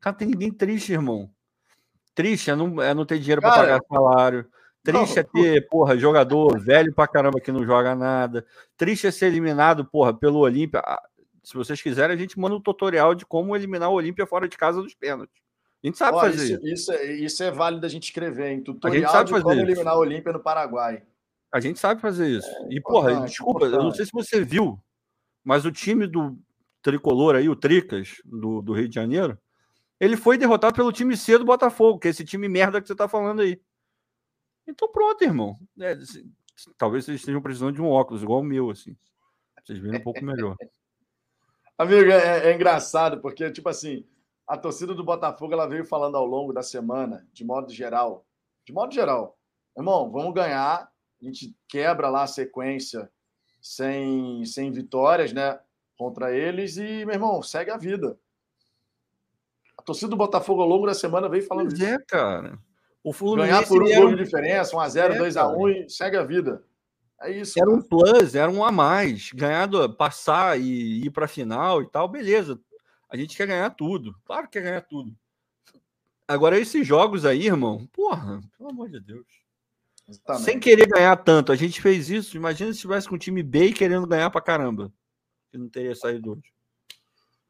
Cara, 0.01 0.15
tem 0.15 0.29
ninguém 0.29 0.53
triste, 0.53 0.93
irmão. 0.93 1.31
Triste 2.15 2.51
é 2.51 2.57
não, 2.57 2.83
é 2.83 2.93
não 2.93 3.07
ter 3.07 3.19
dinheiro 3.19 3.41
para 3.41 3.55
pagar 3.55 3.81
salário. 3.89 4.51
Triste 4.93 5.19
é 5.19 5.23
ter, 5.23 5.69
porra, 5.69 5.97
jogador 5.99 6.59
velho 6.59 6.93
pra 6.95 7.07
caramba 7.07 7.41
que 7.41 7.53
não 7.53 7.65
joga 7.65 7.95
nada. 7.95 8.45
Triste 8.77 9.07
é 9.07 9.11
ser 9.11 9.27
eliminado, 9.27 9.85
porra, 9.85 10.13
pelo 10.15 10.39
Olímpia. 10.39 10.81
Ah, 10.81 11.03
Se 11.43 11.55
vocês 11.55 11.81
quiserem, 11.81 12.15
a 12.15 12.19
gente 12.19 12.39
manda 12.39 12.55
um 12.57 12.61
tutorial 12.61 13.15
de 13.15 13.25
como 13.27 13.55
eliminar 13.55 13.91
o 13.91 13.95
Olímpia 13.95 14.27
fora 14.27 14.49
de 14.49 14.57
casa 14.57 14.83
dos 14.83 14.95
pênaltis. 14.95 15.41
A 15.83 15.87
gente 15.87 15.97
sabe 15.99 16.17
Ó, 16.17 16.21
fazer 16.21 16.45
isso, 16.45 16.55
isso. 16.55 16.67
isso, 16.67 16.93
é, 16.93 17.13
isso 17.13 17.43
é 17.43 17.51
válido 17.51 17.87
a 17.87 17.89
gente 17.89 18.05
escrever, 18.05 18.51
hein? 18.51 18.63
Tutorial 18.63 19.13
sabe 19.13 19.27
de 19.27 19.31
fazer 19.31 19.43
como 19.45 19.55
isso. 19.55 19.65
eliminar 19.65 19.97
o 19.97 20.01
Olímpia 20.01 20.33
no 20.33 20.41
Paraguai. 20.41 21.03
A 21.53 21.61
gente 21.61 21.79
sabe 21.79 22.01
fazer 22.01 22.29
isso. 22.29 22.49
e, 22.69 22.81
porra, 22.81 23.11
importante, 23.13 23.31
desculpa, 23.31 23.67
eu 23.67 23.83
não 23.83 23.93
sei 23.93 24.05
se 24.05 24.13
você 24.13 24.43
viu, 24.45 24.79
mas 25.45 25.65
o 25.65 25.73
time 25.73 26.07
do 26.07 26.37
tricolor 26.83 27.37
aí, 27.37 27.49
o 27.49 27.57
Tricas, 27.57 28.17
do, 28.25 28.61
do 28.61 28.73
Rio 28.73 28.89
de 28.89 28.95
Janeiro, 28.95 29.39
ele 30.01 30.17
foi 30.17 30.37
derrotado 30.37 30.75
pelo 30.75 30.93
time 30.93 31.17
C 31.17 31.39
do 31.39 31.45
Botafogo, 31.45 31.99
que 31.99 32.09
é 32.09 32.11
esse 32.11 32.25
time 32.25 32.49
merda 32.49 32.81
que 32.81 32.87
você 32.89 32.95
tá 32.95 33.09
falando 33.09 33.41
aí. 33.41 33.61
Então 34.69 34.91
pronto, 34.93 35.23
irmão. 35.23 35.57
É, 35.81 35.99
se- 36.01 36.31
talvez 36.77 37.05
vocês 37.05 37.21
estejam 37.21 37.41
precisando 37.43 37.75
de 37.75 37.83
um 37.83 37.89
óculos, 37.89 38.23
igual 38.23 38.41
o 38.41 38.45
meu, 38.45 38.71
assim. 38.71 38.97
Vocês 39.65 39.79
verem 39.79 40.01
um 40.01 40.03
pouco 40.05 40.25
melhor. 40.25 40.57
Amigo, 41.79 42.11
é, 42.11 42.51
é 42.51 42.55
engraçado, 42.55 43.21
porque, 43.21 43.51
tipo 43.53 43.69
assim, 43.69 44.05
a 44.47 44.57
torcida 44.57 44.95
do 44.95 45.05
Botafogo 45.05 45.53
ela 45.53 45.69
veio 45.69 45.85
falando 45.85 46.17
ao 46.17 46.27
longo 46.27 46.53
da 46.53 46.63
semana, 46.63 47.27
de 47.33 47.45
modo 47.45 47.73
geral. 47.73 48.27
De 48.65 48.73
modo 48.73 48.93
geral, 48.93 49.39
irmão, 49.77 50.11
vamos 50.11 50.35
ganhar. 50.35 50.91
A 51.21 51.25
gente 51.25 51.57
quebra 51.69 52.09
lá 52.09 52.25
a 52.25 52.27
sequência 52.29 53.11
sem, 53.61 54.45
sem 54.45 54.71
vitórias, 54.73 55.33
né? 55.33 55.59
Contra 55.97 56.37
eles 56.37 56.77
e, 56.77 57.05
meu 57.05 57.15
irmão, 57.15 57.43
segue 57.43 57.71
a 57.71 57.77
vida. 57.77 58.19
A 59.77 59.83
torcida 59.83 60.09
do 60.11 60.17
Botafogo 60.17 60.63
ao 60.63 60.69
longo 60.69 60.87
da 60.87 60.95
semana 60.95 61.29
veio 61.29 61.47
falando 61.47 61.69
Pois 61.71 61.81
isso. 61.81 61.89
é, 61.89 61.99
cara. 62.07 62.59
O 63.11 63.37
Ganhar 63.37 63.65
Fluminense 63.65 63.69
por 63.69 63.83
um 63.83 63.87
gol 64.03 64.07
um, 64.13 64.17
de 64.17 64.25
diferença, 64.25 64.77
1x0, 64.77 65.13
É, 65.15 65.19
2x1 65.19 65.85
e 65.87 65.91
segue 65.91 66.17
a 66.17 66.23
vida. 66.25 66.63
É 67.21 67.31
isso. 67.33 67.59
era 67.61 67.69
um 67.69 67.81
cara. 67.83 67.89
plus, 67.89 68.35
era 68.35 68.51
um 68.51 68.65
a 68.65 68.71
mais. 68.71 69.31
Ganhar, 69.33 69.67
do- 69.67 69.93
passar 69.93 70.59
e 70.61 71.05
ir 71.05 71.11
pra 71.11 71.27
final 71.27 71.83
e 71.83 71.87
tal, 71.91 72.07
beleza. 72.09 72.61
A 73.11 73.17
gente 73.17 73.37
quer 73.37 73.47
ganhar 73.47 73.71
tudo. 73.71 74.15
Claro 74.25 74.45
que 74.47 74.53
quer 74.53 74.63
ganhar 74.63 74.83
tudo. 74.83 75.13
Agora, 76.27 76.59
esses 76.59 76.87
jogos 76.87 77.25
aí, 77.25 77.47
irmão, 77.47 77.87
porra, 77.93 78.41
pelo 78.57 78.71
amor 78.71 78.89
de 78.91 79.01
Deus. 79.01 79.27
Exatamente. 80.07 80.45
Sem 80.45 80.61
querer 80.61 80.87
ganhar 80.87 81.17
tanto. 81.17 81.51
A 81.53 81.57
gente 81.57 81.81
fez 81.81 82.09
isso. 82.11 82.37
Imagina 82.37 82.73
se 82.73 82.81
tivesse 82.81 83.09
com 83.09 83.15
o 83.15 83.19
time 83.19 83.43
B 83.43 83.73
querendo 83.73 84.07
ganhar 84.07 84.31
pra 84.31 84.41
caramba. 84.41 84.93
Que 85.51 85.59
não 85.59 85.69
teria 85.69 85.95
saído 85.95 86.33
hoje. 86.33 86.53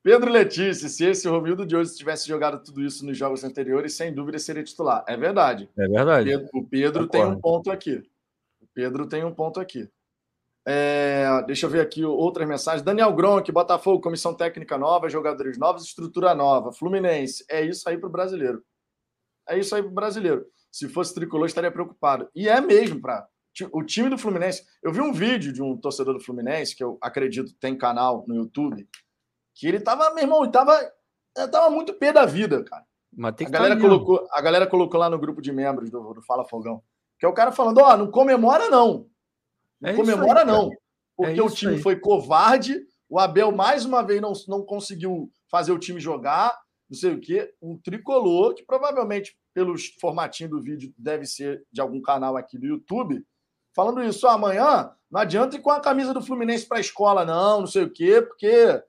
Pedro 0.02 0.30
Letícia, 0.30 0.88
se 0.88 1.04
esse 1.04 1.28
Romildo 1.28 1.66
de 1.66 1.76
hoje 1.76 1.94
tivesse 1.94 2.26
jogado 2.28 2.62
tudo 2.62 2.82
isso 2.82 3.04
nos 3.04 3.16
jogos 3.18 3.44
anteriores, 3.44 3.94
sem 3.94 4.14
dúvida 4.14 4.38
seria 4.38 4.62
titular. 4.62 5.04
É 5.06 5.16
verdade. 5.16 5.68
É 5.76 5.88
verdade. 5.88 6.30
Pedro- 6.30 6.48
o 6.54 6.64
Pedro 6.66 7.08
tem 7.08 7.24
um 7.24 7.40
ponto 7.40 7.70
aqui. 7.70 8.02
O 8.60 8.66
Pedro 8.72 9.06
tem 9.06 9.24
um 9.24 9.34
ponto 9.34 9.60
aqui. 9.60 9.88
É, 10.66 11.42
deixa 11.46 11.66
eu 11.66 11.70
ver 11.70 11.80
aqui 11.80 12.04
outras 12.04 12.46
mensagens. 12.46 12.82
Daniel 12.82 13.12
Gronk, 13.14 13.50
Botafogo, 13.50 14.00
comissão 14.02 14.34
técnica 14.34 14.76
nova, 14.78 15.08
jogadores 15.08 15.58
novos, 15.58 15.84
estrutura 15.84 16.34
nova. 16.34 16.72
Fluminense, 16.72 17.44
é 17.48 17.62
isso 17.64 17.88
aí 17.88 17.96
para 17.98 18.08
o 18.08 18.12
brasileiro. 18.12 18.62
É 19.48 19.58
isso 19.58 19.74
aí 19.74 19.82
para 19.82 19.90
o 19.90 19.94
brasileiro. 19.94 20.46
Se 20.70 20.88
fosse 20.88 21.14
tricolor, 21.14 21.46
estaria 21.46 21.70
preocupado. 21.72 22.28
E 22.34 22.48
é 22.48 22.60
mesmo, 22.60 23.00
para 23.00 23.26
o 23.72 23.82
time 23.82 24.10
do 24.10 24.18
Fluminense. 24.18 24.62
Eu 24.82 24.92
vi 24.92 25.00
um 25.00 25.12
vídeo 25.12 25.52
de 25.52 25.62
um 25.62 25.76
torcedor 25.76 26.14
do 26.14 26.20
Fluminense, 26.20 26.76
que 26.76 26.84
eu 26.84 26.98
acredito 27.00 27.54
tem 27.54 27.76
canal 27.76 28.24
no 28.28 28.34
YouTube, 28.36 28.86
que 29.58 29.66
ele 29.66 29.80
tava, 29.80 30.14
meu 30.14 30.22
irmão, 30.22 30.44
ele 30.44 30.52
tava, 30.52 30.78
ele 31.36 31.48
tava 31.48 31.68
muito 31.68 31.92
pé 31.92 32.12
da 32.12 32.24
vida, 32.24 32.62
cara. 32.62 32.84
Mas 33.12 33.34
tem 33.34 33.46
A 33.46 33.50
que 33.50 33.52
galera, 33.56 33.74
tá 33.74 33.80
colocou, 33.80 34.28
a 34.30 34.40
galera 34.40 34.66
colocou 34.68 35.00
lá 35.00 35.10
no 35.10 35.18
grupo 35.18 35.42
de 35.42 35.50
membros 35.52 35.90
do, 35.90 36.14
do 36.14 36.22
Fala 36.22 36.44
Fogão. 36.44 36.80
Que 37.18 37.26
é 37.26 37.28
o 37.28 37.32
cara 37.34 37.50
falando: 37.50 37.78
ó, 37.78 37.96
não 37.96 38.08
comemora, 38.08 38.68
não. 38.68 39.08
Não 39.80 39.90
É 39.90 39.94
comemora, 39.94 40.40
aí, 40.40 40.46
não. 40.46 40.70
Porque 41.16 41.40
É 41.40 41.42
o 41.42 41.50
time 41.50 41.74
aí. 41.74 41.82
foi 41.82 41.96
covarde, 41.96 42.80
o 43.08 43.18
Abel, 43.18 43.50
mais 43.50 43.84
uma 43.84 44.00
vez, 44.00 44.20
não, 44.20 44.32
não 44.46 44.62
conseguiu 44.64 45.28
fazer 45.50 45.72
o 45.72 45.78
time 45.78 45.98
jogar, 45.98 46.56
não 46.88 46.96
sei 46.96 47.14
o 47.14 47.20
quê. 47.20 47.52
Um 47.60 47.76
tricolor, 47.76 48.54
que 48.54 48.64
provavelmente, 48.64 49.36
pelos 49.52 49.86
formatinhos 50.00 50.52
do 50.52 50.62
vídeo, 50.62 50.94
deve 50.96 51.26
ser 51.26 51.64
de 51.72 51.80
algum 51.80 52.00
canal 52.00 52.36
aqui 52.36 52.56
do 52.56 52.66
YouTube, 52.66 53.26
falando 53.74 54.04
isso. 54.04 54.24
"Ó, 54.24 54.30
amanhã 54.30 54.92
não 55.10 55.20
adianta 55.20 55.56
ir 55.56 55.60
com 55.62 55.70
a 55.72 55.80
camisa 55.80 56.14
do 56.14 56.22
Fluminense 56.22 56.68
para 56.68 56.78
a 56.78 56.80
escola, 56.80 57.24
não, 57.24 57.60
não 57.60 57.66
sei 57.66 57.82
o 57.82 57.90
quê, 57.90 58.22
porque 58.22 58.80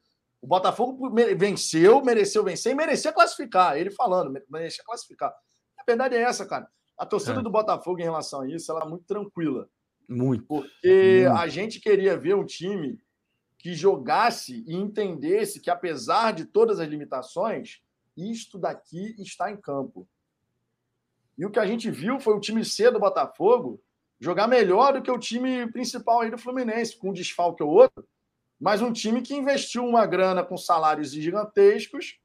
o 0.42 0.48
Botafogo 0.48 1.10
venceu, 1.38 2.02
mereceu 2.04 2.44
vencer 2.44 2.72
e 2.72 2.76
merecia 2.76 3.12
classificar. 3.12 3.78
Ele 3.78 3.92
falando, 3.92 4.32
mere- 4.32 4.46
merecia 4.50 4.84
classificar. 4.84 5.34
A 5.78 5.84
verdade 5.86 6.16
é 6.16 6.22
essa, 6.22 6.46
cara. 6.46 6.68
A 6.98 7.06
torcida 7.06 7.40
É. 7.40 7.44
do 7.44 7.50
Botafogo 7.50 8.00
em 8.00 8.04
relação 8.04 8.42
a 8.42 8.48
isso, 8.50 8.72
ela 8.72 8.84
é 8.84 8.88
muito 8.88 9.06
tranquila. 9.06 9.70
Muito. 10.08 10.46
Porque 10.46 11.24
Muito. 11.28 11.38
a 11.42 11.48
gente 11.48 11.80
queria 11.80 12.18
ver 12.18 12.36
um 12.36 12.46
time 12.46 13.00
que 13.58 13.74
jogasse 13.74 14.64
e 14.66 14.76
entendesse 14.76 15.60
que, 15.60 15.70
apesar 15.70 16.32
de 16.34 16.46
todas 16.46 16.80
as 16.80 16.88
limitações, 16.88 17.82
isto 18.16 18.58
daqui 18.58 19.16
está 19.22 19.52
em 19.52 19.58
campo. 19.58 20.08
E 21.38 21.46
o 21.46 21.52
que 21.52 21.60
a 21.60 21.66
gente 21.66 21.90
viu 21.92 22.20
foi 22.20 22.34
o 22.36 22.40
time 22.40 22.64
C 22.66 22.90
do 22.90 23.00
Botafogo 23.00 23.82
jogar 24.20 24.48
melhor 24.48 24.94
do 24.94 25.02
que 25.02 25.12
o 25.12 25.18
time 25.20 25.70
principal 25.72 26.22
aí 26.22 26.32
do 26.32 26.38
Fluminense, 26.38 26.98
com 26.98 27.10
um 27.10 27.14
desfalque 27.14 27.64
ou 27.64 27.70
outro, 27.70 28.06
mas 28.60 28.82
um 28.82 28.92
time 28.92 29.22
que 29.22 29.36
investiu 29.36 29.86
uma 29.86 30.06
grana 30.06 30.44
com 30.44 30.58
salários 30.58 31.12
gigantescos. 31.12 32.20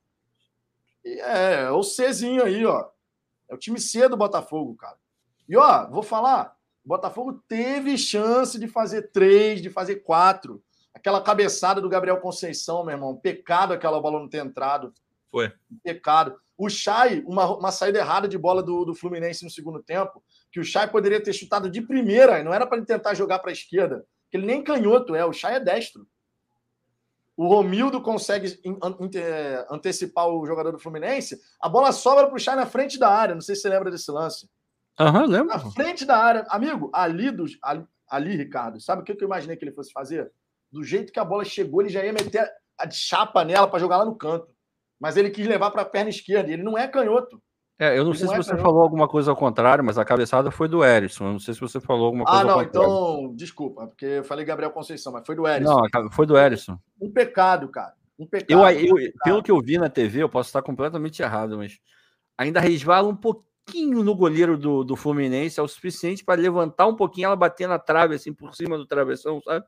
E 1.04 1.20
é, 1.20 1.62
é 1.62 1.70
o 1.70 1.82
Czinho 1.82 2.42
aí, 2.42 2.66
ó. 2.66 2.88
É 3.48 3.54
o 3.54 3.58
time 3.58 3.78
C 3.78 4.08
do 4.08 4.16
Botafogo, 4.16 4.74
cara. 4.74 4.96
E 5.48 5.56
ó, 5.56 5.88
vou 5.88 6.02
falar, 6.02 6.56
o 6.84 6.88
Botafogo 6.88 7.42
teve 7.46 7.96
chance 7.96 8.58
de 8.58 8.66
fazer 8.66 9.10
três, 9.12 9.62
de 9.62 9.70
fazer 9.70 9.96
quatro. 9.96 10.62
Aquela 10.92 11.20
cabeçada 11.22 11.80
do 11.80 11.88
Gabriel 11.88 12.20
Conceição, 12.20 12.84
meu 12.84 12.94
irmão. 12.94 13.16
Pecado 13.16 13.72
aquela 13.72 14.00
bola 14.00 14.18
não 14.18 14.28
ter 14.28 14.44
entrado. 14.44 14.92
Foi. 15.30 15.52
Pecado. 15.82 16.38
O 16.56 16.68
Chay, 16.68 17.22
uma, 17.26 17.56
uma 17.56 17.72
saída 17.72 17.98
errada 17.98 18.28
de 18.28 18.38
bola 18.38 18.62
do, 18.62 18.84
do 18.84 18.94
Fluminense 18.94 19.44
no 19.44 19.50
segundo 19.50 19.82
tempo, 19.82 20.22
que 20.52 20.60
o 20.60 20.64
Chay 20.64 20.86
poderia 20.86 21.20
ter 21.20 21.32
chutado 21.32 21.68
de 21.68 21.82
primeira, 21.82 22.42
não 22.44 22.54
era 22.54 22.64
para 22.64 22.76
ele 22.76 22.86
tentar 22.86 23.14
jogar 23.14 23.40
para 23.40 23.50
a 23.50 23.52
esquerda, 23.52 24.06
que 24.30 24.36
ele 24.36 24.46
nem 24.46 24.62
canhoto 24.62 25.16
é, 25.16 25.24
o 25.24 25.32
Chay 25.32 25.56
é 25.56 25.60
destro. 25.60 26.06
O 27.36 27.48
Romildo 27.48 28.00
consegue 28.00 28.60
eh, 29.14 29.66
antecipar 29.68 30.28
o 30.28 30.46
jogador 30.46 30.70
do 30.72 30.78
Fluminense, 30.78 31.36
a 31.60 31.68
bola 31.68 31.90
sobra 31.90 32.26
para 32.26 32.36
o 32.36 32.38
Chay 32.38 32.54
na 32.54 32.66
frente 32.66 32.98
da 32.98 33.08
área, 33.08 33.34
não 33.34 33.42
sei 33.42 33.56
se 33.56 33.62
você 33.62 33.68
lembra 33.68 33.90
desse 33.90 34.10
lance. 34.10 34.48
Aham, 34.98 35.26
lembra? 35.26 35.56
Na 35.56 35.70
frente 35.72 36.04
da 36.04 36.16
área. 36.16 36.46
Amigo, 36.48 36.90
ali, 36.94 37.30
do, 37.32 37.44
ali, 37.62 37.84
ali, 38.08 38.36
Ricardo, 38.36 38.80
sabe 38.80 39.02
o 39.02 39.04
que 39.04 39.12
eu 39.12 39.26
imaginei 39.26 39.56
que 39.56 39.64
ele 39.64 39.74
fosse 39.74 39.92
fazer? 39.92 40.30
Do 40.70 40.84
jeito 40.84 41.12
que 41.12 41.18
a 41.18 41.24
bola 41.24 41.44
chegou, 41.44 41.82
ele 41.82 41.90
já 41.90 42.04
ia 42.04 42.12
meter 42.12 42.48
a 42.78 42.90
chapa 42.90 43.44
nela 43.44 43.66
para 43.66 43.80
jogar 43.80 43.98
lá 43.98 44.04
no 44.04 44.16
canto. 44.16 44.48
Mas 45.00 45.16
ele 45.16 45.30
quis 45.30 45.46
levar 45.46 45.70
para 45.70 45.82
a 45.82 45.86
perna 45.86 46.10
esquerda. 46.10 46.50
e 46.50 46.52
Ele 46.52 46.62
não 46.62 46.78
é 46.78 46.86
canhoto. 46.86 47.42
É, 47.78 47.98
eu 47.98 48.04
não 48.04 48.14
sei 48.14 48.26
não 48.26 48.34
se 48.34 48.40
é 48.40 48.42
você 48.42 48.56
falou 48.56 48.82
alguma 48.82 49.08
coisa 49.08 49.30
ao 49.32 49.36
contrário, 49.36 49.82
mas 49.82 49.98
a 49.98 50.04
cabeçada 50.04 50.50
foi 50.50 50.68
do 50.68 50.84
Erisson. 50.84 51.26
Eu 51.26 51.32
não 51.32 51.38
sei 51.40 51.54
se 51.54 51.60
você 51.60 51.80
falou 51.80 52.06
alguma 52.06 52.24
coisa 52.24 52.40
Ah, 52.40 52.44
não, 52.44 52.62
então, 52.62 53.32
desculpa, 53.34 53.86
porque 53.88 54.06
eu 54.06 54.24
falei 54.24 54.44
Gabriel 54.44 54.70
Conceição, 54.70 55.12
mas 55.12 55.26
foi 55.26 55.34
do 55.34 55.46
Erisson. 55.46 55.72
Não, 55.72 55.84
a 55.84 56.10
foi 56.12 56.24
do 56.24 56.38
Erisson. 56.38 56.78
Um 57.00 57.10
pecado, 57.10 57.68
cara. 57.68 57.94
Um 58.16 58.26
pecado. 58.26 58.52
Eu, 58.52 58.60
um 58.60 58.68
eu, 58.68 58.94
pecado. 58.94 59.24
pelo 59.24 59.42
que 59.42 59.50
eu 59.50 59.60
vi 59.60 59.76
na 59.76 59.88
TV, 59.88 60.22
eu 60.22 60.28
posso 60.28 60.48
estar 60.48 60.62
completamente 60.62 61.20
errado, 61.20 61.56
mas 61.56 61.80
ainda 62.38 62.60
resvala 62.60 63.08
um 63.08 63.16
pouquinho 63.16 64.04
no 64.04 64.14
goleiro 64.14 64.56
do, 64.56 64.84
do 64.84 64.94
Fluminense, 64.94 65.58
é 65.58 65.62
o 65.62 65.68
suficiente 65.68 66.24
para 66.24 66.40
levantar 66.40 66.86
um 66.86 66.94
pouquinho, 66.94 67.26
ela 67.26 67.36
bater 67.36 67.66
na 67.66 67.78
trave, 67.78 68.14
assim, 68.14 68.32
por 68.32 68.54
cima 68.54 68.78
do 68.78 68.86
travessão, 68.86 69.40
sabe? 69.42 69.64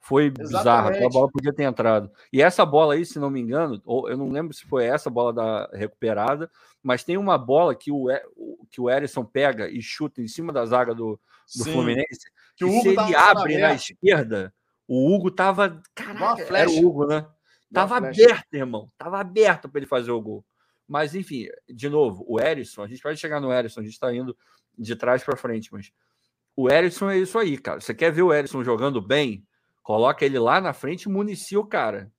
Foi 0.00 0.30
bizarro, 0.30 0.88
aquela 0.88 0.98
Exatamente. 0.98 1.12
bola 1.12 1.30
podia 1.32 1.52
ter 1.52 1.64
entrado. 1.64 2.10
E 2.32 2.40
essa 2.40 2.64
bola 2.64 2.94
aí, 2.94 3.04
se 3.04 3.18
não 3.18 3.28
me 3.28 3.40
engano, 3.40 3.82
ou 3.84 4.08
eu 4.08 4.16
não 4.16 4.30
lembro 4.30 4.54
se 4.54 4.64
foi 4.64 4.84
essa 4.84 5.10
bola 5.10 5.32
da 5.32 5.68
recuperada, 5.72 6.48
mas 6.86 7.02
tem 7.02 7.16
uma 7.16 7.36
bola 7.36 7.74
que 7.74 7.90
o, 7.90 8.06
que 8.70 8.80
o 8.80 8.88
Erisson 8.88 9.24
pega 9.24 9.68
e 9.68 9.82
chuta 9.82 10.22
em 10.22 10.28
cima 10.28 10.52
da 10.52 10.64
zaga 10.64 10.94
do, 10.94 11.18
do 11.56 11.64
Sim, 11.64 11.72
Fluminense, 11.72 12.30
que 12.54 12.64
o 12.64 12.68
Hugo 12.68 12.82
se 12.82 12.88
ele 12.90 13.16
abre 13.16 13.58
na 13.58 13.66
aberto. 13.70 13.90
esquerda, 13.90 14.54
o 14.86 15.12
Hugo 15.12 15.32
tava. 15.32 15.82
Caraca, 15.92 16.42
era 16.56 16.70
o 16.70 16.86
Hugo, 16.86 17.06
né? 17.06 17.16
Uma 17.16 17.34
Tava 17.72 17.98
flecha. 17.98 18.24
aberto, 18.24 18.54
irmão. 18.54 18.88
Tava 18.96 19.18
aberto 19.18 19.68
para 19.68 19.80
ele 19.80 19.86
fazer 19.88 20.12
o 20.12 20.20
gol. 20.20 20.44
Mas, 20.86 21.16
enfim, 21.16 21.48
de 21.68 21.88
novo, 21.88 22.24
o 22.28 22.38
Erisson, 22.38 22.84
a 22.84 22.86
gente 22.86 23.02
vai 23.02 23.16
chegar 23.16 23.40
no 23.40 23.52
Erisson, 23.52 23.80
a 23.80 23.82
gente 23.82 23.98
tá 23.98 24.14
indo 24.14 24.36
de 24.78 24.94
trás 24.94 25.24
para 25.24 25.36
frente, 25.36 25.72
mas 25.72 25.90
o 26.54 26.70
Erisson 26.70 27.10
é 27.10 27.18
isso 27.18 27.36
aí, 27.36 27.58
cara. 27.58 27.80
Você 27.80 27.92
quer 27.92 28.12
ver 28.12 28.22
o 28.22 28.32
Erisson 28.32 28.62
jogando 28.62 29.00
bem? 29.00 29.44
Coloca 29.82 30.24
ele 30.24 30.38
lá 30.38 30.60
na 30.60 30.72
frente 30.72 31.02
e 31.02 31.08
municia 31.08 31.58
o 31.58 31.66
cara. 31.66 32.12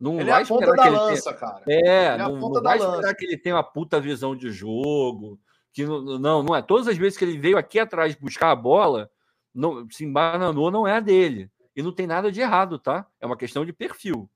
Não 0.00 0.18
Ele 0.18 0.30
é 0.30 0.32
vai 0.32 0.42
a 0.42 0.46
ponta 0.46 0.66
da 0.66 0.86
ele 0.86 0.96
tenha... 0.96 1.02
lança, 1.02 1.34
cara. 1.34 1.62
É, 1.68 2.04
é 2.06 2.16
não, 2.16 2.36
não 2.36 2.62
vai 2.62 2.78
lança. 2.78 2.90
esperar 2.94 3.14
que 3.14 3.24
ele 3.26 3.36
tenha 3.36 3.56
uma 3.56 3.62
puta 3.62 4.00
visão 4.00 4.34
de 4.34 4.50
jogo. 4.50 5.38
Que 5.72 5.84
não, 5.84 6.18
não, 6.18 6.42
não 6.42 6.56
é. 6.56 6.62
Todas 6.62 6.88
as 6.88 6.96
vezes 6.96 7.18
que 7.18 7.24
ele 7.24 7.38
veio 7.38 7.58
aqui 7.58 7.78
atrás 7.78 8.14
buscar 8.14 8.50
a 8.50 8.56
bola, 8.56 9.10
não, 9.54 9.86
se 9.90 10.04
embananou, 10.04 10.70
não 10.70 10.88
é 10.88 10.96
a 10.96 11.00
dele. 11.00 11.50
E 11.76 11.82
não 11.82 11.92
tem 11.92 12.06
nada 12.06 12.32
de 12.32 12.40
errado, 12.40 12.78
tá? 12.78 13.06
É 13.20 13.26
uma 13.26 13.36
questão 13.36 13.64
de 13.64 13.72
perfil. 13.74 14.28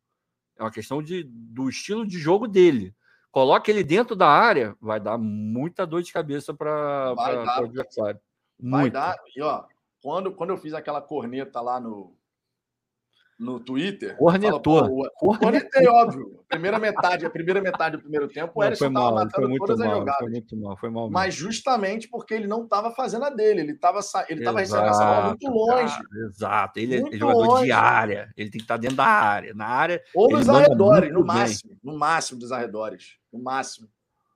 É 0.58 0.62
uma 0.62 0.70
questão 0.70 1.02
de, 1.02 1.24
do 1.24 1.68
estilo 1.68 2.06
de 2.06 2.18
jogo 2.18 2.46
dele. 2.46 2.94
Coloca 3.32 3.68
ele 3.70 3.82
dentro 3.82 4.14
da 4.14 4.28
área, 4.28 4.76
vai 4.80 5.00
dar 5.00 5.18
muita 5.18 5.86
dor 5.86 6.02
de 6.02 6.12
cabeça 6.12 6.54
para 6.54 7.14
o 7.16 7.64
adversário. 7.64 8.20
Vai 8.60 8.82
Muito. 8.82 8.92
dar. 8.92 9.16
E 9.34 9.42
ó, 9.42 9.64
quando, 10.00 10.30
quando 10.32 10.50
eu 10.50 10.56
fiz 10.56 10.72
aquela 10.74 11.00
corneta 11.00 11.60
lá 11.60 11.80
no, 11.80 12.14
no 13.44 13.60
Twitter. 13.60 14.16
Cornetou. 14.16 15.08
Cornetei, 15.16 15.86
óbvio. 15.86 16.42
Primeira 16.48 16.78
metade, 16.78 17.26
a 17.26 17.30
primeira 17.30 17.60
metade 17.60 17.96
do 17.96 18.02
primeiro 18.02 18.28
tempo, 18.28 18.52
o 18.54 18.64
Erisson 18.64 18.88
estava 18.88 19.12
matando 19.12 19.48
foi 19.48 19.58
todas 19.58 19.78
mal, 19.78 19.88
as 19.90 19.98
jogadas. 19.98 20.18
Foi 20.20 20.30
muito 20.30 20.56
mal, 20.56 20.76
foi 20.76 20.90
mal. 20.90 21.10
Mas 21.10 21.34
justamente 21.34 22.08
porque 22.08 22.32
ele 22.32 22.46
não 22.46 22.64
estava 22.64 22.90
fazendo 22.92 23.24
a 23.24 23.30
dele. 23.30 23.60
Ele 23.60 23.72
estava 23.72 24.00
ele 24.28 24.42
tava 24.42 24.60
recebendo 24.60 24.88
essa 24.88 25.04
bola 25.04 25.28
muito 25.28 25.48
longe. 25.48 25.94
Cara, 25.94 26.26
exato. 26.28 26.78
Ele 26.78 27.00
Muito 27.00 27.14
é 27.14 27.18
jogador 27.18 27.46
longe. 27.46 27.64
de 27.64 27.72
área. 27.72 28.32
Ele 28.36 28.50
tem 28.50 28.58
que 28.58 28.64
estar 28.64 28.76
dentro 28.76 28.96
da 28.96 29.04
área. 29.04 29.54
Na 29.54 29.66
área. 29.66 30.02
Ou 30.14 30.30
nos 30.30 30.48
arredores, 30.48 31.12
no 31.12 31.24
bem. 31.24 31.26
máximo. 31.26 31.78
No 31.82 31.98
máximo 31.98 32.40
dos 32.40 32.52
arredores. 32.52 33.16
No 33.32 33.42
máximo. 33.42 33.88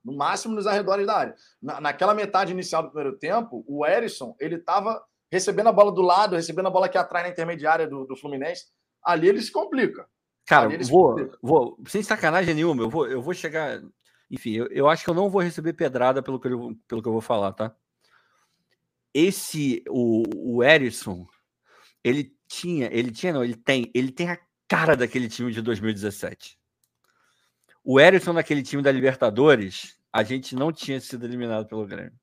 No 0.03 0.15
máximo 0.15 0.55
nos 0.55 0.67
arredores 0.67 1.07
da 1.07 1.17
área. 1.17 1.35
Na, 1.61 1.81
naquela 1.81 2.13
metade 2.13 2.51
inicial 2.51 2.83
do 2.83 2.89
primeiro 2.89 3.17
tempo, 3.17 3.63
o 3.67 3.85
Erisson, 3.85 4.35
ele 4.39 4.55
estava 4.55 5.01
recebendo 5.31 5.67
a 5.67 5.71
bola 5.71 5.91
do 5.91 6.01
lado, 6.01 6.35
recebendo 6.35 6.67
a 6.67 6.71
bola 6.71 6.87
aqui 6.87 6.97
atrás 6.97 7.25
na 7.25 7.31
intermediária 7.31 7.87
do, 7.87 8.05
do 8.05 8.15
Fluminense. 8.15 8.65
Ali 9.03 9.27
ele 9.27 9.41
se 9.41 9.51
complica. 9.51 10.07
Cara, 10.45 10.69
vou, 10.87 11.09
complicam. 11.09 11.39
vou, 11.41 11.79
sem 11.87 12.01
sacanagem 12.01 12.53
nenhuma, 12.55 12.81
eu 12.81 12.89
vou, 12.89 13.07
eu 13.07 13.21
vou 13.21 13.33
chegar. 13.33 13.81
Enfim, 14.31 14.53
eu, 14.53 14.67
eu 14.67 14.89
acho 14.89 15.03
que 15.03 15.09
eu 15.09 15.13
não 15.13 15.29
vou 15.29 15.41
receber 15.41 15.73
pedrada 15.73 16.23
pelo 16.23 16.39
que 16.39 16.47
eu, 16.47 16.75
pelo 16.87 17.01
que 17.01 17.07
eu 17.07 17.13
vou 17.13 17.21
falar, 17.21 17.53
tá? 17.53 17.75
Esse, 19.13 19.83
o, 19.87 20.57
o 20.57 20.63
Erisson, 20.63 21.27
ele 22.03 22.35
tinha, 22.47 22.89
ele 22.91 23.11
tinha, 23.11 23.33
não, 23.33 23.43
ele 23.43 23.55
tem, 23.55 23.91
ele 23.93 24.11
tem 24.11 24.29
a 24.29 24.39
cara 24.67 24.95
daquele 24.95 25.27
time 25.27 25.51
de 25.51 25.61
2017. 25.61 26.57
O 27.83 27.99
Erisson 27.99 28.33
naquele 28.33 28.61
time 28.61 28.81
da 28.81 28.91
Libertadores, 28.91 29.99
a 30.11 30.23
gente 30.23 30.55
não 30.55 30.71
tinha 30.71 30.99
sido 30.99 31.25
eliminado 31.25 31.67
pelo 31.67 31.85
Grêmio. 31.85 32.19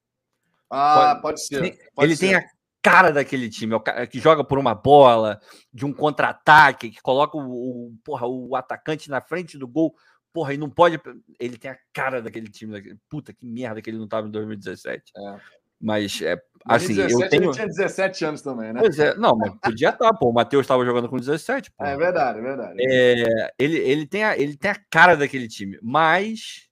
Ah, 0.71 1.19
pode, 1.23 1.41
ser. 1.45 1.61
Tem- 1.61 1.79
pode 1.95 2.09
ele 2.09 2.17
ser. 2.17 2.27
tem 2.27 2.35
a 2.35 2.45
cara 2.91 3.11
daquele 3.13 3.49
time, 3.49 3.73
é 3.73 3.77
o 3.77 3.81
cara 3.81 4.07
que 4.07 4.19
joga 4.21 4.45
por 4.45 4.59
uma 4.59 4.75
bola, 4.75 5.41
de 5.73 5.85
um 5.85 5.93
contra-ataque, 5.93 6.91
que 6.91 7.03
coloca 7.03 7.37
o, 7.37 7.41
o- 7.89 7.95
porra, 8.05 8.27
o 8.27 8.55
atacante 8.55 9.11
na 9.11 9.21
frente 9.21 9.59
do 9.59 9.67
gol, 9.67 9.95
porra, 10.33 10.55
e 10.55 10.57
não 10.57 10.71
pode. 10.71 11.01
Ele 11.41 11.57
tem 11.59 11.71
a 11.71 11.79
cara 11.93 12.23
daquele 12.23 12.49
time. 12.49 12.73
daquele- 12.73 12.99
Puta 13.09 13.33
que 13.33 13.45
merda 13.45 13.83
que 13.83 13.91
ele 13.91 13.99
não 13.99 14.07
tava 14.07 14.29
em 14.29 14.31
2017. 14.31 15.13
É. 15.17 15.37
Mas, 15.81 16.23
é, 16.23 16.41
assim, 16.65 16.95
2017, 16.95 17.23
eu 17.23 17.29
tenho. 17.29 17.45
Ele 17.45 17.53
tinha 17.53 17.67
17 17.67 18.25
anos 18.25 18.41
também, 18.41 18.73
né? 18.73 18.81
Pois 18.81 18.99
é, 18.99 19.15
não, 19.17 19.37
mas 19.37 19.53
podia 19.61 19.91
estar, 19.91 20.15
pô. 20.15 20.31
O 20.31 20.33
Matheus 20.33 20.63
estava 20.63 20.85
jogando 20.87 21.09
com 21.09 21.17
17, 21.19 21.71
pô. 21.73 21.85
É 21.85 21.97
verdade, 21.97 22.39
é 22.39 22.43
verdade. 22.43 22.77
É, 22.81 23.53
ele, 23.59 23.77
ele, 23.79 24.07
tem 24.07 24.25
a, 24.25 24.39
ele 24.39 24.57
tem 24.57 24.71
a 24.71 24.81
cara 24.91 25.17
daquele 25.17 25.49
time, 25.49 25.79
mas 25.83 26.67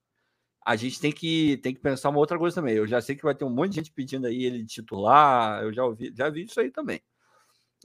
a 0.65 0.77
gente 0.77 0.99
tem 1.01 1.13
que, 1.13 1.59
tem 1.59 1.75
que 1.75 1.81
pensar 1.81 2.09
uma 2.09 2.19
outra 2.19 2.39
coisa 2.39 2.55
também. 2.57 2.75
Eu 2.75 2.87
já 2.87 3.01
sei 3.01 3.15
que 3.15 3.23
vai 3.23 3.35
ter 3.35 3.45
um 3.45 3.51
monte 3.51 3.71
de 3.71 3.77
gente 3.77 3.93
pedindo 3.93 4.27
aí 4.27 4.45
ele 4.45 4.65
titular, 4.65 5.63
eu 5.63 5.73
já 5.73 5.85
ouvi, 5.85 6.13
já 6.17 6.31
vi 6.31 6.45
isso 6.45 6.59
aí 6.59 6.71
também. 6.71 7.03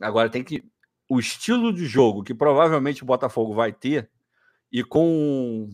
Agora 0.02 0.30
tem 0.30 0.44
que. 0.44 0.64
O 1.10 1.20
estilo 1.20 1.74
de 1.74 1.86
jogo 1.86 2.24
que 2.24 2.34
provavelmente 2.34 3.04
o 3.04 3.06
Botafogo 3.06 3.54
vai 3.54 3.74
ter, 3.74 4.10
e 4.72 4.84
com, 4.84 5.70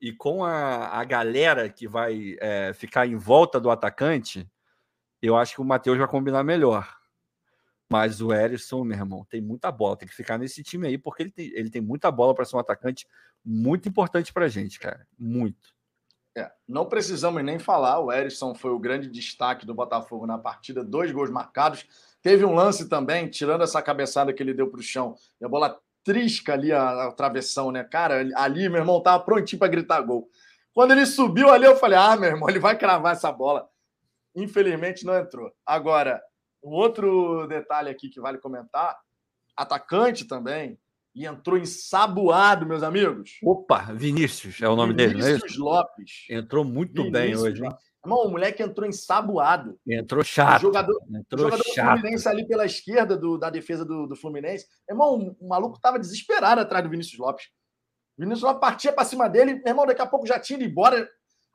e 0.00 0.12
com 0.12 0.44
a, 0.44 0.98
a 0.98 1.04
galera 1.04 1.68
que 1.68 1.86
vai 1.86 2.36
é, 2.40 2.72
ficar 2.72 3.06
em 3.06 3.16
volta 3.16 3.60
do 3.60 3.70
atacante, 3.70 4.50
eu 5.20 5.36
acho 5.36 5.54
que 5.54 5.60
o 5.60 5.64
Matheus 5.64 5.98
vai 5.98 6.08
combinar 6.08 6.42
melhor. 6.42 6.96
Mas 7.90 8.20
o 8.20 8.32
Erisson, 8.32 8.84
meu 8.84 8.98
irmão, 8.98 9.26
tem 9.28 9.40
muita 9.40 9.70
bola. 9.70 9.96
Tem 9.96 10.08
que 10.08 10.14
ficar 10.14 10.38
nesse 10.38 10.62
time 10.62 10.88
aí, 10.88 10.98
porque 10.98 11.22
ele 11.22 11.30
tem, 11.30 11.46
ele 11.54 11.70
tem 11.70 11.82
muita 11.82 12.10
bola 12.10 12.34
para 12.34 12.44
ser 12.44 12.56
um 12.56 12.60
atacante 12.60 13.06
muito 13.44 13.88
importante 13.88 14.32
para 14.32 14.48
gente, 14.48 14.78
cara. 14.78 15.06
Muito. 15.18 15.77
É, 16.38 16.52
não 16.68 16.86
precisamos 16.86 17.42
nem 17.42 17.58
falar. 17.58 17.98
O 17.98 18.12
Erisson 18.12 18.54
foi 18.54 18.70
o 18.70 18.78
grande 18.78 19.08
destaque 19.08 19.66
do 19.66 19.74
Botafogo 19.74 20.24
na 20.24 20.38
partida, 20.38 20.84
dois 20.84 21.10
gols 21.10 21.30
marcados. 21.30 21.84
Teve 22.22 22.44
um 22.44 22.54
lance 22.54 22.88
também, 22.88 23.28
tirando 23.28 23.64
essa 23.64 23.82
cabeçada 23.82 24.32
que 24.32 24.40
ele 24.40 24.54
deu 24.54 24.70
para 24.70 24.78
o 24.78 24.82
chão, 24.82 25.16
e 25.40 25.44
a 25.44 25.48
bola 25.48 25.76
trisca 26.04 26.52
ali 26.52 26.72
a, 26.72 27.08
a 27.08 27.12
travessão, 27.12 27.72
né? 27.72 27.82
Cara, 27.82 28.28
ali, 28.36 28.68
meu 28.68 28.80
irmão, 28.80 29.02
tava 29.02 29.22
prontinho 29.24 29.58
para 29.58 29.68
gritar 29.68 30.00
gol. 30.00 30.28
Quando 30.72 30.92
ele 30.92 31.06
subiu 31.06 31.50
ali, 31.50 31.64
eu 31.64 31.76
falei: 31.76 31.98
ah, 31.98 32.16
meu 32.16 32.30
irmão, 32.30 32.48
ele 32.48 32.60
vai 32.60 32.78
cravar 32.78 33.14
essa 33.14 33.32
bola. 33.32 33.68
Infelizmente 34.34 35.04
não 35.04 35.18
entrou. 35.18 35.52
Agora, 35.66 36.22
um 36.62 36.70
outro 36.70 37.46
detalhe 37.48 37.90
aqui 37.90 38.08
que 38.08 38.20
vale 38.20 38.38
comentar: 38.38 38.96
atacante 39.56 40.24
também, 40.24 40.78
e 41.18 41.26
entrou 41.26 41.58
ensaboado, 41.58 42.64
meus 42.64 42.84
amigos. 42.84 43.40
Opa, 43.42 43.92
Vinícius 43.92 44.62
é 44.62 44.68
o 44.68 44.76
nome 44.76 44.94
dele, 44.94 45.14
não 45.14 45.20
é 45.26 45.32
Vinícius? 45.32 45.58
Lopes. 45.58 46.12
Entrou 46.30 46.64
muito 46.64 47.10
bem 47.10 47.32
Vinícius 47.32 47.42
hoje, 47.42 47.64
hein? 47.64 47.72
Irmão, 48.04 48.24
o 48.24 48.30
moleque 48.30 48.62
entrou 48.62 48.88
ensaboado. 48.88 49.76
Entrou 49.84 50.22
chato. 50.22 50.62
jogador, 50.62 50.96
entrou 51.12 51.46
jogador 51.46 51.64
do 51.64 51.74
chato. 51.74 51.98
Fluminense 51.98 52.28
ali 52.28 52.46
pela 52.46 52.64
esquerda 52.64 53.16
do- 53.16 53.36
da 53.36 53.50
defesa 53.50 53.84
do, 53.84 54.06
do 54.06 54.14
Fluminense. 54.14 54.64
Irmão, 54.88 55.36
o 55.40 55.48
maluco 55.48 55.80
tava 55.80 55.98
desesperado 55.98 56.60
atrás 56.60 56.84
do 56.84 56.88
Vinícius 56.90 57.18
Lopes. 57.18 57.46
O 58.16 58.22
Vinícius 58.22 58.44
Lopes 58.44 58.60
partia 58.60 58.92
para 58.92 59.04
cima 59.04 59.28
dele, 59.28 59.54
meu 59.54 59.62
irmão, 59.66 59.86
daqui 59.86 60.00
a 60.00 60.06
pouco 60.06 60.24
já 60.24 60.38
tinha 60.38 60.56
ido 60.56 60.70
embora. 60.70 61.08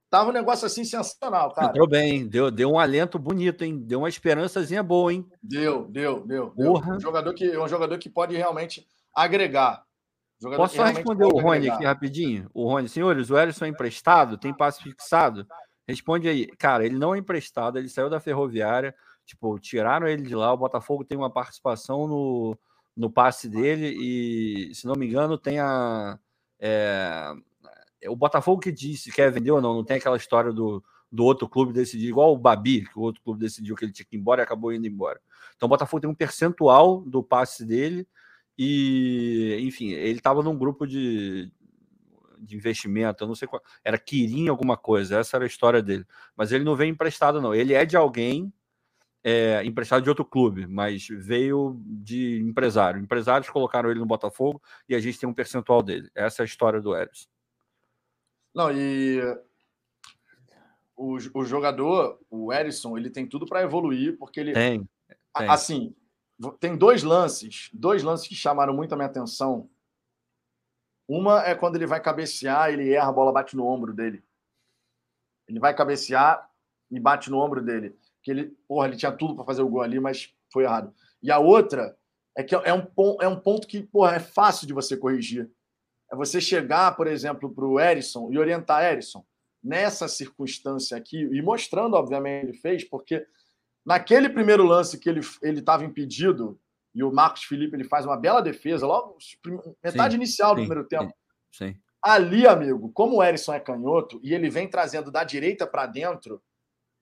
Tava 0.10 0.30
um 0.30 0.34
negócio 0.34 0.66
assim 0.66 0.84
sensacional, 0.84 1.54
cara. 1.54 1.70
Entrou 1.70 1.88
bem, 1.88 2.28
deu, 2.28 2.52
deu 2.52 2.70
um 2.70 2.78
alento 2.78 3.18
bonito, 3.18 3.64
hein? 3.64 3.80
Deu 3.80 4.00
uma 4.00 4.10
esperançazinha 4.10 4.84
boa, 4.84 5.12
hein? 5.14 5.26
Deu, 5.42 5.88
deu, 5.88 6.26
deu. 6.28 6.54
deu. 6.56 6.74
Um 6.74 7.00
jogador 7.00 7.34
que, 7.34 7.50
é 7.50 7.60
um 7.60 7.68
jogador 7.70 7.98
que 7.98 8.10
pode 8.10 8.36
realmente 8.36 8.86
agregar. 9.16 9.84
Jogador 10.42 10.64
Posso 10.64 10.76
só 10.76 10.84
responder 10.84 11.26
o 11.26 11.38
Rony 11.38 11.58
agregar. 11.58 11.76
aqui 11.76 11.86
rapidinho? 11.86 12.50
O 12.54 12.68
Rony, 12.68 12.90
senhores, 12.90 13.30
o 13.30 13.38
Erisson 13.38 13.66
é 13.66 13.70
emprestado? 13.70 14.38
Tem 14.38 14.54
passe 14.54 14.84
fixado? 14.84 15.48
Responde 15.88 16.28
aí. 16.28 16.48
Cara, 16.58 16.86
ele 16.86 16.98
não 16.98 17.16
é 17.16 17.18
emprestado, 17.18 17.78
ele 17.78 17.90
saiu 17.90 18.10
da 18.10 18.20
ferroviária. 18.20 18.94
Tipo, 19.26 19.58
tiraram 19.60 20.08
ele 20.08 20.24
de 20.24 20.36
lá. 20.36 20.52
O 20.52 20.58
Botafogo 20.58 21.06
tem 21.06 21.18
uma 21.18 21.30
participação 21.30 22.08
no, 22.08 22.58
no 22.96 23.10
passe 23.10 23.48
dele 23.48 23.96
e, 23.98 24.76
se 24.76 24.86
não 24.86 24.96
me 24.96 25.08
engano, 25.08 25.38
tem 25.38 25.60
a. 25.60 26.20
é, 26.60 27.34
é 28.02 28.10
o 28.10 28.16
Botafogo 28.16 28.62
que 28.62 28.72
disse 28.72 29.12
quer 29.12 29.32
vender 29.32 29.52
ou 29.52 29.62
não, 29.62 29.74
não 29.76 29.84
tem 29.84 29.98
aquela 29.98 30.18
história 30.18 30.52
do, 30.52 30.84
do 31.10 31.24
outro 31.24 31.48
clube 31.48 31.72
decidir, 31.72 32.10
igual 32.10 32.34
o 32.34 32.38
Babi, 32.38 32.86
que 32.86 33.00
o 33.00 33.02
outro 33.02 33.22
clube 33.22 33.40
decidiu 33.40 33.76
que 33.76 33.86
ele 33.86 33.94
tinha 33.94 34.06
que 34.06 34.16
ir 34.16 34.20
embora 34.20 34.42
e 34.42 34.44
acabou 34.44 34.74
indo 34.74 34.88
embora. 34.88 35.22
Então 35.56 35.68
o 35.68 35.70
Botafogo 35.70 36.02
tem 36.02 36.10
um 36.10 36.16
percentual 36.16 37.02
do 37.02 37.24
passe 37.24 37.66
dele 37.66 38.08
e, 38.58 39.58
enfim, 39.62 39.90
ele 39.92 40.18
estava 40.18 40.44
num 40.44 40.58
grupo 40.58 40.86
de, 40.86 41.52
de 42.40 42.56
investimento, 42.56 43.24
eu 43.24 43.28
não 43.28 43.36
sei 43.36 43.48
qual, 43.48 43.62
era 43.84 43.98
Quirim 43.98 44.48
alguma 44.48 44.78
coisa, 44.78 45.18
essa 45.18 45.38
era 45.38 45.46
a 45.46 45.48
história 45.48 45.82
dele. 45.82 46.06
Mas 46.36 46.52
ele 46.52 46.64
não 46.64 46.76
veio 46.76 46.92
emprestado, 46.92 47.42
não. 47.42 47.54
Ele 47.54 47.74
é 47.74 47.86
de 47.86 47.98
alguém 47.98 48.54
é, 49.24 49.64
emprestado 49.64 50.04
de 50.04 50.10
outro 50.10 50.26
clube, 50.26 50.68
mas 50.68 51.08
veio 51.08 51.82
de 51.86 52.42
empresário. 52.42 53.02
Empresários 53.02 53.50
colocaram 53.50 53.90
ele 53.90 54.00
no 54.00 54.06
Botafogo 54.06 54.62
e 54.88 54.94
a 54.94 55.00
gente 55.00 55.20
tem 55.20 55.28
um 55.28 55.34
percentual 55.34 55.82
dele. 55.82 56.10
Essa 56.14 56.42
é 56.42 56.44
a 56.44 56.46
história 56.46 56.82
do 56.82 56.94
Eros. 56.94 57.30
Não, 58.54 58.72
e 58.72 59.20
o, 60.96 61.18
o 61.34 61.46
jogador, 61.46 62.20
o 62.30 62.54
Erisson, 62.54 62.98
ele 62.98 63.10
tem 63.10 63.26
tudo 63.26 63.46
para 63.48 63.64
evoluir, 63.64 64.18
porque 64.18 64.40
ele, 64.40 64.54
Tem. 64.54 64.88
Tem. 65.36 65.50
Assim, 65.50 65.96
tem 66.60 66.78
dois 66.78 67.04
lances, 67.04 67.70
dois 67.74 68.04
lances 68.04 68.28
que 68.28 68.36
chamaram 68.36 68.74
muito 68.74 68.94
a 68.94 68.96
minha 68.96 69.08
atenção. 69.08 69.70
Uma 71.08 71.44
é 71.44 71.54
quando 71.54 71.76
ele 71.76 71.86
vai 71.86 72.02
cabecear, 72.02 72.72
ele 72.72 72.94
erra, 72.94 73.10
a 73.10 73.14
bola 73.14 73.32
bate 73.32 73.56
no 73.56 73.66
ombro 73.66 73.94
dele. 73.94 74.24
Ele 75.48 75.60
vai 75.60 75.76
cabecear 75.76 76.50
e 76.90 77.00
bate 77.00 77.30
no 77.30 77.40
ombro 77.40 77.62
dele. 77.62 77.98
Que 78.22 78.32
ele, 78.32 78.58
porra, 78.68 78.88
ele 78.88 78.98
tinha 78.98 79.12
tudo 79.12 79.36
para 79.36 79.46
fazer 79.46 79.62
o 79.62 79.70
gol 79.70 79.82
ali, 79.82 80.00
mas 80.00 80.34
foi 80.52 80.64
errado. 80.64 80.94
E 81.22 81.32
a 81.32 81.40
outra 81.40 81.98
é 82.36 82.44
que 82.44 82.56
é 82.56 82.74
um, 82.74 82.88
é 83.22 83.28
um 83.28 83.40
ponto 83.40 83.68
que, 83.68 83.84
porra, 83.84 84.16
é 84.16 84.20
fácil 84.20 84.66
de 84.66 84.74
você 84.74 84.98
corrigir. 84.98 85.50
É 86.12 86.16
você 86.16 86.40
chegar, 86.40 86.96
por 86.96 87.08
exemplo, 87.08 87.54
para 87.54 87.66
o 87.66 87.80
Erisson 87.80 88.32
e 88.32 88.38
orientar 88.38 88.84
Erisson 88.84 89.26
nessa 89.64 90.08
circunstância 90.08 90.98
aqui, 90.98 91.18
e 91.18 91.42
mostrando, 91.42 91.96
obviamente, 91.96 92.48
ele 92.48 92.58
fez, 92.58 92.84
porque 92.84 93.26
naquele 93.86 94.30
primeiro 94.30 94.64
lance 94.64 94.98
que 94.98 95.10
ele 95.10 95.22
ele 95.42 95.60
estava 95.60 95.84
impedido 95.84 96.60
e 96.94 97.04
o 97.04 97.12
Marcos 97.12 97.44
Felipe 97.44 97.76
ele 97.76 97.84
faz 97.84 98.06
uma 98.06 98.18
bela 98.18 98.42
defesa 98.42 98.86
logo 98.86 99.18
metade 99.84 100.14
Sim, 100.14 100.18
inicial 100.18 100.56
do 100.56 100.62
sim, 100.62 100.68
primeiro 100.68 100.88
tempo 100.88 101.14
Sim. 101.52 101.76
ali 102.02 102.48
amigo 102.48 102.92
como 102.92 103.18
o 103.18 103.24
Erisson 103.24 103.54
é 103.54 103.60
canhoto 103.60 104.20
e 104.24 104.34
ele 104.34 104.50
vem 104.50 104.68
trazendo 104.68 105.12
da 105.12 105.24
direita 105.24 105.68
para 105.68 105.86
dentro 105.86 106.42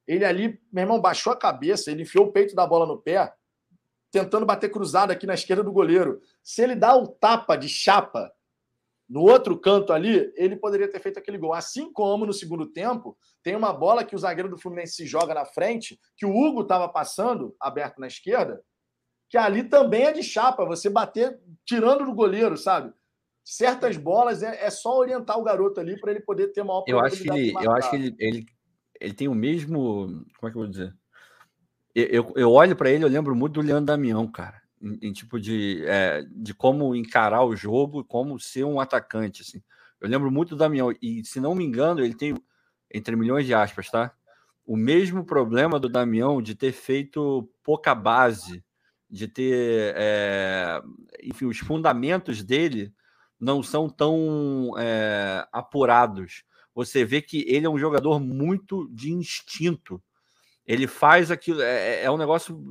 ele 0.07 0.25
ali 0.25 0.59
meu 0.71 0.83
irmão 0.83 0.99
baixou 0.99 1.31
a 1.31 1.37
cabeça 1.37 1.91
ele 1.91 2.03
enfiou 2.03 2.27
o 2.27 2.31
peito 2.31 2.55
da 2.55 2.65
bola 2.65 2.85
no 2.85 2.97
pé 2.97 3.33
tentando 4.11 4.45
bater 4.45 4.69
cruzado 4.69 5.11
aqui 5.11 5.25
na 5.25 5.33
esquerda 5.33 5.63
do 5.63 5.71
goleiro 5.71 6.21
se 6.43 6.61
ele 6.61 6.75
dá 6.75 6.95
o 6.95 7.07
tapa 7.07 7.55
de 7.55 7.69
chapa 7.69 8.31
no 9.11 9.23
outro 9.23 9.59
canto 9.59 9.91
ali, 9.91 10.31
ele 10.37 10.55
poderia 10.55 10.89
ter 10.89 11.01
feito 11.01 11.19
aquele 11.19 11.37
gol. 11.37 11.53
Assim 11.53 11.91
como 11.91 12.25
no 12.25 12.31
segundo 12.31 12.65
tempo, 12.65 13.17
tem 13.43 13.57
uma 13.57 13.73
bola 13.73 14.05
que 14.05 14.15
o 14.15 14.17
zagueiro 14.17 14.49
do 14.49 14.57
Fluminense 14.57 14.93
se 14.93 15.05
joga 15.05 15.33
na 15.33 15.43
frente, 15.43 15.99
que 16.15 16.25
o 16.25 16.33
Hugo 16.33 16.61
estava 16.61 16.87
passando, 16.87 17.53
aberto 17.59 17.99
na 17.99 18.07
esquerda, 18.07 18.63
que 19.29 19.37
ali 19.37 19.65
também 19.65 20.03
é 20.03 20.13
de 20.13 20.23
chapa, 20.23 20.63
você 20.63 20.89
bater 20.89 21.37
tirando 21.65 22.05
do 22.05 22.15
goleiro, 22.15 22.55
sabe? 22.55 22.93
Certas 23.43 23.97
bolas 23.97 24.43
é, 24.43 24.65
é 24.65 24.69
só 24.69 24.97
orientar 24.97 25.37
o 25.37 25.43
garoto 25.43 25.81
ali 25.81 25.99
para 25.99 26.11
ele 26.11 26.21
poder 26.21 26.47
ter 26.53 26.63
maior 26.63 26.85
Eu 26.87 27.01
acho 27.01 27.21
que 27.21 27.29
ele, 27.29 27.53
eu 27.61 27.71
acho 27.73 27.89
que 27.89 27.95
ele, 27.97 28.15
ele, 28.17 28.45
ele 28.97 29.13
tem 29.13 29.27
o 29.27 29.35
mesmo. 29.35 30.23
Como 30.39 30.47
é 30.47 30.51
que 30.51 30.57
eu 30.57 30.61
vou 30.61 30.67
dizer? 30.67 30.95
Eu, 31.93 32.05
eu, 32.05 32.33
eu 32.37 32.51
olho 32.51 32.77
para 32.77 32.89
ele, 32.89 33.03
eu 33.03 33.09
lembro 33.09 33.35
muito 33.35 33.55
do 33.55 33.61
Leandro 33.61 33.87
Damião, 33.87 34.25
cara. 34.31 34.60
Em, 34.81 35.09
em 35.09 35.13
tipo 35.13 35.39
de, 35.39 35.83
é, 35.85 36.23
de 36.31 36.53
como 36.53 36.95
encarar 36.95 37.43
o 37.43 37.55
jogo, 37.55 38.03
como 38.03 38.39
ser 38.39 38.63
um 38.63 38.79
atacante. 38.79 39.41
Assim. 39.41 39.61
Eu 39.99 40.09
lembro 40.09 40.31
muito 40.31 40.49
do 40.49 40.57
Damião, 40.57 40.91
e 41.01 41.23
se 41.23 41.39
não 41.39 41.53
me 41.53 41.63
engano, 41.63 42.01
ele 42.01 42.15
tem, 42.15 42.35
entre 42.93 43.15
milhões 43.15 43.45
de 43.45 43.53
aspas, 43.53 43.89
tá? 43.89 44.13
O 44.65 44.75
mesmo 44.75 45.25
problema 45.25 45.79
do 45.79 45.89
Damião 45.89 46.41
de 46.41 46.55
ter 46.55 46.71
feito 46.71 47.49
pouca 47.63 47.93
base, 47.93 48.63
de 49.09 49.27
ter, 49.27 49.93
é, 49.97 50.81
enfim, 51.23 51.45
os 51.45 51.57
fundamentos 51.59 52.43
dele 52.43 52.93
não 53.39 53.61
são 53.61 53.89
tão 53.89 54.73
é, 54.77 55.45
apurados. 55.51 56.43
Você 56.73 57.03
vê 57.03 57.21
que 57.21 57.43
ele 57.47 57.65
é 57.65 57.69
um 57.69 57.77
jogador 57.77 58.19
muito 58.19 58.87
de 58.89 59.11
instinto. 59.11 60.01
Ele 60.65 60.87
faz 60.87 61.31
aquilo, 61.31 61.61
é, 61.61 62.01
é, 62.01 62.03
é 62.03 62.11
um 62.11 62.17
negócio. 62.17 62.63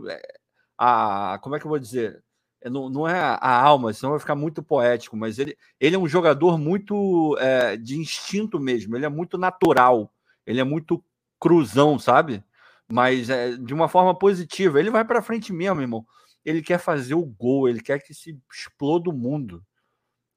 A, 0.83 1.39
como 1.43 1.55
é 1.55 1.61
que 1.61 1.67
eu 1.67 1.69
vou 1.69 1.79
dizer? 1.79 2.23
É, 2.63 2.71
não, 2.71 2.89
não 2.89 3.07
é 3.07 3.19
a 3.21 3.63
alma, 3.63 3.93
senão 3.93 4.13
vai 4.13 4.21
ficar 4.21 4.35
muito 4.35 4.63
poético, 4.63 5.17
mas 5.17 5.39
ele, 5.39 5.57
ele 5.79 5.97
é 5.97 5.99
um 5.99 6.09
jogador 6.09 6.59
muito 6.59 7.37
é, 7.39 7.77
de 7.77 7.99
instinto 7.99 8.59
mesmo, 8.59 8.97
ele 8.97 9.05
é 9.05 9.09
muito 9.09 9.37
natural, 9.37 10.13
ele 10.47 10.61
é 10.61 10.65
muito 10.65 11.03
cruzão, 11.39 11.99
sabe? 11.99 12.43
Mas 12.91 13.31
é, 13.31 13.57
de 13.57 13.75
uma 13.75 13.89
forma 13.89 14.19
positiva. 14.19 14.81
Ele 14.81 14.91
vai 14.91 15.05
para 15.05 15.23
frente 15.23 15.53
mesmo, 15.53 15.81
irmão. 15.81 16.07
Ele 16.45 16.63
quer 16.63 16.79
fazer 16.79 17.15
o 17.15 17.25
gol, 17.25 17.69
ele 17.69 17.81
quer 17.81 18.01
que 18.03 18.15
se 18.15 18.39
exploda 18.53 19.11
o 19.11 19.13
mundo. 19.13 19.65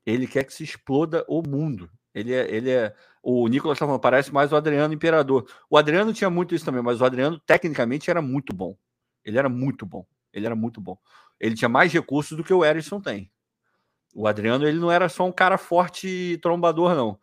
Ele 0.06 0.28
quer 0.28 0.44
que 0.44 0.54
se 0.54 0.64
exploda 0.64 1.26
o 1.28 1.42
mundo. 1.42 1.90
Ele 2.14 2.34
é, 2.34 2.54
ele 2.54 2.70
é. 2.70 2.96
O 3.22 3.48
Nicolas 3.48 3.78
estava 3.78 3.92
falando, 3.92 4.02
parece 4.02 4.34
mais 4.34 4.52
o 4.52 4.56
Adriano 4.56 4.94
Imperador. 4.94 5.48
O 5.70 5.78
Adriano 5.78 6.14
tinha 6.14 6.30
muito 6.30 6.54
isso 6.54 6.66
também, 6.66 6.84
mas 6.84 7.02
o 7.02 7.06
Adriano, 7.06 7.40
tecnicamente, 7.40 8.10
era 8.10 8.22
muito 8.22 8.54
bom. 8.54 8.78
Ele 9.26 9.38
era 9.38 9.50
muito 9.50 9.86
bom. 9.86 10.06
Ele 10.34 10.46
era 10.46 10.56
muito 10.56 10.82
bom. 10.82 10.98
Ele 11.40 11.56
tinha 11.56 11.70
mais 11.70 11.92
recursos 11.92 12.38
do 12.38 12.44
que 12.44 12.54
o 12.54 12.66
Erisson 12.66 13.00
tem. 13.00 13.32
O 14.16 14.28
Adriano, 14.28 14.68
ele 14.68 14.80
não 14.80 14.92
era 14.92 15.10
só 15.10 15.26
um 15.26 15.32
cara 15.32 15.58
forte 15.58 16.08
e 16.08 16.38
trombador, 16.38 16.96
não. 16.96 17.20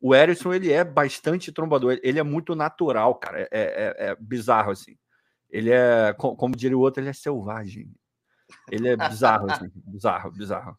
O 0.00 0.14
Erisson, 0.14 0.52
ele 0.52 0.70
é 0.72 0.84
bastante 0.84 1.52
trombador. 1.52 1.98
Ele 2.02 2.18
é 2.18 2.22
muito 2.22 2.54
natural, 2.54 3.14
cara. 3.14 3.42
É, 3.42 3.48
é, 3.52 3.94
é 4.10 4.16
bizarro, 4.20 4.70
assim. 4.70 4.96
Ele 5.50 5.70
é, 5.70 6.12
como 6.18 6.56
diria 6.56 6.76
o 6.76 6.80
outro, 6.80 7.02
ele 7.02 7.10
é 7.10 7.12
selvagem. 7.12 7.90
Ele 8.70 8.88
é 8.88 8.96
bizarro, 8.96 9.50
assim. 9.50 9.70
bizarro, 9.86 10.30
bizarro. 10.30 10.76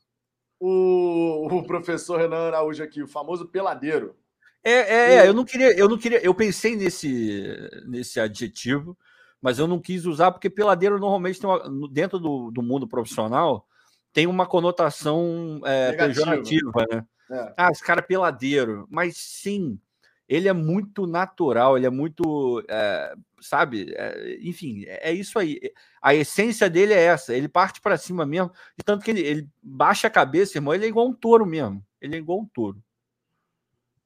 O, 0.60 1.48
o 1.48 1.64
professor 1.64 2.20
Renan 2.20 2.48
Araújo 2.48 2.84
aqui, 2.84 3.02
o 3.02 3.08
famoso 3.08 3.48
peladeiro. 3.48 4.16
É, 4.64 4.72
é, 4.72 5.14
é, 5.18 5.28
eu 5.28 5.34
não 5.34 5.46
queria, 5.46 5.78
eu 5.78 5.88
não 5.88 5.98
queria, 5.98 6.20
eu 6.26 6.34
pensei 6.34 6.76
nesse, 6.76 7.56
nesse 7.86 8.20
adjetivo, 8.20 8.98
mas 9.42 9.60
eu 9.60 9.68
não 9.68 9.80
quis 9.80 10.06
usar 10.06 10.32
porque 10.32 10.50
peladeiro 10.50 11.00
normalmente 11.00 11.40
tem 11.40 11.50
uma, 11.50 11.90
dentro 11.90 12.20
do, 12.20 12.52
do 12.52 12.62
mundo 12.62 12.88
profissional 12.88 13.68
tem 14.16 14.28
uma 14.28 14.46
conotação 14.46 15.60
é, 15.66 15.92
pejorativa, 15.92 16.86
né? 16.90 17.06
É. 17.30 17.54
Ah, 17.58 17.70
esse 17.70 17.84
cara 17.84 18.00
é 18.00 18.02
peladeiro. 18.02 18.88
Mas 18.90 19.18
sim, 19.18 19.78
ele 20.26 20.48
é 20.48 20.54
muito 20.54 21.06
natural, 21.06 21.76
ele 21.76 21.86
é 21.86 21.90
muito, 21.90 22.64
é, 22.70 23.14
sabe? 23.42 23.94
É, 23.94 24.38
enfim, 24.42 24.86
é, 24.88 25.12
isso 25.12 25.38
aí. 25.38 25.60
A 26.02 26.16
essência 26.16 26.70
dele 26.70 26.94
é 26.94 27.04
essa. 27.04 27.34
Ele 27.34 27.50
parte 27.50 27.82
para 27.82 27.98
cima 27.98 28.26
mesmo, 28.26 28.54
tanto 28.86 29.04
que 29.04 29.12
ele, 29.12 29.20
ele, 29.20 29.50
baixa 29.62 30.08
a 30.08 30.12
cabeça, 30.12 30.58
irmão. 30.58 30.74
Ele 30.74 30.86
é 30.86 30.88
igual 30.88 31.10
um 31.10 31.14
touro 31.14 31.46
mesmo. 31.46 31.86
Ele 32.00 32.16
é 32.16 32.20
igual 32.20 32.40
um 32.40 32.46
touro. 32.46 32.82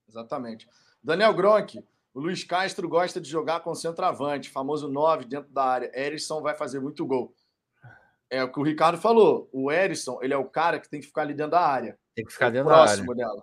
Exatamente. 0.08 0.68
Daniel 1.04 1.36
Gronk, 1.36 1.84
o 2.20 2.22
Luiz 2.22 2.44
Castro 2.44 2.90
gosta 2.90 3.22
de 3.22 3.30
jogar 3.30 3.62
com 3.62 3.74
centroavante, 3.74 4.50
famoso 4.50 4.90
9 4.90 5.24
dentro 5.24 5.50
da 5.54 5.64
área. 5.64 5.92
Erisson 5.98 6.42
vai 6.42 6.54
fazer 6.54 6.82
muito 6.82 7.06
gol. 7.06 7.34
É 8.30 8.44
o 8.44 8.52
que 8.52 8.60
o 8.60 8.64
Ricardo 8.64 8.98
falou. 8.98 9.50
O 9.54 9.72
Erisson, 9.72 10.20
ele 10.22 10.34
é 10.34 10.38
o 10.38 10.44
cara 10.44 10.82
que 10.82 10.90
tem 10.90 11.00
que 11.00 11.08
ficar 11.08 11.22
ali 11.22 11.34
dentro 11.34 11.52
da 11.52 11.66
área. 11.66 11.98
Tem 12.14 12.26
que 12.26 12.34
ficar 12.34 12.50
dentro 12.50 12.68
da 12.68 12.76
área. 12.76 12.88
Próximo 12.88 13.16
dela. 13.16 13.42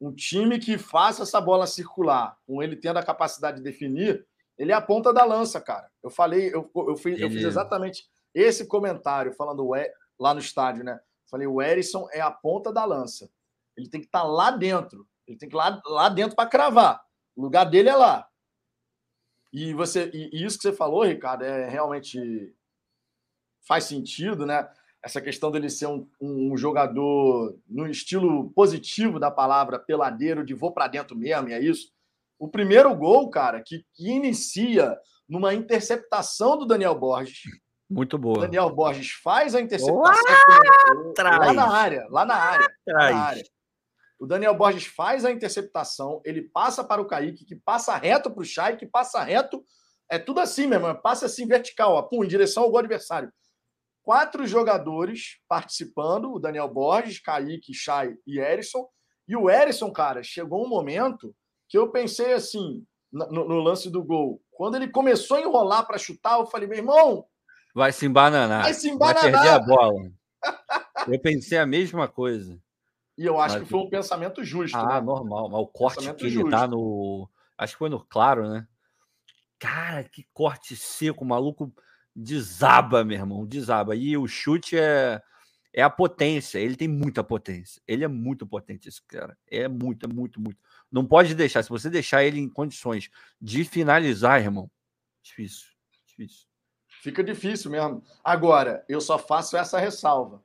Um 0.00 0.12
time 0.12 0.58
que 0.58 0.76
faça 0.76 1.22
essa 1.22 1.40
bola 1.40 1.68
circular, 1.68 2.36
com 2.44 2.60
ele 2.60 2.74
tendo 2.74 2.98
a 2.98 3.02
capacidade 3.02 3.58
de 3.58 3.62
definir, 3.62 4.26
ele 4.58 4.72
é 4.72 4.74
a 4.74 4.80
ponta 4.80 5.12
da 5.12 5.24
lança, 5.24 5.60
cara. 5.60 5.88
Eu 6.02 6.10
falei, 6.10 6.52
eu, 6.52 6.68
eu, 6.74 6.96
fiz, 6.96 7.20
eu 7.20 7.30
fiz 7.30 7.44
exatamente 7.44 8.08
esse 8.34 8.66
comentário 8.66 9.32
falando 9.34 9.70
lá 10.18 10.34
no 10.34 10.40
estádio, 10.40 10.82
né? 10.82 10.98
Falei, 11.30 11.46
o 11.46 11.62
Erisson 11.62 12.08
é 12.10 12.20
a 12.20 12.30
ponta 12.32 12.72
da 12.72 12.84
lança. 12.84 13.30
Ele 13.76 13.88
tem 13.88 14.00
que 14.00 14.08
estar 14.08 14.22
tá 14.22 14.26
lá 14.26 14.50
dentro. 14.50 15.06
Ele 15.28 15.38
tem 15.38 15.48
que 15.48 15.54
ir 15.54 15.58
lá, 15.58 15.80
lá 15.86 16.08
dentro 16.08 16.34
para 16.34 16.50
cravar. 16.50 17.03
O 17.36 17.42
lugar 17.42 17.64
dele 17.64 17.88
é 17.88 17.96
lá. 17.96 18.28
E 19.52 19.72
você 19.72 20.10
e, 20.12 20.44
isso 20.44 20.56
que 20.56 20.62
você 20.62 20.72
falou, 20.72 21.04
Ricardo, 21.04 21.44
é 21.44 21.68
realmente 21.68 22.52
faz 23.66 23.84
sentido, 23.84 24.44
né? 24.44 24.68
Essa 25.02 25.20
questão 25.20 25.50
dele 25.50 25.68
ser 25.68 25.86
um, 25.86 26.08
um 26.20 26.56
jogador 26.56 27.56
no 27.68 27.86
estilo 27.86 28.50
positivo 28.50 29.20
da 29.20 29.30
palavra, 29.30 29.78
peladeiro, 29.78 30.44
de 30.44 30.54
vou 30.54 30.72
para 30.72 30.88
dentro 30.88 31.16
mesmo, 31.16 31.48
e 31.48 31.52
é 31.52 31.60
isso. 31.60 31.92
O 32.38 32.48
primeiro 32.48 32.94
gol, 32.94 33.30
cara, 33.30 33.62
que, 33.62 33.84
que 33.94 34.10
inicia 34.10 34.98
numa 35.28 35.54
interceptação 35.54 36.58
do 36.58 36.66
Daniel 36.66 36.94
Borges. 36.94 37.42
Muito 37.88 38.18
boa. 38.18 38.38
O 38.38 38.40
Daniel 38.40 38.70
Borges 38.70 39.12
faz 39.22 39.54
a 39.54 39.60
interceptação 39.60 40.02
lá, 40.02 41.38
lá 41.38 41.52
na 41.52 41.70
área, 41.70 42.06
lá 42.10 42.24
na 42.24 42.34
área, 42.34 42.68
lá 42.86 43.10
na 43.10 43.18
área. 43.18 43.44
O 44.18 44.26
Daniel 44.26 44.54
Borges 44.54 44.86
faz 44.86 45.24
a 45.24 45.30
interceptação, 45.30 46.20
ele 46.24 46.42
passa 46.42 46.84
para 46.84 47.02
o 47.02 47.06
Kaique, 47.06 47.44
que 47.44 47.56
passa 47.56 47.96
reto 47.96 48.30
para 48.30 48.42
o 48.42 48.44
Chay, 48.44 48.76
que 48.76 48.86
passa 48.86 49.22
reto. 49.22 49.64
É 50.08 50.18
tudo 50.18 50.40
assim, 50.40 50.66
meu 50.66 50.78
irmão. 50.78 50.94
Passa 50.94 51.26
assim 51.26 51.46
vertical, 51.46 51.94
ó, 51.94 52.02
pum, 52.02 52.24
em 52.24 52.28
direção 52.28 52.62
ao 52.62 52.70
gol 52.70 52.78
adversário. 52.78 53.32
Quatro 54.02 54.46
jogadores 54.46 55.38
participando: 55.48 56.32
o 56.32 56.38
Daniel 56.38 56.68
Borges, 56.68 57.20
Kaique, 57.20 57.74
Chay 57.74 58.16
e 58.26 58.38
Erisson. 58.38 58.86
E 59.26 59.34
o 59.34 59.50
Erisson, 59.50 59.90
cara, 59.90 60.22
chegou 60.22 60.64
um 60.64 60.68
momento 60.68 61.34
que 61.68 61.78
eu 61.78 61.90
pensei 61.90 62.34
assim, 62.34 62.86
no, 63.10 63.26
no 63.30 63.60
lance 63.60 63.90
do 63.90 64.02
gol. 64.02 64.42
Quando 64.52 64.76
ele 64.76 64.88
começou 64.88 65.36
a 65.36 65.40
enrolar 65.40 65.86
para 65.86 65.98
chutar, 65.98 66.38
eu 66.38 66.46
falei, 66.46 66.68
meu 66.68 66.78
irmão. 66.78 67.26
Vai 67.74 67.92
se 67.92 68.06
embananar. 68.06 68.62
Vai 68.62 68.74
se 68.74 68.88
embananar. 68.88 69.22
Vai 69.22 69.32
perder 69.32 69.48
a 69.48 69.58
bola. 69.58 70.12
eu 71.08 71.20
pensei 71.20 71.58
a 71.58 71.66
mesma 71.66 72.06
coisa. 72.06 72.58
E 73.16 73.24
eu 73.24 73.40
acho 73.40 73.56
Mas... 73.56 73.64
que 73.64 73.70
foi 73.70 73.80
um 73.80 73.88
pensamento 73.88 74.42
justo. 74.44 74.76
Ah, 74.76 75.00
né? 75.00 75.00
normal. 75.00 75.48
Mas 75.48 75.60
o 75.60 75.66
corte 75.66 75.96
pensamento 75.96 76.18
que 76.18 76.26
ele 76.26 76.34
justo. 76.34 76.50
tá 76.50 76.66
no. 76.66 77.28
Acho 77.56 77.74
que 77.74 77.78
foi 77.78 77.88
no 77.88 78.04
claro, 78.04 78.48
né? 78.48 78.66
Cara, 79.58 80.04
que 80.04 80.26
corte 80.32 80.76
seco, 80.76 81.24
o 81.24 81.26
maluco 81.26 81.72
desaba, 82.14 83.04
meu 83.04 83.16
irmão, 83.16 83.46
desaba. 83.46 83.94
E 83.94 84.16
o 84.16 84.26
chute 84.26 84.76
é, 84.76 85.22
é 85.72 85.82
a 85.82 85.88
potência. 85.88 86.58
Ele 86.58 86.76
tem 86.76 86.88
muita 86.88 87.22
potência. 87.22 87.80
Ele 87.86 88.04
é 88.04 88.08
muito 88.08 88.46
potente, 88.46 88.88
esse 88.88 89.00
cara. 89.06 89.38
É 89.48 89.68
muito, 89.68 90.06
é 90.06 90.12
muito, 90.12 90.40
muito. 90.40 90.58
Não 90.90 91.06
pode 91.06 91.34
deixar. 91.34 91.62
Se 91.62 91.70
você 91.70 91.88
deixar 91.88 92.24
ele 92.24 92.40
em 92.40 92.48
condições 92.48 93.08
de 93.40 93.64
finalizar, 93.64 94.40
irmão, 94.40 94.68
difícil, 95.22 95.68
difícil. 96.04 96.46
Fica 96.88 97.22
difícil 97.22 97.70
mesmo. 97.70 98.02
Agora, 98.24 98.84
eu 98.88 99.00
só 99.00 99.18
faço 99.18 99.56
essa 99.56 99.78
ressalva 99.78 100.42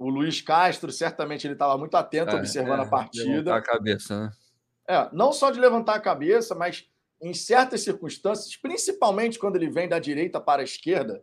o 0.00 0.08
Luiz 0.08 0.40
Castro, 0.40 0.90
certamente 0.90 1.46
ele 1.46 1.52
estava 1.52 1.76
muito 1.76 1.94
atento, 1.94 2.34
é, 2.34 2.38
observando 2.38 2.80
é, 2.80 2.84
a 2.84 2.88
partida. 2.88 3.28
Levantar 3.28 3.56
a 3.56 3.62
cabeça, 3.62 4.18
né? 4.18 4.30
É, 4.88 5.08
não 5.12 5.30
só 5.30 5.50
de 5.50 5.60
levantar 5.60 5.94
a 5.94 6.00
cabeça, 6.00 6.54
mas 6.54 6.88
em 7.20 7.34
certas 7.34 7.82
circunstâncias, 7.82 8.56
principalmente 8.56 9.38
quando 9.38 9.56
ele 9.56 9.68
vem 9.68 9.86
da 9.86 9.98
direita 9.98 10.40
para 10.40 10.62
a 10.62 10.64
esquerda. 10.64 11.22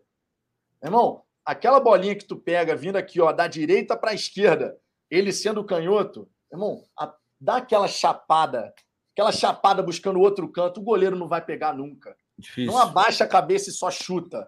Irmão, 0.81 1.23
aquela 1.43 1.79
bolinha 1.79 2.15
que 2.15 2.23
tu 2.23 2.35
pega 2.37 2.75
vindo 2.75 2.97
aqui, 2.97 3.19
ó, 3.19 3.31
da 3.31 3.47
direita 3.47 3.97
para 3.97 4.11
a 4.11 4.13
esquerda, 4.13 4.77
ele 5.09 5.33
sendo 5.33 5.65
canhoto, 5.65 6.29
irmão, 6.51 6.83
a, 6.95 7.11
dá 7.41 7.57
aquela 7.57 7.87
chapada, 7.87 8.71
aquela 9.11 9.31
chapada 9.31 9.81
buscando 9.81 10.19
outro 10.19 10.47
canto, 10.51 10.81
o 10.81 10.83
goleiro 10.83 11.15
não 11.15 11.27
vai 11.27 11.43
pegar 11.43 11.73
nunca. 11.73 12.15
Difícil. 12.37 12.71
Não 12.71 12.77
abaixa 12.77 13.23
a 13.23 13.27
cabeça 13.27 13.71
e 13.71 13.73
só 13.73 13.89
chuta. 13.89 14.47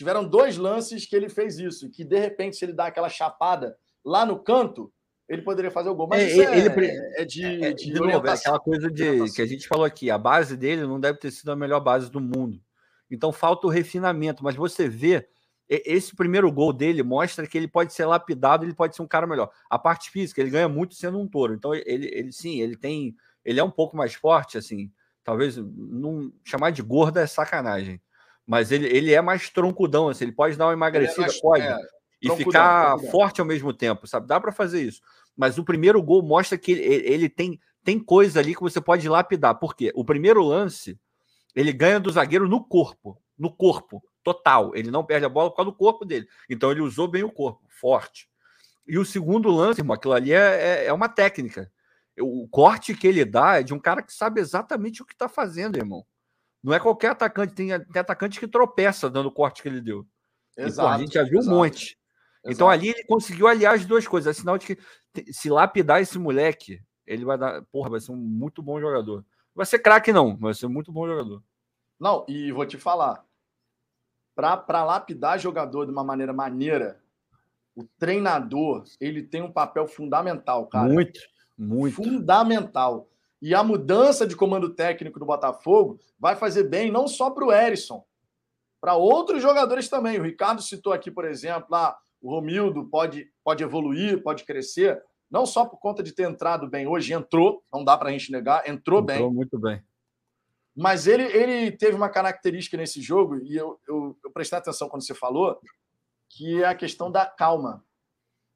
Tiveram 0.00 0.26
dois 0.26 0.56
lances 0.56 1.04
que 1.04 1.14
ele 1.14 1.28
fez 1.28 1.58
isso, 1.58 1.90
que 1.90 2.02
de 2.02 2.18
repente, 2.18 2.56
se 2.56 2.64
ele 2.64 2.72
dá 2.72 2.86
aquela 2.86 3.10
chapada 3.10 3.76
lá 4.02 4.24
no 4.24 4.42
canto, 4.42 4.90
ele 5.28 5.42
poderia 5.42 5.70
fazer 5.70 5.90
o 5.90 5.94
gol. 5.94 6.08
Mas 6.08 6.22
é, 6.22 6.26
isso 6.26 6.40
é, 6.40 6.58
ele, 6.58 6.86
é, 7.18 7.24
de, 7.26 7.44
é, 7.44 7.68
é, 7.68 7.72
de, 7.74 7.84
de 7.84 7.92
novo, 7.92 8.26
é 8.26 8.32
aquela 8.32 8.58
coisa 8.58 8.90
de 8.90 9.30
que 9.30 9.42
a 9.42 9.46
gente 9.46 9.68
falou 9.68 9.84
aqui, 9.84 10.10
a 10.10 10.16
base 10.16 10.56
dele 10.56 10.86
não 10.86 10.98
deve 10.98 11.18
ter 11.18 11.30
sido 11.30 11.52
a 11.52 11.54
melhor 11.54 11.80
base 11.80 12.10
do 12.10 12.18
mundo. 12.18 12.58
Então 13.10 13.30
falta 13.30 13.66
o 13.66 13.70
refinamento, 13.70 14.42
mas 14.42 14.56
você 14.56 14.88
vê 14.88 15.28
esse 15.68 16.16
primeiro 16.16 16.50
gol 16.50 16.72
dele 16.72 17.02
mostra 17.02 17.46
que 17.46 17.58
ele 17.58 17.68
pode 17.68 17.92
ser 17.92 18.06
lapidado, 18.06 18.64
ele 18.64 18.72
pode 18.72 18.96
ser 18.96 19.02
um 19.02 19.06
cara 19.06 19.26
melhor. 19.26 19.50
A 19.68 19.78
parte 19.78 20.10
física, 20.10 20.40
ele 20.40 20.48
ganha 20.48 20.66
muito 20.66 20.94
sendo 20.94 21.20
um 21.20 21.28
touro. 21.28 21.52
Então 21.52 21.74
ele, 21.74 22.08
ele 22.10 22.32
sim, 22.32 22.62
ele 22.62 22.74
tem, 22.74 23.14
ele 23.44 23.60
é 23.60 23.62
um 23.62 23.70
pouco 23.70 23.98
mais 23.98 24.14
forte 24.14 24.56
assim. 24.56 24.90
Talvez 25.22 25.58
não 25.58 26.32
chamar 26.42 26.70
de 26.70 26.80
gorda 26.80 27.20
é 27.20 27.26
sacanagem 27.26 28.00
mas 28.50 28.72
ele, 28.72 28.88
ele 28.88 29.14
é 29.14 29.22
mais 29.22 29.48
troncudão, 29.48 30.08
assim, 30.08 30.24
ele 30.24 30.32
pode 30.32 30.56
dar 30.56 30.66
uma 30.66 30.72
é 30.72 30.74
emagrecida, 30.74 31.22
é 31.22 31.26
mais, 31.26 31.40
pode, 31.40 31.62
é, 31.62 31.78
e 32.20 32.28
ficar 32.30 32.88
troncudão. 32.88 33.12
forte 33.12 33.40
ao 33.40 33.46
mesmo 33.46 33.72
tempo, 33.72 34.08
sabe? 34.08 34.26
Dá 34.26 34.40
para 34.40 34.50
fazer 34.50 34.82
isso. 34.82 35.00
Mas 35.36 35.56
o 35.56 35.62
primeiro 35.62 36.02
gol 36.02 36.20
mostra 36.20 36.58
que 36.58 36.72
ele, 36.72 36.82
ele, 36.82 37.28
tem, 37.28 37.60
tem 37.84 37.96
coisa 38.00 38.40
ali 38.40 38.52
que 38.52 38.60
você 38.60 38.80
pode 38.80 39.08
lapidar. 39.08 39.54
Por 39.54 39.76
quê? 39.76 39.92
O 39.94 40.04
primeiro 40.04 40.42
lance, 40.42 40.98
ele 41.54 41.72
ganha 41.72 42.00
do 42.00 42.10
zagueiro 42.10 42.48
no 42.48 42.60
corpo. 42.64 43.22
no 43.38 43.52
corpo, 43.54 44.02
total. 44.24 44.74
Ele 44.74 44.90
não 44.90 45.04
perde 45.04 45.26
a 45.26 45.28
bola 45.28 45.48
por 45.48 45.54
causa 45.54 45.70
do 45.70 45.76
corpo 45.76 46.04
dele. 46.04 46.26
Então 46.48 46.72
ele 46.72 46.80
usou 46.80 47.06
bem 47.06 47.22
o 47.22 47.30
corpo, 47.30 47.62
forte. 47.68 48.28
E 48.84 48.98
o 48.98 49.04
segundo 49.04 49.48
lance, 49.48 49.80
irmão, 49.80 49.94
aquilo 49.94 50.14
ali 50.14 50.32
é, 50.32 50.38
é, 50.38 50.86
é 50.86 50.92
uma 50.92 51.08
técnica. 51.08 51.70
O 52.18 52.48
corte 52.48 52.94
que 52.94 53.06
ele 53.06 53.24
dá 53.24 53.60
é 53.60 53.62
de 53.62 53.72
um 53.72 53.78
cara 53.78 54.02
que 54.02 54.12
sabe 54.12 54.40
exatamente 54.40 55.02
o 55.02 55.06
que 55.06 55.12
está 55.12 55.28
fazendo, 55.28 55.76
irmão. 55.76 56.04
Não 56.62 56.74
é 56.74 56.80
qualquer 56.80 57.10
atacante, 57.10 57.54
tem, 57.54 57.68
tem 57.68 58.00
atacante 58.00 58.38
que 58.38 58.46
tropeça 58.46 59.08
dando 59.08 59.26
o 59.26 59.32
corte 59.32 59.62
que 59.62 59.68
ele 59.68 59.80
deu. 59.80 60.06
Exato, 60.56 60.88
e, 60.88 60.90
pô, 60.90 60.94
a 60.94 60.98
gente 60.98 61.14
já 61.14 61.22
viu 61.22 61.38
exato, 61.38 61.54
um 61.54 61.58
monte. 61.58 61.84
Exato. 61.84 62.54
Então 62.54 62.68
ali 62.68 62.88
ele 62.88 63.04
conseguiu 63.04 63.46
aliar 63.46 63.74
as 63.74 63.86
duas 63.86 64.06
coisas. 64.06 64.36
É 64.36 64.38
sinal 64.38 64.58
de 64.58 64.66
que 64.66 65.32
se 65.32 65.48
lapidar 65.48 66.00
esse 66.00 66.18
moleque, 66.18 66.82
ele 67.06 67.24
vai 67.24 67.38
dar. 67.38 67.62
Porra, 67.72 67.90
vai 67.90 68.00
ser 68.00 68.12
um 68.12 68.16
muito 68.16 68.62
bom 68.62 68.80
jogador. 68.80 69.24
Vai 69.54 69.66
ser 69.66 69.78
craque, 69.78 70.12
não, 70.12 70.36
vai 70.36 70.54
ser 70.54 70.66
um 70.66 70.70
muito 70.70 70.92
bom 70.92 71.06
jogador. 71.06 71.42
Não, 71.98 72.24
e 72.28 72.52
vou 72.52 72.64
te 72.64 72.78
falar. 72.78 73.24
Para 74.34 74.84
lapidar 74.84 75.38
jogador 75.38 75.84
de 75.84 75.92
uma 75.92 76.04
maneira 76.04 76.32
maneira, 76.32 77.02
o 77.74 77.84
treinador 77.98 78.84
ele 78.98 79.22
tem 79.22 79.42
um 79.42 79.52
papel 79.52 79.86
fundamental, 79.86 80.66
cara. 80.66 80.88
Muito, 80.88 81.20
muito. 81.58 81.96
Fundamental. 81.96 83.10
E 83.40 83.54
a 83.54 83.62
mudança 83.62 84.26
de 84.26 84.36
comando 84.36 84.74
técnico 84.74 85.18
do 85.18 85.26
Botafogo 85.26 85.98
vai 86.18 86.36
fazer 86.36 86.64
bem 86.64 86.90
não 86.90 87.08
só 87.08 87.30
para 87.30 87.44
o 87.44 87.52
Erisson, 87.52 88.04
para 88.80 88.96
outros 88.96 89.42
jogadores 89.42 89.88
também. 89.88 90.18
O 90.18 90.22
Ricardo 90.22 90.62
citou 90.62 90.92
aqui, 90.92 91.10
por 91.10 91.24
exemplo, 91.24 91.68
lá, 91.70 91.96
o 92.20 92.30
Romildo 92.30 92.84
pode, 92.86 93.30
pode 93.42 93.62
evoluir, 93.62 94.22
pode 94.22 94.44
crescer, 94.44 95.02
não 95.30 95.46
só 95.46 95.64
por 95.64 95.78
conta 95.78 96.02
de 96.02 96.12
ter 96.12 96.28
entrado 96.28 96.68
bem. 96.68 96.86
Hoje 96.86 97.12
entrou, 97.12 97.62
não 97.72 97.84
dá 97.84 97.96
para 97.96 98.10
a 98.10 98.12
gente 98.12 98.30
negar, 98.30 98.60
entrou, 98.60 99.00
entrou 99.00 99.02
bem. 99.02 99.16
Entrou 99.16 99.32
muito 99.32 99.58
bem. 99.58 99.82
Mas 100.76 101.06
ele, 101.06 101.24
ele 101.24 101.72
teve 101.72 101.96
uma 101.96 102.08
característica 102.08 102.76
nesse 102.76 103.00
jogo, 103.00 103.38
e 103.38 103.56
eu, 103.56 103.78
eu, 103.88 104.16
eu 104.24 104.30
prestei 104.30 104.58
atenção 104.58 104.88
quando 104.88 105.04
você 105.04 105.14
falou, 105.14 105.60
que 106.28 106.62
é 106.62 106.66
a 106.66 106.74
questão 106.74 107.10
da 107.10 107.26
calma. 107.26 107.84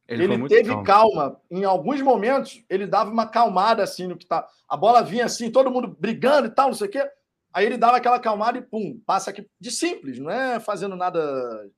Ele, 0.06 0.24
ele 0.24 0.48
teve 0.48 0.68
calma. 0.68 0.85
calma. 0.85 1.40
Em 1.51 1.64
alguns 1.64 2.01
momentos, 2.02 2.62
ele 2.68 2.86
dava 2.86 3.10
uma 3.10 3.26
calmada 3.26 3.82
assim 3.82 4.06
no 4.06 4.16
que 4.16 4.26
tá. 4.26 4.47
A 4.68 4.76
bola 4.76 5.02
vinha 5.02 5.24
assim, 5.24 5.51
todo 5.51 5.70
mundo 5.70 5.97
brigando 5.98 6.48
e 6.48 6.51
tal, 6.51 6.68
não 6.68 6.74
sei 6.74 6.89
o 6.89 6.90
quê. 6.90 7.10
Aí 7.52 7.64
ele 7.64 7.78
dava 7.78 7.97
aquela 7.97 8.18
calmada 8.18 8.59
e 8.59 8.62
pum, 8.62 9.01
passa 9.06 9.31
aqui 9.31 9.48
de 9.60 9.70
simples, 9.70 10.18
não 10.18 10.28
é 10.28 10.59
fazendo 10.59 10.97
nada 10.97 11.20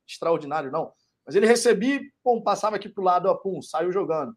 extraordinário, 0.08 0.72
não. 0.72 0.92
Mas 1.24 1.36
ele 1.36 1.46
recebia, 1.46 2.00
pum, 2.24 2.40
passava 2.40 2.76
aqui 2.76 2.88
pro 2.88 3.04
lado, 3.04 3.26
ó, 3.26 3.34
pum, 3.34 3.60
saiu 3.60 3.92
jogando. 3.92 4.34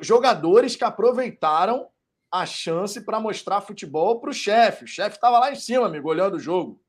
Jogadores 0.00 0.74
que 0.74 0.84
aproveitaram 0.84 1.88
a 2.30 2.46
chance 2.46 3.04
para 3.04 3.20
mostrar 3.20 3.60
futebol 3.60 4.20
para 4.20 4.30
o 4.30 4.34
chefe. 4.34 4.84
O 4.84 4.88
chefe 4.88 5.16
estava 5.16 5.38
lá 5.38 5.52
em 5.52 5.56
cima, 5.56 5.86
amigo, 5.86 6.08
olhando 6.08 6.36
o 6.36 6.40
jogo. 6.40 6.80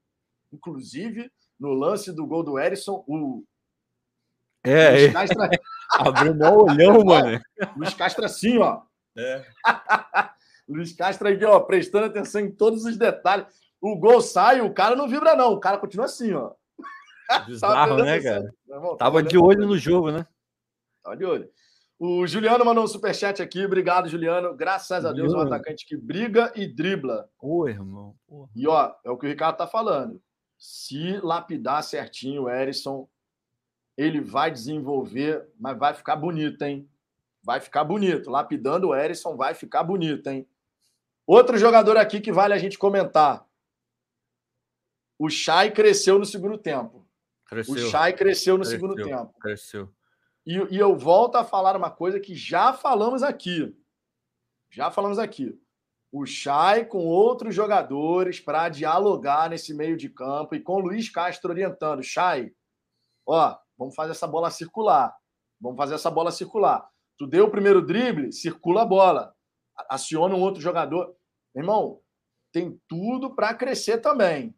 Inclusive, 0.52 1.30
no 1.60 1.74
lance 1.74 2.14
do 2.14 2.26
gol 2.26 2.44
do 2.44 2.58
Erisson, 2.58 3.04
o. 3.08 3.44
É, 4.64 4.92
Luiz 4.92 5.04
é. 5.04 5.12
Castro... 5.12 5.38
abriu 6.00 6.34
um 6.34 6.64
olhão, 6.64 7.04
mano. 7.04 7.42
Luiz 7.76 7.94
Castro 7.94 8.26
assim, 8.26 8.58
ó. 8.58 8.82
É. 9.18 9.46
Luiz 10.68 10.94
Castro 10.94 11.28
aqui, 11.28 11.46
ó, 11.46 11.60
prestando 11.60 12.06
atenção 12.06 12.42
em 12.42 12.52
todos 12.52 12.86
os 12.86 12.98
detalhes. 12.98 13.48
O 13.82 13.98
gol 13.98 14.22
sai, 14.22 14.62
o 14.62 14.74
cara 14.74 14.96
não 14.96 15.10
vibra, 15.10 15.36
não. 15.36 15.54
O 15.54 15.60
cara 15.60 15.78
continua 15.78 16.06
assim, 16.06 16.34
ó. 16.34 16.54
Bizarro, 17.46 17.98
né, 17.98 18.22
cara? 18.22 18.50
Irmão, 18.70 18.96
Tava 18.96 19.22
de 19.22 19.38
olho 19.38 19.68
no 19.68 19.78
jogo, 19.78 20.12
né? 20.12 20.26
Tava 21.04 21.18
de 21.18 21.26
olho. 21.26 21.50
O 22.00 22.26
Juliano 22.26 22.66
mandou 22.66 22.84
um 22.84 22.88
superchat 22.88 23.42
aqui. 23.42 23.66
Obrigado, 23.66 24.10
Juliano. 24.10 24.56
Graças 24.56 25.06
a 25.06 25.12
Deus, 25.12 25.34
um 25.34 25.40
atacante 25.40 25.86
que 25.86 25.96
briga 25.96 26.52
e 26.56 26.68
dribla. 26.68 27.30
Ô, 27.40 27.68
irmão. 27.68 28.16
Porra. 28.28 28.50
E, 28.56 28.68
ó, 28.68 28.94
é 29.06 29.10
o 29.10 29.18
que 29.18 29.26
o 29.26 29.30
Ricardo 29.30 29.58
tá 29.58 29.68
falando. 29.68 30.22
Se 30.58 31.20
lapidar 31.22 31.84
certinho 31.84 32.44
o 32.44 32.50
Erisson, 32.50 33.08
ele 33.98 34.22
vai 34.22 34.52
desenvolver, 34.52 35.48
mas 35.60 35.78
vai 35.78 35.94
ficar 35.94 36.16
bonito, 36.16 36.62
hein? 36.64 36.90
Vai 37.44 37.60
ficar 37.60 37.84
bonito. 37.84 38.30
Lapidando 38.30 38.90
o 38.90 38.96
Erisson, 38.96 39.36
vai 39.36 39.54
ficar 39.54 39.84
bonito, 39.84 40.28
hein? 40.28 40.48
Outro 41.26 41.58
jogador 41.58 41.98
aqui 41.98 42.20
que 42.20 42.32
vale 42.32 42.54
a 42.54 42.58
gente 42.58 42.78
comentar. 42.78 43.46
O 45.18 45.30
Chay 45.30 45.72
cresceu 45.72 46.20
no 46.20 46.26
segundo 46.26 46.58
tempo. 46.58 47.08
Cresceu. 47.46 47.74
O 47.74 47.90
Chay 47.90 48.14
cresceu 48.14 48.58
no 48.58 48.64
cresceu. 48.64 48.80
segundo 48.80 48.96
tempo. 48.96 49.34
Cresceu. 49.40 49.94
E, 50.46 50.56
e 50.76 50.78
eu 50.78 50.98
volto 50.98 51.36
a 51.36 51.44
falar 51.44 51.76
uma 51.76 51.92
coisa 51.92 52.20
que 52.20 52.36
já 52.36 52.74
falamos 52.74 53.24
aqui. 53.24 53.78
Já 54.70 54.90
falamos 54.90 55.20
aqui 55.20 55.58
o 56.14 56.28
Chay 56.28 56.86
com 56.86 57.00
outros 57.00 57.56
jogadores 57.56 58.40
para 58.40 58.70
dialogar 58.70 59.50
nesse 59.50 59.74
meio 59.74 59.98
de 59.98 60.08
campo 60.08 60.54
e 60.54 60.62
com 60.62 60.76
o 60.76 60.80
Luiz 60.80 61.10
Castro 61.10 61.50
orientando. 61.50 62.04
Chay, 62.04 62.54
ó, 63.26 63.58
vamos 63.78 63.96
fazer 63.96 64.12
essa 64.12 64.28
bola 64.28 64.50
circular. 64.50 65.16
Vamos 65.60 65.78
fazer 65.78 65.96
essa 65.96 66.12
bola 66.12 66.32
circular. 66.32 66.88
Tu 67.18 67.28
deu 67.28 67.46
o 67.46 67.52
primeiro 67.52 67.82
drible, 67.82 68.32
circula 68.32 68.82
a 68.82 68.86
bola. 68.86 69.36
Aciona 69.90 70.36
um 70.36 70.42
outro 70.42 70.62
jogador. 70.62 71.16
Irmão, 71.56 72.00
tem 72.52 72.80
tudo 72.88 73.34
para 73.34 73.54
crescer 73.54 74.00
também. 74.00 74.56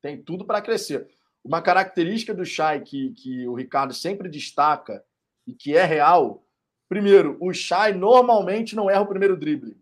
Tem 0.00 0.22
tudo 0.22 0.44
para 0.44 0.62
crescer. 0.62 1.08
Uma 1.44 1.62
característica 1.62 2.34
do 2.34 2.44
Chay 2.44 2.80
que, 2.80 3.12
que 3.12 3.46
o 3.46 3.54
Ricardo 3.54 3.92
sempre 3.92 4.28
destaca 4.28 5.04
e 5.46 5.54
que 5.54 5.76
é 5.76 5.84
real. 5.84 6.44
Primeiro, 6.88 7.36
o 7.40 7.52
Chay 7.52 7.92
normalmente 7.92 8.74
não 8.74 8.88
erra 8.90 9.02
o 9.02 9.08
primeiro 9.08 9.36
drible 9.36 9.76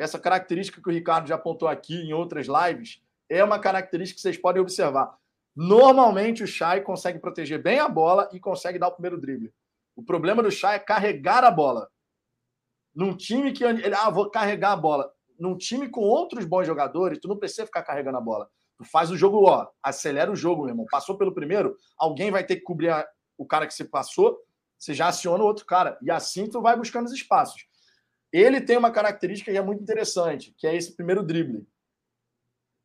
essa 0.00 0.18
característica 0.18 0.80
que 0.80 0.88
o 0.88 0.92
Ricardo 0.92 1.28
já 1.28 1.34
apontou 1.34 1.68
aqui 1.68 1.94
em 1.94 2.14
outras 2.14 2.46
lives, 2.46 3.02
é 3.28 3.44
uma 3.44 3.58
característica 3.58 4.16
que 4.16 4.22
vocês 4.22 4.38
podem 4.38 4.62
observar. 4.62 5.14
Normalmente 5.54 6.42
o 6.44 6.46
Chay 6.46 6.80
consegue 6.80 7.18
proteger 7.18 7.62
bem 7.62 7.78
a 7.78 7.88
bola 7.88 8.28
e 8.32 8.40
consegue 8.40 8.78
dar 8.78 8.88
o 8.88 8.92
primeiro 8.92 9.20
drible. 9.20 9.52
O 9.96 10.02
problema 10.02 10.42
do 10.42 10.50
Chay 10.50 10.76
é 10.76 10.78
carregar 10.78 11.44
a 11.44 11.50
bola. 11.50 11.88
Num 12.94 13.16
time 13.16 13.52
que 13.52 13.64
ele, 13.64 13.94
ah, 13.94 14.10
vou 14.10 14.30
carregar 14.30 14.72
a 14.72 14.76
bola. 14.76 15.12
Num 15.38 15.56
time 15.56 15.88
com 15.88 16.00
outros 16.00 16.44
bons 16.44 16.66
jogadores, 16.66 17.18
tu 17.20 17.28
não 17.28 17.38
precisa 17.38 17.66
ficar 17.66 17.82
carregando 17.82 18.18
a 18.18 18.20
bola. 18.20 18.48
Tu 18.78 18.84
faz 18.84 19.10
o 19.10 19.16
jogo, 19.16 19.44
ó, 19.46 19.68
acelera 19.82 20.30
o 20.30 20.36
jogo, 20.36 20.62
meu 20.62 20.70
irmão. 20.70 20.86
Passou 20.90 21.18
pelo 21.18 21.34
primeiro, 21.34 21.76
alguém 21.98 22.30
vai 22.30 22.44
ter 22.44 22.56
que 22.56 22.62
cobrir 22.62 22.90
a, 22.90 23.06
o 23.36 23.46
cara 23.46 23.66
que 23.66 23.74
você 23.74 23.84
passou, 23.84 24.38
você 24.78 24.94
já 24.94 25.08
aciona 25.08 25.44
o 25.44 25.46
outro 25.46 25.66
cara. 25.66 25.98
E 26.02 26.10
assim 26.10 26.48
tu 26.48 26.62
vai 26.62 26.76
buscando 26.76 27.06
os 27.06 27.12
espaços. 27.12 27.66
Ele 28.32 28.60
tem 28.60 28.76
uma 28.76 28.90
característica 28.90 29.50
que 29.50 29.58
é 29.58 29.62
muito 29.62 29.82
interessante, 29.82 30.54
que 30.56 30.66
é 30.66 30.74
esse 30.74 30.94
primeiro 30.94 31.22
drible. 31.22 31.66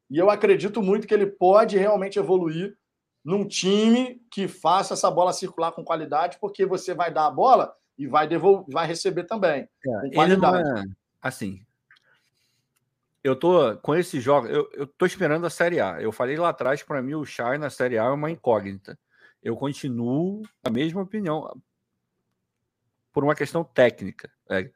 E 0.10 0.18
eu 0.18 0.30
acredito 0.30 0.82
muito 0.82 1.08
que 1.08 1.14
ele 1.14 1.26
pode 1.26 1.78
realmente 1.78 2.20
evoluir 2.20 2.78
num 3.24 3.48
time 3.48 4.22
que 4.30 4.48
faça 4.48 4.94
essa 4.94 5.10
bola 5.10 5.34
circular 5.34 5.72
com 5.72 5.84
qualidade, 5.84 6.38
porque 6.40 6.66
você 6.66 6.94
vai 6.94 7.12
dar 7.12 7.26
a 7.26 7.32
bola 7.32 7.76
e 7.98 8.06
vai 8.06 8.28
devolver, 8.28 8.66
vai 8.70 8.86
receber 8.86 9.24
também. 9.24 9.68
É, 9.86 10.02
com 10.02 10.12
qualidade. 10.12 10.80
É, 10.80 10.84
assim, 11.22 11.66
eu 13.26 13.36
tô 13.36 13.76
com 13.78 13.96
esse 13.96 14.22
jogo, 14.22 14.46
eu, 14.46 14.70
eu 14.74 14.86
tô 14.86 15.04
esperando 15.04 15.48
a 15.48 15.50
Série 15.50 15.80
A. 15.80 16.00
Eu 16.00 16.12
falei 16.12 16.38
lá 16.38 16.50
atrás, 16.50 16.84
para 16.84 17.02
mim, 17.02 17.16
o 17.16 17.26
Chai 17.26 17.58
na 17.58 17.72
Série 17.72 17.98
A 17.98 18.04
é 18.04 18.10
uma 18.10 18.30
incógnita. 18.30 19.00
Eu 19.42 19.56
continuo 19.56 20.44
a 20.64 20.70
mesma 20.70 21.02
opinião 21.02 21.60
por 23.12 23.24
uma 23.24 23.34
questão 23.34 23.64
técnica. 23.64 24.32
É, 24.48 24.70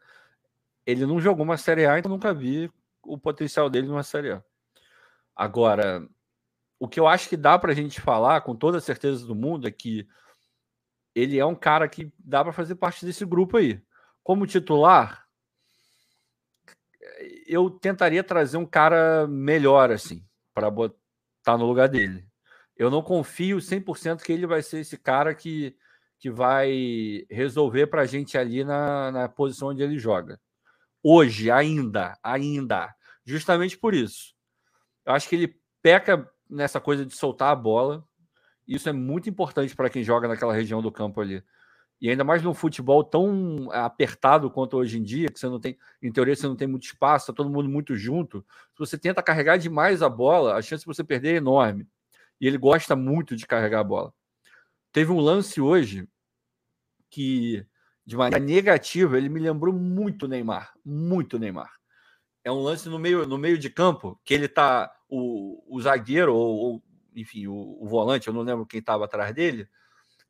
ele 0.83 1.05
não 1.05 1.21
jogou 1.21 1.43
uma 1.43 1.57
Série 1.57 1.85
A, 1.85 1.99
então 1.99 2.09
nunca 2.09 2.33
vi 2.33 2.71
o 3.03 3.19
potencial 3.19 3.69
dele 3.69 3.87
numa 3.87 4.01
Série 4.01 4.31
A. 4.31 4.43
Agora, 5.39 6.05
o 6.77 6.85
que 6.85 6.99
eu 6.99 7.07
acho 7.07 7.29
que 7.29 7.37
dá 7.37 7.57
para 7.57 7.71
a 7.71 7.75
gente 7.75 8.01
falar 8.01 8.41
com 8.41 8.53
toda 8.53 8.79
a 8.79 8.81
certeza 8.81 9.25
do 9.25 9.33
mundo 9.33 9.65
é 9.65 9.71
que 9.71 10.05
ele 11.15 11.39
é 11.39 11.45
um 11.45 11.55
cara 11.55 11.87
que 11.87 12.11
dá 12.19 12.43
para 12.43 12.51
fazer 12.51 12.75
parte 12.75 13.05
desse 13.05 13.25
grupo 13.25 13.55
aí. 13.55 13.81
Como 14.21 14.45
titular, 14.45 15.25
eu 17.47 17.69
tentaria 17.69 18.21
trazer 18.21 18.57
um 18.57 18.65
cara 18.65 19.25
melhor, 19.27 19.91
assim, 19.91 20.25
para 20.53 20.69
botar 20.69 21.57
no 21.57 21.65
lugar 21.65 21.87
dele. 21.87 22.27
Eu 22.75 22.89
não 22.91 23.01
confio 23.01 23.61
100% 23.61 24.21
que 24.21 24.33
ele 24.33 24.45
vai 24.45 24.61
ser 24.61 24.79
esse 24.79 24.97
cara 24.97 25.33
que, 25.33 25.73
que 26.19 26.29
vai 26.29 27.25
resolver 27.29 27.87
para 27.87 28.01
a 28.01 28.05
gente 28.05 28.37
ali 28.37 28.65
na, 28.65 29.09
na 29.09 29.29
posição 29.29 29.69
onde 29.69 29.81
ele 29.81 29.97
joga 29.97 30.37
hoje, 31.01 31.49
ainda, 31.49 32.17
ainda. 32.21 32.93
Justamente 33.25 33.77
por 33.77 33.93
isso. 33.93 34.37
Eu 35.05 35.13
acho 35.13 35.27
que 35.27 35.35
ele 35.35 35.55
peca 35.81 36.29
nessa 36.49 36.79
coisa 36.79 37.05
de 37.05 37.15
soltar 37.15 37.51
a 37.51 37.55
bola. 37.55 38.03
Isso 38.67 38.89
é 38.89 38.93
muito 38.93 39.29
importante 39.29 39.75
para 39.75 39.89
quem 39.89 40.03
joga 40.03 40.27
naquela 40.27 40.53
região 40.53 40.81
do 40.81 40.91
campo 40.91 41.21
ali. 41.21 41.43
E 42.01 42.09
ainda 42.09 42.23
mais 42.23 42.41
num 42.41 42.53
futebol 42.53 43.03
tão 43.03 43.69
apertado 43.71 44.49
quanto 44.49 44.77
hoje 44.77 44.97
em 44.97 45.03
dia, 45.03 45.29
que 45.29 45.39
você 45.39 45.47
não 45.47 45.59
tem, 45.59 45.77
em 46.01 46.11
teoria, 46.11 46.35
você 46.35 46.47
não 46.47 46.55
tem 46.55 46.67
muito 46.67 46.85
espaço, 46.85 47.27
tá 47.27 47.33
todo 47.33 47.49
mundo 47.49 47.67
muito 47.67 47.95
junto. 47.95 48.45
Se 48.73 48.79
você 48.79 48.97
tenta 48.97 49.21
carregar 49.21 49.57
demais 49.57 50.01
a 50.01 50.07
bola, 50.07 50.55
a 50.55 50.61
chance 50.61 50.83
de 50.83 50.87
você 50.87 51.03
perder 51.03 51.33
é 51.33 51.37
enorme. 51.37 51.85
E 52.39 52.47
ele 52.47 52.57
gosta 52.57 52.95
muito 52.95 53.35
de 53.35 53.45
carregar 53.45 53.81
a 53.81 53.83
bola. 53.83 54.13
Teve 54.93 55.11
um 55.11 55.19
lance 55.19 55.59
hoje 55.59 56.07
que 57.09 57.65
de 58.05 58.17
maneira 58.17 58.43
negativa, 58.43 59.17
ele 59.17 59.29
me 59.29 59.39
lembrou 59.39 59.71
muito 59.71 60.27
Neymar, 60.27 60.73
muito 60.83 61.37
Neymar. 61.37 61.78
É 62.43 62.51
um 62.51 62.61
lance 62.61 62.87
no 62.89 62.97
meio, 62.97 63.25
no 63.27 63.37
meio 63.37 63.57
de 63.57 63.69
campo, 63.69 64.19
que 64.23 64.33
ele 64.33 64.47
tá. 64.47 64.91
O, 65.09 65.63
o 65.67 65.81
zagueiro, 65.81 66.35
ou, 66.35 66.55
ou 66.55 66.83
enfim, 67.15 67.47
o, 67.47 67.77
o, 67.81 67.87
volante, 67.87 68.27
eu 68.27 68.33
não 68.33 68.41
lembro 68.41 68.65
quem 68.65 68.79
estava 68.79 69.05
atrás 69.05 69.33
dele. 69.33 69.67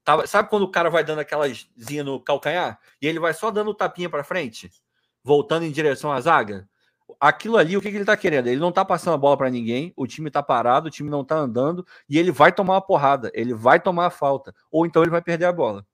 Tava, 0.03 0.25
sabe 0.25 0.49
quando 0.49 0.63
o 0.63 0.71
cara 0.71 0.89
vai 0.89 1.03
dando 1.03 1.19
aquelas 1.19 1.69
zinha 1.79 2.03
no 2.03 2.19
calcanhar? 2.19 2.79
E 3.01 3.07
ele 3.07 3.19
vai 3.19 3.33
só 3.33 3.51
dando 3.51 3.73
tapinha 3.73 4.09
para 4.09 4.23
frente, 4.23 4.71
voltando 5.23 5.65
em 5.65 5.71
direção 5.71 6.11
à 6.11 6.19
zaga? 6.21 6.67
Aquilo 7.19 7.57
ali, 7.57 7.75
o 7.75 7.81
que, 7.81 7.89
que 7.91 7.97
ele 7.97 8.05
tá 8.05 8.15
querendo? 8.15 8.47
Ele 8.47 8.59
não 8.59 8.71
tá 8.71 8.85
passando 8.85 9.15
a 9.15 9.17
bola 9.17 9.37
para 9.37 9.49
ninguém, 9.49 9.91
o 9.95 10.07
time 10.07 10.31
tá 10.31 10.41
parado, 10.41 10.87
o 10.87 10.91
time 10.91 11.09
não 11.09 11.25
tá 11.25 11.35
andando, 11.35 11.85
e 12.07 12.17
ele 12.17 12.31
vai 12.31 12.51
tomar 12.51 12.75
uma 12.75 12.81
porrada, 12.81 13.31
ele 13.33 13.53
vai 13.53 13.79
tomar 13.79 14.05
a 14.05 14.11
falta, 14.11 14.53
ou 14.71 14.85
então 14.85 15.01
ele 15.01 15.11
vai 15.11 15.21
perder 15.21 15.45
a 15.45 15.51
bola. 15.51 15.85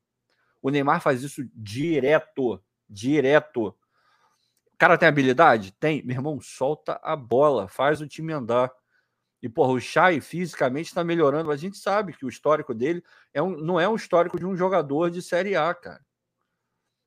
O 0.62 0.70
Neymar 0.70 1.00
faz 1.00 1.24
isso 1.24 1.48
direto, 1.54 2.62
direto. 2.90 3.76
O 4.76 4.77
cara 4.77 4.97
tem 4.97 5.07
habilidade? 5.07 5.72
Tem. 5.80 6.03
Meu 6.03 6.18
irmão, 6.18 6.38
solta 6.41 6.99
a 7.02 7.15
bola, 7.15 7.65
faz 7.69 8.02
o 8.02 8.07
time 8.07 8.34
andar. 8.34 8.69
E, 9.41 9.47
porra, 9.47 9.72
o 9.72 9.80
Chay 9.80 10.19
fisicamente 10.19 10.88
está 10.88 11.02
melhorando. 11.02 11.49
A 11.49 11.56
gente 11.56 11.77
sabe 11.77 12.11
que 12.11 12.26
o 12.26 12.30
histórico 12.30 12.73
dele 12.73 13.02
é 13.34 13.41
um, 13.41 13.56
não 13.56 13.80
é 13.80 13.88
um 13.88 13.95
histórico 13.95 14.38
de 14.38 14.45
um 14.45 14.53
jogador 14.53 15.10
de 15.10 15.22
Série 15.22 15.56
A, 15.56 15.73
cara. 15.73 16.02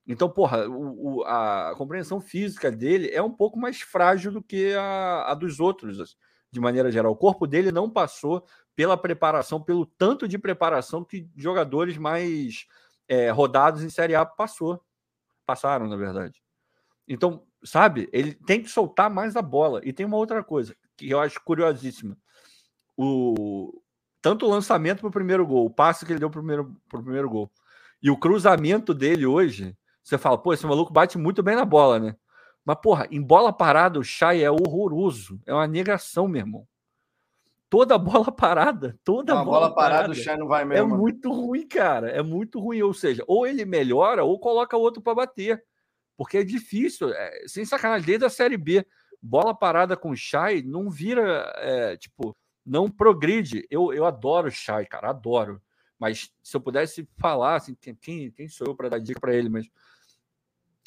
Então, 0.07 0.31
porra, 0.31 0.67
o, 0.67 1.19
o, 1.19 1.25
a 1.25 1.75
compreensão 1.77 2.23
física 2.23 2.73
dele 2.73 3.11
é 3.11 3.23
um 3.23 3.31
pouco 3.31 3.59
mais 3.59 3.83
frágil 3.83 4.33
do 4.33 4.43
que 4.43 4.73
a, 4.73 5.31
a 5.31 5.35
dos 5.35 5.61
outros, 5.61 6.17
de 6.51 6.61
maneira 6.61 6.91
geral. 6.91 7.13
O 7.13 7.17
corpo 7.17 7.47
dele 7.47 7.71
não 7.71 7.91
passou 7.91 8.47
pela 8.75 8.97
preparação, 8.97 9.63
pelo 9.63 9.85
tanto 9.85 10.27
de 10.27 10.39
preparação 10.39 11.05
que 11.05 11.29
jogadores 11.37 11.99
mais 11.99 12.67
é, 13.07 13.29
rodados 13.29 13.83
em 13.83 13.91
Série 13.91 14.15
A 14.15 14.25
passou. 14.25 14.83
Passaram, 15.45 15.87
na 15.87 15.97
verdade. 15.97 16.43
Então, 17.07 17.48
sabe, 17.63 18.09
ele 18.13 18.35
tem 18.35 18.63
que 18.63 18.71
soltar 18.71 19.11
mais 19.11 19.37
a 19.37 19.43
bola. 19.43 19.81
E 19.85 19.93
tem 19.93 20.07
uma 20.07 20.17
outra 20.17 20.43
coisa 20.43 20.75
que 20.97 21.11
eu 21.11 21.21
acho 21.21 21.41
curiosíssima. 21.45 22.17
O, 22.97 23.81
tanto 24.21 24.47
o 24.47 24.51
lançamento 24.51 25.01
para 25.01 25.09
o 25.09 25.13
primeiro 25.13 25.47
gol, 25.47 25.67
o 25.67 25.71
passe 25.71 26.05
que 26.05 26.13
ele 26.13 26.21
deu 26.21 26.31
para 26.31 26.41
o 26.41 26.43
primeiro, 26.43 26.77
pro 26.89 27.03
primeiro 27.03 27.31
gol, 27.31 27.51
e 28.03 28.11
o 28.11 28.17
cruzamento 28.17 28.95
dele 28.95 29.27
hoje, 29.27 29.77
você 30.03 30.17
fala, 30.17 30.39
pô, 30.39 30.53
esse 30.53 30.67
maluco 30.67 30.93
bate 30.93 31.19
muito 31.19 31.43
bem 31.43 31.57
na 31.57 31.65
bola, 31.65 31.99
né? 31.99 32.17
Mas, 32.65 32.79
porra, 32.83 33.09
em 33.11 33.21
bola 33.21 33.53
parada, 33.53 33.99
o 33.99 34.05
Chay 34.05 34.43
é 34.43 34.51
horroroso. 34.51 35.41
É 35.47 35.55
uma 35.55 35.67
negação, 35.67 36.29
meu 36.29 36.41
irmão. 36.41 36.69
Toda 37.71 37.97
bola 37.99 38.31
parada, 38.31 38.99
toda 39.05 39.35
não, 39.35 39.45
bola, 39.45 39.61
bola 39.61 39.75
parada, 39.75 39.95
parada, 39.95 40.13
o 40.13 40.15
Chay 40.15 40.37
não 40.37 40.47
vai 40.47 40.65
mesmo. 40.65 40.95
É 40.95 40.97
muito 40.97 41.33
ruim, 41.33 41.67
cara. 41.67 42.11
É 42.11 42.23
muito 42.23 42.61
ruim. 42.61 42.83
Ou 42.83 42.95
seja, 42.95 43.25
ou 43.27 43.47
ele 43.47 43.65
melhora 43.65 44.25
ou 44.25 44.39
coloca 44.39 44.77
outro 44.77 45.03
para 45.03 45.15
bater 45.15 45.65
porque 46.19 46.39
é 46.39 46.43
difícil, 46.43 47.15
é, 47.15 47.45
sem 47.47 47.65
sacanagem, 47.65 48.05
desde 48.05 48.27
a 48.27 48.29
Série 48.29 48.57
B, 48.57 48.85
bola 49.23 49.55
parada 49.55 49.97
com 49.97 50.11
o 50.11 50.17
Chay 50.17 50.65
não 50.65 50.91
vira, 50.91 51.53
é, 51.59 51.97
tipo, 51.97 52.37
não 52.67 52.91
progride. 52.91 53.65
Eu, 53.71 53.93
eu 53.93 54.05
adoro 54.05 54.49
o 54.49 54.51
Chay, 54.51 54.85
cara, 54.85 55.11
adoro. 55.11 55.63
Mas 55.97 56.33
se 56.43 56.57
eu 56.57 56.61
pudesse 56.61 57.09
falar, 57.19 57.55
assim, 57.55 57.77
quem, 58.01 58.33
quem 58.33 58.49
sou 58.49 58.67
eu 58.67 58.75
para 58.75 58.89
dar 58.89 58.99
dica 58.99 59.21
para 59.21 59.33
ele? 59.33 59.49
Mas 59.49 59.71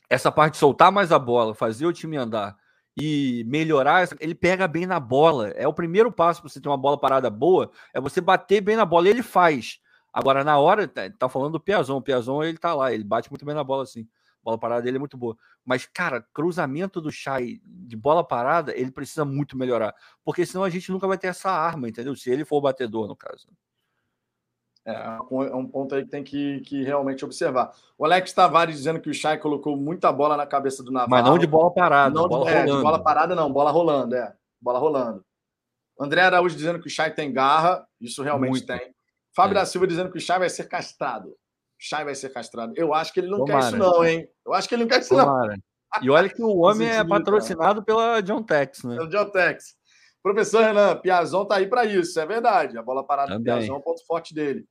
essa 0.09 0.29
parte 0.29 0.53
de 0.53 0.59
soltar 0.59 0.91
mais 0.91 1.13
a 1.13 1.19
bola, 1.19 1.55
fazer 1.55 1.85
o 1.85 1.93
time 1.93 2.17
andar 2.17 2.57
e 2.99 3.45
melhorar, 3.47 4.09
ele 4.19 4.35
pega 4.35 4.67
bem 4.67 4.85
na 4.85 4.99
bola. 4.99 5.47
É 5.51 5.65
o 5.65 5.73
primeiro 5.73 6.11
passo 6.11 6.41
para 6.41 6.49
você 6.49 6.59
ter 6.59 6.67
uma 6.67 6.77
bola 6.77 6.99
parada 6.99 7.29
boa, 7.29 7.71
é 7.93 8.01
você 8.01 8.19
bater 8.19 8.59
bem 8.59 8.75
na 8.75 8.83
bola. 8.83 9.07
Ele 9.07 9.23
faz. 9.23 9.79
Agora, 10.11 10.43
na 10.43 10.59
hora, 10.59 10.89
tá, 10.89 11.09
tá 11.09 11.29
falando 11.29 11.53
do 11.53 11.59
Piazon. 11.59 11.99
O 11.99 12.01
Piazon, 12.01 12.43
ele 12.43 12.57
tá 12.57 12.73
lá, 12.73 12.91
ele 12.93 13.05
bate 13.05 13.31
muito 13.31 13.45
bem 13.45 13.55
na 13.55 13.63
bola, 13.63 13.83
assim 13.83 14.05
bola 14.43 14.57
parada 14.57 14.81
dele 14.81 14.97
é 14.97 14.99
muito 14.99 15.17
boa. 15.17 15.37
Mas, 15.63 15.85
cara, 15.85 16.25
cruzamento 16.33 16.99
do 16.99 17.11
Chay 17.11 17.61
de 17.63 17.95
bola 17.95 18.23
parada, 18.23 18.75
ele 18.75 18.91
precisa 18.91 19.23
muito 19.23 19.57
melhorar. 19.57 19.95
Porque 20.23 20.45
senão 20.45 20.63
a 20.63 20.69
gente 20.69 20.91
nunca 20.91 21.07
vai 21.07 21.17
ter 21.17 21.27
essa 21.27 21.51
arma, 21.51 21.87
entendeu? 21.87 22.15
Se 22.15 22.29
ele 22.29 22.45
for 22.45 22.57
o 22.57 22.61
batedor, 22.61 23.07
no 23.07 23.15
caso. 23.15 23.47
É, 24.83 24.93
é 24.93 25.55
um 25.55 25.67
ponto 25.67 25.93
aí 25.93 26.03
que 26.03 26.09
tem 26.09 26.23
que, 26.23 26.61
que 26.61 26.83
realmente 26.83 27.23
observar. 27.23 27.71
O 27.97 28.03
Alex 28.03 28.33
Tavares 28.33 28.75
dizendo 28.75 28.99
que 28.99 29.09
o 29.09 29.13
Chay 29.13 29.37
colocou 29.37 29.77
muita 29.77 30.11
bola 30.11 30.35
na 30.35 30.47
cabeça 30.47 30.83
do 30.83 30.91
Navarro. 30.91 31.11
Mas 31.11 31.23
não 31.23 31.37
de 31.37 31.45
bola 31.45 31.71
parada. 31.71 32.13
Não 32.13 32.27
bola 32.27 32.45
de, 32.45 32.57
é, 32.57 32.65
de 32.65 32.81
bola 32.81 33.03
parada, 33.03 33.35
não. 33.35 33.51
Bola 33.51 33.69
rolando, 33.69 34.15
é. 34.15 34.33
Bola 34.59 34.79
rolando. 34.79 35.23
André 35.99 36.21
Araújo 36.21 36.55
dizendo 36.55 36.79
que 36.79 36.87
o 36.87 36.91
Chay 36.91 37.11
tem 37.11 37.31
garra. 37.31 37.87
Isso 37.99 38.23
realmente 38.23 38.49
muito. 38.49 38.65
tem. 38.65 38.93
Fábio 39.33 39.51
é. 39.51 39.59
da 39.59 39.65
Silva 39.65 39.85
dizendo 39.85 40.11
que 40.11 40.17
o 40.17 40.21
Chay 40.21 40.39
vai 40.39 40.49
ser 40.49 40.67
castrado. 40.67 41.37
Chay 41.81 42.05
vai 42.05 42.13
ser 42.13 42.29
castrado. 42.29 42.73
Eu 42.75 42.93
acho 42.93 43.11
que 43.11 43.19
ele 43.19 43.27
não 43.29 43.39
Tomara. 43.39 43.59
quer 43.59 43.67
isso, 43.67 43.77
não, 43.77 44.05
hein? 44.05 44.27
Eu 44.45 44.53
acho 44.53 44.69
que 44.69 44.75
ele 44.75 44.83
não 44.83 44.89
quer 44.89 44.99
isso, 44.99 45.09
Tomara. 45.09 45.47
não. 45.47 46.03
E 46.03 46.09
olha 46.09 46.29
que 46.29 46.41
o 46.41 46.59
homem 46.61 46.87
é 46.87 47.03
patrocinado 47.03 47.83
pela 47.83 48.21
John 48.21 48.43
Tex, 48.43 48.83
né? 48.83 48.95
Pelo 48.95 49.09
John 49.09 49.29
Tex. 49.31 49.75
Professor 50.21 50.61
Renan, 50.63 50.97
Piazon 50.97 51.45
tá 51.45 51.55
aí 51.55 51.67
para 51.67 51.83
isso, 51.83 52.19
é 52.19 52.25
verdade. 52.25 52.77
A 52.77 52.83
bola 52.83 53.03
parada 53.03 53.29
Também. 53.29 53.41
do 53.41 53.45
Piazon 53.45 53.73
é 53.73 53.77
um 53.77 53.81
ponto 53.81 54.05
forte 54.05 54.33
dele. 54.33 54.63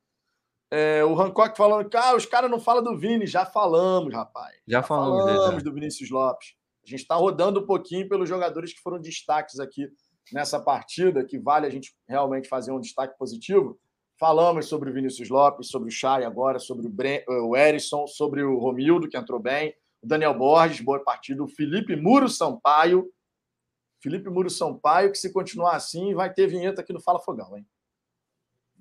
É, 0.73 1.05
o 1.05 1.21
Hancock 1.21 1.57
falando 1.57 1.89
que 1.89 1.97
ah, 1.97 2.15
os 2.15 2.25
caras 2.25 2.49
não 2.49 2.61
falam 2.61 2.85
do 2.85 2.97
Vini. 2.97 3.27
Já 3.27 3.45
falamos, 3.45 4.15
rapaz. 4.15 4.55
Já, 4.69 4.79
Já 4.79 4.83
falamos, 4.85 5.25
falamos 5.25 5.51
dele, 5.51 5.65
do 5.65 5.75
Vinícius 5.75 6.11
Lopes. 6.11 6.55
A 6.87 6.89
gente 6.89 7.01
está 7.01 7.17
rodando 7.17 7.61
um 7.61 7.67
pouquinho 7.67 8.09
pelos 8.09 8.29
jogadores 8.29 8.73
que 8.73 8.81
foram 8.81 9.01
destaques 9.01 9.59
aqui 9.59 9.89
nessa 10.33 10.61
partida, 10.61 11.25
que 11.25 11.41
vale 11.41 11.67
a 11.67 11.71
gente 11.71 11.93
realmente 12.09 12.49
fazer 12.49 12.71
um 12.71 12.81
destaque 12.81 13.19
positivo. 13.19 13.77
Falamos 14.21 14.67
sobre 14.67 14.91
o 14.91 14.93
Vinícius 14.93 15.31
Lopes, 15.31 15.69
sobre 15.69 15.89
o 15.89 15.91
Chay 15.91 16.27
agora, 16.27 16.59
sobre 16.59 16.87
o, 16.87 16.91
Bre... 16.91 17.25
o 17.27 17.57
Erisson, 17.57 18.07
sobre 18.07 18.43
o 18.43 18.59
Romildo, 18.59 19.09
que 19.09 19.17
entrou 19.17 19.41
bem, 19.41 19.75
o 20.03 20.07
Daniel 20.07 20.35
Borges, 20.35 20.83
boa 20.83 21.03
partida, 21.03 21.43
o 21.43 21.49
Felipe 21.49 21.97
Muro 21.97 22.29
Sampaio. 22.29 23.11
Felipe 24.03 24.29
Muro 24.29 24.51
Sampaio, 24.51 25.11
que 25.11 25.17
se 25.17 25.33
continuar 25.33 25.75
assim, 25.75 26.13
vai 26.13 26.31
ter 26.31 26.47
vinheta 26.47 26.83
aqui 26.83 26.93
no 26.93 27.01
Fala 27.01 27.19
Fogão, 27.19 27.57
hein? 27.57 27.67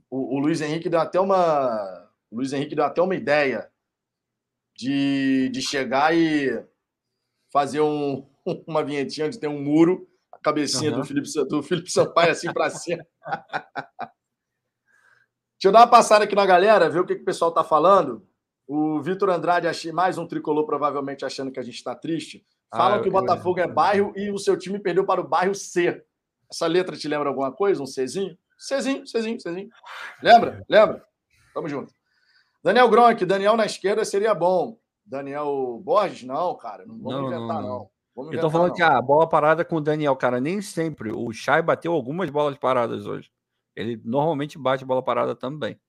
O, 0.10 0.36
o 0.36 0.40
Luiz 0.40 0.60
Henrique 0.60 0.90
deu 0.90 1.00
até 1.00 1.22
uma. 1.22 2.12
O 2.30 2.36
Luiz 2.36 2.52
Henrique 2.52 2.76
deu 2.76 2.84
até 2.84 3.02
uma 3.02 3.16
ideia 3.16 3.72
de, 4.76 5.48
de 5.54 5.62
chegar 5.62 6.14
e 6.14 6.50
fazer 7.50 7.80
um, 7.80 8.28
uma 8.68 8.84
vinhetinha 8.84 9.28
onde 9.28 9.40
tem 9.40 9.50
um 9.50 9.64
muro, 9.64 10.06
a 10.34 10.38
cabecinha 10.38 10.92
uhum. 10.92 11.00
do, 11.00 11.06
Felipe, 11.06 11.30
do 11.48 11.64
Felipe 11.64 11.90
Sampaio 11.90 12.32
assim 12.32 12.52
para 12.52 12.70
cima. 12.70 13.08
Deixa 15.60 15.68
eu 15.68 15.72
dar 15.74 15.80
uma 15.80 15.88
passada 15.88 16.24
aqui 16.24 16.34
na 16.34 16.46
galera, 16.46 16.90
ver 16.90 17.02
o 17.02 17.06
que, 17.06 17.16
que 17.16 17.22
o 17.22 17.26
pessoal 17.26 17.50
está 17.50 17.66
falando. 17.66 18.26
O 18.66 19.02
Vitor 19.02 19.30
Andrade, 19.30 19.68
achei 19.68 19.92
mais 19.92 20.18
um 20.18 20.26
tricolor, 20.26 20.66
provavelmente 20.66 21.26
achando 21.26 21.52
que 21.52 21.60
a 21.60 21.64
gente 21.64 21.76
está 21.76 21.94
triste. 21.94 22.46
Fala 22.72 22.96
ah, 22.96 23.00
que 23.02 23.10
o 23.10 23.12
Botafogo 23.12 23.60
eu... 23.60 23.66
é 23.66 23.68
bairro 23.68 24.14
e 24.16 24.32
o 24.32 24.38
seu 24.38 24.58
time 24.58 24.80
perdeu 24.80 25.06
para 25.06 25.20
o 25.20 25.28
bairro 25.28 25.54
C. 25.54 26.02
Essa 26.50 26.66
letra 26.66 26.96
te 26.96 27.10
lembra 27.10 27.28
alguma 27.28 27.52
coisa? 27.52 27.84
Um 27.84 27.86
Czinho? 27.86 28.38
Czinho, 28.58 29.04
Czinho, 29.04 29.38
Czinho. 29.38 29.70
Lembra? 30.24 30.64
Lembra? 30.70 31.04
Tamo 31.54 31.68
junto. 31.68 31.94
Daniel 32.64 32.88
Gronk, 32.88 33.26
Daniel 33.26 33.58
na 33.58 33.66
esquerda 33.66 34.06
seria 34.06 34.34
bom. 34.34 34.78
Daniel 35.06 35.82
Borges, 35.84 36.24
não, 36.24 36.56
cara. 36.56 36.86
Não 36.86 36.98
vamos 37.00 37.22
não, 37.22 37.28
inventar, 37.28 37.62
não. 37.62 37.90
não. 38.16 38.32
Eu 38.32 38.40
tô 38.40 38.50
falando 38.50 38.70
não. 38.70 38.76
que 38.76 38.82
a 38.82 39.02
bola 39.02 39.28
parada 39.28 39.66
com 39.66 39.76
o 39.76 39.82
Daniel, 39.82 40.16
cara, 40.16 40.40
nem 40.40 40.62
sempre. 40.62 41.12
O 41.12 41.34
Chay 41.34 41.62
bateu 41.62 41.92
algumas 41.92 42.30
bolas 42.30 42.58
paradas 42.58 43.06
hoje. 43.06 43.30
Ele 43.80 44.02
normalmente 44.04 44.58
bate 44.58 44.84
bola 44.84 45.02
parada 45.02 45.34
também. 45.34 45.80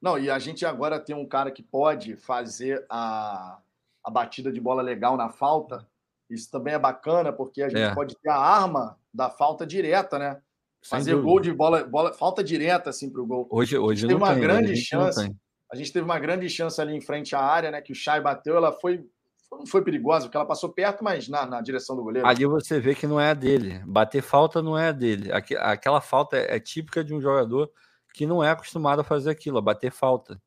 Não, 0.00 0.18
e 0.18 0.30
a 0.30 0.38
gente 0.38 0.66
agora 0.66 1.00
tem 1.00 1.16
um 1.16 1.26
cara 1.26 1.50
que 1.50 1.62
pode 1.62 2.16
fazer 2.16 2.84
a, 2.90 3.58
a 4.04 4.10
batida 4.10 4.52
de 4.52 4.60
bola 4.60 4.82
legal 4.82 5.16
na 5.16 5.30
falta. 5.30 5.88
Isso 6.28 6.50
também 6.50 6.74
é 6.74 6.78
bacana, 6.78 7.32
porque 7.32 7.62
a 7.62 7.68
gente 7.68 7.80
é. 7.80 7.94
pode 7.94 8.14
ter 8.16 8.28
a 8.28 8.36
arma 8.36 8.98
da 9.12 9.30
falta 9.30 9.66
direta, 9.66 10.18
né? 10.18 10.34
Sem 10.82 10.98
fazer 10.98 11.12
dúvida. 11.12 11.28
gol 11.28 11.40
de 11.40 11.52
bola, 11.52 11.84
bola, 11.84 12.12
falta 12.12 12.44
direta 12.44 12.90
assim 12.90 13.10
para 13.10 13.22
o 13.22 13.26
gol. 13.26 13.48
Hoje, 13.50 13.78
hoje 13.78 14.06
teve 14.06 14.14
uma 14.14 14.32
tem, 14.32 14.40
grande 14.40 14.76
chance. 14.76 15.34
A 15.72 15.76
gente 15.76 15.92
teve 15.92 16.04
uma 16.04 16.18
grande 16.18 16.48
chance 16.48 16.80
ali 16.80 16.94
em 16.94 17.00
frente 17.00 17.34
à 17.34 17.40
área, 17.40 17.70
né? 17.70 17.80
Que 17.80 17.92
o 17.92 17.96
Chay 17.96 18.20
bateu, 18.20 18.56
ela 18.56 18.70
foi 18.72 19.08
não 19.52 19.66
foi 19.66 19.82
perigosa, 19.82 20.26
porque 20.26 20.36
ela 20.36 20.46
passou 20.46 20.70
perto, 20.70 21.04
mas 21.04 21.28
na, 21.28 21.46
na 21.46 21.60
direção 21.60 21.96
do 21.96 22.02
goleiro. 22.02 22.26
Ali 22.26 22.46
você 22.46 22.80
vê 22.80 22.94
que 22.94 23.06
não 23.06 23.20
é 23.20 23.30
a 23.30 23.34
dele. 23.34 23.82
Bater 23.86 24.22
falta 24.22 24.62
não 24.62 24.76
é 24.76 24.88
a 24.88 24.92
dele. 24.92 25.30
Aquela 25.32 26.00
falta 26.00 26.36
é, 26.36 26.56
é 26.56 26.60
típica 26.60 27.04
de 27.04 27.14
um 27.14 27.20
jogador 27.20 27.70
que 28.12 28.26
não 28.26 28.42
é 28.42 28.50
acostumado 28.50 29.00
a 29.00 29.04
fazer 29.04 29.30
aquilo, 29.30 29.58
a 29.58 29.62
bater 29.62 29.90
falta. 29.90 30.40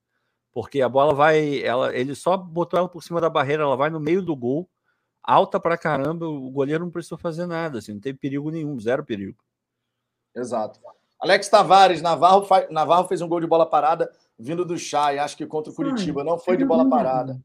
Porque 0.52 0.82
a 0.82 0.90
bola 0.90 1.14
vai. 1.14 1.62
Ela, 1.62 1.96
ele 1.96 2.16
só 2.16 2.36
botou 2.36 2.80
ela 2.80 2.90
por 2.90 3.04
cima 3.04 3.22
da 3.22 3.30
barreira, 3.30 3.64
ela 3.64 3.78
vai 3.78 3.90
no 3.90 4.00
meio 4.00 4.22
do 4.22 4.36
gol, 4.36 4.70
alta 5.24 5.60
pra 5.60 5.78
caramba, 5.78 6.28
o 6.28 6.50
goleiro 6.50 6.84
não 6.84 6.92
precisou 6.92 7.18
fazer 7.18 7.46
nada, 7.46 7.80
assim, 7.80 7.94
não 7.94 8.00
tem 8.00 8.16
perigo 8.16 8.50
nenhum, 8.50 8.80
zero 8.80 9.06
perigo. 9.06 9.38
Exato. 10.36 10.80
Alex 11.22 11.50
Tavares, 11.50 12.02
Navarro, 12.02 12.48
Navarro 12.70 13.08
fez 13.08 13.22
um 13.22 13.28
gol 13.28 13.42
de 13.42 13.48
bola 13.48 13.66
parada 13.66 14.10
vindo 14.38 14.64
do 14.64 14.78
Chay, 14.78 15.20
acho 15.20 15.36
que 15.36 15.46
contra 15.46 15.72
o 15.72 15.76
Curitiba. 15.76 16.24
Não 16.24 16.40
foi 16.40 16.56
de 16.56 16.64
bola 16.64 16.90
parada. 16.90 17.40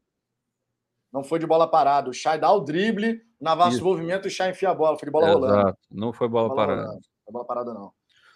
Não 1.15 1.23
foi 1.23 1.39
de 1.39 1.47
bola 1.47 1.65
parada. 1.65 2.09
O 2.09 2.13
Chay 2.13 2.37
dá 2.37 2.51
o 2.51 2.59
drible, 2.59 3.21
o 3.39 3.43
Navarro 3.45 3.71
se 3.71 3.81
movimento 3.81 4.25
e 4.25 4.27
o 4.27 4.31
Chay 4.31 4.51
enfia 4.51 4.69
a 4.69 4.75
bola. 4.75 4.99
Foi 4.99 5.05
de 5.05 5.11
bola 5.13 5.27
rolando. 5.27 5.53
Exato. 5.53 5.77
Não 5.89 6.11
foi 6.11 6.27
bola, 6.27 6.49
bola 6.49 6.67
parada. 6.67 6.87
Não 6.87 6.99
foi 7.23 7.33
bola 7.33 7.45
parada, 7.45 7.73
não. 7.73 7.91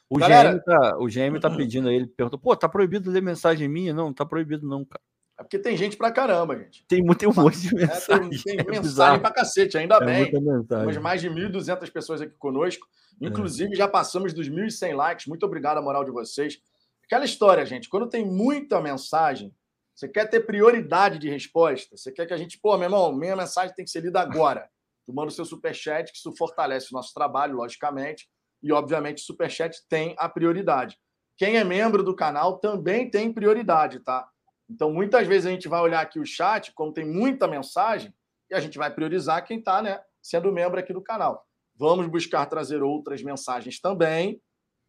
O 0.09 0.17
Galera... 0.17 0.53
GM, 0.53 0.63
tá, 0.63 0.97
o 0.97 1.07
GM 1.07 1.39
tá 1.41 1.49
pedindo 1.49 1.89
aí, 1.89 1.95
ele 1.95 2.07
perguntou, 2.07 2.39
pô, 2.39 2.55
tá 2.55 2.69
proibido 2.69 3.11
ler 3.11 3.21
mensagem 3.21 3.67
minha? 3.67 3.93
Não, 3.93 4.13
tá 4.13 4.25
proibido 4.25 4.65
não, 4.65 4.85
cara. 4.85 5.01
É 5.37 5.43
porque 5.43 5.59
tem 5.59 5.75
gente 5.75 5.97
pra 5.97 6.09
caramba, 6.09 6.57
gente. 6.57 6.85
Tem, 6.87 7.03
muito, 7.03 7.19
tem 7.19 7.27
um 7.27 7.33
monte 7.33 7.59
de 7.59 7.75
mensagem. 7.75 8.27
É, 8.27 8.29
tem, 8.29 8.55
tem 8.55 8.59
é 8.65 8.79
mensagem 8.79 9.19
pra 9.19 9.31
cacete, 9.31 9.77
ainda 9.77 9.97
é 9.97 10.05
bem. 10.05 10.31
Temos 10.31 10.97
mais 10.99 11.19
de 11.19 11.29
1.200 11.29 11.91
pessoas 11.91 12.21
aqui 12.21 12.35
conosco. 12.39 12.87
É. 13.21 13.27
Inclusive, 13.27 13.73
é. 13.73 13.75
já 13.75 13.89
passamos 13.89 14.31
dos 14.31 14.49
1.100 14.49 14.95
likes. 14.95 15.27
Muito 15.27 15.45
obrigado 15.45 15.79
a 15.79 15.81
moral 15.81 16.05
de 16.05 16.11
vocês. 16.11 16.61
Aquela 17.03 17.25
história, 17.25 17.65
gente, 17.65 17.89
quando 17.89 18.07
tem 18.07 18.25
muita 18.25 18.81
mensagem, 18.81 19.53
você 19.99 20.07
quer 20.07 20.29
ter 20.29 20.45
prioridade 20.45 21.19
de 21.19 21.29
resposta, 21.29 21.97
você 21.97 22.09
quer 22.09 22.25
que 22.25 22.33
a 22.33 22.37
gente, 22.37 22.57
pô, 22.57 22.77
meu 22.77 22.85
irmão, 22.85 23.13
minha 23.13 23.35
mensagem 23.35 23.75
tem 23.75 23.83
que 23.83 23.91
ser 23.91 24.01
lida 24.01 24.21
agora. 24.21 24.69
Tu 25.05 25.13
manda 25.13 25.27
o 25.27 25.31
seu 25.31 25.43
superchat, 25.43 26.09
que 26.09 26.17
isso 26.17 26.33
fortalece 26.37 26.87
o 26.89 26.93
nosso 26.93 27.13
trabalho, 27.13 27.57
logicamente, 27.57 28.29
e, 28.63 28.71
obviamente, 28.71 29.17
o 29.17 29.25
superchat 29.25 29.75
tem 29.89 30.15
a 30.17 30.29
prioridade. 30.29 30.97
Quem 31.37 31.57
é 31.57 31.65
membro 31.65 32.01
do 32.01 32.15
canal 32.15 32.59
também 32.59 33.09
tem 33.09 33.33
prioridade, 33.33 33.99
tá? 33.99 34.25
Então, 34.69 34.89
muitas 34.89 35.27
vezes 35.27 35.47
a 35.47 35.51
gente 35.51 35.67
vai 35.67 35.81
olhar 35.81 35.99
aqui 35.99 36.17
o 36.17 36.25
chat, 36.25 36.71
como 36.73 36.93
tem 36.93 37.05
muita 37.05 37.45
mensagem, 37.45 38.13
e 38.49 38.55
a 38.55 38.61
gente 38.61 38.77
vai 38.77 38.89
priorizar 38.89 39.45
quem 39.45 39.59
está 39.59 39.81
né, 39.81 39.99
sendo 40.21 40.49
membro 40.49 40.79
aqui 40.79 40.93
do 40.93 41.03
canal. 41.03 41.45
Vamos 41.75 42.07
buscar 42.07 42.45
trazer 42.45 42.81
outras 42.81 43.21
mensagens 43.21 43.81
também, 43.81 44.41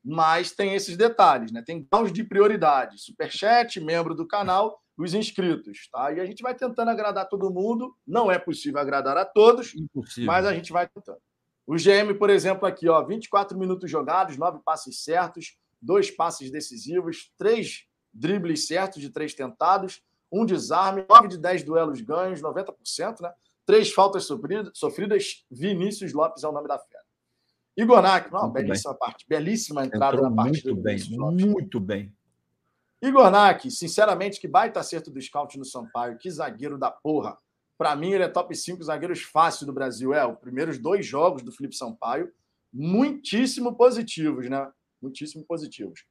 mas 0.04 0.52
tem 0.52 0.74
esses 0.74 0.96
detalhes, 0.96 1.50
né? 1.50 1.64
Tem 1.66 1.84
graus 1.90 2.12
de 2.12 2.22
prioridade. 2.22 2.96
Superchat, 3.02 3.80
membro 3.80 4.14
do 4.14 4.24
canal, 4.24 4.80
os 5.02 5.14
inscritos, 5.14 5.88
tá? 5.90 6.12
E 6.12 6.20
a 6.20 6.26
gente 6.26 6.42
vai 6.42 6.54
tentando 6.54 6.90
agradar 6.90 7.28
todo 7.28 7.50
mundo. 7.50 7.94
Não 8.06 8.30
é 8.30 8.38
possível 8.38 8.80
agradar 8.80 9.16
a 9.16 9.24
todos, 9.24 9.74
Impossível. 9.74 10.26
mas 10.26 10.44
a 10.46 10.54
gente 10.54 10.72
vai 10.72 10.88
tentando. 10.88 11.18
O 11.66 11.76
GM, 11.76 12.14
por 12.18 12.30
exemplo, 12.30 12.66
aqui, 12.66 12.88
ó, 12.88 13.02
24 13.04 13.56
minutos 13.58 13.90
jogados, 13.90 14.36
9 14.36 14.60
passes 14.64 15.04
certos, 15.04 15.56
dois 15.80 16.10
passes 16.10 16.50
decisivos, 16.50 17.32
três 17.38 17.84
dribles 18.12 18.66
certos 18.66 19.00
de 19.00 19.08
três 19.08 19.34
tentados, 19.34 20.02
um 20.32 20.44
desarme, 20.44 21.04
9 21.08 21.28
de 21.28 21.38
10 21.38 21.62
duelos 21.62 22.00
ganhos, 22.00 22.42
90%, 22.42 23.20
né? 23.20 23.32
Três 23.64 23.92
faltas 23.92 24.24
sofridas. 24.24 25.44
Vinícius 25.50 26.12
Lopes 26.12 26.42
é 26.42 26.48
o 26.48 26.52
nome 26.52 26.66
da 26.66 26.78
fera. 26.78 27.04
Igor 27.76 28.02
Nack, 28.02 28.32
não, 28.32 28.50
belíssima 28.50 28.92
bem. 28.92 28.98
parte, 28.98 29.24
belíssima 29.28 29.84
entrada 29.86 30.16
Entrou 30.16 30.30
na 30.30 30.36
partida. 30.36 30.72
Muito 30.72 30.82
bem, 30.82 31.48
muito 31.48 31.80
bem. 31.80 32.12
Igor 33.02 33.30
Nack, 33.30 33.70
sinceramente, 33.70 34.40
que 34.40 34.46
baita 34.46 34.80
acerto 34.80 35.10
do 35.10 35.20
scout 35.20 35.58
no 35.58 35.64
Sampaio, 35.64 36.18
que 36.18 36.30
zagueiro 36.30 36.76
da 36.76 36.90
porra. 36.90 37.38
Para 37.78 37.96
mim, 37.96 38.12
ele 38.12 38.24
é 38.24 38.28
top 38.28 38.54
5 38.54 38.82
zagueiros 38.82 39.22
fácil 39.22 39.66
do 39.66 39.72
Brasil. 39.72 40.12
É, 40.12 40.26
os 40.26 40.38
primeiros 40.38 40.78
dois 40.78 41.06
jogos 41.06 41.42
do 41.42 41.50
Felipe 41.50 41.74
Sampaio, 41.74 42.30
muitíssimo 42.72 43.74
positivos, 43.74 44.50
né? 44.50 44.70
Muitíssimo 45.00 45.44
positivos. 45.44 46.04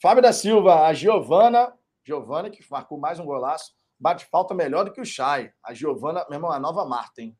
Fábio 0.00 0.22
da 0.22 0.32
Silva, 0.32 0.86
a 0.86 0.94
Giovana, 0.94 1.74
Giovana 2.02 2.48
que 2.48 2.64
marcou 2.70 2.98
mais 2.98 3.20
um 3.20 3.26
golaço, 3.26 3.74
bate 3.98 4.24
falta 4.30 4.54
melhor 4.54 4.84
do 4.84 4.92
que 4.92 5.00
o 5.00 5.04
Chay. 5.04 5.52
A 5.62 5.74
Giovana, 5.74 6.24
meu 6.30 6.38
irmão, 6.38 6.50
a 6.50 6.58
nova 6.58 6.86
Marta, 6.86 7.20
hein? 7.20 7.36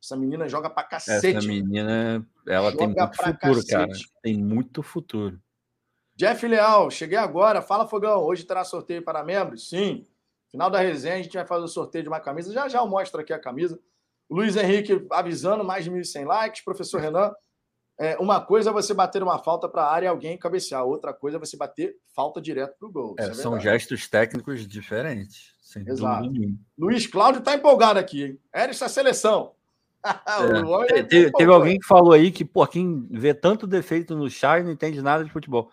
Essa 0.00 0.16
menina 0.16 0.48
joga 0.48 0.70
pra 0.70 0.84
cacete. 0.84 1.36
Essa 1.36 1.48
menina, 1.48 2.24
ela 2.46 2.70
tem 2.76 2.86
muito 2.86 3.16
futuro, 3.16 3.36
cacete. 3.36 3.68
cara. 3.68 3.92
Tem 4.22 4.36
muito 4.36 4.82
futuro. 4.82 5.40
Jeff 6.16 6.46
Leal, 6.46 6.90
cheguei 6.90 7.18
agora. 7.18 7.60
Fala, 7.60 7.86
Fogão. 7.86 8.22
Hoje 8.22 8.44
terá 8.44 8.64
sorteio 8.64 9.02
para 9.02 9.24
membros? 9.24 9.68
Sim. 9.68 10.06
Final 10.50 10.70
da 10.70 10.78
resenha, 10.78 11.16
a 11.16 11.22
gente 11.22 11.36
vai 11.36 11.46
fazer 11.46 11.64
o 11.64 11.68
sorteio 11.68 12.04
de 12.04 12.08
uma 12.08 12.20
camisa. 12.20 12.52
Já 12.52 12.68
já 12.68 12.78
eu 12.78 12.86
mostro 12.86 13.20
aqui 13.20 13.32
a 13.32 13.38
camisa. 13.38 13.78
Luiz 14.30 14.56
Henrique 14.56 15.06
avisando, 15.10 15.64
mais 15.64 15.84
de 15.84 15.90
1.100 15.90 16.26
likes. 16.26 16.64
Professor 16.64 17.00
Renan, 17.00 17.32
é, 17.98 18.16
uma 18.18 18.40
coisa 18.40 18.70
é 18.70 18.72
você 18.72 18.92
bater 18.92 19.22
uma 19.22 19.38
falta 19.38 19.68
para 19.68 19.82
a 19.82 19.92
área 19.92 20.06
e 20.06 20.08
alguém 20.08 20.36
cabecear, 20.36 20.84
outra 20.84 21.12
coisa 21.12 21.36
é 21.36 21.40
você 21.40 21.56
bater 21.56 21.96
falta 22.14 22.40
direto 22.40 22.76
para 22.78 22.88
o 22.88 22.92
gol. 22.92 23.14
É, 23.18 23.26
é 23.26 23.34
são 23.34 23.58
gestos 23.58 24.08
técnicos 24.08 24.66
diferentes. 24.66 25.54
Sem 25.60 25.88
Exato. 25.88 26.30
Luiz 26.78 27.06
Cláudio 27.06 27.40
está 27.40 27.54
empolgado 27.54 27.98
aqui, 27.98 28.24
hein? 28.24 28.40
Era 28.52 28.70
essa 28.70 28.88
seleção. 28.88 29.52
é, 30.04 31.02
teve, 31.02 31.32
teve, 31.32 31.52
alguém 31.52 31.78
que 31.78 31.86
falou 31.86 32.12
aí 32.12 32.30
que, 32.30 32.44
pô, 32.44 32.66
quem 32.66 33.08
vê 33.10 33.32
tanto 33.32 33.66
defeito 33.66 34.14
no 34.14 34.28
chá 34.28 34.62
não 34.62 34.70
entende 34.70 35.00
nada 35.00 35.24
de 35.24 35.32
futebol. 35.32 35.70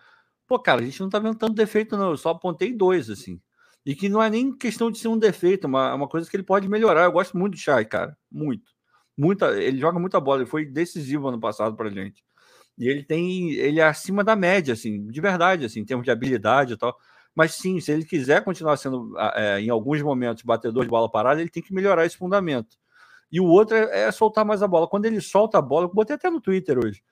Pô, 0.52 0.58
cara, 0.58 0.82
a 0.82 0.84
gente 0.84 1.00
não 1.00 1.08
tá 1.08 1.18
vendo 1.18 1.36
tanto 1.36 1.54
defeito, 1.54 1.96
não. 1.96 2.10
Eu 2.10 2.16
só 2.16 2.30
apontei 2.30 2.72
dois, 2.72 3.08
assim. 3.08 3.40
E 3.86 3.94
que 3.94 4.08
não 4.08 4.22
é 4.22 4.28
nem 4.28 4.56
questão 4.56 4.90
de 4.90 4.98
ser 4.98 5.08
um 5.08 5.18
defeito, 5.18 5.64
é 5.64 5.68
uma, 5.68 5.94
uma 5.94 6.08
coisa 6.08 6.28
que 6.30 6.36
ele 6.36 6.42
pode 6.42 6.68
melhorar. 6.68 7.04
Eu 7.04 7.12
gosto 7.12 7.36
muito 7.38 7.54
do 7.54 7.58
Chay, 7.58 7.84
cara. 7.86 8.16
Muito 8.30 8.72
muita, 9.16 9.60
ele 9.60 9.78
joga 9.78 9.98
muita 9.98 10.20
bola, 10.20 10.42
ele 10.42 10.50
foi 10.50 10.64
decisivo 10.64 11.28
ano 11.28 11.40
passado 11.40 11.76
para 11.76 11.90
gente. 11.90 12.24
E 12.78 12.88
ele 12.88 13.04
tem, 13.04 13.50
ele 13.52 13.80
é 13.80 13.84
acima 13.84 14.24
da 14.24 14.34
média, 14.34 14.72
assim, 14.74 15.06
de 15.06 15.20
verdade, 15.20 15.64
assim, 15.66 15.80
em 15.80 15.84
termos 15.84 16.04
de 16.04 16.10
habilidade 16.10 16.74
e 16.74 16.76
tal. 16.76 16.96
Mas 17.34 17.54
sim, 17.54 17.80
se 17.80 17.92
ele 17.92 18.04
quiser 18.04 18.44
continuar 18.44 18.76
sendo, 18.76 19.14
é, 19.34 19.60
em 19.60 19.70
alguns 19.70 20.02
momentos, 20.02 20.42
batedor 20.42 20.84
de 20.84 20.90
bola 20.90 21.10
parada, 21.10 21.40
ele 21.40 21.50
tem 21.50 21.62
que 21.62 21.72
melhorar 21.74 22.04
esse 22.06 22.16
fundamento. 22.16 22.76
E 23.30 23.40
o 23.40 23.46
outro 23.46 23.76
é, 23.76 24.08
é, 24.08 24.12
soltar 24.12 24.44
mais 24.44 24.62
a 24.62 24.68
bola. 24.68 24.88
Quando 24.88 25.06
ele 25.06 25.20
solta 25.20 25.58
a 25.58 25.62
bola, 25.62 25.86
eu 25.86 25.94
botei 25.94 26.16
até 26.16 26.28
no 26.30 26.40
Twitter 26.40 26.78
hoje. 26.78 27.02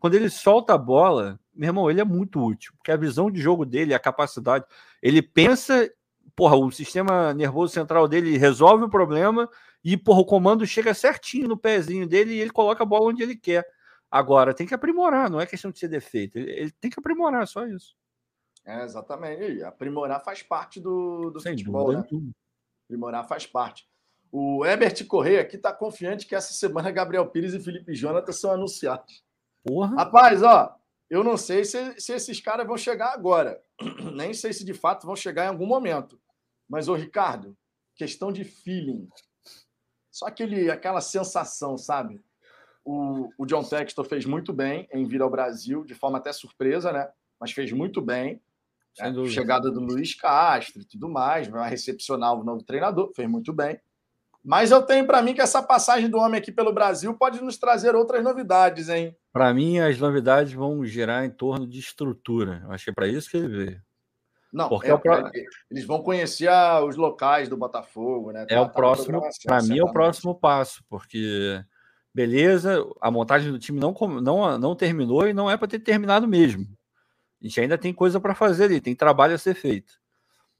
Quando 0.00 0.14
ele 0.14 0.30
solta 0.30 0.74
a 0.74 0.78
bola, 0.78 1.38
meu 1.54 1.68
irmão, 1.68 1.90
ele 1.90 2.00
é 2.00 2.04
muito 2.04 2.42
útil, 2.42 2.72
porque 2.78 2.90
a 2.90 2.96
visão 2.96 3.30
de 3.30 3.38
jogo 3.40 3.66
dele, 3.66 3.92
a 3.92 3.98
capacidade, 3.98 4.64
ele 5.02 5.20
pensa, 5.20 5.88
porra, 6.34 6.56
o 6.56 6.70
sistema 6.70 7.34
nervoso 7.34 7.74
central 7.74 8.08
dele 8.08 8.38
resolve 8.38 8.84
o 8.84 8.88
problema 8.88 9.48
e 9.84 9.98
porra, 9.98 10.20
o 10.20 10.24
comando 10.24 10.66
chega 10.66 10.94
certinho 10.94 11.46
no 11.46 11.56
pezinho 11.56 12.08
dele 12.08 12.32
e 12.32 12.40
ele 12.40 12.50
coloca 12.50 12.82
a 12.82 12.86
bola 12.86 13.10
onde 13.10 13.22
ele 13.22 13.36
quer. 13.36 13.64
Agora, 14.10 14.54
tem 14.54 14.66
que 14.66 14.74
aprimorar, 14.74 15.30
não 15.30 15.40
é 15.40 15.46
questão 15.46 15.70
de 15.70 15.78
ser 15.78 15.88
defeito. 15.88 16.38
Ele, 16.38 16.50
ele 16.50 16.70
tem 16.72 16.90
que 16.90 16.98
aprimorar, 16.98 17.46
só 17.46 17.66
isso. 17.66 17.94
É, 18.64 18.82
exatamente. 18.82 19.42
E 19.42 19.62
aprimorar 19.62 20.24
faz 20.24 20.42
parte 20.42 20.80
do, 20.80 21.30
do 21.30 21.40
Sem 21.40 21.52
futebol, 21.52 21.92
dúvida, 21.92 22.08
né? 22.10 22.32
Aprimorar 22.86 23.28
faz 23.28 23.46
parte. 23.46 23.86
O 24.32 24.64
Herbert 24.64 25.06
Correia 25.06 25.42
aqui 25.42 25.56
está 25.56 25.72
confiante 25.72 26.26
que 26.26 26.34
essa 26.34 26.52
semana 26.54 26.90
Gabriel 26.90 27.26
Pires 27.26 27.52
e 27.52 27.60
Felipe 27.60 27.94
Jonathan 27.94 28.32
são 28.32 28.52
anunciados. 28.52 29.22
Porra. 29.64 29.96
Rapaz, 29.96 30.42
ó, 30.42 30.74
eu 31.08 31.24
não 31.24 31.36
sei 31.36 31.64
se, 31.64 32.00
se 32.00 32.12
esses 32.12 32.40
caras 32.40 32.66
vão 32.66 32.76
chegar 32.76 33.12
agora. 33.12 33.60
Nem 34.14 34.32
sei 34.32 34.52
se 34.52 34.64
de 34.64 34.74
fato 34.74 35.06
vão 35.06 35.16
chegar 35.16 35.44
em 35.44 35.48
algum 35.48 35.66
momento. 35.66 36.20
Mas, 36.68 36.88
ô 36.88 36.94
Ricardo, 36.94 37.56
questão 37.96 38.32
de 38.32 38.44
feeling. 38.44 39.08
Só 40.10 40.26
aquele, 40.26 40.70
aquela 40.70 41.00
sensação, 41.00 41.76
sabe? 41.76 42.20
O, 42.84 43.28
o 43.36 43.46
John 43.46 43.62
Textor 43.62 44.04
fez 44.04 44.24
muito 44.24 44.52
bem 44.52 44.88
em 44.92 45.04
vir 45.04 45.20
ao 45.20 45.30
Brasil, 45.30 45.84
de 45.84 45.94
forma 45.94 46.18
até 46.18 46.32
surpresa, 46.32 46.92
né? 46.92 47.10
Mas 47.38 47.52
fez 47.52 47.72
muito 47.72 48.00
bem. 48.00 48.40
Né? 48.98 49.26
Chegada 49.26 49.70
do 49.70 49.80
Luiz 49.80 50.14
Castro 50.14 50.82
e 50.82 50.84
tudo 50.84 51.08
mais, 51.08 51.48
vai 51.48 51.68
recepcionar 51.68 52.34
o 52.34 52.44
novo 52.44 52.62
treinador, 52.62 53.12
fez 53.14 53.28
muito 53.28 53.52
bem. 53.52 53.80
Mas 54.42 54.70
eu 54.70 54.82
tenho 54.82 55.06
para 55.06 55.22
mim 55.22 55.34
que 55.34 55.40
essa 55.40 55.62
passagem 55.62 56.08
do 56.08 56.18
homem 56.18 56.40
aqui 56.40 56.50
pelo 56.50 56.72
Brasil 56.72 57.14
pode 57.14 57.42
nos 57.42 57.58
trazer 57.58 57.94
outras 57.94 58.24
novidades, 58.24 58.88
hein? 58.88 59.16
Para 59.32 59.54
mim, 59.54 59.78
as 59.78 59.98
novidades 59.98 60.52
vão 60.52 60.84
girar 60.84 61.24
em 61.24 61.30
torno 61.30 61.66
de 61.66 61.78
estrutura. 61.78 62.64
Acho 62.68 62.84
que 62.84 62.90
é 62.90 62.94
para 62.94 63.08
isso 63.08 63.30
que 63.30 63.36
ele 63.36 63.48
veio. 63.48 63.82
Não, 64.52 64.68
Porque 64.68 64.90
é, 64.90 64.94
é 64.94 64.96
pro... 64.96 65.30
eles 65.70 65.84
vão 65.84 66.02
conhecer 66.02 66.48
a, 66.48 66.84
os 66.84 66.96
locais 66.96 67.48
do 67.48 67.56
Botafogo, 67.56 68.32
né? 68.32 68.46
É 68.48 68.60
o 68.60 68.68
próximo, 68.68 69.22
para 69.44 69.62
mim 69.62 69.78
é 69.78 69.84
o 69.84 69.92
próximo 69.92 70.34
passo, 70.34 70.84
porque 70.88 71.64
beleza, 72.12 72.84
a 73.00 73.10
montagem 73.10 73.52
do 73.52 73.58
time 73.60 73.78
não, 73.78 73.94
não, 74.20 74.58
não 74.58 74.74
terminou 74.74 75.28
e 75.28 75.32
não 75.32 75.48
é 75.48 75.56
para 75.56 75.68
ter 75.68 75.78
terminado 75.78 76.26
mesmo. 76.26 76.66
A 77.40 77.46
gente 77.46 77.60
ainda 77.60 77.78
tem 77.78 77.94
coisa 77.94 78.18
para 78.18 78.34
fazer 78.34 78.64
ali, 78.64 78.80
tem 78.80 78.94
trabalho 78.94 79.34
a 79.34 79.38
ser 79.38 79.54
feito. 79.54 80.00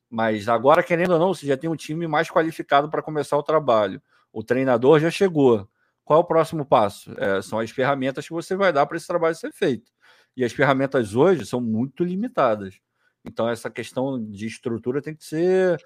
Mas 0.08 0.48
agora, 0.48 0.82
querendo 0.82 1.12
ou 1.12 1.18
não, 1.18 1.34
você 1.34 1.46
já 1.46 1.56
tem 1.56 1.68
um 1.68 1.76
time 1.76 2.06
mais 2.06 2.30
qualificado 2.30 2.88
para 2.88 3.02
começar 3.02 3.36
o 3.36 3.42
trabalho. 3.42 4.00
O 4.32 4.42
treinador 4.42 4.98
já 5.00 5.10
chegou. 5.10 5.68
Qual 6.10 6.18
é 6.18 6.24
o 6.24 6.26
próximo 6.26 6.66
passo? 6.66 7.14
É, 7.18 7.40
são 7.40 7.60
as 7.60 7.70
ferramentas 7.70 8.26
que 8.26 8.32
você 8.32 8.56
vai 8.56 8.72
dar 8.72 8.84
para 8.84 8.96
esse 8.96 9.06
trabalho 9.06 9.32
ser 9.32 9.52
feito. 9.52 9.92
E 10.36 10.44
as 10.44 10.52
ferramentas 10.52 11.14
hoje 11.14 11.46
são 11.46 11.60
muito 11.60 12.02
limitadas. 12.02 12.80
Então, 13.24 13.48
essa 13.48 13.70
questão 13.70 14.20
de 14.20 14.44
estrutura 14.44 15.00
tem 15.00 15.14
que 15.14 15.24
ser 15.24 15.80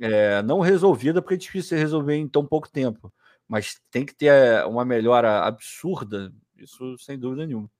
é, 0.00 0.40
não 0.40 0.60
resolvida, 0.60 1.20
porque 1.20 1.34
é 1.34 1.36
difícil 1.36 1.76
resolver 1.76 2.14
em 2.14 2.26
tão 2.26 2.46
pouco 2.46 2.70
tempo. 2.70 3.12
Mas 3.46 3.78
tem 3.90 4.06
que 4.06 4.14
ter 4.14 4.28
é, 4.28 4.64
uma 4.64 4.82
melhora 4.82 5.42
absurda, 5.42 6.32
isso 6.56 6.96
sem 6.96 7.18
dúvida 7.18 7.46
nenhuma. 7.46 7.70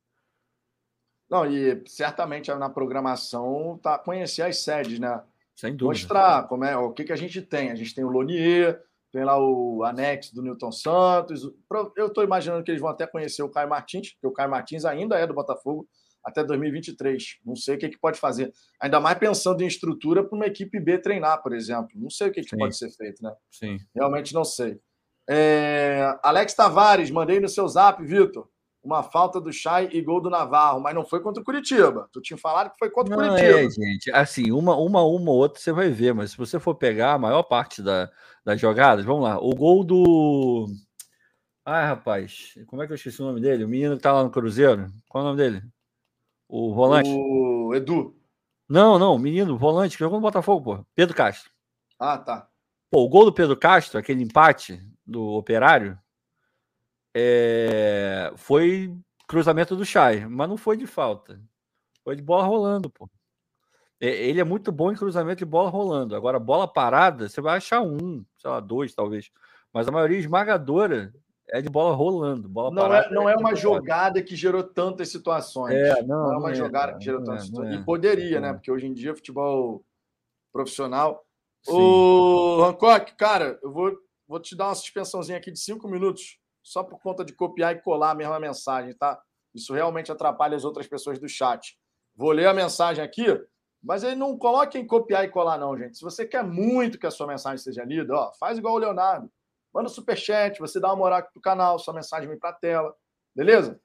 Não, 1.30 1.50
e 1.50 1.82
certamente 1.86 2.52
na 2.52 2.68
programação 2.68 3.80
tá 3.82 3.98
conhecer 3.98 4.42
as 4.42 4.58
sedes, 4.58 4.98
né? 4.98 5.22
Sem 5.54 5.74
dúvida. 5.74 5.98
Mostrar 5.98 6.46
como 6.46 6.62
é, 6.62 6.76
o 6.76 6.92
que, 6.92 7.04
que 7.04 7.12
a 7.14 7.16
gente 7.16 7.40
tem. 7.40 7.70
A 7.70 7.74
gente 7.74 7.94
tem 7.94 8.04
o 8.04 8.10
Lonier, 8.10 8.84
tem 9.16 9.24
lá 9.24 9.38
o 9.40 9.82
anexo 9.82 10.34
do 10.34 10.42
Newton 10.42 10.70
Santos. 10.70 11.50
Eu 11.96 12.08
estou 12.08 12.22
imaginando 12.22 12.62
que 12.62 12.70
eles 12.70 12.82
vão 12.82 12.90
até 12.90 13.06
conhecer 13.06 13.42
o 13.42 13.48
Caio 13.48 13.66
Martins, 13.66 14.12
porque 14.12 14.26
o 14.26 14.30
Caio 14.30 14.50
Martins 14.50 14.84
ainda 14.84 15.16
é 15.16 15.26
do 15.26 15.32
Botafogo, 15.32 15.88
até 16.22 16.44
2023. 16.44 17.38
Não 17.42 17.56
sei 17.56 17.76
o 17.76 17.78
que, 17.78 17.88
que 17.88 17.98
pode 17.98 18.20
fazer. 18.20 18.52
Ainda 18.78 19.00
mais 19.00 19.18
pensando 19.18 19.62
em 19.62 19.66
estrutura 19.66 20.22
para 20.22 20.36
uma 20.36 20.46
equipe 20.46 20.78
B 20.78 20.98
treinar, 20.98 21.42
por 21.42 21.54
exemplo. 21.54 21.88
Não 21.94 22.10
sei 22.10 22.28
o 22.28 22.30
que, 22.30 22.42
que 22.42 22.54
pode 22.58 22.76
ser 22.76 22.90
feito, 22.90 23.22
né? 23.22 23.32
Sim. 23.50 23.78
Realmente 23.94 24.34
não 24.34 24.44
sei. 24.44 24.78
É... 25.26 26.14
Alex 26.22 26.52
Tavares, 26.52 27.10
mandei 27.10 27.40
no 27.40 27.48
seu 27.48 27.66
zap, 27.66 28.04
Vitor. 28.04 28.46
Uma 28.86 29.02
falta 29.02 29.40
do 29.40 29.52
Chay 29.52 29.88
e 29.92 30.00
gol 30.00 30.20
do 30.20 30.30
Navarro, 30.30 30.80
mas 30.80 30.94
não 30.94 31.04
foi 31.04 31.20
contra 31.20 31.42
o 31.42 31.44
Curitiba. 31.44 32.08
Tu 32.12 32.20
tinha 32.20 32.38
falado 32.38 32.70
que 32.70 32.78
foi 32.78 32.88
contra 32.88 33.16
o 33.16 33.20
Não, 33.20 33.28
Curitiba. 33.30 33.58
é, 33.58 33.68
gente. 33.68 34.12
Assim, 34.12 34.52
uma, 34.52 34.76
uma, 34.76 35.02
uma 35.02 35.30
ou 35.32 35.38
outra 35.38 35.60
você 35.60 35.72
vai 35.72 35.90
ver, 35.90 36.14
mas 36.14 36.30
se 36.30 36.36
você 36.36 36.60
for 36.60 36.76
pegar 36.76 37.14
a 37.14 37.18
maior 37.18 37.42
parte 37.42 37.82
da, 37.82 38.08
das 38.44 38.60
jogadas, 38.60 39.04
vamos 39.04 39.24
lá. 39.24 39.38
O 39.40 39.50
gol 39.56 39.82
do. 39.82 40.66
Ai, 41.64 41.84
rapaz, 41.84 42.54
como 42.68 42.80
é 42.80 42.86
que 42.86 42.92
eu 42.92 42.94
esqueci 42.94 43.20
o 43.20 43.26
nome 43.26 43.40
dele? 43.40 43.64
O 43.64 43.68
menino 43.68 43.96
que 43.96 44.02
tá 44.02 44.12
lá 44.12 44.22
no 44.22 44.30
Cruzeiro. 44.30 44.86
Qual 45.08 45.22
é 45.22 45.24
o 45.24 45.30
nome 45.30 45.42
dele? 45.42 45.62
O 46.48 46.72
volante? 46.72 47.10
O 47.10 47.74
Edu. 47.74 48.16
Não, 48.68 49.00
não, 49.00 49.16
o 49.16 49.18
menino, 49.18 49.54
o 49.54 49.58
volante 49.58 49.96
que 49.96 50.04
jogou 50.04 50.18
no 50.18 50.22
Botafogo, 50.22 50.76
pô. 50.76 50.86
Pedro 50.94 51.16
Castro. 51.16 51.50
Ah, 51.98 52.18
tá. 52.18 52.48
Pô, 52.88 53.02
o 53.02 53.08
gol 53.08 53.24
do 53.24 53.32
Pedro 53.32 53.56
Castro, 53.56 53.98
aquele 53.98 54.22
empate 54.22 54.80
do 55.04 55.24
Operário, 55.32 55.98
é, 57.18 58.30
foi 58.36 58.94
cruzamento 59.26 59.74
do 59.74 59.86
Chay, 59.86 60.26
mas 60.26 60.46
não 60.46 60.58
foi 60.58 60.76
de 60.76 60.86
falta. 60.86 61.40
Foi 62.04 62.14
de 62.14 62.22
bola 62.22 62.44
rolando, 62.44 62.90
pô. 62.90 63.08
É, 63.98 64.08
Ele 64.08 64.38
é 64.38 64.44
muito 64.44 64.70
bom 64.70 64.92
em 64.92 64.96
cruzamento 64.96 65.38
de 65.38 65.46
bola 65.46 65.70
rolando. 65.70 66.14
Agora, 66.14 66.38
bola 66.38 66.68
parada, 66.68 67.26
você 67.26 67.40
vai 67.40 67.56
achar 67.56 67.80
um, 67.80 68.22
sei 68.36 68.50
lá, 68.50 68.60
dois 68.60 68.94
talvez. 68.94 69.30
Mas 69.72 69.88
a 69.88 69.90
maioria 69.90 70.18
esmagadora 70.18 71.10
é 71.48 71.62
de 71.62 71.70
bola 71.70 71.94
rolando. 71.94 72.50
Bola 72.50 72.70
Não 72.70 72.82
parada 72.82 73.06
é, 73.06 73.10
não 73.10 73.28
é 73.30 73.34
uma 73.34 73.48
muito 73.48 73.60
jogada 73.60 74.22
que 74.22 74.36
gerou 74.36 74.62
tantas 74.62 75.08
situações. 75.08 75.74
É, 75.74 76.02
não, 76.02 76.24
não, 76.24 76.32
é 76.32 76.36
uma 76.36 76.40
não 76.40 76.48
é, 76.50 76.54
jogada 76.54 76.86
cara, 76.88 76.98
que 76.98 77.04
gerou 77.04 77.24
tantas 77.24 77.44
é, 77.44 77.46
situações. 77.46 77.76
é. 77.76 77.80
E 77.80 77.84
poderia, 77.84 78.40
né? 78.40 78.50
é. 78.50 78.52
Porque 78.52 78.70
hoje 78.70 78.86
em 78.86 78.92
dia, 78.92 79.14
futebol 79.14 79.82
profissional. 80.52 81.24
Sim. 81.62 81.72
Ô, 81.72 82.62
Hancock, 82.62 83.14
cara, 83.16 83.58
eu 83.62 83.72
vou, 83.72 83.96
vou 84.28 84.38
te 84.38 84.54
dar 84.54 84.68
uma 84.68 84.74
suspensãozinha 84.74 85.38
aqui 85.38 85.50
de 85.50 85.58
cinco 85.58 85.88
minutos, 85.88 86.38
só 86.66 86.82
por 86.82 87.00
conta 87.00 87.24
de 87.24 87.32
copiar 87.32 87.76
e 87.76 87.80
colar 87.80 88.10
a 88.10 88.14
mesma 88.14 88.40
mensagem, 88.40 88.92
tá? 88.92 89.22
Isso 89.54 89.72
realmente 89.72 90.10
atrapalha 90.10 90.56
as 90.56 90.64
outras 90.64 90.88
pessoas 90.88 91.16
do 91.16 91.28
chat. 91.28 91.78
Vou 92.12 92.32
ler 92.32 92.46
a 92.46 92.52
mensagem 92.52 93.04
aqui, 93.04 93.24
mas 93.80 94.02
aí 94.02 94.16
não 94.16 94.36
coloque 94.36 94.76
em 94.76 94.84
copiar 94.84 95.24
e 95.24 95.28
colar, 95.28 95.58
não, 95.58 95.78
gente. 95.78 95.96
Se 95.96 96.02
você 96.02 96.26
quer 96.26 96.42
muito 96.42 96.98
que 96.98 97.06
a 97.06 97.10
sua 97.10 97.28
mensagem 97.28 97.58
seja 97.58 97.84
lida, 97.84 98.12
ó, 98.12 98.32
faz 98.34 98.58
igual 98.58 98.74
o 98.74 98.78
Leonardo. 98.78 99.30
Manda 99.72 99.88
um 99.88 99.92
superchat, 99.92 100.58
você 100.58 100.80
dá 100.80 100.88
uma 100.88 100.96
moral 100.96 101.20
aqui 101.20 101.32
pro 101.32 101.40
canal, 101.40 101.78
sua 101.78 101.94
mensagem 101.94 102.28
vem 102.28 102.38
pra 102.38 102.52
tela. 102.52 102.92
Beleza? 103.32 103.80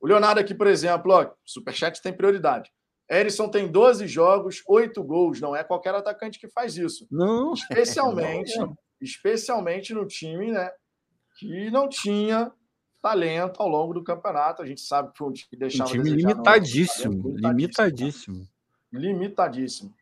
O 0.00 0.08
Leonardo 0.08 0.40
aqui, 0.40 0.54
por 0.54 0.66
exemplo, 0.66 1.12
ó, 1.12 1.30
superchat 1.44 2.02
tem 2.02 2.12
prioridade. 2.12 2.72
Erisson 3.08 3.48
tem 3.48 3.70
12 3.70 4.08
jogos, 4.08 4.60
8 4.66 5.02
gols. 5.04 5.40
Não 5.40 5.54
é 5.54 5.62
qualquer 5.62 5.94
atacante 5.94 6.38
que 6.40 6.48
faz 6.48 6.76
isso. 6.76 7.06
Não, 7.10 7.52
Especialmente, 7.52 8.52
especialmente 9.00 9.94
no 9.94 10.04
time, 10.04 10.50
né? 10.50 10.68
Que 11.38 11.70
não 11.70 11.88
tinha 11.88 12.50
talento 13.00 13.62
ao 13.62 13.68
longo 13.68 13.94
do 13.94 14.02
campeonato. 14.02 14.60
A 14.62 14.66
gente 14.66 14.80
sabe 14.80 15.12
que 15.12 15.18
foi 15.18 15.28
um 15.28 15.32
time 15.32 15.48
que 15.48 15.56
um 15.56 15.58
deixava. 15.60 15.88
a 15.88 15.92
time 15.92 16.10
no- 16.10 16.16
limitadíssimo, 16.16 17.12
limitadíssimo. 17.36 17.48
limitadíssimo. 17.48 18.48
Limitadíssimo. 18.92 19.94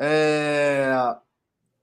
É, 0.00 0.92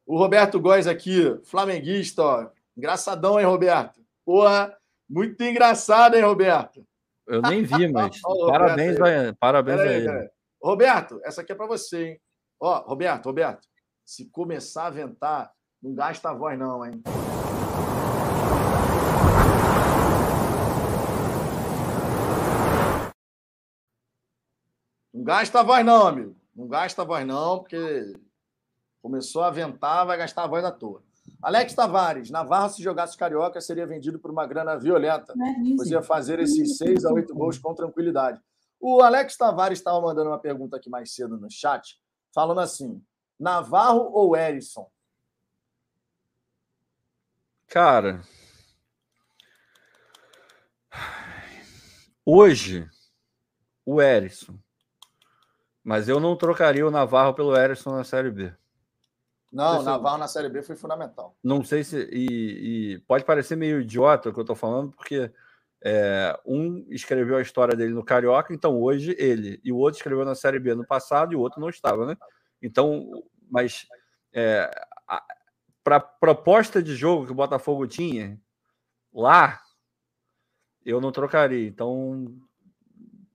O 0.05 0.17
Roberto 0.17 0.59
Góes 0.59 0.87
aqui, 0.87 1.39
flamenguista, 1.45 2.21
ó. 2.23 2.49
Engraçadão, 2.75 3.39
hein, 3.39 3.45
Roberto? 3.45 4.01
Porra, 4.25 4.75
muito 5.09 5.41
engraçado, 5.43 6.15
hein, 6.15 6.23
Roberto? 6.23 6.85
Eu 7.27 7.41
nem 7.43 7.63
vi, 7.63 7.87
mas 7.91 8.19
parabéns, 8.21 8.97
Roberto 8.97 9.29
a, 9.29 9.35
parabéns 9.39 9.79
a 9.79 9.83
Peraí, 9.83 10.07
ele. 10.07 10.29
Roberto, 10.61 11.21
essa 11.23 11.41
aqui 11.41 11.51
é 11.51 11.55
para 11.55 11.67
você, 11.67 12.07
hein? 12.09 12.21
Ó, 12.59 12.79
Roberto, 12.79 13.25
Roberto, 13.27 13.67
se 14.05 14.29
começar 14.29 14.87
a 14.87 14.89
ventar, 14.89 15.51
não 15.81 15.93
gasta 15.93 16.29
a 16.29 16.33
voz, 16.33 16.57
não, 16.59 16.85
hein? 16.85 17.01
Não 25.21 25.25
gasta 25.25 25.59
a 25.59 25.63
voz, 25.63 25.85
não, 25.85 26.07
amigo. 26.07 26.35
Não 26.55 26.67
gasta 26.67 27.03
a 27.03 27.05
voz, 27.05 27.27
não, 27.27 27.59
porque 27.59 28.11
começou 29.03 29.43
a 29.43 29.51
ventar, 29.51 30.03
vai 30.03 30.17
gastar 30.17 30.45
a 30.45 30.47
voz 30.47 30.65
à 30.65 30.71
toa. 30.71 31.03
Alex 31.43 31.75
Tavares, 31.75 32.31
Navarro, 32.31 32.71
se 32.71 32.81
jogasse 32.81 33.15
carioca, 33.15 33.61
seria 33.61 33.85
vendido 33.85 34.17
por 34.17 34.31
uma 34.31 34.47
grana 34.47 34.75
violenta 34.75 35.35
pois 35.77 35.91
ia 35.91 36.01
fazer 36.01 36.39
esses 36.39 36.75
seis 36.75 37.05
a 37.05 37.13
oito 37.13 37.35
gols 37.35 37.59
com 37.59 37.75
tranquilidade. 37.75 38.41
O 38.79 39.03
Alex 39.03 39.37
Tavares 39.37 39.77
estava 39.77 40.01
mandando 40.01 40.31
uma 40.31 40.39
pergunta 40.39 40.77
aqui 40.77 40.89
mais 40.89 41.13
cedo 41.13 41.37
no 41.37 41.51
chat, 41.51 42.01
falando 42.33 42.59
assim: 42.59 42.99
Navarro 43.39 44.09
ou 44.11 44.35
Erisson? 44.35 44.89
Cara, 47.67 48.23
hoje 52.25 52.89
o 53.85 54.01
Erisson, 54.01 54.57
mas 55.91 56.07
eu 56.07 56.21
não 56.21 56.37
trocaria 56.37 56.87
o 56.87 56.89
Navarro 56.89 57.33
pelo 57.33 57.53
Erisson 57.53 57.91
na 57.91 58.05
Série 58.05 58.31
B. 58.31 58.53
Não, 59.51 59.71
Perfeito. 59.71 59.85
Navarro 59.89 60.17
na 60.19 60.27
Série 60.29 60.47
B 60.47 60.61
foi 60.61 60.77
fundamental. 60.77 61.35
Não 61.43 61.65
sei 61.65 61.83
se. 61.83 62.07
E, 62.09 62.93
e 62.93 62.99
pode 62.99 63.25
parecer 63.25 63.57
meio 63.57 63.81
idiota 63.81 64.29
o 64.29 64.33
que 64.33 64.39
eu 64.39 64.45
tô 64.45 64.55
falando, 64.55 64.93
porque 64.93 65.29
é, 65.83 66.39
um 66.45 66.85
escreveu 66.87 67.35
a 67.35 67.41
história 67.41 67.75
dele 67.75 67.93
no 67.93 68.05
Carioca, 68.05 68.53
então 68.53 68.79
hoje 68.79 69.13
ele, 69.19 69.59
e 69.65 69.69
o 69.69 69.75
outro 69.75 69.97
escreveu 69.97 70.23
na 70.23 70.33
Série 70.33 70.59
B 70.59 70.73
no 70.73 70.87
passado 70.87 71.33
e 71.33 71.35
o 71.35 71.41
outro 71.41 71.59
não 71.59 71.67
estava, 71.67 72.05
né? 72.05 72.15
Então, 72.61 73.11
mas 73.49 73.85
é, 74.31 74.71
para 75.83 75.99
proposta 75.99 76.81
de 76.81 76.95
jogo 76.95 77.25
que 77.25 77.33
o 77.33 77.35
Botafogo 77.35 77.85
tinha 77.85 78.39
lá, 79.13 79.59
eu 80.85 81.01
não 81.01 81.11
trocaria. 81.11 81.67
Então, 81.67 82.33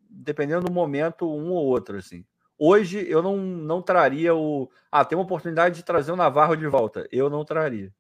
dependendo 0.08 0.64
do 0.64 0.72
momento, 0.72 1.30
um 1.30 1.50
ou 1.50 1.66
outro, 1.66 1.98
assim. 1.98 2.24
Hoje 2.58 3.06
eu 3.08 3.22
não, 3.22 3.36
não 3.36 3.82
traria 3.82 4.34
o. 4.34 4.70
Ah, 4.90 5.04
tem 5.04 5.16
uma 5.16 5.24
oportunidade 5.24 5.76
de 5.76 5.84
trazer 5.84 6.12
o 6.12 6.16
Navarro 6.16 6.56
de 6.56 6.66
volta. 6.66 7.06
Eu 7.12 7.28
não 7.28 7.44
traria. 7.44 7.92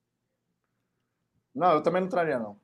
Não, 1.54 1.72
eu 1.72 1.82
também 1.82 2.02
não 2.02 2.08
traria, 2.08 2.38
não. 2.38 2.58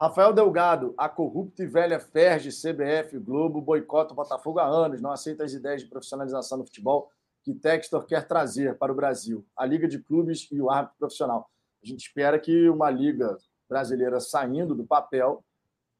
Rafael 0.00 0.32
Delgado, 0.32 0.94
a 0.98 1.08
corrupta 1.08 1.62
e 1.62 1.66
velha 1.66 2.00
Ferge, 2.00 2.50
CBF, 2.50 3.18
Globo, 3.20 3.60
boicota 3.60 4.12
o 4.12 4.16
Botafogo 4.16 4.58
há 4.58 4.66
anos, 4.66 5.00
não 5.00 5.12
aceita 5.12 5.44
as 5.44 5.52
ideias 5.52 5.82
de 5.82 5.88
profissionalização 5.88 6.58
do 6.58 6.64
futebol 6.64 7.08
que 7.44 7.54
Textor 7.54 8.04
quer 8.04 8.26
trazer 8.26 8.76
para 8.78 8.90
o 8.90 8.94
Brasil. 8.94 9.46
A 9.56 9.64
Liga 9.64 9.86
de 9.86 10.00
Clubes 10.00 10.48
e 10.50 10.60
o 10.60 10.70
árbitro 10.70 10.98
profissional. 10.98 11.48
A 11.82 11.86
gente 11.86 12.06
espera 12.06 12.38
que 12.38 12.68
uma 12.68 12.90
liga 12.90 13.36
brasileira 13.68 14.20
saindo 14.20 14.74
do 14.74 14.84
papel, 14.84 15.44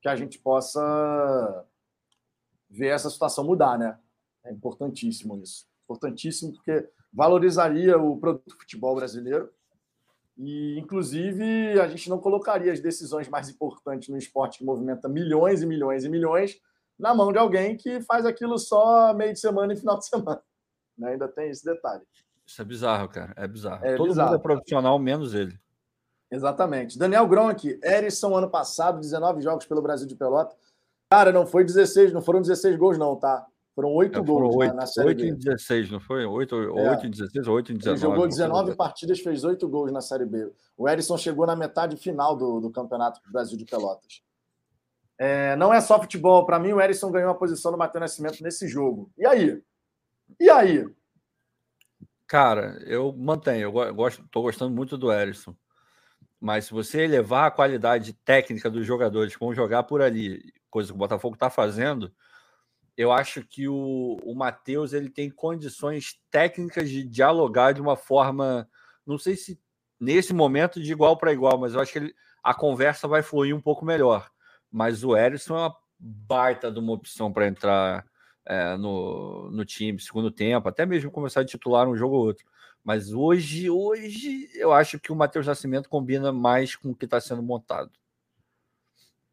que 0.01 0.09
a 0.09 0.17
gente 0.17 0.39
possa 0.39 1.65
ver 2.69 2.89
essa 2.89 3.11
situação 3.11 3.45
mudar, 3.45 3.79
né? 3.79 3.99
É 4.45 4.53
importantíssimo 4.53 5.37
isso. 5.43 5.67
Importantíssimo 5.85 6.53
porque 6.53 6.89
valorizaria 7.13 7.99
o 7.99 8.17
produto 8.19 8.47
do 8.47 8.59
futebol 8.59 8.95
brasileiro 8.95 9.51
e, 10.37 10.79
inclusive, 10.79 11.79
a 11.81 11.87
gente 11.89 12.09
não 12.09 12.19
colocaria 12.19 12.73
as 12.73 12.81
decisões 12.81 13.29
mais 13.29 13.49
importantes 13.49 14.09
no 14.09 14.17
esporte 14.17 14.59
que 14.59 14.65
movimenta 14.65 15.09
milhões 15.09 15.63
e 15.63 15.67
milhões 15.67 16.05
e 16.05 16.09
milhões 16.09 16.59
na 16.99 17.15
mão 17.15 17.33
de 17.33 17.39
alguém 17.39 17.77
que 17.77 18.01
faz 18.01 18.25
aquilo 18.25 18.59
só 18.59 19.13
meio 19.13 19.33
de 19.33 19.41
semana 19.41 19.73
e 19.73 19.77
final 19.77 19.99
de 19.99 20.07
semana. 20.07 20.43
Né? 20.99 21.13
Ainda 21.13 21.27
tem 21.27 21.49
esse 21.49 21.65
detalhe. 21.65 22.03
Isso 22.47 22.61
é 22.61 22.65
bizarro, 22.67 23.09
cara. 23.09 23.33
É 23.35 23.49
bizarro. 23.49 23.83
É 23.83 23.97
Todo 23.97 24.09
bizarro. 24.09 24.33
mundo 24.33 24.39
é 24.39 24.43
profissional, 24.43 24.99
menos 24.99 25.33
ele. 25.33 25.59
Exatamente. 26.31 26.99
Daniel 26.99 27.27
Gronk, 27.27 27.81
Erisson, 27.83 28.37
ano 28.37 28.51
passado, 28.51 29.01
19 29.01 29.41
jogos 29.41 29.65
pelo 29.65 29.81
Brasil 29.81 30.07
de 30.07 30.15
Pelota. 30.15 30.55
Cara, 31.11 31.33
não 31.33 31.47
foi 31.47 31.65
16, 31.65 32.13
não 32.13 32.21
foram 32.21 32.43
16 32.43 32.77
gols, 32.77 32.99
não, 32.99 33.17
tá? 33.17 33.47
Foram 33.75 33.91
8 33.95 34.19
É, 34.19 34.23
gols 34.23 34.51
na- 34.55 34.59
8, 34.59 34.75
na 34.75 34.87
Série 34.87 35.09
8 35.09 35.19
B. 35.23 35.29
em 35.29 35.35
16, 35.35 35.91
não 35.91 35.99
foi? 36.01 36.27
8, 36.27 36.55
É. 36.55 36.91
8 36.91 37.07
em 37.07 37.11
16 37.11 37.49
ou 37.49 37.55
8 37.57 37.73
em 37.73 37.77
19? 37.79 37.97
Ele 37.97 38.03
jogou 38.03 38.17
não 38.27 38.31
foi? 38.33 38.39
19 38.39 38.77
partidas, 38.77 39.21
fez 39.21 39.45
8 39.45 39.67
gols 39.69 39.91
na 39.91 40.01
Série 40.03 40.27
B. 40.27 40.53
O 40.77 40.89
Erisson 40.89 41.17
chegou 41.17 41.47
na 41.47 41.57
metade 41.57 41.97
final 41.97 42.37
do, 42.37 42.61
do 42.61 42.71
Campeonato 42.71 43.21
do 43.23 43.33
Brasil 43.33 43.57
de 43.57 43.65
Pelotas. 43.65 44.23
É, 45.19 45.57
não 45.57 45.73
é 45.73 45.81
só 45.81 45.99
futebol. 46.01 46.45
Para 46.45 46.59
mim, 46.59 46.73
o 46.73 46.81
Erisson 46.81 47.11
ganhou 47.11 47.31
a 47.31 47.35
posição 47.35 47.71
do 47.73 47.79
Matheus 47.79 48.01
Nascimento 48.03 48.43
nesse 48.43 48.67
jogo. 48.69 49.11
E 49.17 49.25
aí? 49.27 49.63
E 50.39 50.51
aí? 50.51 50.87
Cara, 52.27 52.79
eu 52.87 53.13
mantenho. 53.13 53.63
Eu 53.65 53.73
go- 53.73 53.95
gosto, 53.95 54.27
tô 54.31 54.43
gostando 54.43 54.75
muito 54.75 54.97
do 54.97 55.13
Erisson. 55.13 55.55
Mas 56.41 56.65
se 56.67 56.73
você 56.73 57.03
elevar 57.03 57.47
a 57.47 57.51
qualidade 57.51 58.13
técnica 58.13 58.69
dos 58.69 58.85
jogadores 58.87 59.35
que 59.35 59.41
vão 59.45 59.55
jogar 59.55 59.85
por 59.85 60.03
ali, 60.03 60.43
coisa 60.71 60.89
que 60.91 60.95
o 60.95 60.99
Botafogo 60.99 61.35
está 61.35 61.49
fazendo, 61.49 62.13
eu 62.97 63.11
acho 63.13 63.43
que 63.45 63.69
o, 63.69 64.19
o 64.23 64.35
Matheus 64.35 64.93
ele 64.93 65.09
tem 65.09 65.31
condições 65.31 66.21
técnicas 66.31 66.91
de 66.91 67.03
dialogar 67.05 67.73
de 67.73 67.81
uma 67.81 67.97
forma, 67.97 68.69
não 69.07 69.19
sei 69.19 69.37
se 69.37 69.59
nesse 69.99 70.33
momento 70.35 70.81
de 70.81 70.93
igual 70.93 71.17
para 71.17 71.33
igual, 71.33 71.59
mas 71.59 71.75
eu 71.75 71.81
acho 71.81 71.93
que 71.93 71.99
ele- 71.99 72.15
a 72.43 72.53
conversa 72.53 73.07
vai 73.07 73.23
fluir 73.23 73.55
um 73.55 73.61
pouco 73.61 73.85
melhor. 73.85 74.31
Mas 74.71 75.05
o 75.05 75.17
Erisson 75.17 75.57
é 75.57 75.61
uma 75.61 75.77
baita 75.99 76.71
de 76.73 76.79
uma 76.81 76.93
opção 76.93 77.33
para 77.33 77.47
entrar 77.47 78.05
é, 78.45 78.77
no, 78.77 79.49
no 79.53 79.65
time, 79.65 80.01
segundo 80.01 80.29
tempo, 80.31 80.69
até 80.69 80.85
mesmo 80.85 81.11
começar 81.13 81.43
a 81.43 81.45
titular 81.45 81.89
um 81.89 81.97
jogo 81.97 82.17
ou 82.17 82.27
outro. 82.27 82.45
Mas 82.83 83.13
hoje, 83.13 83.71
hoje, 83.71 84.51
eu 84.55 84.73
acho 84.73 84.99
que 84.99 85.13
o 85.13 85.15
Matheus 85.17 85.47
Nascimento 85.47 85.89
combina 85.89 86.33
mais 86.33 86.75
com 86.75 86.91
o 86.91 86.95
que 86.97 87.05
está 87.05 87.21
sendo 87.21 87.41
montado. 87.41 87.93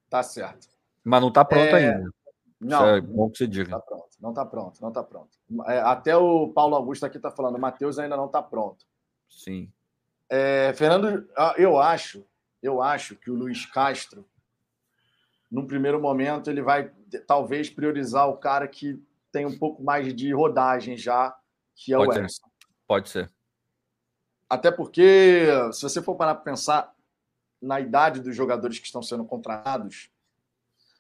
Tá 0.08 0.22
certo. 0.22 0.68
Mas 1.04 1.22
não 1.22 1.30
está 1.30 1.44
pronto 1.44 1.76
É, 1.76 1.94
ainda. 1.94 2.12
Não, 2.60 2.78
Isso 2.78 2.86
é 2.86 3.02
bom 3.02 3.30
que 3.30 3.38
você 3.38 3.44
não 3.46 3.52
diga. 3.52 3.64
está 3.64 3.80
pronto, 3.80 4.10
não 4.20 4.30
está 4.30 4.46
pronto, 4.46 4.82
não 4.82 4.90
está 4.90 5.04
pronto. 5.04 5.30
É, 5.68 5.80
até 5.80 6.16
o 6.18 6.50
Paulo 6.50 6.76
Augusto 6.76 7.06
aqui 7.06 7.18
está 7.18 7.32
falando, 7.32 7.56
o 7.56 7.60
Matheus 7.60 7.98
ainda 7.98 8.18
não 8.18 8.26
está 8.26 8.42
pronto. 8.42 8.86
Sim. 9.30 9.72
É, 10.30 10.74
Fernando, 10.74 11.28
ah, 11.38 11.56
eu 11.58 11.80
acho, 11.80 12.26
eu 12.62 12.82
acho 12.82 13.16
que 13.16 13.32
o 13.32 13.36
Luiz 13.36 13.66
Castro, 13.66 14.28
num 15.50 15.66
primeiro 15.66 16.02
momento, 16.02 16.50
ele 16.50 16.62
vai 16.62 16.92
talvez 17.26 17.70
priorizar 17.70 18.28
o 18.28 18.38
cara 18.38 18.68
que 18.68 19.02
tem 19.32 19.46
um 19.46 19.58
pouco 19.58 19.82
mais 19.82 20.14
de 20.14 20.34
rodagem 20.34 20.98
já, 20.98 21.36
que 21.76 21.94
é 21.94 21.98
o 21.98 22.06
Pode 22.06 22.14
ser. 22.14 22.24
Edson. 22.24 22.50
Pode 22.86 23.10
ser. 23.10 23.32
Até 24.50 24.72
porque, 24.72 25.48
se 25.72 25.82
você 25.82 26.02
for 26.02 26.16
parar 26.16 26.36
para 26.36 26.44
pensar 26.44 26.94
na 27.62 27.80
idade 27.80 28.20
dos 28.20 28.36
jogadores 28.36 28.80
que 28.80 28.86
estão 28.86 29.02
sendo 29.02 29.24
contratados, 29.24 30.12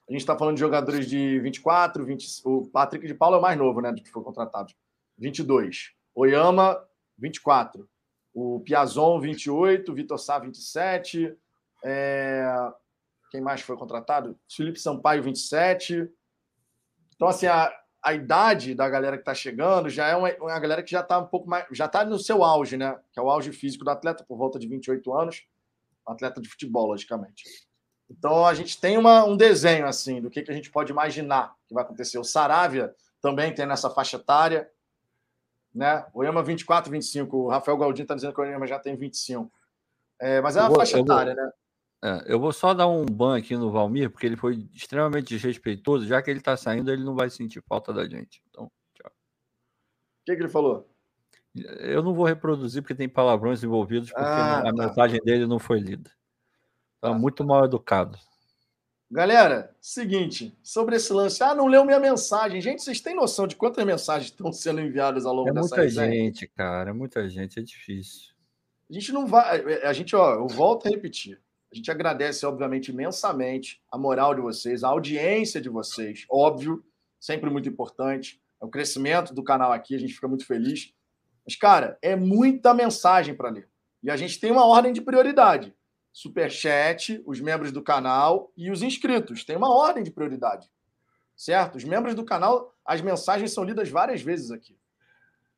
a 0.09 0.11
gente 0.11 0.21
está 0.21 0.35
falando 0.35 0.55
de 0.55 0.59
jogadores 0.59 1.07
de 1.07 1.39
24, 1.39 2.03
20, 2.03 2.41
o 2.43 2.67
Patrick 2.67 3.05
de 3.05 3.13
Paula 3.13 3.37
é 3.37 3.39
o 3.39 3.41
mais 3.43 3.55
novo, 3.55 3.79
né, 3.79 3.91
do 3.91 4.01
que 4.01 4.09
foi 4.09 4.23
contratado, 4.23 4.73
22. 5.19 5.91
Oyama, 6.15 6.83
24. 7.15 7.87
O 8.33 8.59
Piazon, 8.61 9.19
28. 9.19 9.93
Vitor 9.93 10.17
Sá, 10.17 10.39
27. 10.39 11.37
É... 11.83 12.43
Quem 13.29 13.39
mais 13.39 13.61
foi 13.61 13.77
contratado? 13.77 14.35
Felipe 14.49 14.79
Sampaio, 14.79 15.21
27. 15.21 16.09
Então, 17.15 17.27
assim, 17.27 17.45
a, 17.45 17.71
a 18.01 18.13
idade 18.13 18.73
da 18.73 18.89
galera 18.89 19.15
que 19.15 19.21
está 19.21 19.35
chegando 19.35 19.89
já 19.89 20.07
é 20.07 20.15
uma, 20.15 20.33
uma 20.39 20.59
galera 20.59 20.81
que 20.81 20.89
já 20.89 21.01
está 21.01 21.19
um 21.19 21.27
pouco 21.27 21.47
mais. 21.47 21.67
já 21.71 21.85
está 21.85 22.03
no 22.03 22.17
seu 22.17 22.43
auge, 22.43 22.77
né? 22.77 22.99
Que 23.11 23.19
é 23.19 23.21
o 23.21 23.29
auge 23.29 23.51
físico 23.51 23.85
do 23.85 23.91
atleta, 23.91 24.23
por 24.23 24.37
volta 24.37 24.57
de 24.57 24.67
28 24.67 25.13
anos. 25.13 25.45
Atleta 26.07 26.41
de 26.41 26.49
futebol, 26.49 26.87
logicamente. 26.87 27.43
Então 28.09 28.45
a 28.45 28.53
gente 28.53 28.79
tem 28.79 28.97
uma, 28.97 29.23
um 29.23 29.37
desenho 29.37 29.85
assim 29.87 30.19
do 30.21 30.29
que, 30.29 30.41
que 30.41 30.51
a 30.51 30.53
gente 30.53 30.71
pode 30.71 30.91
imaginar 30.91 31.55
que 31.67 31.73
vai 31.73 31.83
acontecer. 31.83 32.17
O 32.17 32.23
Saravia 32.23 32.93
também 33.21 33.53
tem 33.53 33.65
nessa 33.65 33.89
faixa 33.89 34.17
etária. 34.17 34.69
Né? 35.73 36.03
O 36.13 36.19
Oyama 36.21 36.41
24, 36.41 36.91
25. 36.91 37.37
O 37.37 37.47
Rafael 37.49 37.77
Galdino 37.77 38.03
está 38.05 38.15
dizendo 38.15 38.33
que 38.33 38.41
o 38.41 38.43
Oyama 38.43 38.65
já 38.65 38.79
tem 38.79 38.95
25. 38.95 39.51
É, 40.19 40.41
mas 40.41 40.57
é 40.57 40.61
uma 40.61 40.69
vou- 40.69 40.77
faixa 40.79 40.97
eu 40.97 41.05
vou- 41.05 41.15
etária, 41.15 41.35
né? 41.35 41.51
É, 42.01 42.23
eu 42.33 42.39
vou 42.39 42.51
só 42.53 42.73
dar 42.73 42.87
um 42.87 43.05
ban 43.05 43.37
aqui 43.37 43.55
no 43.57 43.71
Valmir, 43.71 44.09
porque 44.09 44.25
ele 44.25 44.37
foi 44.37 44.67
extremamente 44.73 45.27
desrespeitoso. 45.27 46.07
Já 46.07 46.21
que 46.21 46.31
ele 46.31 46.39
tá 46.41 46.55
saindo, 46.57 46.89
ele 46.91 47.03
não 47.03 47.13
vai 47.13 47.29
sentir 47.29 47.61
falta 47.67 47.93
da 47.93 48.07
gente. 48.07 48.41
Então, 48.49 48.65
O 48.65 50.25
que, 50.25 50.35
que 50.35 50.41
ele 50.41 50.49
falou? 50.49 50.87
eu 51.55 52.01
não 52.03 52.13
vou 52.13 52.25
reproduzir 52.25 52.81
porque 52.81 52.95
tem 52.95 53.09
palavrões 53.09 53.63
envolvidos, 53.63 54.09
porque 54.11 54.23
Ah, 54.23 54.59
a 54.59 54.63
tá. 54.63 54.71
mensagem 54.71 55.19
dele 55.23 55.45
não 55.47 55.59
foi 55.59 55.79
lida. 55.79 56.09
Tá 57.01 57.13
muito 57.13 57.43
mal 57.43 57.65
educado. 57.65 58.17
Galera, 59.11 59.75
seguinte, 59.81 60.55
sobre 60.61 60.95
esse 60.95 61.11
lance. 61.11 61.41
Ah, 61.41 61.55
não 61.55 61.65
leu 61.65 61.83
minha 61.83 61.99
mensagem. 61.99 62.61
Gente, 62.61 62.83
vocês 62.83 63.01
têm 63.01 63.15
noção 63.15 63.47
de 63.47 63.55
quantas 63.55 63.83
mensagens 63.83 64.29
estão 64.31 64.51
sendo 64.51 64.81
enviadas 64.81 65.25
ao 65.25 65.33
longo 65.33 65.49
É 65.49 65.53
dessa 65.53 65.75
muita 65.75 65.89
gente, 65.89 66.47
cara. 66.47 66.91
É 66.91 66.93
muita 66.93 67.27
gente. 67.27 67.59
É 67.59 67.63
difícil. 67.63 68.33
A 68.89 68.93
gente 68.93 69.11
não 69.11 69.25
vai. 69.25 69.83
A 69.83 69.93
gente, 69.93 70.15
ó, 70.15 70.35
eu 70.35 70.47
volto 70.47 70.87
a 70.87 70.89
repetir. 70.89 71.39
A 71.71 71.75
gente 71.75 71.89
agradece, 71.89 72.45
obviamente, 72.45 72.89
imensamente 72.89 73.81
a 73.91 73.97
moral 73.97 74.33
de 74.33 74.41
vocês, 74.41 74.83
a 74.83 74.89
audiência 74.89 75.61
de 75.61 75.69
vocês, 75.69 76.25
óbvio, 76.29 76.83
sempre 77.19 77.49
muito 77.49 77.69
importante. 77.69 78.41
É 78.59 78.65
o 78.65 78.69
crescimento 78.69 79.33
do 79.33 79.43
canal 79.43 79.71
aqui, 79.71 79.95
a 79.95 79.99
gente 79.99 80.13
fica 80.13 80.27
muito 80.27 80.45
feliz. 80.45 80.93
Mas, 81.45 81.55
cara, 81.55 81.97
é 82.01 82.15
muita 82.15 82.73
mensagem 82.73 83.35
para 83.35 83.49
ler. 83.49 83.69
E 84.03 84.09
a 84.09 84.17
gente 84.17 84.39
tem 84.39 84.51
uma 84.51 84.65
ordem 84.65 84.91
de 84.91 85.01
prioridade. 85.01 85.73
Superchat, 86.11 87.21
os 87.25 87.39
membros 87.39 87.71
do 87.71 87.81
canal 87.81 88.51
e 88.57 88.71
os 88.71 88.81
inscritos. 88.81 89.43
Tem 89.43 89.55
uma 89.55 89.73
ordem 89.73 90.03
de 90.03 90.11
prioridade. 90.11 90.69
Certo? 91.35 91.75
Os 91.75 91.83
membros 91.83 92.15
do 92.15 92.25
canal, 92.25 92.75
as 92.83 93.01
mensagens 93.01 93.53
são 93.53 93.63
lidas 93.63 93.89
várias 93.89 94.21
vezes 94.21 94.51
aqui. 94.51 94.77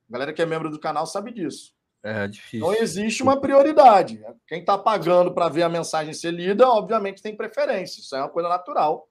A 0.10 0.14
galera 0.14 0.34
que 0.34 0.42
é 0.42 0.46
membro 0.46 0.70
do 0.70 0.80
canal 0.80 1.06
sabe 1.08 1.32
disso. 1.32 1.74
É 2.04 2.28
difícil. 2.28 2.60
Então 2.60 2.82
existe 2.82 3.24
uma 3.24 3.40
prioridade. 3.40 4.22
Quem 4.48 4.60
está 4.60 4.78
pagando 4.78 5.34
para 5.34 5.50
ver 5.50 5.64
a 5.64 5.70
mensagem 5.70 6.14
ser 6.14 6.32
lida, 6.32 6.68
obviamente 6.68 7.22
tem 7.22 7.36
preferência. 7.36 8.02
Isso 8.02 8.16
é 8.16 8.20
uma 8.20 8.30
coisa 8.30 8.50
natural. 8.50 9.08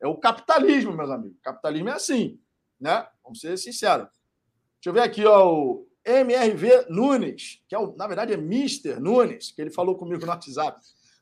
É 0.00 0.06
o 0.06 0.16
capitalismo, 0.16 0.92
meus 0.92 1.10
amigos. 1.10 1.38
O 1.38 1.42
capitalismo 1.42 1.88
é 1.88 1.92
assim, 1.92 2.38
né? 2.78 3.06
Vamos 3.22 3.40
ser 3.40 3.56
sinceros. 3.56 4.08
Deixa 4.74 4.90
eu 4.90 4.92
ver 4.92 5.00
aqui, 5.00 5.24
ó, 5.24 5.50
o 5.50 5.86
MRV 6.04 6.86
Nunes, 6.90 7.62
que 7.68 7.74
é 7.74 7.78
o, 7.78 7.94
na 7.96 8.06
verdade 8.06 8.32
é 8.32 8.36
Mr. 8.36 9.00
Nunes, 9.00 9.50
que 9.52 9.60
ele 9.62 9.70
falou 9.70 9.96
comigo 9.96 10.24
no 10.24 10.30
WhatsApp. 10.32 10.78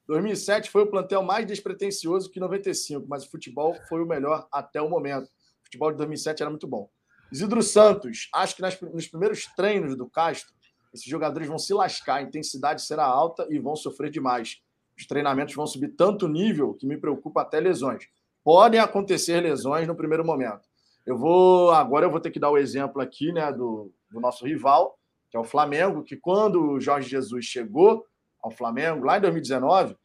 2007 0.06 0.70
foi 0.70 0.82
o 0.82 0.86
plantel 0.90 1.22
mais 1.22 1.46
despretensioso 1.46 2.30
que 2.30 2.40
95, 2.40 3.06
mas 3.08 3.24
o 3.24 3.30
futebol 3.30 3.74
foi 3.88 4.02
o 4.02 4.06
melhor 4.06 4.46
até 4.52 4.82
o 4.82 4.88
momento. 4.90 5.26
O 5.26 5.64
futebol 5.64 5.90
de 5.92 5.98
2007 5.98 6.42
era 6.42 6.50
muito 6.50 6.66
bom. 6.66 6.90
Isidro 7.30 7.62
Santos, 7.62 8.28
acho 8.34 8.56
que 8.56 8.62
nas- 8.62 8.78
nos 8.80 9.06
primeiros 9.06 9.46
treinos 9.56 9.96
do 9.96 10.08
Castro, 10.08 10.52
esses 10.92 11.06
jogadores 11.06 11.48
vão 11.48 11.58
se 11.58 11.72
lascar, 11.72 12.16
a 12.16 12.22
intensidade 12.22 12.82
será 12.82 13.04
alta 13.04 13.46
e 13.48 13.58
vão 13.58 13.74
sofrer 13.76 14.10
demais. 14.10 14.60
Os 14.98 15.06
treinamentos 15.06 15.54
vão 15.54 15.66
subir 15.66 15.94
tanto 15.96 16.28
nível 16.28 16.74
que 16.74 16.86
me 16.86 16.98
preocupa 16.98 17.40
até 17.40 17.58
lesões. 17.60 18.04
Podem 18.44 18.80
acontecer 18.80 19.40
lesões 19.40 19.86
no 19.86 19.94
primeiro 19.96 20.24
momento. 20.24 20.68
Eu 21.04 21.16
vou 21.16 21.70
agora 21.70 22.06
eu 22.06 22.10
vou 22.10 22.20
ter 22.20 22.30
que 22.30 22.40
dar 22.40 22.50
o 22.50 22.58
exemplo 22.58 23.00
aqui, 23.00 23.32
né, 23.32 23.52
do, 23.52 23.92
do 24.10 24.20
nosso 24.20 24.46
rival, 24.46 24.98
que 25.30 25.36
é 25.36 25.40
o 25.40 25.44
Flamengo, 25.44 26.04
que 26.04 26.16
quando 26.16 26.72
o 26.72 26.80
Jorge 26.80 27.08
Jesus 27.08 27.44
chegou 27.44 28.06
ao 28.40 28.50
Flamengo 28.50 29.04
lá 29.04 29.18
em 29.18 29.20
2019, 29.20 29.96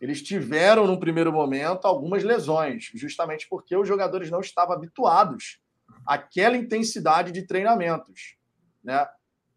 eles 0.00 0.22
tiveram 0.22 0.86
num 0.86 0.98
primeiro 0.98 1.32
momento 1.32 1.86
algumas 1.86 2.22
lesões, 2.22 2.90
justamente 2.94 3.48
porque 3.48 3.76
os 3.76 3.88
jogadores 3.88 4.30
não 4.30 4.40
estavam 4.40 4.74
habituados 4.74 5.60
àquela 6.06 6.56
intensidade 6.56 7.32
de 7.32 7.46
treinamentos, 7.46 8.36
né? 8.82 9.06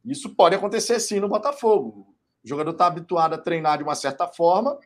Isso 0.05 0.33
pode 0.33 0.55
acontecer 0.55 0.99
sim 0.99 1.19
no 1.19 1.27
Botafogo. 1.27 2.15
O 2.43 2.47
jogador 2.47 2.71
está 2.71 2.87
habituado 2.87 3.33
a 3.33 3.37
treinar 3.37 3.77
de 3.77 3.83
uma 3.83 3.95
certa 3.95 4.25
forma, 4.27 4.79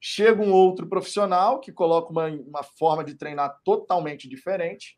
chega 0.00 0.40
um 0.40 0.52
outro 0.52 0.86
profissional 0.86 1.58
que 1.58 1.72
coloca 1.72 2.12
uma, 2.12 2.26
uma 2.28 2.62
forma 2.62 3.02
de 3.02 3.14
treinar 3.14 3.58
totalmente 3.64 4.28
diferente, 4.28 4.97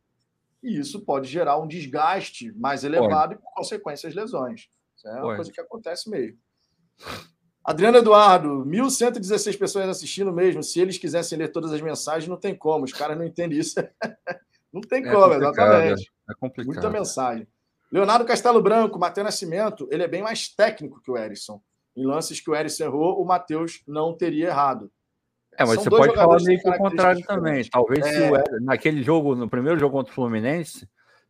e 0.62 0.78
isso 0.78 1.00
pode 1.00 1.28
gerar 1.28 1.58
um 1.58 1.66
desgaste 1.66 2.52
mais 2.52 2.84
elevado 2.84 3.34
e, 3.34 3.36
por 3.36 3.52
consequência, 3.54 4.08
as 4.08 4.14
lesões. 4.14 4.68
Isso 4.96 5.08
é 5.08 5.12
uma 5.12 5.22
Pode. 5.22 5.36
coisa 5.36 5.52
que 5.52 5.60
acontece 5.60 6.10
mesmo. 6.10 6.38
Adriano 7.64 7.98
Eduardo, 7.98 8.64
1.116 8.66 9.58
pessoas 9.58 9.88
assistindo 9.88 10.32
mesmo. 10.32 10.62
Se 10.62 10.80
eles 10.80 10.98
quisessem 10.98 11.38
ler 11.38 11.52
todas 11.52 11.72
as 11.72 11.80
mensagens, 11.80 12.28
não 12.28 12.36
tem 12.36 12.54
como. 12.54 12.84
Os 12.84 12.92
caras 12.92 13.16
não 13.16 13.24
entendem 13.24 13.58
isso. 13.58 13.74
não 14.72 14.80
tem 14.80 15.06
É 15.06 15.12
como, 15.12 15.34
exatamente. 15.34 16.10
É 16.28 16.34
complicado. 16.34 16.66
Muita 16.66 16.90
mensagem. 16.90 17.46
Leonardo 17.92 18.24
Castelo 18.24 18.62
Branco, 18.62 18.98
Matheus 18.98 19.24
Nascimento, 19.24 19.88
ele 19.90 20.02
é 20.02 20.08
bem 20.08 20.22
mais 20.22 20.48
técnico 20.48 21.00
que 21.02 21.10
o 21.10 21.18
Erisson. 21.18 21.60
Em 21.96 22.06
lances 22.06 22.40
que 22.40 22.50
o 22.50 22.54
Erisson 22.54 22.84
errou, 22.84 23.20
o 23.20 23.26
Matheus 23.26 23.82
não 23.86 24.16
teria 24.16 24.48
errado. 24.48 24.90
É, 25.58 25.64
mas 25.64 25.74
São 25.74 25.84
você 25.84 25.90
pode 25.90 26.14
falar 26.14 26.38
meio 26.42 26.60
que 26.60 26.68
o 26.68 26.76
contrário 26.78 27.24
também. 27.26 27.68
Talvez 27.68 28.04
se 28.06 28.22
É. 28.22 28.30
o 28.30 28.60
naquele 28.64 29.02
jogo, 29.02 29.34
no 29.34 29.48
primeiro 29.48 29.78
jogo 29.78 29.96
contra 29.96 30.10
o 30.12 30.14
Fluminense, 30.14 30.88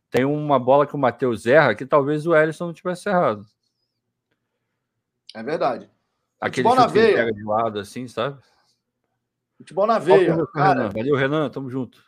tem 0.09 0.23
uma 0.25 0.57
bola 0.59 0.85
que 0.87 0.95
o 0.95 0.99
Matheus 0.99 1.45
erra 1.45 1.75
que 1.75 1.85
talvez 1.85 2.25
o 2.27 2.35
Ellison 2.35 2.67
não 2.67 2.73
tivesse 2.73 3.09
errado. 3.09 3.45
É 5.33 5.41
verdade. 5.43 5.89
Aquele 6.39 6.67
Futebol 6.67 6.75
na 6.75 6.87
chute 6.89 6.99
ele 6.99 7.07
veia. 7.13 7.25
pega 7.25 7.33
de 7.37 7.43
lado, 7.43 7.79
assim, 7.79 8.07
sabe? 8.07 8.41
Futebol 9.57 9.85
na 9.87 9.97
Ó, 9.97 9.99
veia. 9.99 10.25
professor 10.33 10.51
Cara, 10.53 10.79
Renan. 10.81 10.89
Valeu, 10.89 11.15
Renan, 11.15 11.49
tamo 11.49 11.69
junto. 11.69 12.01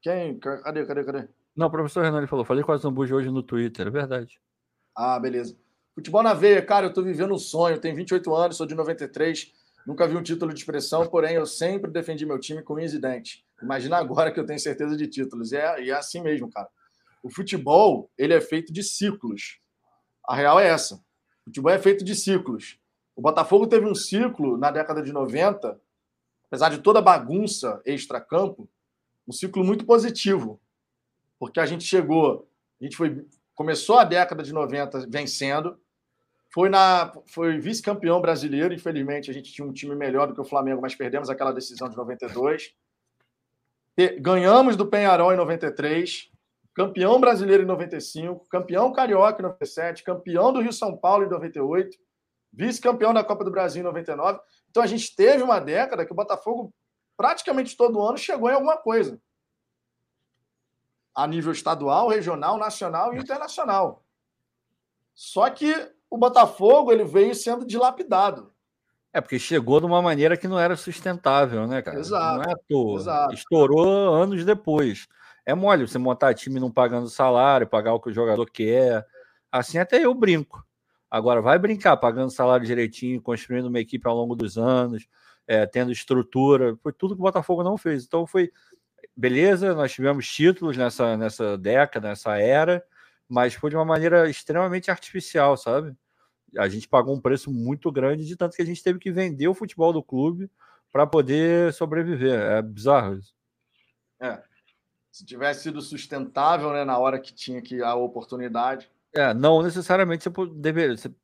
quem? 0.00 0.38
Cadê, 0.38 0.86
cadê, 0.86 1.04
cadê? 1.04 1.28
Não, 1.56 1.66
o 1.66 1.70
professor 1.70 2.04
Renan 2.04 2.18
ele 2.18 2.26
falou, 2.26 2.44
falei 2.44 2.62
com 2.62 2.72
a 2.72 2.76
Zambuja 2.76 3.14
hoje 3.14 3.30
no 3.30 3.42
Twitter, 3.42 3.86
é 3.86 3.90
verdade. 3.90 4.38
Ah, 4.94 5.18
beleza. 5.18 5.56
Futebol 5.94 6.22
na 6.22 6.34
veia, 6.34 6.60
cara, 6.64 6.86
eu 6.86 6.92
tô 6.92 7.02
vivendo 7.02 7.34
um 7.34 7.38
sonho. 7.38 7.80
Tenho 7.80 7.96
28 7.96 8.34
anos, 8.34 8.56
sou 8.56 8.66
de 8.66 8.74
93, 8.74 9.52
nunca 9.86 10.06
vi 10.08 10.16
um 10.16 10.22
título 10.22 10.52
de 10.52 10.58
expressão, 10.58 11.06
porém 11.06 11.36
eu 11.36 11.46
sempre 11.46 11.90
defendi 11.90 12.26
meu 12.26 12.38
time 12.38 12.62
com 12.62 12.74
unhas. 12.74 12.92
Imagina 13.62 13.96
agora 13.96 14.32
que 14.32 14.40
eu 14.40 14.44
tenho 14.44 14.58
certeza 14.58 14.96
de 14.96 15.06
títulos. 15.06 15.52
E 15.52 15.56
é, 15.56 15.82
e 15.84 15.90
é 15.90 15.94
assim 15.94 16.20
mesmo, 16.20 16.50
cara. 16.50 16.68
O 17.22 17.30
futebol, 17.30 18.10
ele 18.18 18.34
é 18.34 18.40
feito 18.40 18.72
de 18.72 18.82
ciclos. 18.82 19.60
A 20.26 20.34
real 20.34 20.58
é 20.58 20.68
essa. 20.68 20.96
O 20.96 21.44
futebol 21.46 21.72
é 21.72 21.78
feito 21.78 22.04
de 22.04 22.14
ciclos. 22.14 22.78
O 23.14 23.22
Botafogo 23.22 23.66
teve 23.66 23.86
um 23.86 23.94
ciclo 23.94 24.58
na 24.58 24.70
década 24.70 25.02
de 25.02 25.12
90, 25.12 25.80
apesar 26.46 26.68
de 26.68 26.78
toda 26.78 26.98
a 26.98 27.02
bagunça 27.02 27.80
extra-campo, 27.84 28.68
um 29.26 29.32
ciclo 29.32 29.64
muito 29.64 29.86
positivo. 29.86 30.60
Porque 31.38 31.60
a 31.60 31.66
gente 31.66 31.84
chegou, 31.84 32.48
a 32.80 32.84
gente 32.84 32.96
foi, 32.96 33.26
começou 33.54 33.98
a 33.98 34.04
década 34.04 34.42
de 34.42 34.52
90 34.52 35.06
vencendo, 35.08 35.80
foi, 36.56 36.70
na, 36.70 37.12
foi 37.26 37.58
vice-campeão 37.58 38.18
brasileiro. 38.18 38.72
Infelizmente, 38.72 39.30
a 39.30 39.34
gente 39.34 39.52
tinha 39.52 39.68
um 39.68 39.74
time 39.74 39.94
melhor 39.94 40.26
do 40.26 40.32
que 40.32 40.40
o 40.40 40.44
Flamengo, 40.44 40.80
mas 40.80 40.94
perdemos 40.94 41.28
aquela 41.28 41.52
decisão 41.52 41.86
de 41.86 41.94
92. 41.94 42.74
Pe- 43.94 44.18
Ganhamos 44.18 44.74
do 44.74 44.86
Penharol 44.86 45.34
em 45.34 45.36
93, 45.36 46.30
campeão 46.72 47.20
brasileiro 47.20 47.62
em 47.62 47.66
95, 47.66 48.48
campeão 48.48 48.90
carioca 48.90 49.38
em 49.38 49.42
97, 49.42 50.02
campeão 50.02 50.50
do 50.50 50.62
Rio 50.62 50.72
São 50.72 50.96
Paulo 50.96 51.26
em 51.26 51.28
98, 51.28 51.98
vice-campeão 52.50 53.12
da 53.12 53.22
Copa 53.22 53.44
do 53.44 53.50
Brasil 53.50 53.82
em 53.82 53.84
99. 53.84 54.40
Então 54.70 54.82
a 54.82 54.86
gente 54.86 55.14
teve 55.14 55.42
uma 55.42 55.58
década 55.58 56.06
que 56.06 56.12
o 56.12 56.16
Botafogo 56.16 56.72
praticamente 57.18 57.76
todo 57.76 58.00
ano 58.00 58.16
chegou 58.16 58.48
em 58.48 58.54
alguma 58.54 58.78
coisa. 58.78 59.20
A 61.14 61.26
nível 61.26 61.52
estadual, 61.52 62.08
regional, 62.08 62.56
nacional 62.56 63.12
e 63.12 63.18
internacional. 63.18 64.02
Só 65.14 65.50
que 65.50 65.94
o 66.10 66.18
Botafogo 66.18 66.92
ele 66.92 67.04
veio 67.04 67.34
sendo 67.34 67.66
dilapidado. 67.66 68.52
É, 69.12 69.20
porque 69.20 69.38
chegou 69.38 69.80
de 69.80 69.86
uma 69.86 70.02
maneira 70.02 70.36
que 70.36 70.46
não 70.46 70.58
era 70.58 70.76
sustentável, 70.76 71.66
né, 71.66 71.80
cara? 71.80 71.98
Exato. 71.98 72.36
Não 72.36 72.42
é 72.42 72.52
à 72.52 72.56
toa. 72.68 73.00
Exato. 73.00 73.34
Estourou 73.34 74.14
anos 74.14 74.44
depois. 74.44 75.06
É 75.46 75.54
mole 75.54 75.86
você 75.86 75.96
montar 75.96 76.34
time 76.34 76.60
não 76.60 76.70
pagando 76.70 77.08
salário, 77.08 77.66
pagar 77.66 77.94
o 77.94 78.00
que 78.00 78.10
o 78.10 78.12
jogador 78.12 78.50
quer. 78.50 79.06
Assim 79.50 79.78
até 79.78 80.04
eu 80.04 80.12
brinco. 80.12 80.62
Agora, 81.10 81.40
vai 81.40 81.58
brincar 81.58 81.96
pagando 81.96 82.30
salário 82.30 82.66
direitinho, 82.66 83.22
construindo 83.22 83.66
uma 83.66 83.78
equipe 83.78 84.06
ao 84.06 84.14
longo 84.14 84.34
dos 84.34 84.58
anos, 84.58 85.06
é, 85.46 85.64
tendo 85.64 85.92
estrutura. 85.92 86.76
Foi 86.82 86.92
tudo 86.92 87.14
que 87.14 87.20
o 87.20 87.24
Botafogo 87.24 87.62
não 87.62 87.78
fez. 87.78 88.04
Então 88.04 88.26
foi. 88.26 88.50
Beleza, 89.16 89.74
nós 89.74 89.92
tivemos 89.92 90.28
títulos 90.28 90.76
nessa, 90.76 91.16
nessa 91.16 91.56
década, 91.56 92.08
nessa 92.08 92.38
era, 92.38 92.84
mas 93.28 93.54
foi 93.54 93.70
de 93.70 93.76
uma 93.76 93.84
maneira 93.84 94.28
extremamente 94.28 94.90
artificial, 94.90 95.56
sabe? 95.56 95.96
a 96.56 96.68
gente 96.68 96.88
pagou 96.88 97.14
um 97.14 97.20
preço 97.20 97.50
muito 97.50 97.90
grande, 97.90 98.26
de 98.26 98.36
tanto 98.36 98.56
que 98.56 98.62
a 98.62 98.66
gente 98.66 98.82
teve 98.82 98.98
que 98.98 99.10
vender 99.10 99.48
o 99.48 99.54
futebol 99.54 99.92
do 99.92 100.02
clube 100.02 100.50
para 100.92 101.06
poder 101.06 101.72
sobreviver. 101.72 102.38
É 102.38 102.62
bizarro 102.62 103.16
isso. 103.16 103.34
É. 104.20 104.42
Se 105.10 105.24
tivesse 105.24 105.62
sido 105.62 105.80
sustentável 105.80 106.72
né, 106.72 106.84
na 106.84 106.98
hora 106.98 107.18
que 107.18 107.32
tinha 107.32 107.60
que 107.60 107.82
a 107.82 107.94
oportunidade. 107.94 108.90
É, 109.14 109.32
não 109.32 109.62
necessariamente 109.62 110.28
você, 110.28 110.46
deveria, 110.54 110.96
você 110.96 111.14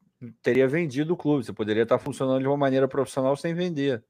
teria 0.42 0.66
vendido 0.66 1.12
o 1.12 1.16
clube, 1.16 1.44
você 1.44 1.52
poderia 1.52 1.82
estar 1.82 1.98
funcionando 1.98 2.40
de 2.40 2.46
uma 2.46 2.56
maneira 2.56 2.88
profissional 2.88 3.36
sem 3.36 3.54
vender. 3.54 4.02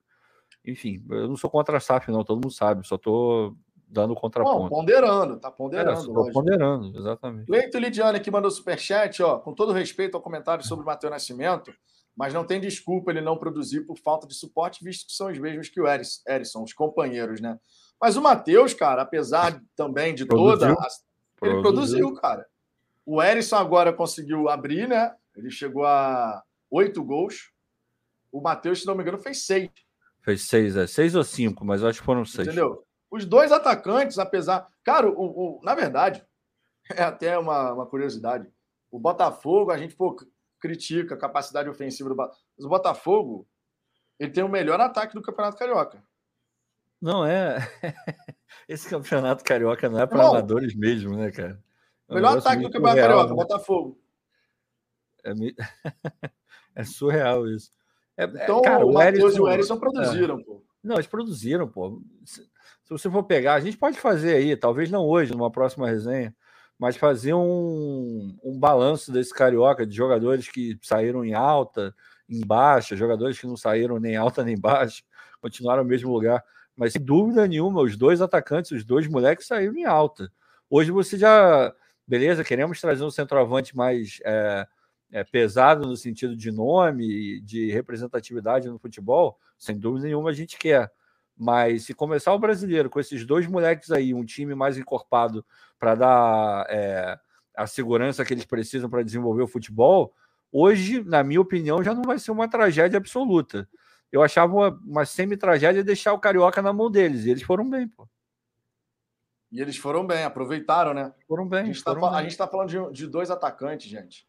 Enfim, 0.65 1.05
eu 1.11 1.29
não 1.29 1.37
sou 1.37 1.51
contra 1.51 1.77
a 1.77 1.81
SAF, 1.81 2.11
não, 2.11 2.23
todo 2.23 2.37
mundo 2.37 2.53
sabe, 2.53 2.87
só 2.87 2.95
estou 2.95 3.57
dando 3.93 4.15
contraponto. 4.15 4.63
Não, 4.63 4.69
ponderando, 4.69 5.39
tá 5.39 5.51
ponderando. 5.51 6.29
É, 6.29 6.33
ponderando, 6.33 6.99
exatamente. 6.99 7.51
Leito 7.51 7.79
Lidiane 7.79 8.17
aqui 8.17 8.31
mandou 8.31 8.51
superchat, 8.51 9.23
ó, 9.23 9.39
com 9.39 9.53
todo 9.53 9.73
respeito 9.73 10.17
ao 10.17 10.23
comentário 10.23 10.65
sobre 10.67 10.83
o 10.83 10.87
Matheus 10.87 11.11
Nascimento, 11.11 11.73
mas 12.17 12.33
não 12.33 12.45
tem 12.45 12.59
desculpa 12.59 13.11
ele 13.11 13.21
não 13.21 13.37
produzir 13.37 13.83
por 13.83 13.99
falta 13.99 14.27
de 14.27 14.35
suporte, 14.35 14.83
visto 14.83 15.07
que 15.07 15.13
são 15.13 15.31
os 15.31 15.39
mesmos 15.39 15.69
que 15.69 15.81
o 15.81 15.87
Erisson, 15.87 16.63
os 16.63 16.73
companheiros, 16.73 17.41
né? 17.41 17.59
Mas 18.01 18.17
o 18.17 18.23
Matheus, 18.23 18.73
cara, 18.73 19.03
apesar 19.03 19.63
também 19.77 20.15
de 20.15 20.25
produziu. 20.25 20.59
toda. 20.59 20.73
A... 20.73 20.89
Ele 21.43 21.61
produziu. 21.61 21.63
produziu, 21.63 22.15
cara. 22.15 22.47
O 23.05 23.23
Erisson 23.23 23.57
agora 23.57 23.93
conseguiu 23.93 24.49
abrir, 24.49 24.89
né? 24.89 25.15
Ele 25.37 25.51
chegou 25.51 25.85
a 25.85 26.43
oito 26.71 27.05
gols. 27.05 27.53
O 28.31 28.41
Matheus, 28.41 28.81
se 28.81 28.87
não 28.87 28.95
me 28.95 29.03
engano, 29.03 29.19
fez 29.19 29.45
seis. 29.45 29.71
Fez 30.23 30.43
seis, 30.43 30.77
é. 30.77 30.87
Seis 30.87 31.15
ou 31.15 31.25
cinco, 31.25 31.65
mas 31.65 31.83
eu 31.83 31.89
acho 31.89 32.01
que 32.01 32.07
foram 32.07 32.25
seis. 32.25 32.49
Entendeu? 32.49 32.85
Os 33.13 33.27
dois 33.27 33.53
atacantes, 33.53 34.19
apesar. 34.19 34.67
Cara, 34.83 35.07
o, 35.07 35.59
o, 35.59 35.61
na 35.63 35.75
verdade, 35.75 36.27
é 36.97 37.03
até 37.03 37.39
uma, 37.39 37.75
uma 37.75 37.87
curiosidade. 37.87 38.51
O 38.91 38.99
Botafogo, 38.99 39.71
a 39.71 39.77
gente 39.77 39.95
pô, 39.95 40.17
critica 40.59 41.15
a 41.15 41.19
capacidade 41.19 41.69
ofensiva 41.69 42.09
do 42.09 42.17
Botafogo. 42.17 42.47
Mas 42.57 42.65
o 42.65 42.69
Botafogo, 42.71 43.49
ele 44.19 44.33
tem 44.33 44.43
o 44.43 44.49
melhor 44.49 44.81
ataque 44.81 45.13
do 45.13 45.21
Campeonato 45.21 45.59
Carioca. 45.59 46.03
Não 47.03 47.27
é. 47.27 47.59
Esse 48.67 48.89
Campeonato 48.89 49.45
Carioca 49.45 49.91
não 49.91 50.01
é 50.01 50.07
para 50.07 50.27
amadores 50.27 50.75
mesmo, 50.75 51.15
né, 51.15 51.31
cara? 51.31 51.63
É 52.09 52.15
melhor 52.15 52.39
ataque 52.39 52.63
do 52.63 52.71
Campeonato 52.71 52.99
surreal, 52.99 53.09
Carioca, 53.09 53.29
né? 53.29 53.37
Botafogo. 53.37 54.01
É, 55.23 55.33
é 56.77 56.85
surreal 56.85 57.47
isso. 57.47 57.71
É, 58.17 58.25
é 58.25 58.27
então, 58.27 58.63
cara, 58.63 58.87
o 58.87 58.93
Matheus 58.95 59.37
e 59.37 59.41
o 59.41 59.77
produziram, 59.79 60.41
é. 60.41 60.45
pô. 60.45 60.65
Não, 60.83 60.95
eles 60.97 61.07
produziram, 61.07 61.69
pô 61.69 62.01
você 62.93 63.11
for 63.11 63.25
pegar, 63.25 63.55
a 63.55 63.61
gente 63.61 63.77
pode 63.77 63.99
fazer 63.99 64.35
aí, 64.37 64.57
talvez 64.57 64.91
não 64.91 65.05
hoje, 65.07 65.33
numa 65.33 65.51
próxima 65.51 65.89
resenha, 65.89 66.35
mas 66.79 66.97
fazer 66.97 67.35
um, 67.35 68.37
um 68.43 68.59
balanço 68.59 69.13
desse 69.13 69.33
carioca 69.35 69.87
de 69.87 69.95
jogadores 69.95 70.49
que 70.49 70.79
saíram 70.83 71.25
em 71.25 71.35
alta, 71.35 71.95
em 72.29 72.41
baixa, 72.45 72.97
jogadores 72.97 73.39
que 73.39 73.47
não 73.47 73.57
saíram 73.57 73.99
nem 73.99 74.17
alta 74.17 74.45
nem 74.45 74.59
baixa, 74.59 75.03
continuaram 75.41 75.83
no 75.83 75.89
mesmo 75.89 76.13
lugar. 76.13 76.43
Mas 76.77 76.93
sem 76.95 77.05
dúvida 77.05 77.47
nenhuma, 77.47 77.83
os 77.83 77.97
dois 77.97 78.21
atacantes, 78.21 78.71
os 78.71 78.85
dois 78.85 79.07
moleques 79.07 79.47
saíram 79.47 79.77
em 79.77 79.85
alta. 79.85 80.31
Hoje 80.71 80.91
você 80.91 81.19
já, 81.19 81.73
beleza, 82.07 82.43
queremos 82.43 82.81
trazer 82.81 83.05
um 83.05 83.11
centroavante 83.11 83.77
mais 83.77 84.19
é, 84.25 84.67
é, 85.13 85.25
pesado 85.25 85.87
no 85.87 85.97
sentido 85.97 86.35
de 86.35 86.51
nome, 86.51 87.41
de 87.43 87.71
representatividade 87.71 88.69
no 88.69 88.79
futebol, 88.79 89.39
sem 89.59 89.79
dúvida 89.79 90.07
nenhuma 90.07 90.31
a 90.31 90.33
gente 90.33 90.59
quer. 90.59 90.91
Mas 91.37 91.85
se 91.85 91.95
começar 91.95 92.33
o 92.33 92.39
brasileiro 92.39 92.91
com 92.91 93.01
esses 93.01 93.25
dois 93.25 93.47
moleques 93.47 93.91
aí, 93.91 94.15
um 94.15 94.25
time 94.25 94.55
mais 94.55 94.77
encorpado 94.77 95.45
para 95.79 95.95
dar 95.95 96.67
é, 96.69 97.19
a 97.57 97.67
segurança 97.67 98.25
que 98.25 98.35
eles 98.35 98.45
precisam 98.45 98.89
para 98.89 99.03
desenvolver 99.03 99.43
o 99.43 99.49
futebol, 99.49 100.15
hoje, 100.51 101.03
na 101.05 101.25
minha 101.25 101.41
opinião, 101.41 101.83
já 101.83 101.95
não 101.95 102.03
vai 102.03 102.19
ser 102.19 102.31
uma 102.31 102.49
tragédia 102.49 102.97
absoluta. 102.97 103.69
Eu 104.11 104.23
achava 104.23 104.53
uma, 104.53 104.81
uma 104.85 105.05
semi-tragédia 105.05 105.83
deixar 105.83 106.13
o 106.13 106.19
Carioca 106.21 106.61
na 106.61 106.73
mão 106.73 106.91
deles, 106.91 107.25
e 107.25 107.31
eles 107.31 107.43
foram 107.43 107.69
bem, 107.69 107.89
pô. 107.89 108.07
E 109.51 109.61
eles 109.61 109.77
foram 109.77 110.07
bem, 110.07 110.25
aproveitaram, 110.25 110.95
né? 110.95 111.13
Foram 111.29 111.47
bem. 111.47 111.61
A 111.61 111.65
gente 111.65 111.77
está 111.77 111.95
tá 112.47 112.49
falando 112.49 112.69
de, 112.69 112.93
de, 112.93 113.07
dois 113.07 113.31
atacantes, 113.31 113.91
gente. 113.91 114.27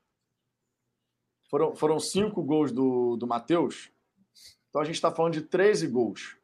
Foram, 1.49 1.73
foram 1.75 1.97
cinco 1.97 2.43
gols 2.43 2.73
do, 2.73 3.15
do 3.15 3.25
Matheus. 3.25 3.89
Então 4.69 4.81
a 4.81 4.85
gente 4.85 4.95
está 4.95 5.11
falando 5.11 5.33
de 5.33 5.41
13 5.43 5.87
gols. 5.87 6.35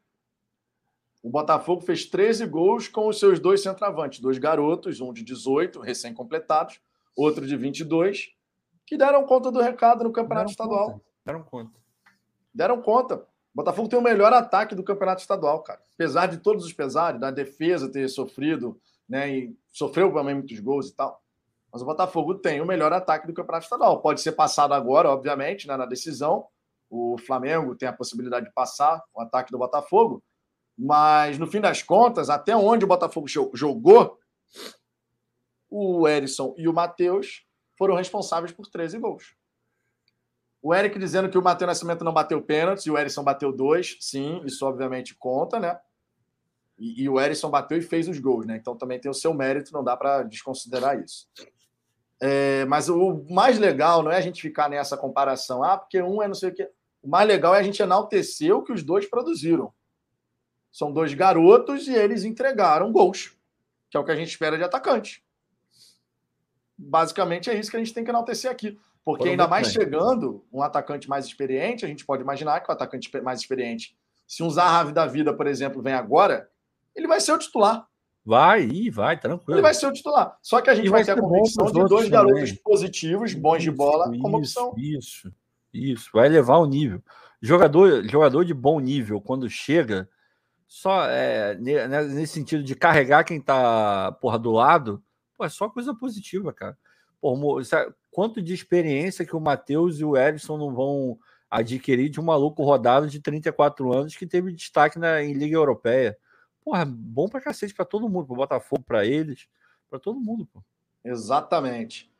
O 1.21 1.29
Botafogo 1.29 1.81
fez 1.81 2.05
13 2.05 2.45
gols 2.45 2.87
com 2.87 3.07
os 3.07 3.19
seus 3.19 3.39
dois 3.39 3.61
centroavantes, 3.61 4.19
dois 4.19 4.37
garotos, 4.37 5.01
um 5.01 5.11
de 5.11 5.23
18, 5.23 5.81
recém-completados, 5.81 6.79
outro 7.15 7.45
de 7.45 7.57
22, 7.57 8.29
que 8.85 8.97
deram 8.97 9.25
conta 9.25 9.51
do 9.51 9.59
recado 9.61 10.03
no 10.03 10.11
Campeonato 10.11 10.47
deram 10.47 10.51
Estadual. 10.51 10.91
Conta. 10.91 11.05
Deram 11.25 11.43
conta. 11.43 11.79
Deram 12.53 12.81
conta. 12.81 13.15
O 13.53 13.55
Botafogo 13.55 13.89
tem 13.89 13.99
o 13.99 14.01
melhor 14.01 14.31
ataque 14.31 14.73
do 14.73 14.83
Campeonato 14.83 15.21
Estadual, 15.21 15.61
cara. 15.61 15.81
Apesar 15.93 16.27
de 16.27 16.37
todos 16.37 16.63
os 16.65 16.71
pesares, 16.71 17.19
da 17.19 17.29
defesa 17.29 17.91
ter 17.91 18.07
sofrido, 18.07 18.79
né, 19.07 19.29
e 19.29 19.57
sofreu 19.67 20.13
também 20.13 20.35
muitos 20.35 20.59
gols 20.59 20.87
e 20.87 20.95
tal. 20.95 21.21
Mas 21.71 21.81
o 21.81 21.85
Botafogo 21.85 22.35
tem 22.35 22.61
o 22.61 22.65
melhor 22.65 22.93
ataque 22.93 23.27
do 23.27 23.33
Campeonato 23.33 23.65
Estadual. 23.65 24.01
Pode 24.01 24.21
ser 24.21 24.31
passado 24.31 24.73
agora, 24.73 25.09
obviamente, 25.09 25.67
né, 25.67 25.75
na 25.75 25.85
decisão. 25.85 26.47
O 26.89 27.17
Flamengo 27.19 27.75
tem 27.75 27.87
a 27.87 27.93
possibilidade 27.93 28.45
de 28.45 28.53
passar 28.53 29.03
o 29.13 29.21
ataque 29.21 29.51
do 29.51 29.57
Botafogo, 29.57 30.23
mas, 30.81 31.37
no 31.37 31.45
fim 31.45 31.59
das 31.59 31.83
contas, 31.83 32.29
até 32.29 32.55
onde 32.55 32.85
o 32.85 32.87
Botafogo 32.87 33.27
jogou, 33.27 34.17
o 35.69 36.07
Erisson 36.07 36.55
e 36.57 36.69
o 36.69 36.73
Matheus 36.73 37.45
foram 37.77 37.95
responsáveis 37.95 38.53
por 38.53 38.65
13 38.65 38.97
gols. 38.97 39.35
O 40.61 40.73
Eric 40.73 40.97
dizendo 40.97 41.29
que 41.29 41.37
o 41.37 41.41
Matheus 41.41 41.67
Nascimento 41.67 42.05
não 42.05 42.13
bateu 42.13 42.41
pênalti 42.41 42.85
e 42.85 42.91
o 42.91 42.97
Erisson 42.97 43.23
bateu 43.23 43.51
dois. 43.51 43.97
Sim, 43.99 44.41
isso 44.45 44.65
obviamente 44.65 45.15
conta, 45.15 45.59
né? 45.59 45.77
E, 46.77 47.03
e, 47.03 47.09
o 47.09 47.19
Erisson 47.19 47.49
bateu 47.49 47.77
e 47.77 47.81
fez 47.81 48.07
os 48.07 48.17
gols, 48.17 48.45
né? 48.45 48.55
Então 48.55 48.77
também 48.77 48.99
tem 48.99 49.11
o 49.11 49.13
seu 49.13 49.33
mérito, 49.33 49.73
não 49.73 49.83
dá 49.83 49.97
para 49.97 50.23
desconsiderar 50.23 50.97
isso. 50.97 51.27
É, 52.21 52.63
mas 52.65 52.87
o 52.87 53.25
mais 53.29 53.59
legal 53.59 54.01
não 54.01 54.11
é 54.11 54.17
a 54.17 54.21
gente 54.21 54.41
ficar 54.41 54.69
nessa 54.69 54.97
comparação, 54.97 55.61
ah, 55.61 55.77
porque 55.77 56.01
um 56.01 56.23
é 56.23 56.27
não 56.27 56.35
sei 56.35 56.49
o 56.49 56.53
quê. 56.53 56.69
O 57.01 57.09
mais 57.09 57.27
legal 57.27 57.53
é 57.53 57.59
a 57.59 57.63
gente 57.63 57.81
enaltecer 57.81 58.55
o 58.55 58.63
que 58.63 58.71
os 58.71 58.81
dois 58.81 59.05
produziram. 59.09 59.73
São 60.71 60.91
dois 60.91 61.13
garotos 61.13 61.87
e 61.87 61.93
eles 61.93 62.23
entregaram 62.23 62.91
gols, 62.91 63.35
que 63.89 63.97
é 63.97 63.99
o 63.99 64.03
que 64.03 64.11
a 64.11 64.15
gente 64.15 64.29
espera 64.29 64.57
de 64.57 64.63
atacante. 64.63 65.23
Basicamente 66.77 67.49
é 67.49 67.59
isso 67.59 67.69
que 67.69 67.77
a 67.77 67.79
gente 67.79 67.93
tem 67.93 68.03
que 68.03 68.09
enaltecer 68.09 68.49
aqui. 68.49 68.79
Porque 69.03 69.29
ainda 69.29 69.47
mais 69.47 69.67
bem. 69.67 69.73
chegando 69.73 70.45
um 70.51 70.61
atacante 70.61 71.09
mais 71.09 71.25
experiente, 71.25 71.83
a 71.83 71.87
gente 71.87 72.05
pode 72.05 72.21
imaginar 72.21 72.59
que 72.59 72.69
o 72.69 72.73
atacante 72.73 73.09
mais 73.21 73.39
experiente, 73.39 73.97
se 74.27 74.43
um 74.43 74.49
Zahavi 74.49 74.91
da 74.91 75.05
vida, 75.05 75.33
por 75.33 75.47
exemplo, 75.47 75.81
vem 75.81 75.93
agora, 75.93 76.49
ele 76.95 77.07
vai 77.07 77.19
ser 77.19 77.31
o 77.31 77.37
titular. 77.37 77.87
Vai, 78.23 78.63
e 78.65 78.89
vai, 78.89 79.19
tranquilo. 79.19 79.55
Ele 79.55 79.61
vai 79.61 79.73
ser 79.73 79.87
o 79.87 79.91
titular. 79.91 80.37
Só 80.41 80.61
que 80.61 80.69
a 80.69 80.75
gente 80.75 80.89
vai, 80.89 81.03
vai 81.03 81.15
ter 81.15 81.19
a 81.19 81.23
convicção 81.23 81.65
de 81.65 81.85
dois 81.85 82.09
garotos 82.09 82.51
positivos, 82.51 83.33
bons 83.33 83.57
isso, 83.57 83.71
de 83.71 83.71
bola, 83.71 84.11
como 84.19 84.37
opção. 84.37 84.75
Isso, 84.77 85.31
isso. 85.73 86.09
Vai 86.13 86.27
elevar 86.27 86.59
o 86.59 86.67
nível. 86.67 87.01
Jogador, 87.41 88.07
jogador 88.07 88.45
de 88.45 88.53
bom 88.53 88.79
nível, 88.79 89.19
quando 89.19 89.49
chega, 89.49 90.07
só 90.69 91.03
é, 91.09 91.55
né, 91.55 91.87
nesse 92.03 92.33
sentido 92.33 92.63
de 92.63 92.75
carregar 92.75 93.23
quem 93.23 93.41
tá 93.41 94.11
porra, 94.21 94.37
do 94.37 94.51
lado, 94.51 95.03
pô, 95.35 95.43
é 95.43 95.49
só 95.49 95.67
coisa 95.67 95.95
positiva, 95.95 96.53
cara. 96.53 96.77
Pô, 97.19 97.63
sabe, 97.63 97.91
quanto 98.11 98.39
de 98.39 98.53
experiência 98.53 99.25
que 99.25 99.35
o 99.35 99.41
Matheus 99.41 99.99
e 99.99 100.05
o 100.05 100.15
Edson 100.15 100.57
não 100.59 100.71
vão 100.71 101.17
adquirir 101.49 102.07
de 102.07 102.19
um 102.19 102.23
maluco 102.23 102.63
rodado 102.63 103.07
de 103.07 103.19
34 103.19 103.91
anos 103.91 104.15
que 104.15 104.27
teve 104.27 104.53
destaque 104.53 104.99
na, 104.99 105.23
em 105.23 105.33
Liga 105.33 105.55
Europeia. 105.55 106.15
Porra, 106.63 106.85
bom 106.85 107.27
pra 107.27 107.41
cacete 107.41 107.73
pra 107.73 107.83
todo 107.83 108.07
mundo, 108.07 108.27
pro 108.27 108.35
Botafogo, 108.35 108.83
pra 108.83 109.03
eles, 109.03 109.47
pra 109.89 109.97
todo 109.97 110.19
mundo, 110.19 110.45
pô. 110.45 110.63
Exatamente. 111.03 112.13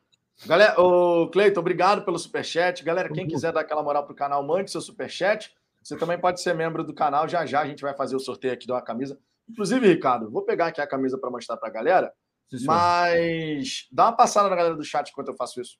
Galera, 0.44 0.80
o 0.80 1.28
Cleiton, 1.28 1.60
obrigado 1.60 2.04
pelo 2.04 2.18
superchat. 2.18 2.82
Galera, 2.82 3.12
quem 3.12 3.28
quiser 3.28 3.52
dar 3.52 3.60
aquela 3.60 3.82
moral 3.82 4.04
pro 4.04 4.14
canal, 4.14 4.44
mande 4.44 4.72
seu 4.72 4.80
superchat. 4.80 5.54
Você 5.82 5.96
também 5.96 6.18
pode 6.18 6.40
ser 6.40 6.54
membro 6.54 6.84
do 6.84 6.94
canal. 6.94 7.28
Já 7.28 7.46
já 7.46 7.60
a 7.60 7.66
gente 7.66 7.82
vai 7.82 7.94
fazer 7.94 8.16
o 8.16 8.20
sorteio 8.20 8.54
aqui 8.54 8.66
de 8.66 8.72
uma 8.72 8.82
camisa. 8.82 9.18
Inclusive, 9.48 9.86
Ricardo, 9.86 10.30
vou 10.30 10.44
pegar 10.44 10.66
aqui 10.66 10.80
a 10.80 10.86
camisa 10.86 11.18
para 11.18 11.30
mostrar 11.30 11.56
para 11.56 11.68
a 11.68 11.72
galera. 11.72 12.12
Sim, 12.50 12.64
mas 12.66 13.86
dá 13.90 14.06
uma 14.06 14.16
passada 14.16 14.48
na 14.48 14.56
galera 14.56 14.74
do 14.74 14.84
chat 14.84 15.08
enquanto 15.10 15.28
eu 15.28 15.36
faço 15.36 15.60
isso. 15.60 15.78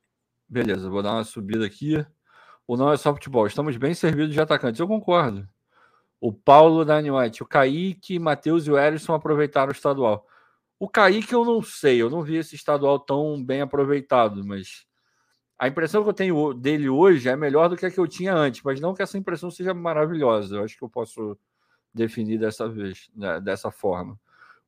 Beleza, 0.48 0.89
vou 0.89 1.02
dar 1.02 1.12
uma 1.12 1.24
subida 1.24 1.66
aqui. 1.66 2.05
O 2.66 2.77
não 2.77 2.93
é 2.93 2.97
só 2.97 3.12
futebol. 3.12 3.47
Estamos 3.47 3.77
bem 3.77 3.94
servidos 3.94 4.32
de 4.32 4.40
atacantes. 4.40 4.81
Eu 4.81 4.89
concordo. 4.89 5.48
O 6.20 6.32
Paulo 6.32 6.85
da 6.85 6.98
White, 6.98 7.43
o 7.43 7.47
Kaique, 7.47 8.18
Matheus 8.18 8.66
e 8.66 8.70
o 8.70 8.78
Erisson 8.78 9.14
aproveitaram 9.14 9.70
o 9.70 9.72
estadual. 9.72 10.27
O 10.78 10.89
Kaique 10.89 11.32
eu 11.32 11.44
não 11.44 11.62
sei, 11.62 12.01
eu 12.01 12.10
não 12.10 12.22
vi 12.22 12.36
esse 12.36 12.55
estadual 12.55 12.98
tão 12.98 13.43
bem 13.43 13.60
aproveitado, 13.60 14.44
mas 14.44 14.86
a 15.61 15.69
impressão 15.69 16.03
que 16.03 16.09
eu 16.09 16.15
tenho 16.15 16.55
dele 16.55 16.89
hoje 16.89 17.28
é 17.28 17.37
melhor 17.37 17.69
do 17.69 17.77
que 17.77 17.85
a 17.85 17.91
que 17.91 18.01
eu 18.01 18.09
tinha 18.09 18.35
antes, 18.35 18.62
mas 18.62 18.81
não 18.81 18.95
que 18.95 19.03
essa 19.03 19.19
impressão 19.19 19.51
seja 19.51 19.74
maravilhosa. 19.74 20.57
Eu 20.57 20.65
acho 20.65 20.77
que 20.77 20.82
eu 20.82 20.89
posso 20.89 21.39
definir 21.93 22.39
dessa 22.39 22.69
vez, 22.69 23.11
né, 23.15 23.41
dessa 23.41 23.70
forma. 23.70 24.19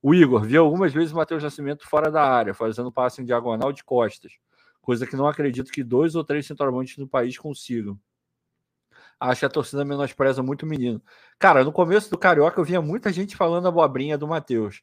O 0.02 0.14
Igor 0.14 0.42
viu 0.42 0.64
algumas 0.64 0.92
vezes 0.92 1.12
o 1.12 1.16
Matheus 1.16 1.42
Nascimento 1.42 1.88
fora 1.88 2.10
da 2.10 2.22
área, 2.22 2.52
fazendo 2.52 2.92
passe 2.92 3.22
em 3.22 3.24
diagonal 3.24 3.72
de 3.72 3.82
costas, 3.82 4.32
coisa 4.80 5.06
que 5.06 5.16
não 5.16 5.26
acredito 5.26 5.72
que 5.72 5.82
dois 5.82 6.14
ou 6.14 6.24
três 6.24 6.46
centroavantes 6.46 6.96
do 6.96 7.08
país 7.08 7.38
consigam. 7.38 7.98
Acho 9.18 9.40
que 9.40 9.46
a 9.46 9.50
torcida 9.50 9.84
menospreza 9.84 10.42
muito 10.42 10.64
o 10.64 10.66
menino. 10.66 11.00
Cara, 11.38 11.64
no 11.64 11.72
começo 11.72 12.10
do 12.10 12.18
Carioca 12.18 12.60
eu 12.60 12.64
via 12.64 12.82
muita 12.82 13.12
gente 13.12 13.36
falando 13.36 13.66
a 13.66 13.68
abobrinha 13.68 14.18
do 14.18 14.26
Matheus 14.26 14.82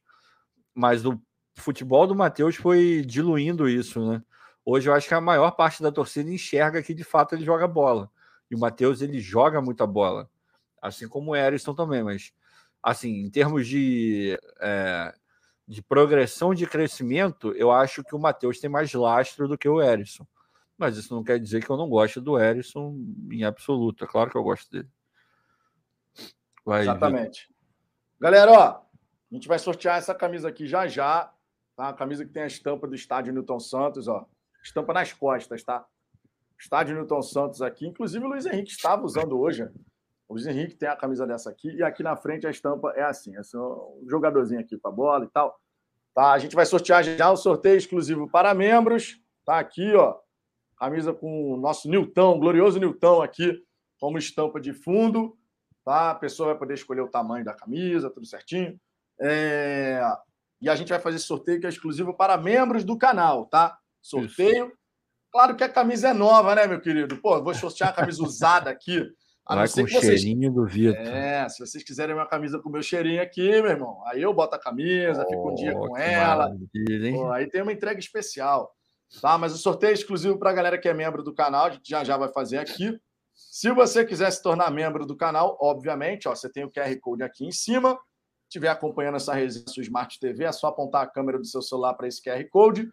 mas 0.79 1.05
o 1.05 1.21
futebol 1.55 2.07
do 2.07 2.15
Matheus 2.15 2.55
foi 2.55 3.03
diluindo 3.05 3.67
isso, 3.67 3.99
né? 3.99 4.23
Hoje 4.65 4.89
eu 4.89 4.93
acho 4.93 5.07
que 5.07 5.13
a 5.13 5.21
maior 5.21 5.51
parte 5.51 5.81
da 5.81 5.91
torcida 5.91 6.29
enxerga 6.29 6.83
que 6.83 6.93
de 6.93 7.03
fato 7.03 7.35
ele 7.35 7.43
joga 7.43 7.67
bola. 7.67 8.11
E 8.49 8.55
o 8.55 8.59
Matheus 8.59 9.01
ele 9.01 9.19
joga 9.19 9.61
muita 9.61 9.85
bola, 9.85 10.29
assim 10.81 11.07
como 11.07 11.31
o 11.31 11.35
Erisson 11.35 11.73
também, 11.73 12.03
mas 12.03 12.33
assim, 12.81 13.09
em 13.21 13.29
termos 13.29 13.67
de, 13.67 14.39
é, 14.59 15.13
de 15.67 15.81
progressão 15.81 16.53
de 16.53 16.65
crescimento, 16.65 17.53
eu 17.53 17.71
acho 17.71 18.03
que 18.03 18.15
o 18.15 18.19
Matheus 18.19 18.59
tem 18.59 18.69
mais 18.69 18.91
lastro 18.93 19.47
do 19.47 19.57
que 19.57 19.69
o 19.69 19.81
Erisson. 19.81 20.25
Mas 20.77 20.97
isso 20.97 21.13
não 21.13 21.23
quer 21.23 21.37
dizer 21.39 21.63
que 21.63 21.69
eu 21.69 21.77
não 21.77 21.89
gosto 21.89 22.21
do 22.21 22.39
Erisson 22.39 22.97
em 23.29 23.43
absoluto. 23.43 24.05
É 24.05 24.07
claro 24.07 24.31
que 24.31 24.37
eu 24.37 24.43
gosto 24.43 24.71
dele. 24.71 24.89
Vai, 26.65 26.83
Exatamente. 26.83 27.49
Galera, 28.19 28.51
ó, 28.51 28.81
a 29.31 29.35
gente 29.35 29.47
vai 29.47 29.59
sortear 29.59 29.97
essa 29.97 30.15
camisa 30.15 30.47
aqui 30.47 30.65
já 30.65 30.87
já, 30.87 31.33
tá? 31.75 31.89
A 31.89 31.93
camisa 31.93 32.25
que 32.25 32.31
tem 32.31 32.43
a 32.43 32.47
estampa 32.47 32.87
do 32.87 32.95
estádio 32.95 33.33
Newton 33.33 33.59
Santos, 33.59 34.07
ó. 34.07 34.25
Estampa 34.63 34.93
nas 34.93 35.13
costas, 35.13 35.63
tá? 35.63 35.85
Estádio 36.59 36.95
Newton 36.95 37.21
Santos 37.21 37.61
aqui. 37.61 37.87
Inclusive 37.87 38.23
o 38.25 38.27
Luiz 38.27 38.45
Henrique 38.45 38.71
estava 38.71 39.03
usando 39.03 39.39
hoje. 39.39 39.63
O 40.27 40.33
Luiz 40.33 40.45
Henrique 40.45 40.75
tem 40.75 40.89
a 40.89 40.95
camisa 40.95 41.25
dessa 41.25 41.49
aqui 41.49 41.71
e 41.71 41.81
aqui 41.81 42.03
na 42.03 42.15
frente 42.15 42.45
a 42.45 42.51
estampa 42.51 42.93
é 42.95 43.01
assim, 43.01 43.35
é 43.35 43.41
um 43.57 44.05
jogadorzinho 44.07 44.59
aqui 44.59 44.77
com 44.77 44.87
a 44.87 44.91
bola 44.91 45.25
e 45.25 45.29
tal. 45.29 45.59
Tá? 46.13 46.33
A 46.33 46.37
gente 46.37 46.55
vai 46.55 46.65
sortear 46.65 47.03
já 47.03 47.31
o 47.31 47.37
sorteio 47.37 47.77
exclusivo 47.77 48.29
para 48.29 48.53
membros. 48.53 49.19
Tá 49.45 49.57
aqui, 49.57 49.95
ó. 49.95 50.17
Camisa 50.77 51.13
com 51.13 51.53
o 51.53 51.57
nosso 51.57 51.89
Newton, 51.89 52.39
glorioso 52.39 52.79
Newton 52.79 53.21
aqui, 53.21 53.63
como 53.99 54.17
estampa 54.17 54.59
de 54.59 54.73
fundo. 54.73 55.37
Tá? 55.83 56.11
A 56.11 56.15
pessoa 56.15 56.49
vai 56.49 56.57
poder 56.59 56.75
escolher 56.75 57.01
o 57.01 57.09
tamanho 57.09 57.43
da 57.43 57.53
camisa, 57.53 58.09
tudo 58.09 58.25
certinho. 58.25 58.79
É... 59.19 60.01
E 60.61 60.69
a 60.69 60.75
gente 60.75 60.89
vai 60.89 60.99
fazer 60.99 61.17
esse 61.17 61.25
sorteio 61.25 61.59
que 61.59 61.65
é 61.65 61.69
exclusivo 61.69 62.13
para 62.13 62.37
membros 62.37 62.83
do 62.83 62.97
canal, 62.97 63.45
tá? 63.45 63.77
Sorteio. 64.01 64.67
Isso. 64.67 64.77
Claro 65.31 65.55
que 65.55 65.63
a 65.63 65.69
camisa 65.69 66.09
é 66.09 66.13
nova, 66.13 66.55
né, 66.55 66.65
meu 66.65 66.81
querido? 66.81 67.17
Pô, 67.17 67.41
vou 67.41 67.53
sortear 67.53 67.89
a 67.89 67.93
camisa 67.93 68.23
usada 68.23 68.69
aqui. 68.69 69.05
A 69.45 69.55
vai 69.55 69.67
com 69.67 69.81
o 69.81 69.87
vocês... 69.87 70.21
cheirinho 70.21 70.51
do 70.51 70.65
Vitor. 70.65 70.95
É, 70.95 71.47
se 71.49 71.59
vocês 71.65 71.83
quiserem 71.83 72.15
uma 72.15 72.27
camisa 72.27 72.59
com 72.59 72.69
o 72.69 72.71
meu 72.71 72.81
cheirinho 72.81 73.21
aqui, 73.21 73.47
meu 73.61 73.67
irmão, 73.67 74.01
aí 74.07 74.21
eu 74.21 74.33
boto 74.33 74.55
a 74.55 74.59
camisa, 74.59 75.23
oh, 75.25 75.29
fico 75.29 75.51
um 75.51 75.55
dia 75.55 75.73
com 75.73 75.97
ela. 75.97 76.51
Pô, 77.13 77.31
aí 77.31 77.47
tem 77.47 77.61
uma 77.61 77.73
entrega 77.73 77.99
especial. 77.99 78.71
Tá? 79.21 79.37
Mas 79.37 79.53
o 79.53 79.57
sorteio 79.57 79.91
é 79.91 79.93
exclusivo 79.93 80.37
para 80.37 80.51
a 80.51 80.53
galera 80.53 80.77
que 80.77 80.87
é 80.87 80.93
membro 80.93 81.23
do 81.23 81.33
canal, 81.33 81.65
a 81.65 81.71
gente 81.71 81.89
já 81.89 82.03
já 82.03 82.15
vai 82.15 82.31
fazer 82.31 82.57
aqui. 82.57 82.99
Se 83.33 83.71
você 83.71 84.05
quiser 84.05 84.29
se 84.31 84.41
tornar 84.41 84.69
membro 84.69 85.05
do 85.05 85.15
canal, 85.15 85.57
obviamente, 85.59 86.27
ó, 86.27 86.35
você 86.35 86.49
tem 86.49 86.63
o 86.63 86.71
QR 86.71 86.95
Code 86.99 87.23
aqui 87.23 87.45
em 87.45 87.51
cima 87.51 87.97
estiver 88.49 88.69
acompanhando 88.69 89.15
essa 89.15 89.33
resenha 89.33 89.65
sua 89.67 89.83
Smart 89.83 90.19
TV, 90.19 90.43
é 90.43 90.51
só 90.51 90.67
apontar 90.67 91.03
a 91.03 91.07
câmera 91.07 91.37
do 91.37 91.45
seu 91.45 91.61
celular 91.61 91.93
para 91.93 92.07
esse 92.07 92.21
QR 92.21 92.43
Code. 92.49 92.89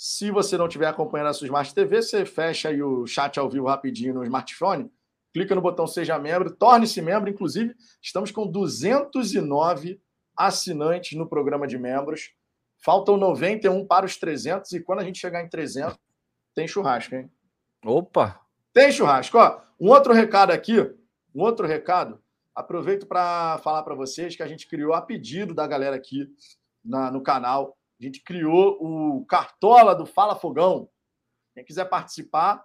Se 0.00 0.30
você 0.30 0.56
não 0.56 0.68
estiver 0.68 0.86
acompanhando 0.86 1.26
a 1.26 1.32
sua 1.32 1.46
Smart 1.46 1.74
TV, 1.74 2.00
você 2.00 2.24
fecha 2.24 2.68
aí 2.68 2.80
o 2.80 3.04
chat 3.04 3.36
ao 3.36 3.50
vivo 3.50 3.66
rapidinho 3.66 4.14
no 4.14 4.22
smartphone, 4.22 4.88
clica 5.34 5.56
no 5.56 5.60
botão 5.60 5.88
Seja 5.88 6.16
Membro, 6.20 6.54
torne-se 6.54 7.02
membro. 7.02 7.28
Inclusive, 7.28 7.74
estamos 8.00 8.30
com 8.30 8.46
209 8.46 10.00
assinantes 10.36 11.18
no 11.18 11.28
programa 11.28 11.66
de 11.66 11.76
membros. 11.76 12.30
Faltam 12.78 13.16
91 13.16 13.84
para 13.88 14.06
os 14.06 14.16
300 14.16 14.70
e 14.70 14.80
quando 14.80 15.00
a 15.00 15.04
gente 15.04 15.18
chegar 15.18 15.42
em 15.42 15.48
300, 15.48 15.98
tem 16.54 16.68
churrasco, 16.68 17.16
hein? 17.16 17.28
Opa! 17.84 18.40
Tem 18.72 18.92
churrasco. 18.92 19.36
Ó, 19.36 19.60
um 19.80 19.88
outro 19.88 20.12
recado 20.12 20.52
aqui, 20.52 20.78
um 21.34 21.42
outro 21.42 21.66
recado. 21.66 22.22
Aproveito 22.54 23.04
para 23.04 23.58
falar 23.64 23.82
para 23.82 23.96
vocês 23.96 24.36
que 24.36 24.44
a 24.44 24.48
gente 24.48 24.68
criou 24.68 24.92
a 24.92 25.02
pedido 25.02 25.52
da 25.52 25.66
galera 25.66 25.96
aqui 25.96 26.32
na, 26.84 27.10
no 27.10 27.20
canal. 27.20 27.76
A 28.00 28.04
gente 28.04 28.22
criou 28.22 28.78
o 28.80 29.24
Cartola 29.26 29.94
do 29.94 30.06
Fala 30.06 30.36
Fogão. 30.36 30.88
Quem 31.54 31.64
quiser 31.64 31.86
participar, 31.86 32.64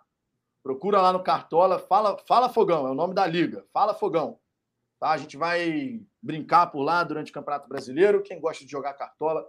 procura 0.61 1.01
lá 1.01 1.11
no 1.11 1.23
Cartola. 1.23 1.80
Fala, 1.80 2.18
Fala 2.27 2.49
Fogão, 2.49 2.88
é 2.88 2.91
o 2.91 2.95
nome 2.95 3.15
da 3.15 3.26
liga. 3.26 3.65
Fala 3.73 3.93
Fogão. 3.95 4.39
Tá? 4.99 5.10
A 5.10 5.18
gente 5.18 5.35
vai 5.35 5.99
brincar 6.22 6.68
por 6.68 6.84
lá 6.84 7.03
durante 7.03 7.31
o 7.31 7.34
Campeonato 7.34 7.68
Brasileiro. 7.68 8.22
Quem 8.22 8.39
gosta 8.39 8.64
de 8.64 8.72
jogar 8.72 8.93
Cartola 8.93 9.45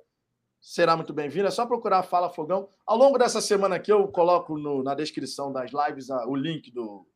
será 0.61 0.97
muito 0.97 1.13
bem-vindo. 1.13 1.47
É 1.47 1.51
só 1.51 1.67
procurar 1.67 2.03
Fala 2.03 2.31
Fogão. 2.31 2.69
Ao 2.87 2.97
longo 2.97 3.19
dessa 3.19 3.43
semana 3.43 3.77
aqui, 3.77 3.93
eu 3.93 4.09
coloco 4.09 4.57
no, 4.57 4.83
na 4.83 4.95
descrição 4.95 5.53
das 5.53 5.71
lives 5.71 6.11
a, 6.11 6.27
o 6.27 6.35
link 6.35 6.71
do, 6.71 7.07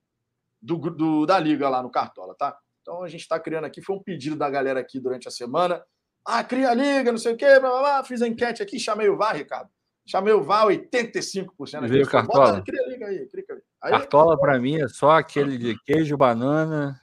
do, 0.61 0.77
do, 0.77 1.27
da 1.27 1.39
liga 1.39 1.69
lá 1.71 1.83
no 1.83 1.91
Cartola, 1.91 2.35
tá? 2.35 2.59
Então 2.83 3.03
a 3.03 3.09
gente 3.09 3.23
está 3.23 3.41
criando 3.41 3.65
aqui, 3.65 3.81
foi 3.81 3.97
um 3.97 4.03
pedido 4.03 4.37
da 4.37 4.51
galera 4.51 4.81
aqui 4.81 5.01
durante 5.01 5.27
a 5.27 5.31
semana. 5.31 5.83
Ah, 6.25 6.45
cria 6.45 6.71
a 6.71 6.75
liga, 6.75 7.11
não 7.11 7.19
sei 7.19 7.33
o 7.33 7.37
quê, 7.37 7.59
blá, 7.59 7.71
blá, 7.71 7.81
blá. 7.81 8.05
fiz 8.05 8.21
a 8.23 8.29
enquete 8.29 8.63
aqui, 8.63 8.79
chamei 8.79 9.09
o 9.09 9.17
VAR, 9.17 9.37
Ricardo. 9.37 9.71
Chamei 10.07 10.33
o 10.33 10.43
VAR, 10.43 10.67
85%. 10.67 11.79
Aqui. 11.79 11.89
Veio 11.89 12.07
Cartola? 12.07 12.53
Bota, 12.53 12.63
cria 12.63 12.83
a 12.83 12.89
liga 12.89 13.07
aí, 13.07 13.27
cria 13.27 13.45
aí. 13.83 13.91
Cartola 13.91 14.39
para 14.39 14.59
mim 14.59 14.81
é 14.81 14.89
só 14.89 15.13
aquele 15.13 15.59
de 15.59 15.79
queijo, 15.85 16.17
banana, 16.17 16.99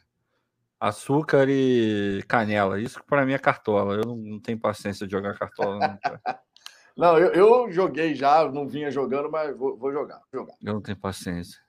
açúcar 0.79 1.47
e 1.49 2.23
canela. 2.27 2.79
Isso 2.79 3.03
para 3.05 3.25
mim 3.25 3.33
é 3.33 3.39
cartola. 3.39 3.95
Eu 3.95 4.05
não, 4.05 4.15
não 4.15 4.39
tenho 4.39 4.59
paciência 4.59 5.05
de 5.05 5.11
jogar 5.11 5.37
cartola. 5.37 5.79
Não, 5.79 5.99
não 6.97 7.17
eu, 7.17 7.31
eu, 7.33 7.71
joguei 7.71 8.15
já, 8.15 8.49
não 8.51 8.67
vinha 8.67 8.91
jogando, 8.91 9.29
mas 9.29 9.55
vou, 9.55 9.77
vou 9.77 9.91
jogar, 9.91 10.21
vou 10.31 10.41
jogar. 10.41 10.55
Eu 10.61 10.73
não 10.73 10.81
tenho 10.81 10.97
paciência. 10.97 11.59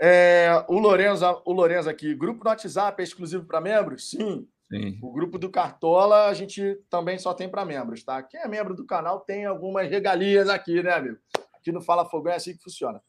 É, 0.00 0.64
o, 0.66 0.78
Lorenzo, 0.78 1.42
o 1.44 1.52
Lorenzo 1.52 1.90
aqui, 1.90 2.14
grupo 2.14 2.42
no 2.42 2.50
WhatsApp 2.50 3.00
é 3.00 3.04
exclusivo 3.04 3.44
para 3.44 3.60
membros? 3.60 4.08
Sim. 4.10 4.48
Sim. 4.70 4.98
O 5.02 5.12
grupo 5.12 5.36
do 5.36 5.50
Cartola 5.50 6.26
a 6.26 6.34
gente 6.34 6.78
também 6.88 7.18
só 7.18 7.34
tem 7.34 7.48
para 7.48 7.64
membros, 7.64 8.04
tá? 8.04 8.22
Quem 8.22 8.40
é 8.40 8.46
membro 8.46 8.74
do 8.74 8.86
canal 8.86 9.20
tem 9.20 9.44
algumas 9.44 9.90
regalias 9.90 10.48
aqui, 10.48 10.80
né, 10.82 10.92
amigo? 10.92 11.18
Aqui 11.54 11.72
no 11.72 11.80
Fala 11.80 12.08
Fogão 12.08 12.32
é 12.32 12.36
assim 12.36 12.56
que 12.56 12.62
funciona. 12.62 13.02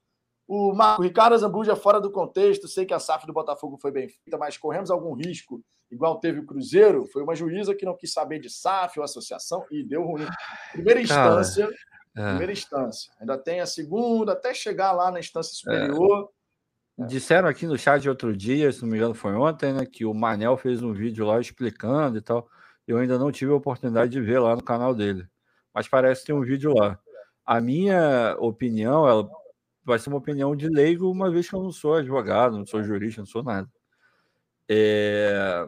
O 0.47 0.73
Marco 0.73 1.03
Ricardo 1.03 1.37
Zambuja 1.37 1.75
fora 1.75 2.01
do 2.01 2.11
contexto, 2.11 2.67
sei 2.67 2.85
que 2.85 2.93
a 2.93 2.99
SAF 2.99 3.27
do 3.27 3.31
Botafogo 3.31 3.77
foi 3.79 3.91
bem 3.91 4.09
feita, 4.09 4.37
mas 4.37 4.57
corremos 4.57 4.89
algum 4.89 5.13
risco, 5.13 5.63
igual 5.89 6.19
teve 6.19 6.39
o 6.39 6.45
Cruzeiro. 6.45 7.05
Foi 7.05 7.21
uma 7.21 7.35
juíza 7.35 7.75
que 7.75 7.85
não 7.85 7.95
quis 7.95 8.11
saber 8.11 8.39
de 8.39 8.49
SAF 8.49 8.99
ou 8.99 9.05
associação 9.05 9.63
e 9.71 9.83
deu 9.83 10.03
ruim. 10.03 10.25
Primeira 10.73 10.99
instância, 10.99 11.69
é. 12.17 12.27
primeira 12.29 12.51
instância. 12.51 13.13
Ainda 13.19 13.37
tem 13.37 13.61
a 13.61 13.65
segunda, 13.67 14.33
até 14.33 14.53
chegar 14.53 14.91
lá 14.91 15.11
na 15.11 15.19
instância 15.19 15.53
superior. 15.53 16.27
É 16.27 16.40
Disseram 16.97 17.47
aqui 17.47 17.65
no 17.65 17.77
chat 17.77 18.07
outro 18.07 18.35
dia, 18.35 18.71
se 18.71 18.81
não 18.81 18.89
me 18.89 18.97
engano 18.97 19.13
foi 19.13 19.33
ontem, 19.33 19.73
né, 19.73 19.85
que 19.85 20.05
o 20.05 20.13
Manel 20.13 20.57
fez 20.57 20.83
um 20.83 20.93
vídeo 20.93 21.25
lá 21.25 21.39
explicando 21.39 22.17
e 22.17 22.21
tal. 22.21 22.47
Eu 22.87 22.97
ainda 22.97 23.17
não 23.17 23.31
tive 23.31 23.51
a 23.51 23.55
oportunidade 23.55 24.11
de 24.11 24.21
ver 24.21 24.39
lá 24.39 24.55
no 24.55 24.63
canal 24.63 24.93
dele, 24.93 25.25
mas 25.73 25.87
parece 25.87 26.25
ter 26.25 26.33
um 26.33 26.41
vídeo 26.41 26.73
lá. 26.73 26.99
A 27.45 27.59
minha 27.61 28.35
opinião, 28.39 29.07
ela 29.07 29.27
vai 29.83 29.97
ser 29.97 30.09
uma 30.09 30.17
opinião 30.17 30.55
de 30.55 30.67
leigo, 30.67 31.09
uma 31.09 31.31
vez 31.31 31.49
que 31.49 31.55
eu 31.55 31.63
não 31.63 31.71
sou 31.71 31.95
advogado, 31.95 32.57
não 32.57 32.65
sou 32.65 32.83
jurista, 32.83 33.21
não 33.21 33.25
sou 33.25 33.43
nada. 33.43 33.69
É... 34.69 35.67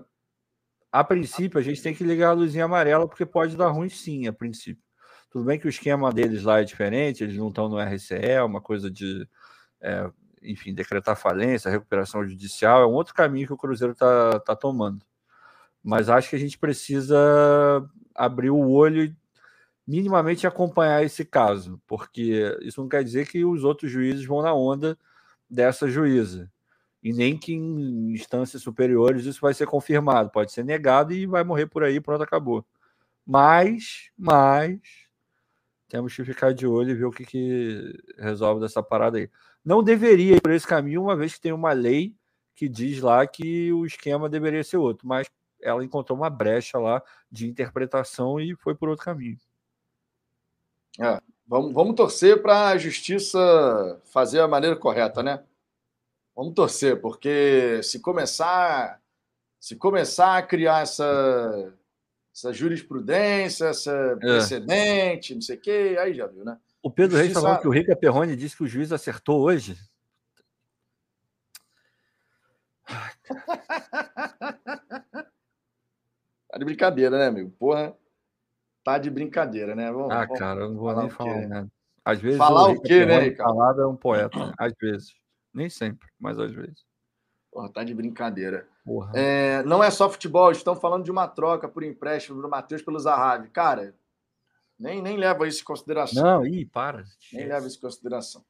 A 0.91 1.03
princípio, 1.03 1.59
a 1.59 1.63
gente 1.63 1.81
tem 1.81 1.95
que 1.95 2.03
ligar 2.03 2.29
a 2.29 2.33
luzinha 2.33 2.65
amarela, 2.65 3.07
porque 3.07 3.25
pode 3.25 3.57
dar 3.57 3.69
ruim 3.69 3.89
sim, 3.89 4.27
a 4.27 4.33
princípio. 4.33 4.83
Tudo 5.31 5.45
bem 5.45 5.59
que 5.59 5.65
o 5.65 5.69
esquema 5.69 6.11
deles 6.11 6.43
lá 6.43 6.61
é 6.61 6.63
diferente, 6.63 7.23
eles 7.23 7.37
não 7.37 7.47
estão 7.49 7.67
no 7.67 7.79
RCE, 7.79 8.13
é 8.13 8.43
uma 8.43 8.61
coisa 8.61 8.91
de 8.91 9.27
é, 9.81 10.09
enfim, 10.43 10.73
decretar 10.73 11.15
falência, 11.15 11.71
recuperação 11.71 12.27
judicial, 12.27 12.81
é 12.81 12.87
um 12.87 12.93
outro 12.93 13.13
caminho 13.13 13.47
que 13.47 13.53
o 13.53 13.57
Cruzeiro 13.57 13.93
está 13.93 14.39
tá 14.39 14.55
tomando. 14.55 15.05
Mas 15.83 16.09
acho 16.09 16.29
que 16.29 16.35
a 16.35 16.39
gente 16.39 16.57
precisa 16.57 17.17
abrir 18.15 18.49
o 18.49 18.69
olho 18.69 19.03
e 19.03 19.15
minimamente 19.87 20.47
acompanhar 20.47 21.03
esse 21.03 21.25
caso, 21.25 21.81
porque 21.87 22.57
isso 22.61 22.81
não 22.81 22.89
quer 22.89 23.03
dizer 23.03 23.27
que 23.27 23.43
os 23.45 23.63
outros 23.63 23.91
juízes 23.91 24.25
vão 24.25 24.41
na 24.41 24.53
onda 24.53 24.97
dessa 25.49 25.89
juíza. 25.89 26.51
e 27.03 27.13
nem 27.13 27.37
que 27.37 27.53
em 27.53 28.13
instâncias 28.13 28.63
superiores 28.63 29.25
isso 29.25 29.41
vai 29.41 29.53
ser 29.53 29.67
confirmado. 29.67 30.31
Pode 30.31 30.51
ser 30.53 30.63
negado 30.65 31.13
e 31.13 31.25
vai 31.27 31.43
morrer 31.43 31.67
por 31.67 31.83
aí, 31.83 31.99
pronto, 32.01 32.23
acabou. 32.23 32.65
Mas, 33.25 34.11
mas, 34.17 34.79
temos 35.89 36.15
que 36.15 36.23
ficar 36.25 36.53
de 36.53 36.65
olho 36.67 36.91
e 36.91 36.95
ver 36.95 37.05
o 37.05 37.11
que, 37.11 37.25
que 37.25 37.93
resolve 38.17 38.61
dessa 38.61 38.81
parada 38.81 39.17
aí. 39.19 39.29
Não 39.63 39.83
deveria 39.83 40.35
ir 40.35 40.41
por 40.41 40.51
esse 40.51 40.67
caminho, 40.67 41.01
uma 41.01 41.15
vez 41.15 41.35
que 41.35 41.41
tem 41.41 41.53
uma 41.53 41.71
lei 41.71 42.15
que 42.55 42.67
diz 42.67 43.01
lá 43.01 43.25
que 43.25 43.71
o 43.73 43.85
esquema 43.85 44.29
deveria 44.29 44.63
ser 44.63 44.77
outro, 44.77 45.07
mas 45.07 45.27
ela 45.61 45.83
encontrou 45.83 46.17
uma 46.17 46.29
brecha 46.29 46.77
lá 46.77 47.01
de 47.31 47.47
interpretação 47.47 48.39
e 48.39 48.55
foi 48.55 48.75
por 48.75 48.89
outro 48.89 49.05
caminho. 49.05 49.37
É, 50.99 51.19
vamos, 51.47 51.73
vamos 51.73 51.95
torcer 51.95 52.41
para 52.41 52.69
a 52.69 52.77
justiça 52.77 54.01
fazer 54.05 54.39
a 54.39 54.47
maneira 54.47 54.75
correta, 54.75 55.23
né? 55.23 55.43
Vamos 56.35 56.53
torcer, 56.53 56.99
porque 56.99 57.79
se 57.83 57.99
começar, 57.99 59.01
se 59.59 59.75
começar 59.75 60.37
a 60.37 60.41
criar 60.43 60.81
essa, 60.81 61.73
essa 62.33 62.51
jurisprudência, 62.51 63.65
essa 63.65 63.91
é. 63.91 64.15
precedente, 64.15 65.35
não 65.35 65.41
sei 65.41 65.55
o 65.55 65.61
quê, 65.61 65.95
aí 65.99 66.13
já 66.13 66.27
viu, 66.27 66.43
né? 66.43 66.57
O 66.83 66.91
Pedro. 66.91 67.17
Reis 67.17 67.31
falou 67.31 67.57
que 67.59 67.67
o 67.67 67.71
Rica 67.71 67.95
Perrone 67.95 68.35
disse 68.35 68.57
que 68.57 68.63
o 68.63 68.67
juiz 68.67 68.91
acertou 68.91 69.39
hoje. 69.41 69.77
tá 76.49 76.57
de 76.57 76.65
brincadeira, 76.65 77.17
né, 77.17 77.27
amigo? 77.27 77.49
Porra, 77.51 77.95
tá 78.83 78.97
de 78.97 79.09
brincadeira, 79.09 79.73
né? 79.73 79.89
Vamos, 79.89 80.11
ah, 80.11 80.25
vamos 80.25 80.37
cara, 80.37 80.59
eu 80.59 80.69
não 80.69 80.77
vou 80.77 80.93
nem 80.93 81.09
falar 81.09 81.47
nada. 81.47 81.71
Às 82.03 82.19
vezes 82.19 82.37
falar 82.37 82.67
o, 82.67 82.73
o 82.73 82.81
quê, 82.81 83.05
né, 83.05 83.19
Ricardo? 83.19 83.55
Falado 83.55 83.81
é 83.81 83.87
um 83.87 83.95
poeta, 83.95 84.47
né? 84.47 84.53
às 84.57 84.73
vezes. 84.79 85.15
Nem 85.53 85.69
sempre, 85.69 86.09
mas 86.19 86.37
às 86.37 86.51
vezes. 86.51 86.83
Porra, 87.49 87.71
tá 87.71 87.81
de 87.83 87.93
brincadeira. 87.93 88.67
É, 89.13 89.63
não 89.63 89.81
é 89.81 89.89
só 89.89 90.09
futebol, 90.09 90.51
estão 90.51 90.75
falando 90.75 91.05
de 91.05 91.11
uma 91.11 91.29
troca 91.29 91.69
por 91.69 91.81
empréstimo 91.81 92.41
do 92.41 92.49
Matheus 92.49 92.81
pelo 92.81 92.99
Zahavi. 92.99 93.47
Cara, 93.49 93.95
nem, 94.79 95.01
nem 95.01 95.17
leva 95.17 95.47
isso 95.47 95.61
em 95.61 95.65
consideração. 95.65 96.23
Não, 96.23 96.45
ih, 96.45 96.65
para. 96.65 97.03
Nem 97.31 97.47
leva 97.47 97.67
isso 97.67 97.77
em 97.77 97.81
consideração. 97.81 98.43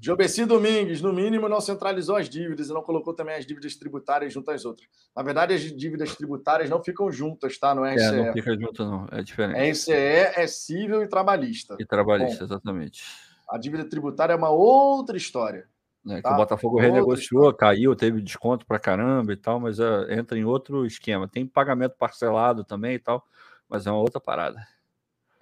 Jobeci 0.00 0.44
Domingues, 0.44 1.00
no 1.00 1.12
mínimo, 1.12 1.48
não 1.48 1.60
centralizou 1.60 2.16
as 2.16 2.28
dívidas 2.28 2.68
e 2.68 2.72
não 2.72 2.82
colocou 2.82 3.14
também 3.14 3.36
as 3.36 3.46
dívidas 3.46 3.76
tributárias 3.76 4.32
junto 4.32 4.50
às 4.50 4.64
outras. 4.64 4.88
Na 5.14 5.22
verdade, 5.22 5.54
as 5.54 5.60
dívidas 5.60 6.16
tributárias 6.16 6.68
não 6.68 6.82
ficam 6.82 7.12
juntas, 7.12 7.56
tá? 7.58 7.72
Não 7.72 7.86
é 7.86 7.94
RCE. 7.94 8.04
É, 8.04 8.26
não 8.26 8.32
fica 8.32 8.58
junto, 8.58 8.84
não. 8.84 9.06
É 9.12 9.22
diferente. 9.22 9.70
RCE 9.70 9.92
é 9.92 10.46
civil 10.48 11.02
e 11.02 11.06
trabalhista. 11.06 11.76
E 11.78 11.86
trabalhista, 11.86 12.40
Bom, 12.40 12.44
exatamente. 12.52 13.04
A 13.48 13.56
dívida 13.56 13.84
tributária 13.84 14.32
é 14.32 14.36
uma 14.36 14.50
outra 14.50 15.16
história. 15.16 15.68
Né, 16.04 16.20
tá? 16.20 16.30
Que 16.30 16.34
o 16.34 16.38
Botafogo 16.38 16.80
renegociou, 16.80 17.54
caiu, 17.54 17.94
teve 17.94 18.20
desconto 18.20 18.66
para 18.66 18.80
caramba 18.80 19.32
e 19.32 19.36
tal, 19.36 19.60
mas 19.60 19.78
é, 19.78 20.14
entra 20.14 20.36
em 20.36 20.44
outro 20.44 20.84
esquema. 20.84 21.28
Tem 21.28 21.46
pagamento 21.46 21.94
parcelado 21.96 22.64
também 22.64 22.94
e 22.94 22.98
tal, 22.98 23.24
mas 23.68 23.86
é 23.86 23.92
uma 23.92 24.00
outra 24.00 24.20
parada. 24.20 24.58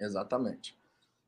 Exatamente. 0.01 0.77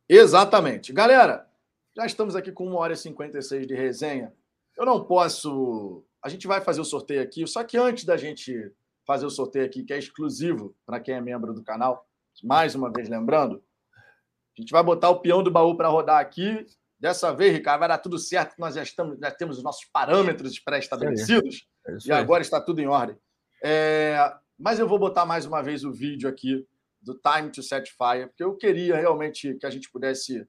Exatamente. 0.10 0.92
Galera, 0.92 1.48
já 1.96 2.06
estamos 2.06 2.36
aqui 2.36 2.52
com 2.52 2.68
1 2.68 2.76
hora 2.76 2.94
e 2.94 2.98
56 2.98 3.68
de 3.68 3.76
resenha. 3.76 4.34
Eu 4.76 4.86
não 4.86 5.04
posso. 5.04 6.04
A 6.22 6.28
gente 6.30 6.48
vai 6.48 6.60
fazer 6.60 6.82
o 6.82 6.86
sorteio 6.86 7.22
aqui, 7.22 7.46
só 7.48 7.64
que 7.64 7.78
antes 7.78 8.04
da 8.04 8.18
gente 8.18 8.72
fazer 9.06 9.26
o 9.26 9.30
sorteio 9.30 9.66
aqui, 9.66 9.84
que 9.84 9.94
é 9.94 9.98
exclusivo 9.98 10.76
para 10.86 11.00
quem 11.00 11.16
é 11.16 11.22
membro 11.22 11.54
do 11.54 11.64
canal, 11.64 12.08
mais 12.44 12.74
uma 12.74 12.92
vez 12.92 13.08
lembrando, 13.10 13.62
a 14.58 14.62
gente 14.62 14.72
vai 14.72 14.82
botar 14.82 15.10
o 15.10 15.20
peão 15.20 15.44
do 15.44 15.52
baú 15.52 15.76
para 15.76 15.90
rodar 15.90 16.20
aqui 16.20 16.66
Dessa 17.04 17.34
vez, 17.34 17.52
Ricardo, 17.52 17.82
vai 17.82 17.90
dar 17.90 17.98
tudo 17.98 18.18
certo, 18.18 18.56
nós 18.58 18.76
já, 18.76 18.82
estamos, 18.82 19.20
já 19.20 19.30
temos 19.30 19.58
os 19.58 19.64
nossos 19.64 19.84
parâmetros 19.84 20.58
pré-estabelecidos 20.58 21.68
é 21.86 21.98
e 22.06 22.12
agora 22.14 22.42
está 22.42 22.62
tudo 22.62 22.80
em 22.80 22.88
ordem. 22.88 23.18
É, 23.62 24.34
mas 24.58 24.80
eu 24.80 24.88
vou 24.88 24.98
botar 24.98 25.26
mais 25.26 25.46
uma 25.46 25.62
vez 25.62 25.84
o 25.84 25.92
vídeo 25.92 26.30
aqui 26.30 26.66
do 27.04 27.20
Time 27.20 27.52
to 27.52 27.62
Set 27.62 27.92
Fire, 27.92 28.28
porque 28.28 28.44
eu 28.44 28.56
queria 28.56 28.96
realmente 28.96 29.56
que 29.56 29.66
a 29.66 29.70
gente 29.70 29.92
pudesse 29.92 30.48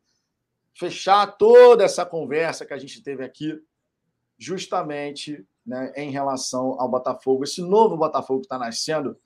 fechar 0.75 1.27
toda 1.37 1.85
essa 1.85 2.05
conversa 2.07 2.65
que 2.65 2.75
a 2.75 2.79
gente 2.79 3.03
teve 3.03 3.25
aqui, 3.25 3.61
justamente 4.39 5.47
né, 5.65 5.93
em 5.97 6.11
relação 6.11 6.81
ao 6.81 6.89
Botafogo, 6.89 7.45
esse 7.45 7.63
novo 7.63 7.97
Botafogo 7.97 8.41
que 8.41 8.47
está 8.47 8.59
nascendo. 8.59 9.17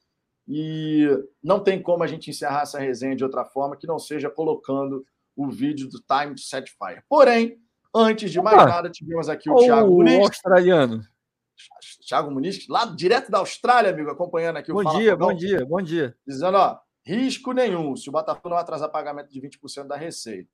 E 0.47 1.07
não 1.43 1.61
tem 1.61 1.83
como 1.83 2.03
a 2.03 2.07
gente 2.07 2.31
encerrar 2.31 2.63
essa 2.63 2.79
resenha 2.79 3.15
de 3.15 3.25
outra 3.25 3.45
forma 3.45 3.77
que 3.77 3.87
não 3.87 3.99
seja 3.99 4.31
colocando 4.31 5.05
o 5.37 5.51
vídeo 5.51 5.89
do 5.89 6.01
Time 6.01 6.35
to 6.35 6.41
Set 6.41 6.71
Fire. 6.71 7.03
Porém, 7.09 7.61
antes 7.95 8.31
de 8.31 8.41
mais 8.41 8.57
nada, 8.57 8.91
tivemos 8.91 9.29
aqui 9.29 9.51
o, 9.51 9.57
Thiago 9.57 9.93
Muniz. 9.93 10.21
australiano. 10.21 11.03
Thiago 12.07 12.31
Muniz, 12.31 12.67
lá 12.69 12.87
direto 12.87 13.31
da 13.31 13.39
Austrália, 13.39 13.91
amigo, 13.91 14.11
acompanhando 14.11 14.57
aqui 14.57 14.73
bom 14.73 14.81
o 14.81 14.83
Fala 14.85 14.99
dia, 14.99 15.17
Bom 15.17 15.35
dia, 15.35 15.67
bom 15.67 15.83
dia. 15.83 16.17
Dizendo, 16.27 16.57
ó, 16.57 16.79
risco 17.09 17.53
nenhum 17.53 17.97
se 17.97 18.09
o 18.09 18.13
Botafogo 18.13 18.51
não 18.51 18.57
atrasar 18.57 18.91
pagamento 18.91 19.31
de 19.31 19.41
20% 19.41 19.87
da 19.87 19.97
receita. 19.97 20.51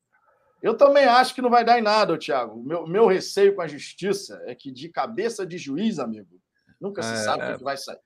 Eu 0.63 0.77
também 0.77 1.05
acho 1.05 1.35
que 1.35 1.43
não 1.43 1.51
vai 1.51 1.65
dar 1.65 1.79
em 1.79 1.83
nada, 1.83 2.19
Thiago. 2.19 2.59
O 2.59 2.65
meu, 2.65 2.87
meu 2.87 3.07
receio 3.07 3.55
com 3.55 3.61
a 3.61 3.69
justiça 3.69 4.41
é 4.47 4.55
que 4.55 4.71
de 4.71 4.89
cabeça 4.89 5.47
de 5.47 5.59
juiz, 5.59 5.99
amigo, 5.99 6.41
nunca 6.81 7.03
se 7.03 7.13
é, 7.13 7.17
sabe 7.17 7.43
o 7.43 7.47
que, 7.47 7.53
é. 7.53 7.59
que 7.59 7.65
vai 7.65 7.77
sair. 7.77 8.01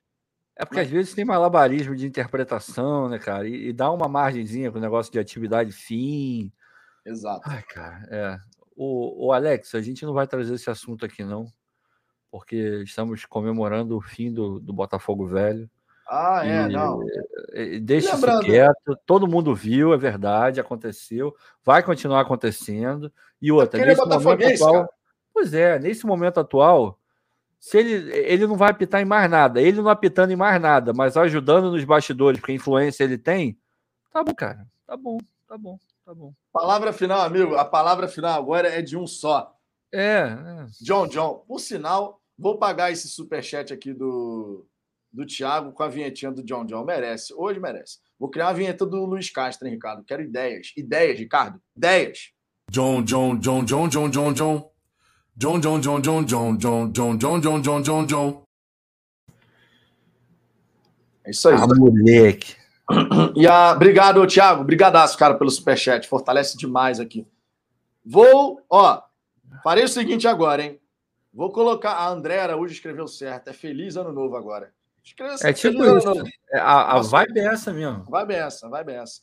É 0.57 0.65
porque 0.65 0.81
às 0.81 0.89
vezes 0.89 1.15
tem 1.15 1.25
malabarismo 1.25 1.95
de 1.95 2.07
interpretação, 2.07 3.09
né, 3.09 3.19
cara? 3.19 3.47
E, 3.47 3.69
e 3.69 3.73
dá 3.73 3.91
uma 3.93 4.09
margenzinha 4.09 4.73
com 4.73 4.79
o 4.79 4.81
negócio 4.81 5.13
de 5.13 5.21
atividade 5.21 5.71
fim, 5.71 6.53
Exato. 7.09 7.49
Ai, 7.49 7.63
cara, 7.63 8.07
é. 8.11 8.39
O, 8.77 9.27
o 9.29 9.33
Alex, 9.33 9.75
a 9.75 9.81
gente 9.81 10.05
não 10.05 10.13
vai 10.13 10.27
trazer 10.27 10.55
esse 10.55 10.71
assunto 10.71 11.05
aqui, 11.05 11.25
não, 11.25 11.51
porque 12.31 12.83
estamos 12.85 13.25
comemorando 13.25 13.97
o 13.97 14.01
fim 14.01 14.33
do, 14.33 14.61
do 14.61 14.73
Botafogo 14.73 15.27
Velho. 15.27 15.69
Ah, 16.09 16.41
é, 16.45 16.63
e, 16.63 16.73
não. 16.73 17.01
Deixa 17.83 18.15
isso 18.15 18.41
quieto, 18.41 18.99
todo 19.05 19.29
mundo 19.29 19.55
viu, 19.55 19.93
é 19.93 19.97
verdade, 19.97 20.59
aconteceu, 20.59 21.35
vai 21.63 21.83
continuar 21.83 22.23
acontecendo. 22.23 23.13
E 23.41 23.53
outra, 23.53 23.85
nesse 23.85 24.07
momento 24.07 24.47
atual. 24.47 24.73
Cara. 24.73 24.89
Pois 25.35 25.55
é, 25.55 25.79
nesse 25.79 26.07
momento 26.07 26.41
atual, 26.41 26.99
se 27.61 27.79
ele, 27.79 28.11
ele 28.17 28.47
não 28.47 28.57
vai 28.57 28.71
apitar 28.71 29.03
em 29.03 29.05
mais 29.05 29.31
nada, 29.31 29.61
ele 29.61 29.83
não 29.83 29.91
apitando 29.91 30.33
em 30.33 30.37
mais 30.37 30.61
nada, 30.61 30.93
mas 30.95 31.17
ajudando 31.17 31.71
nos 31.71 31.85
bastidores, 31.85 32.41
porque 32.41 32.53
influência 32.53 33.05
ele 33.05 33.19
tem, 33.19 33.59
tá 34.11 34.25
bom, 34.25 34.35
cara, 34.35 34.67
tá 34.87 34.97
bom, 34.97 35.19
tá 35.47 35.59
bom. 35.59 35.79
Tá 36.09 36.15
bom. 36.15 36.33
Palavra 36.51 36.91
final, 36.91 37.21
amigo. 37.21 37.55
A 37.57 37.67
palavra 37.67 38.09
final 38.09 38.41
agora 38.41 38.67
é 38.67 38.81
de 38.81 38.97
um 38.97 39.07
só. 39.07 39.55
É. 39.93 40.01
é. 40.01 40.67
John 40.81 41.07
John. 41.07 41.45
Por 41.47 41.61
sinal, 41.61 42.23
vou 42.39 42.57
pagar 42.57 42.91
esse 42.91 43.07
superchat 43.11 43.75
aqui 43.75 43.93
do, 43.93 44.67
do 45.13 45.27
Thiago 45.27 45.73
com 45.73 45.83
a 45.83 45.89
vinhetinha 45.89 46.31
do 46.31 46.43
John 46.43 46.65
John. 46.65 46.85
Merece. 46.85 47.33
Hoje 47.35 47.59
merece. 47.59 47.99
Vou 48.19 48.29
criar 48.29 48.47
uma 48.47 48.55
vinheta 48.55 48.85
do 48.85 49.05
Luiz 49.05 49.31
Castro, 49.31 49.67
hein, 49.67 49.75
Ricardo? 49.75 50.05
Quero 50.05 50.23
ideias. 50.23 50.73
Ideias, 50.77 51.19
Ricardo. 51.19 51.61
Ideias. 51.77 52.33
John 52.71 53.03
John 53.03 53.39
John 53.39 53.65
John 53.65 53.89
John 53.89 54.11
John 54.11 54.35
John. 54.35 54.71
John 55.37 55.61
John 55.61 55.81
John 55.81 56.03
John 56.03 56.27
John 56.27 56.59
John 56.59 56.93
John 56.93 57.19
John 57.19 57.41
John 57.41 57.63
John 57.63 57.83
John 57.83 58.07
John. 58.07 58.43
É 61.25 61.31
isso 61.31 61.49
aí. 61.49 61.55
Ah, 61.55 61.67
moleque. 61.67 62.57
E 63.37 63.47
a, 63.47 63.73
obrigado, 63.73 64.27
Thiago. 64.27 64.65
Brigadaço, 64.65 65.17
cara, 65.17 65.35
pelo 65.35 65.51
superchat. 65.51 66.09
Fortalece 66.09 66.57
demais 66.57 66.99
aqui. 66.99 67.27
Vou, 68.05 68.61
ó, 68.71 69.03
farei 69.63 69.85
o 69.85 69.89
seguinte 69.89 70.27
agora, 70.27 70.63
hein? 70.63 70.81
Vou 71.33 71.53
colocar. 71.53 71.93
A 71.93 72.09
André 72.09 72.41
Araújo 72.41 72.73
escreveu 72.73 73.07
certo. 73.07 73.49
É 73.49 73.53
feliz 73.53 73.97
ano 73.97 74.13
novo 74.13 74.37
agora. 74.37 74.73
Escreva 75.05 75.37
é 75.43 75.53
tipo 75.53 75.85
isso. 75.85 76.25
É, 76.53 76.59
a, 76.59 76.97
a 76.97 77.01
vibe 77.01 77.41
é 77.41 77.47
essa 77.47 77.73
mesmo. 77.73 78.05
Vibe 78.05 78.35
é 78.35 78.39
essa, 78.39 78.69
vibe 78.69 78.93
é 78.93 78.97
essa. 78.97 79.21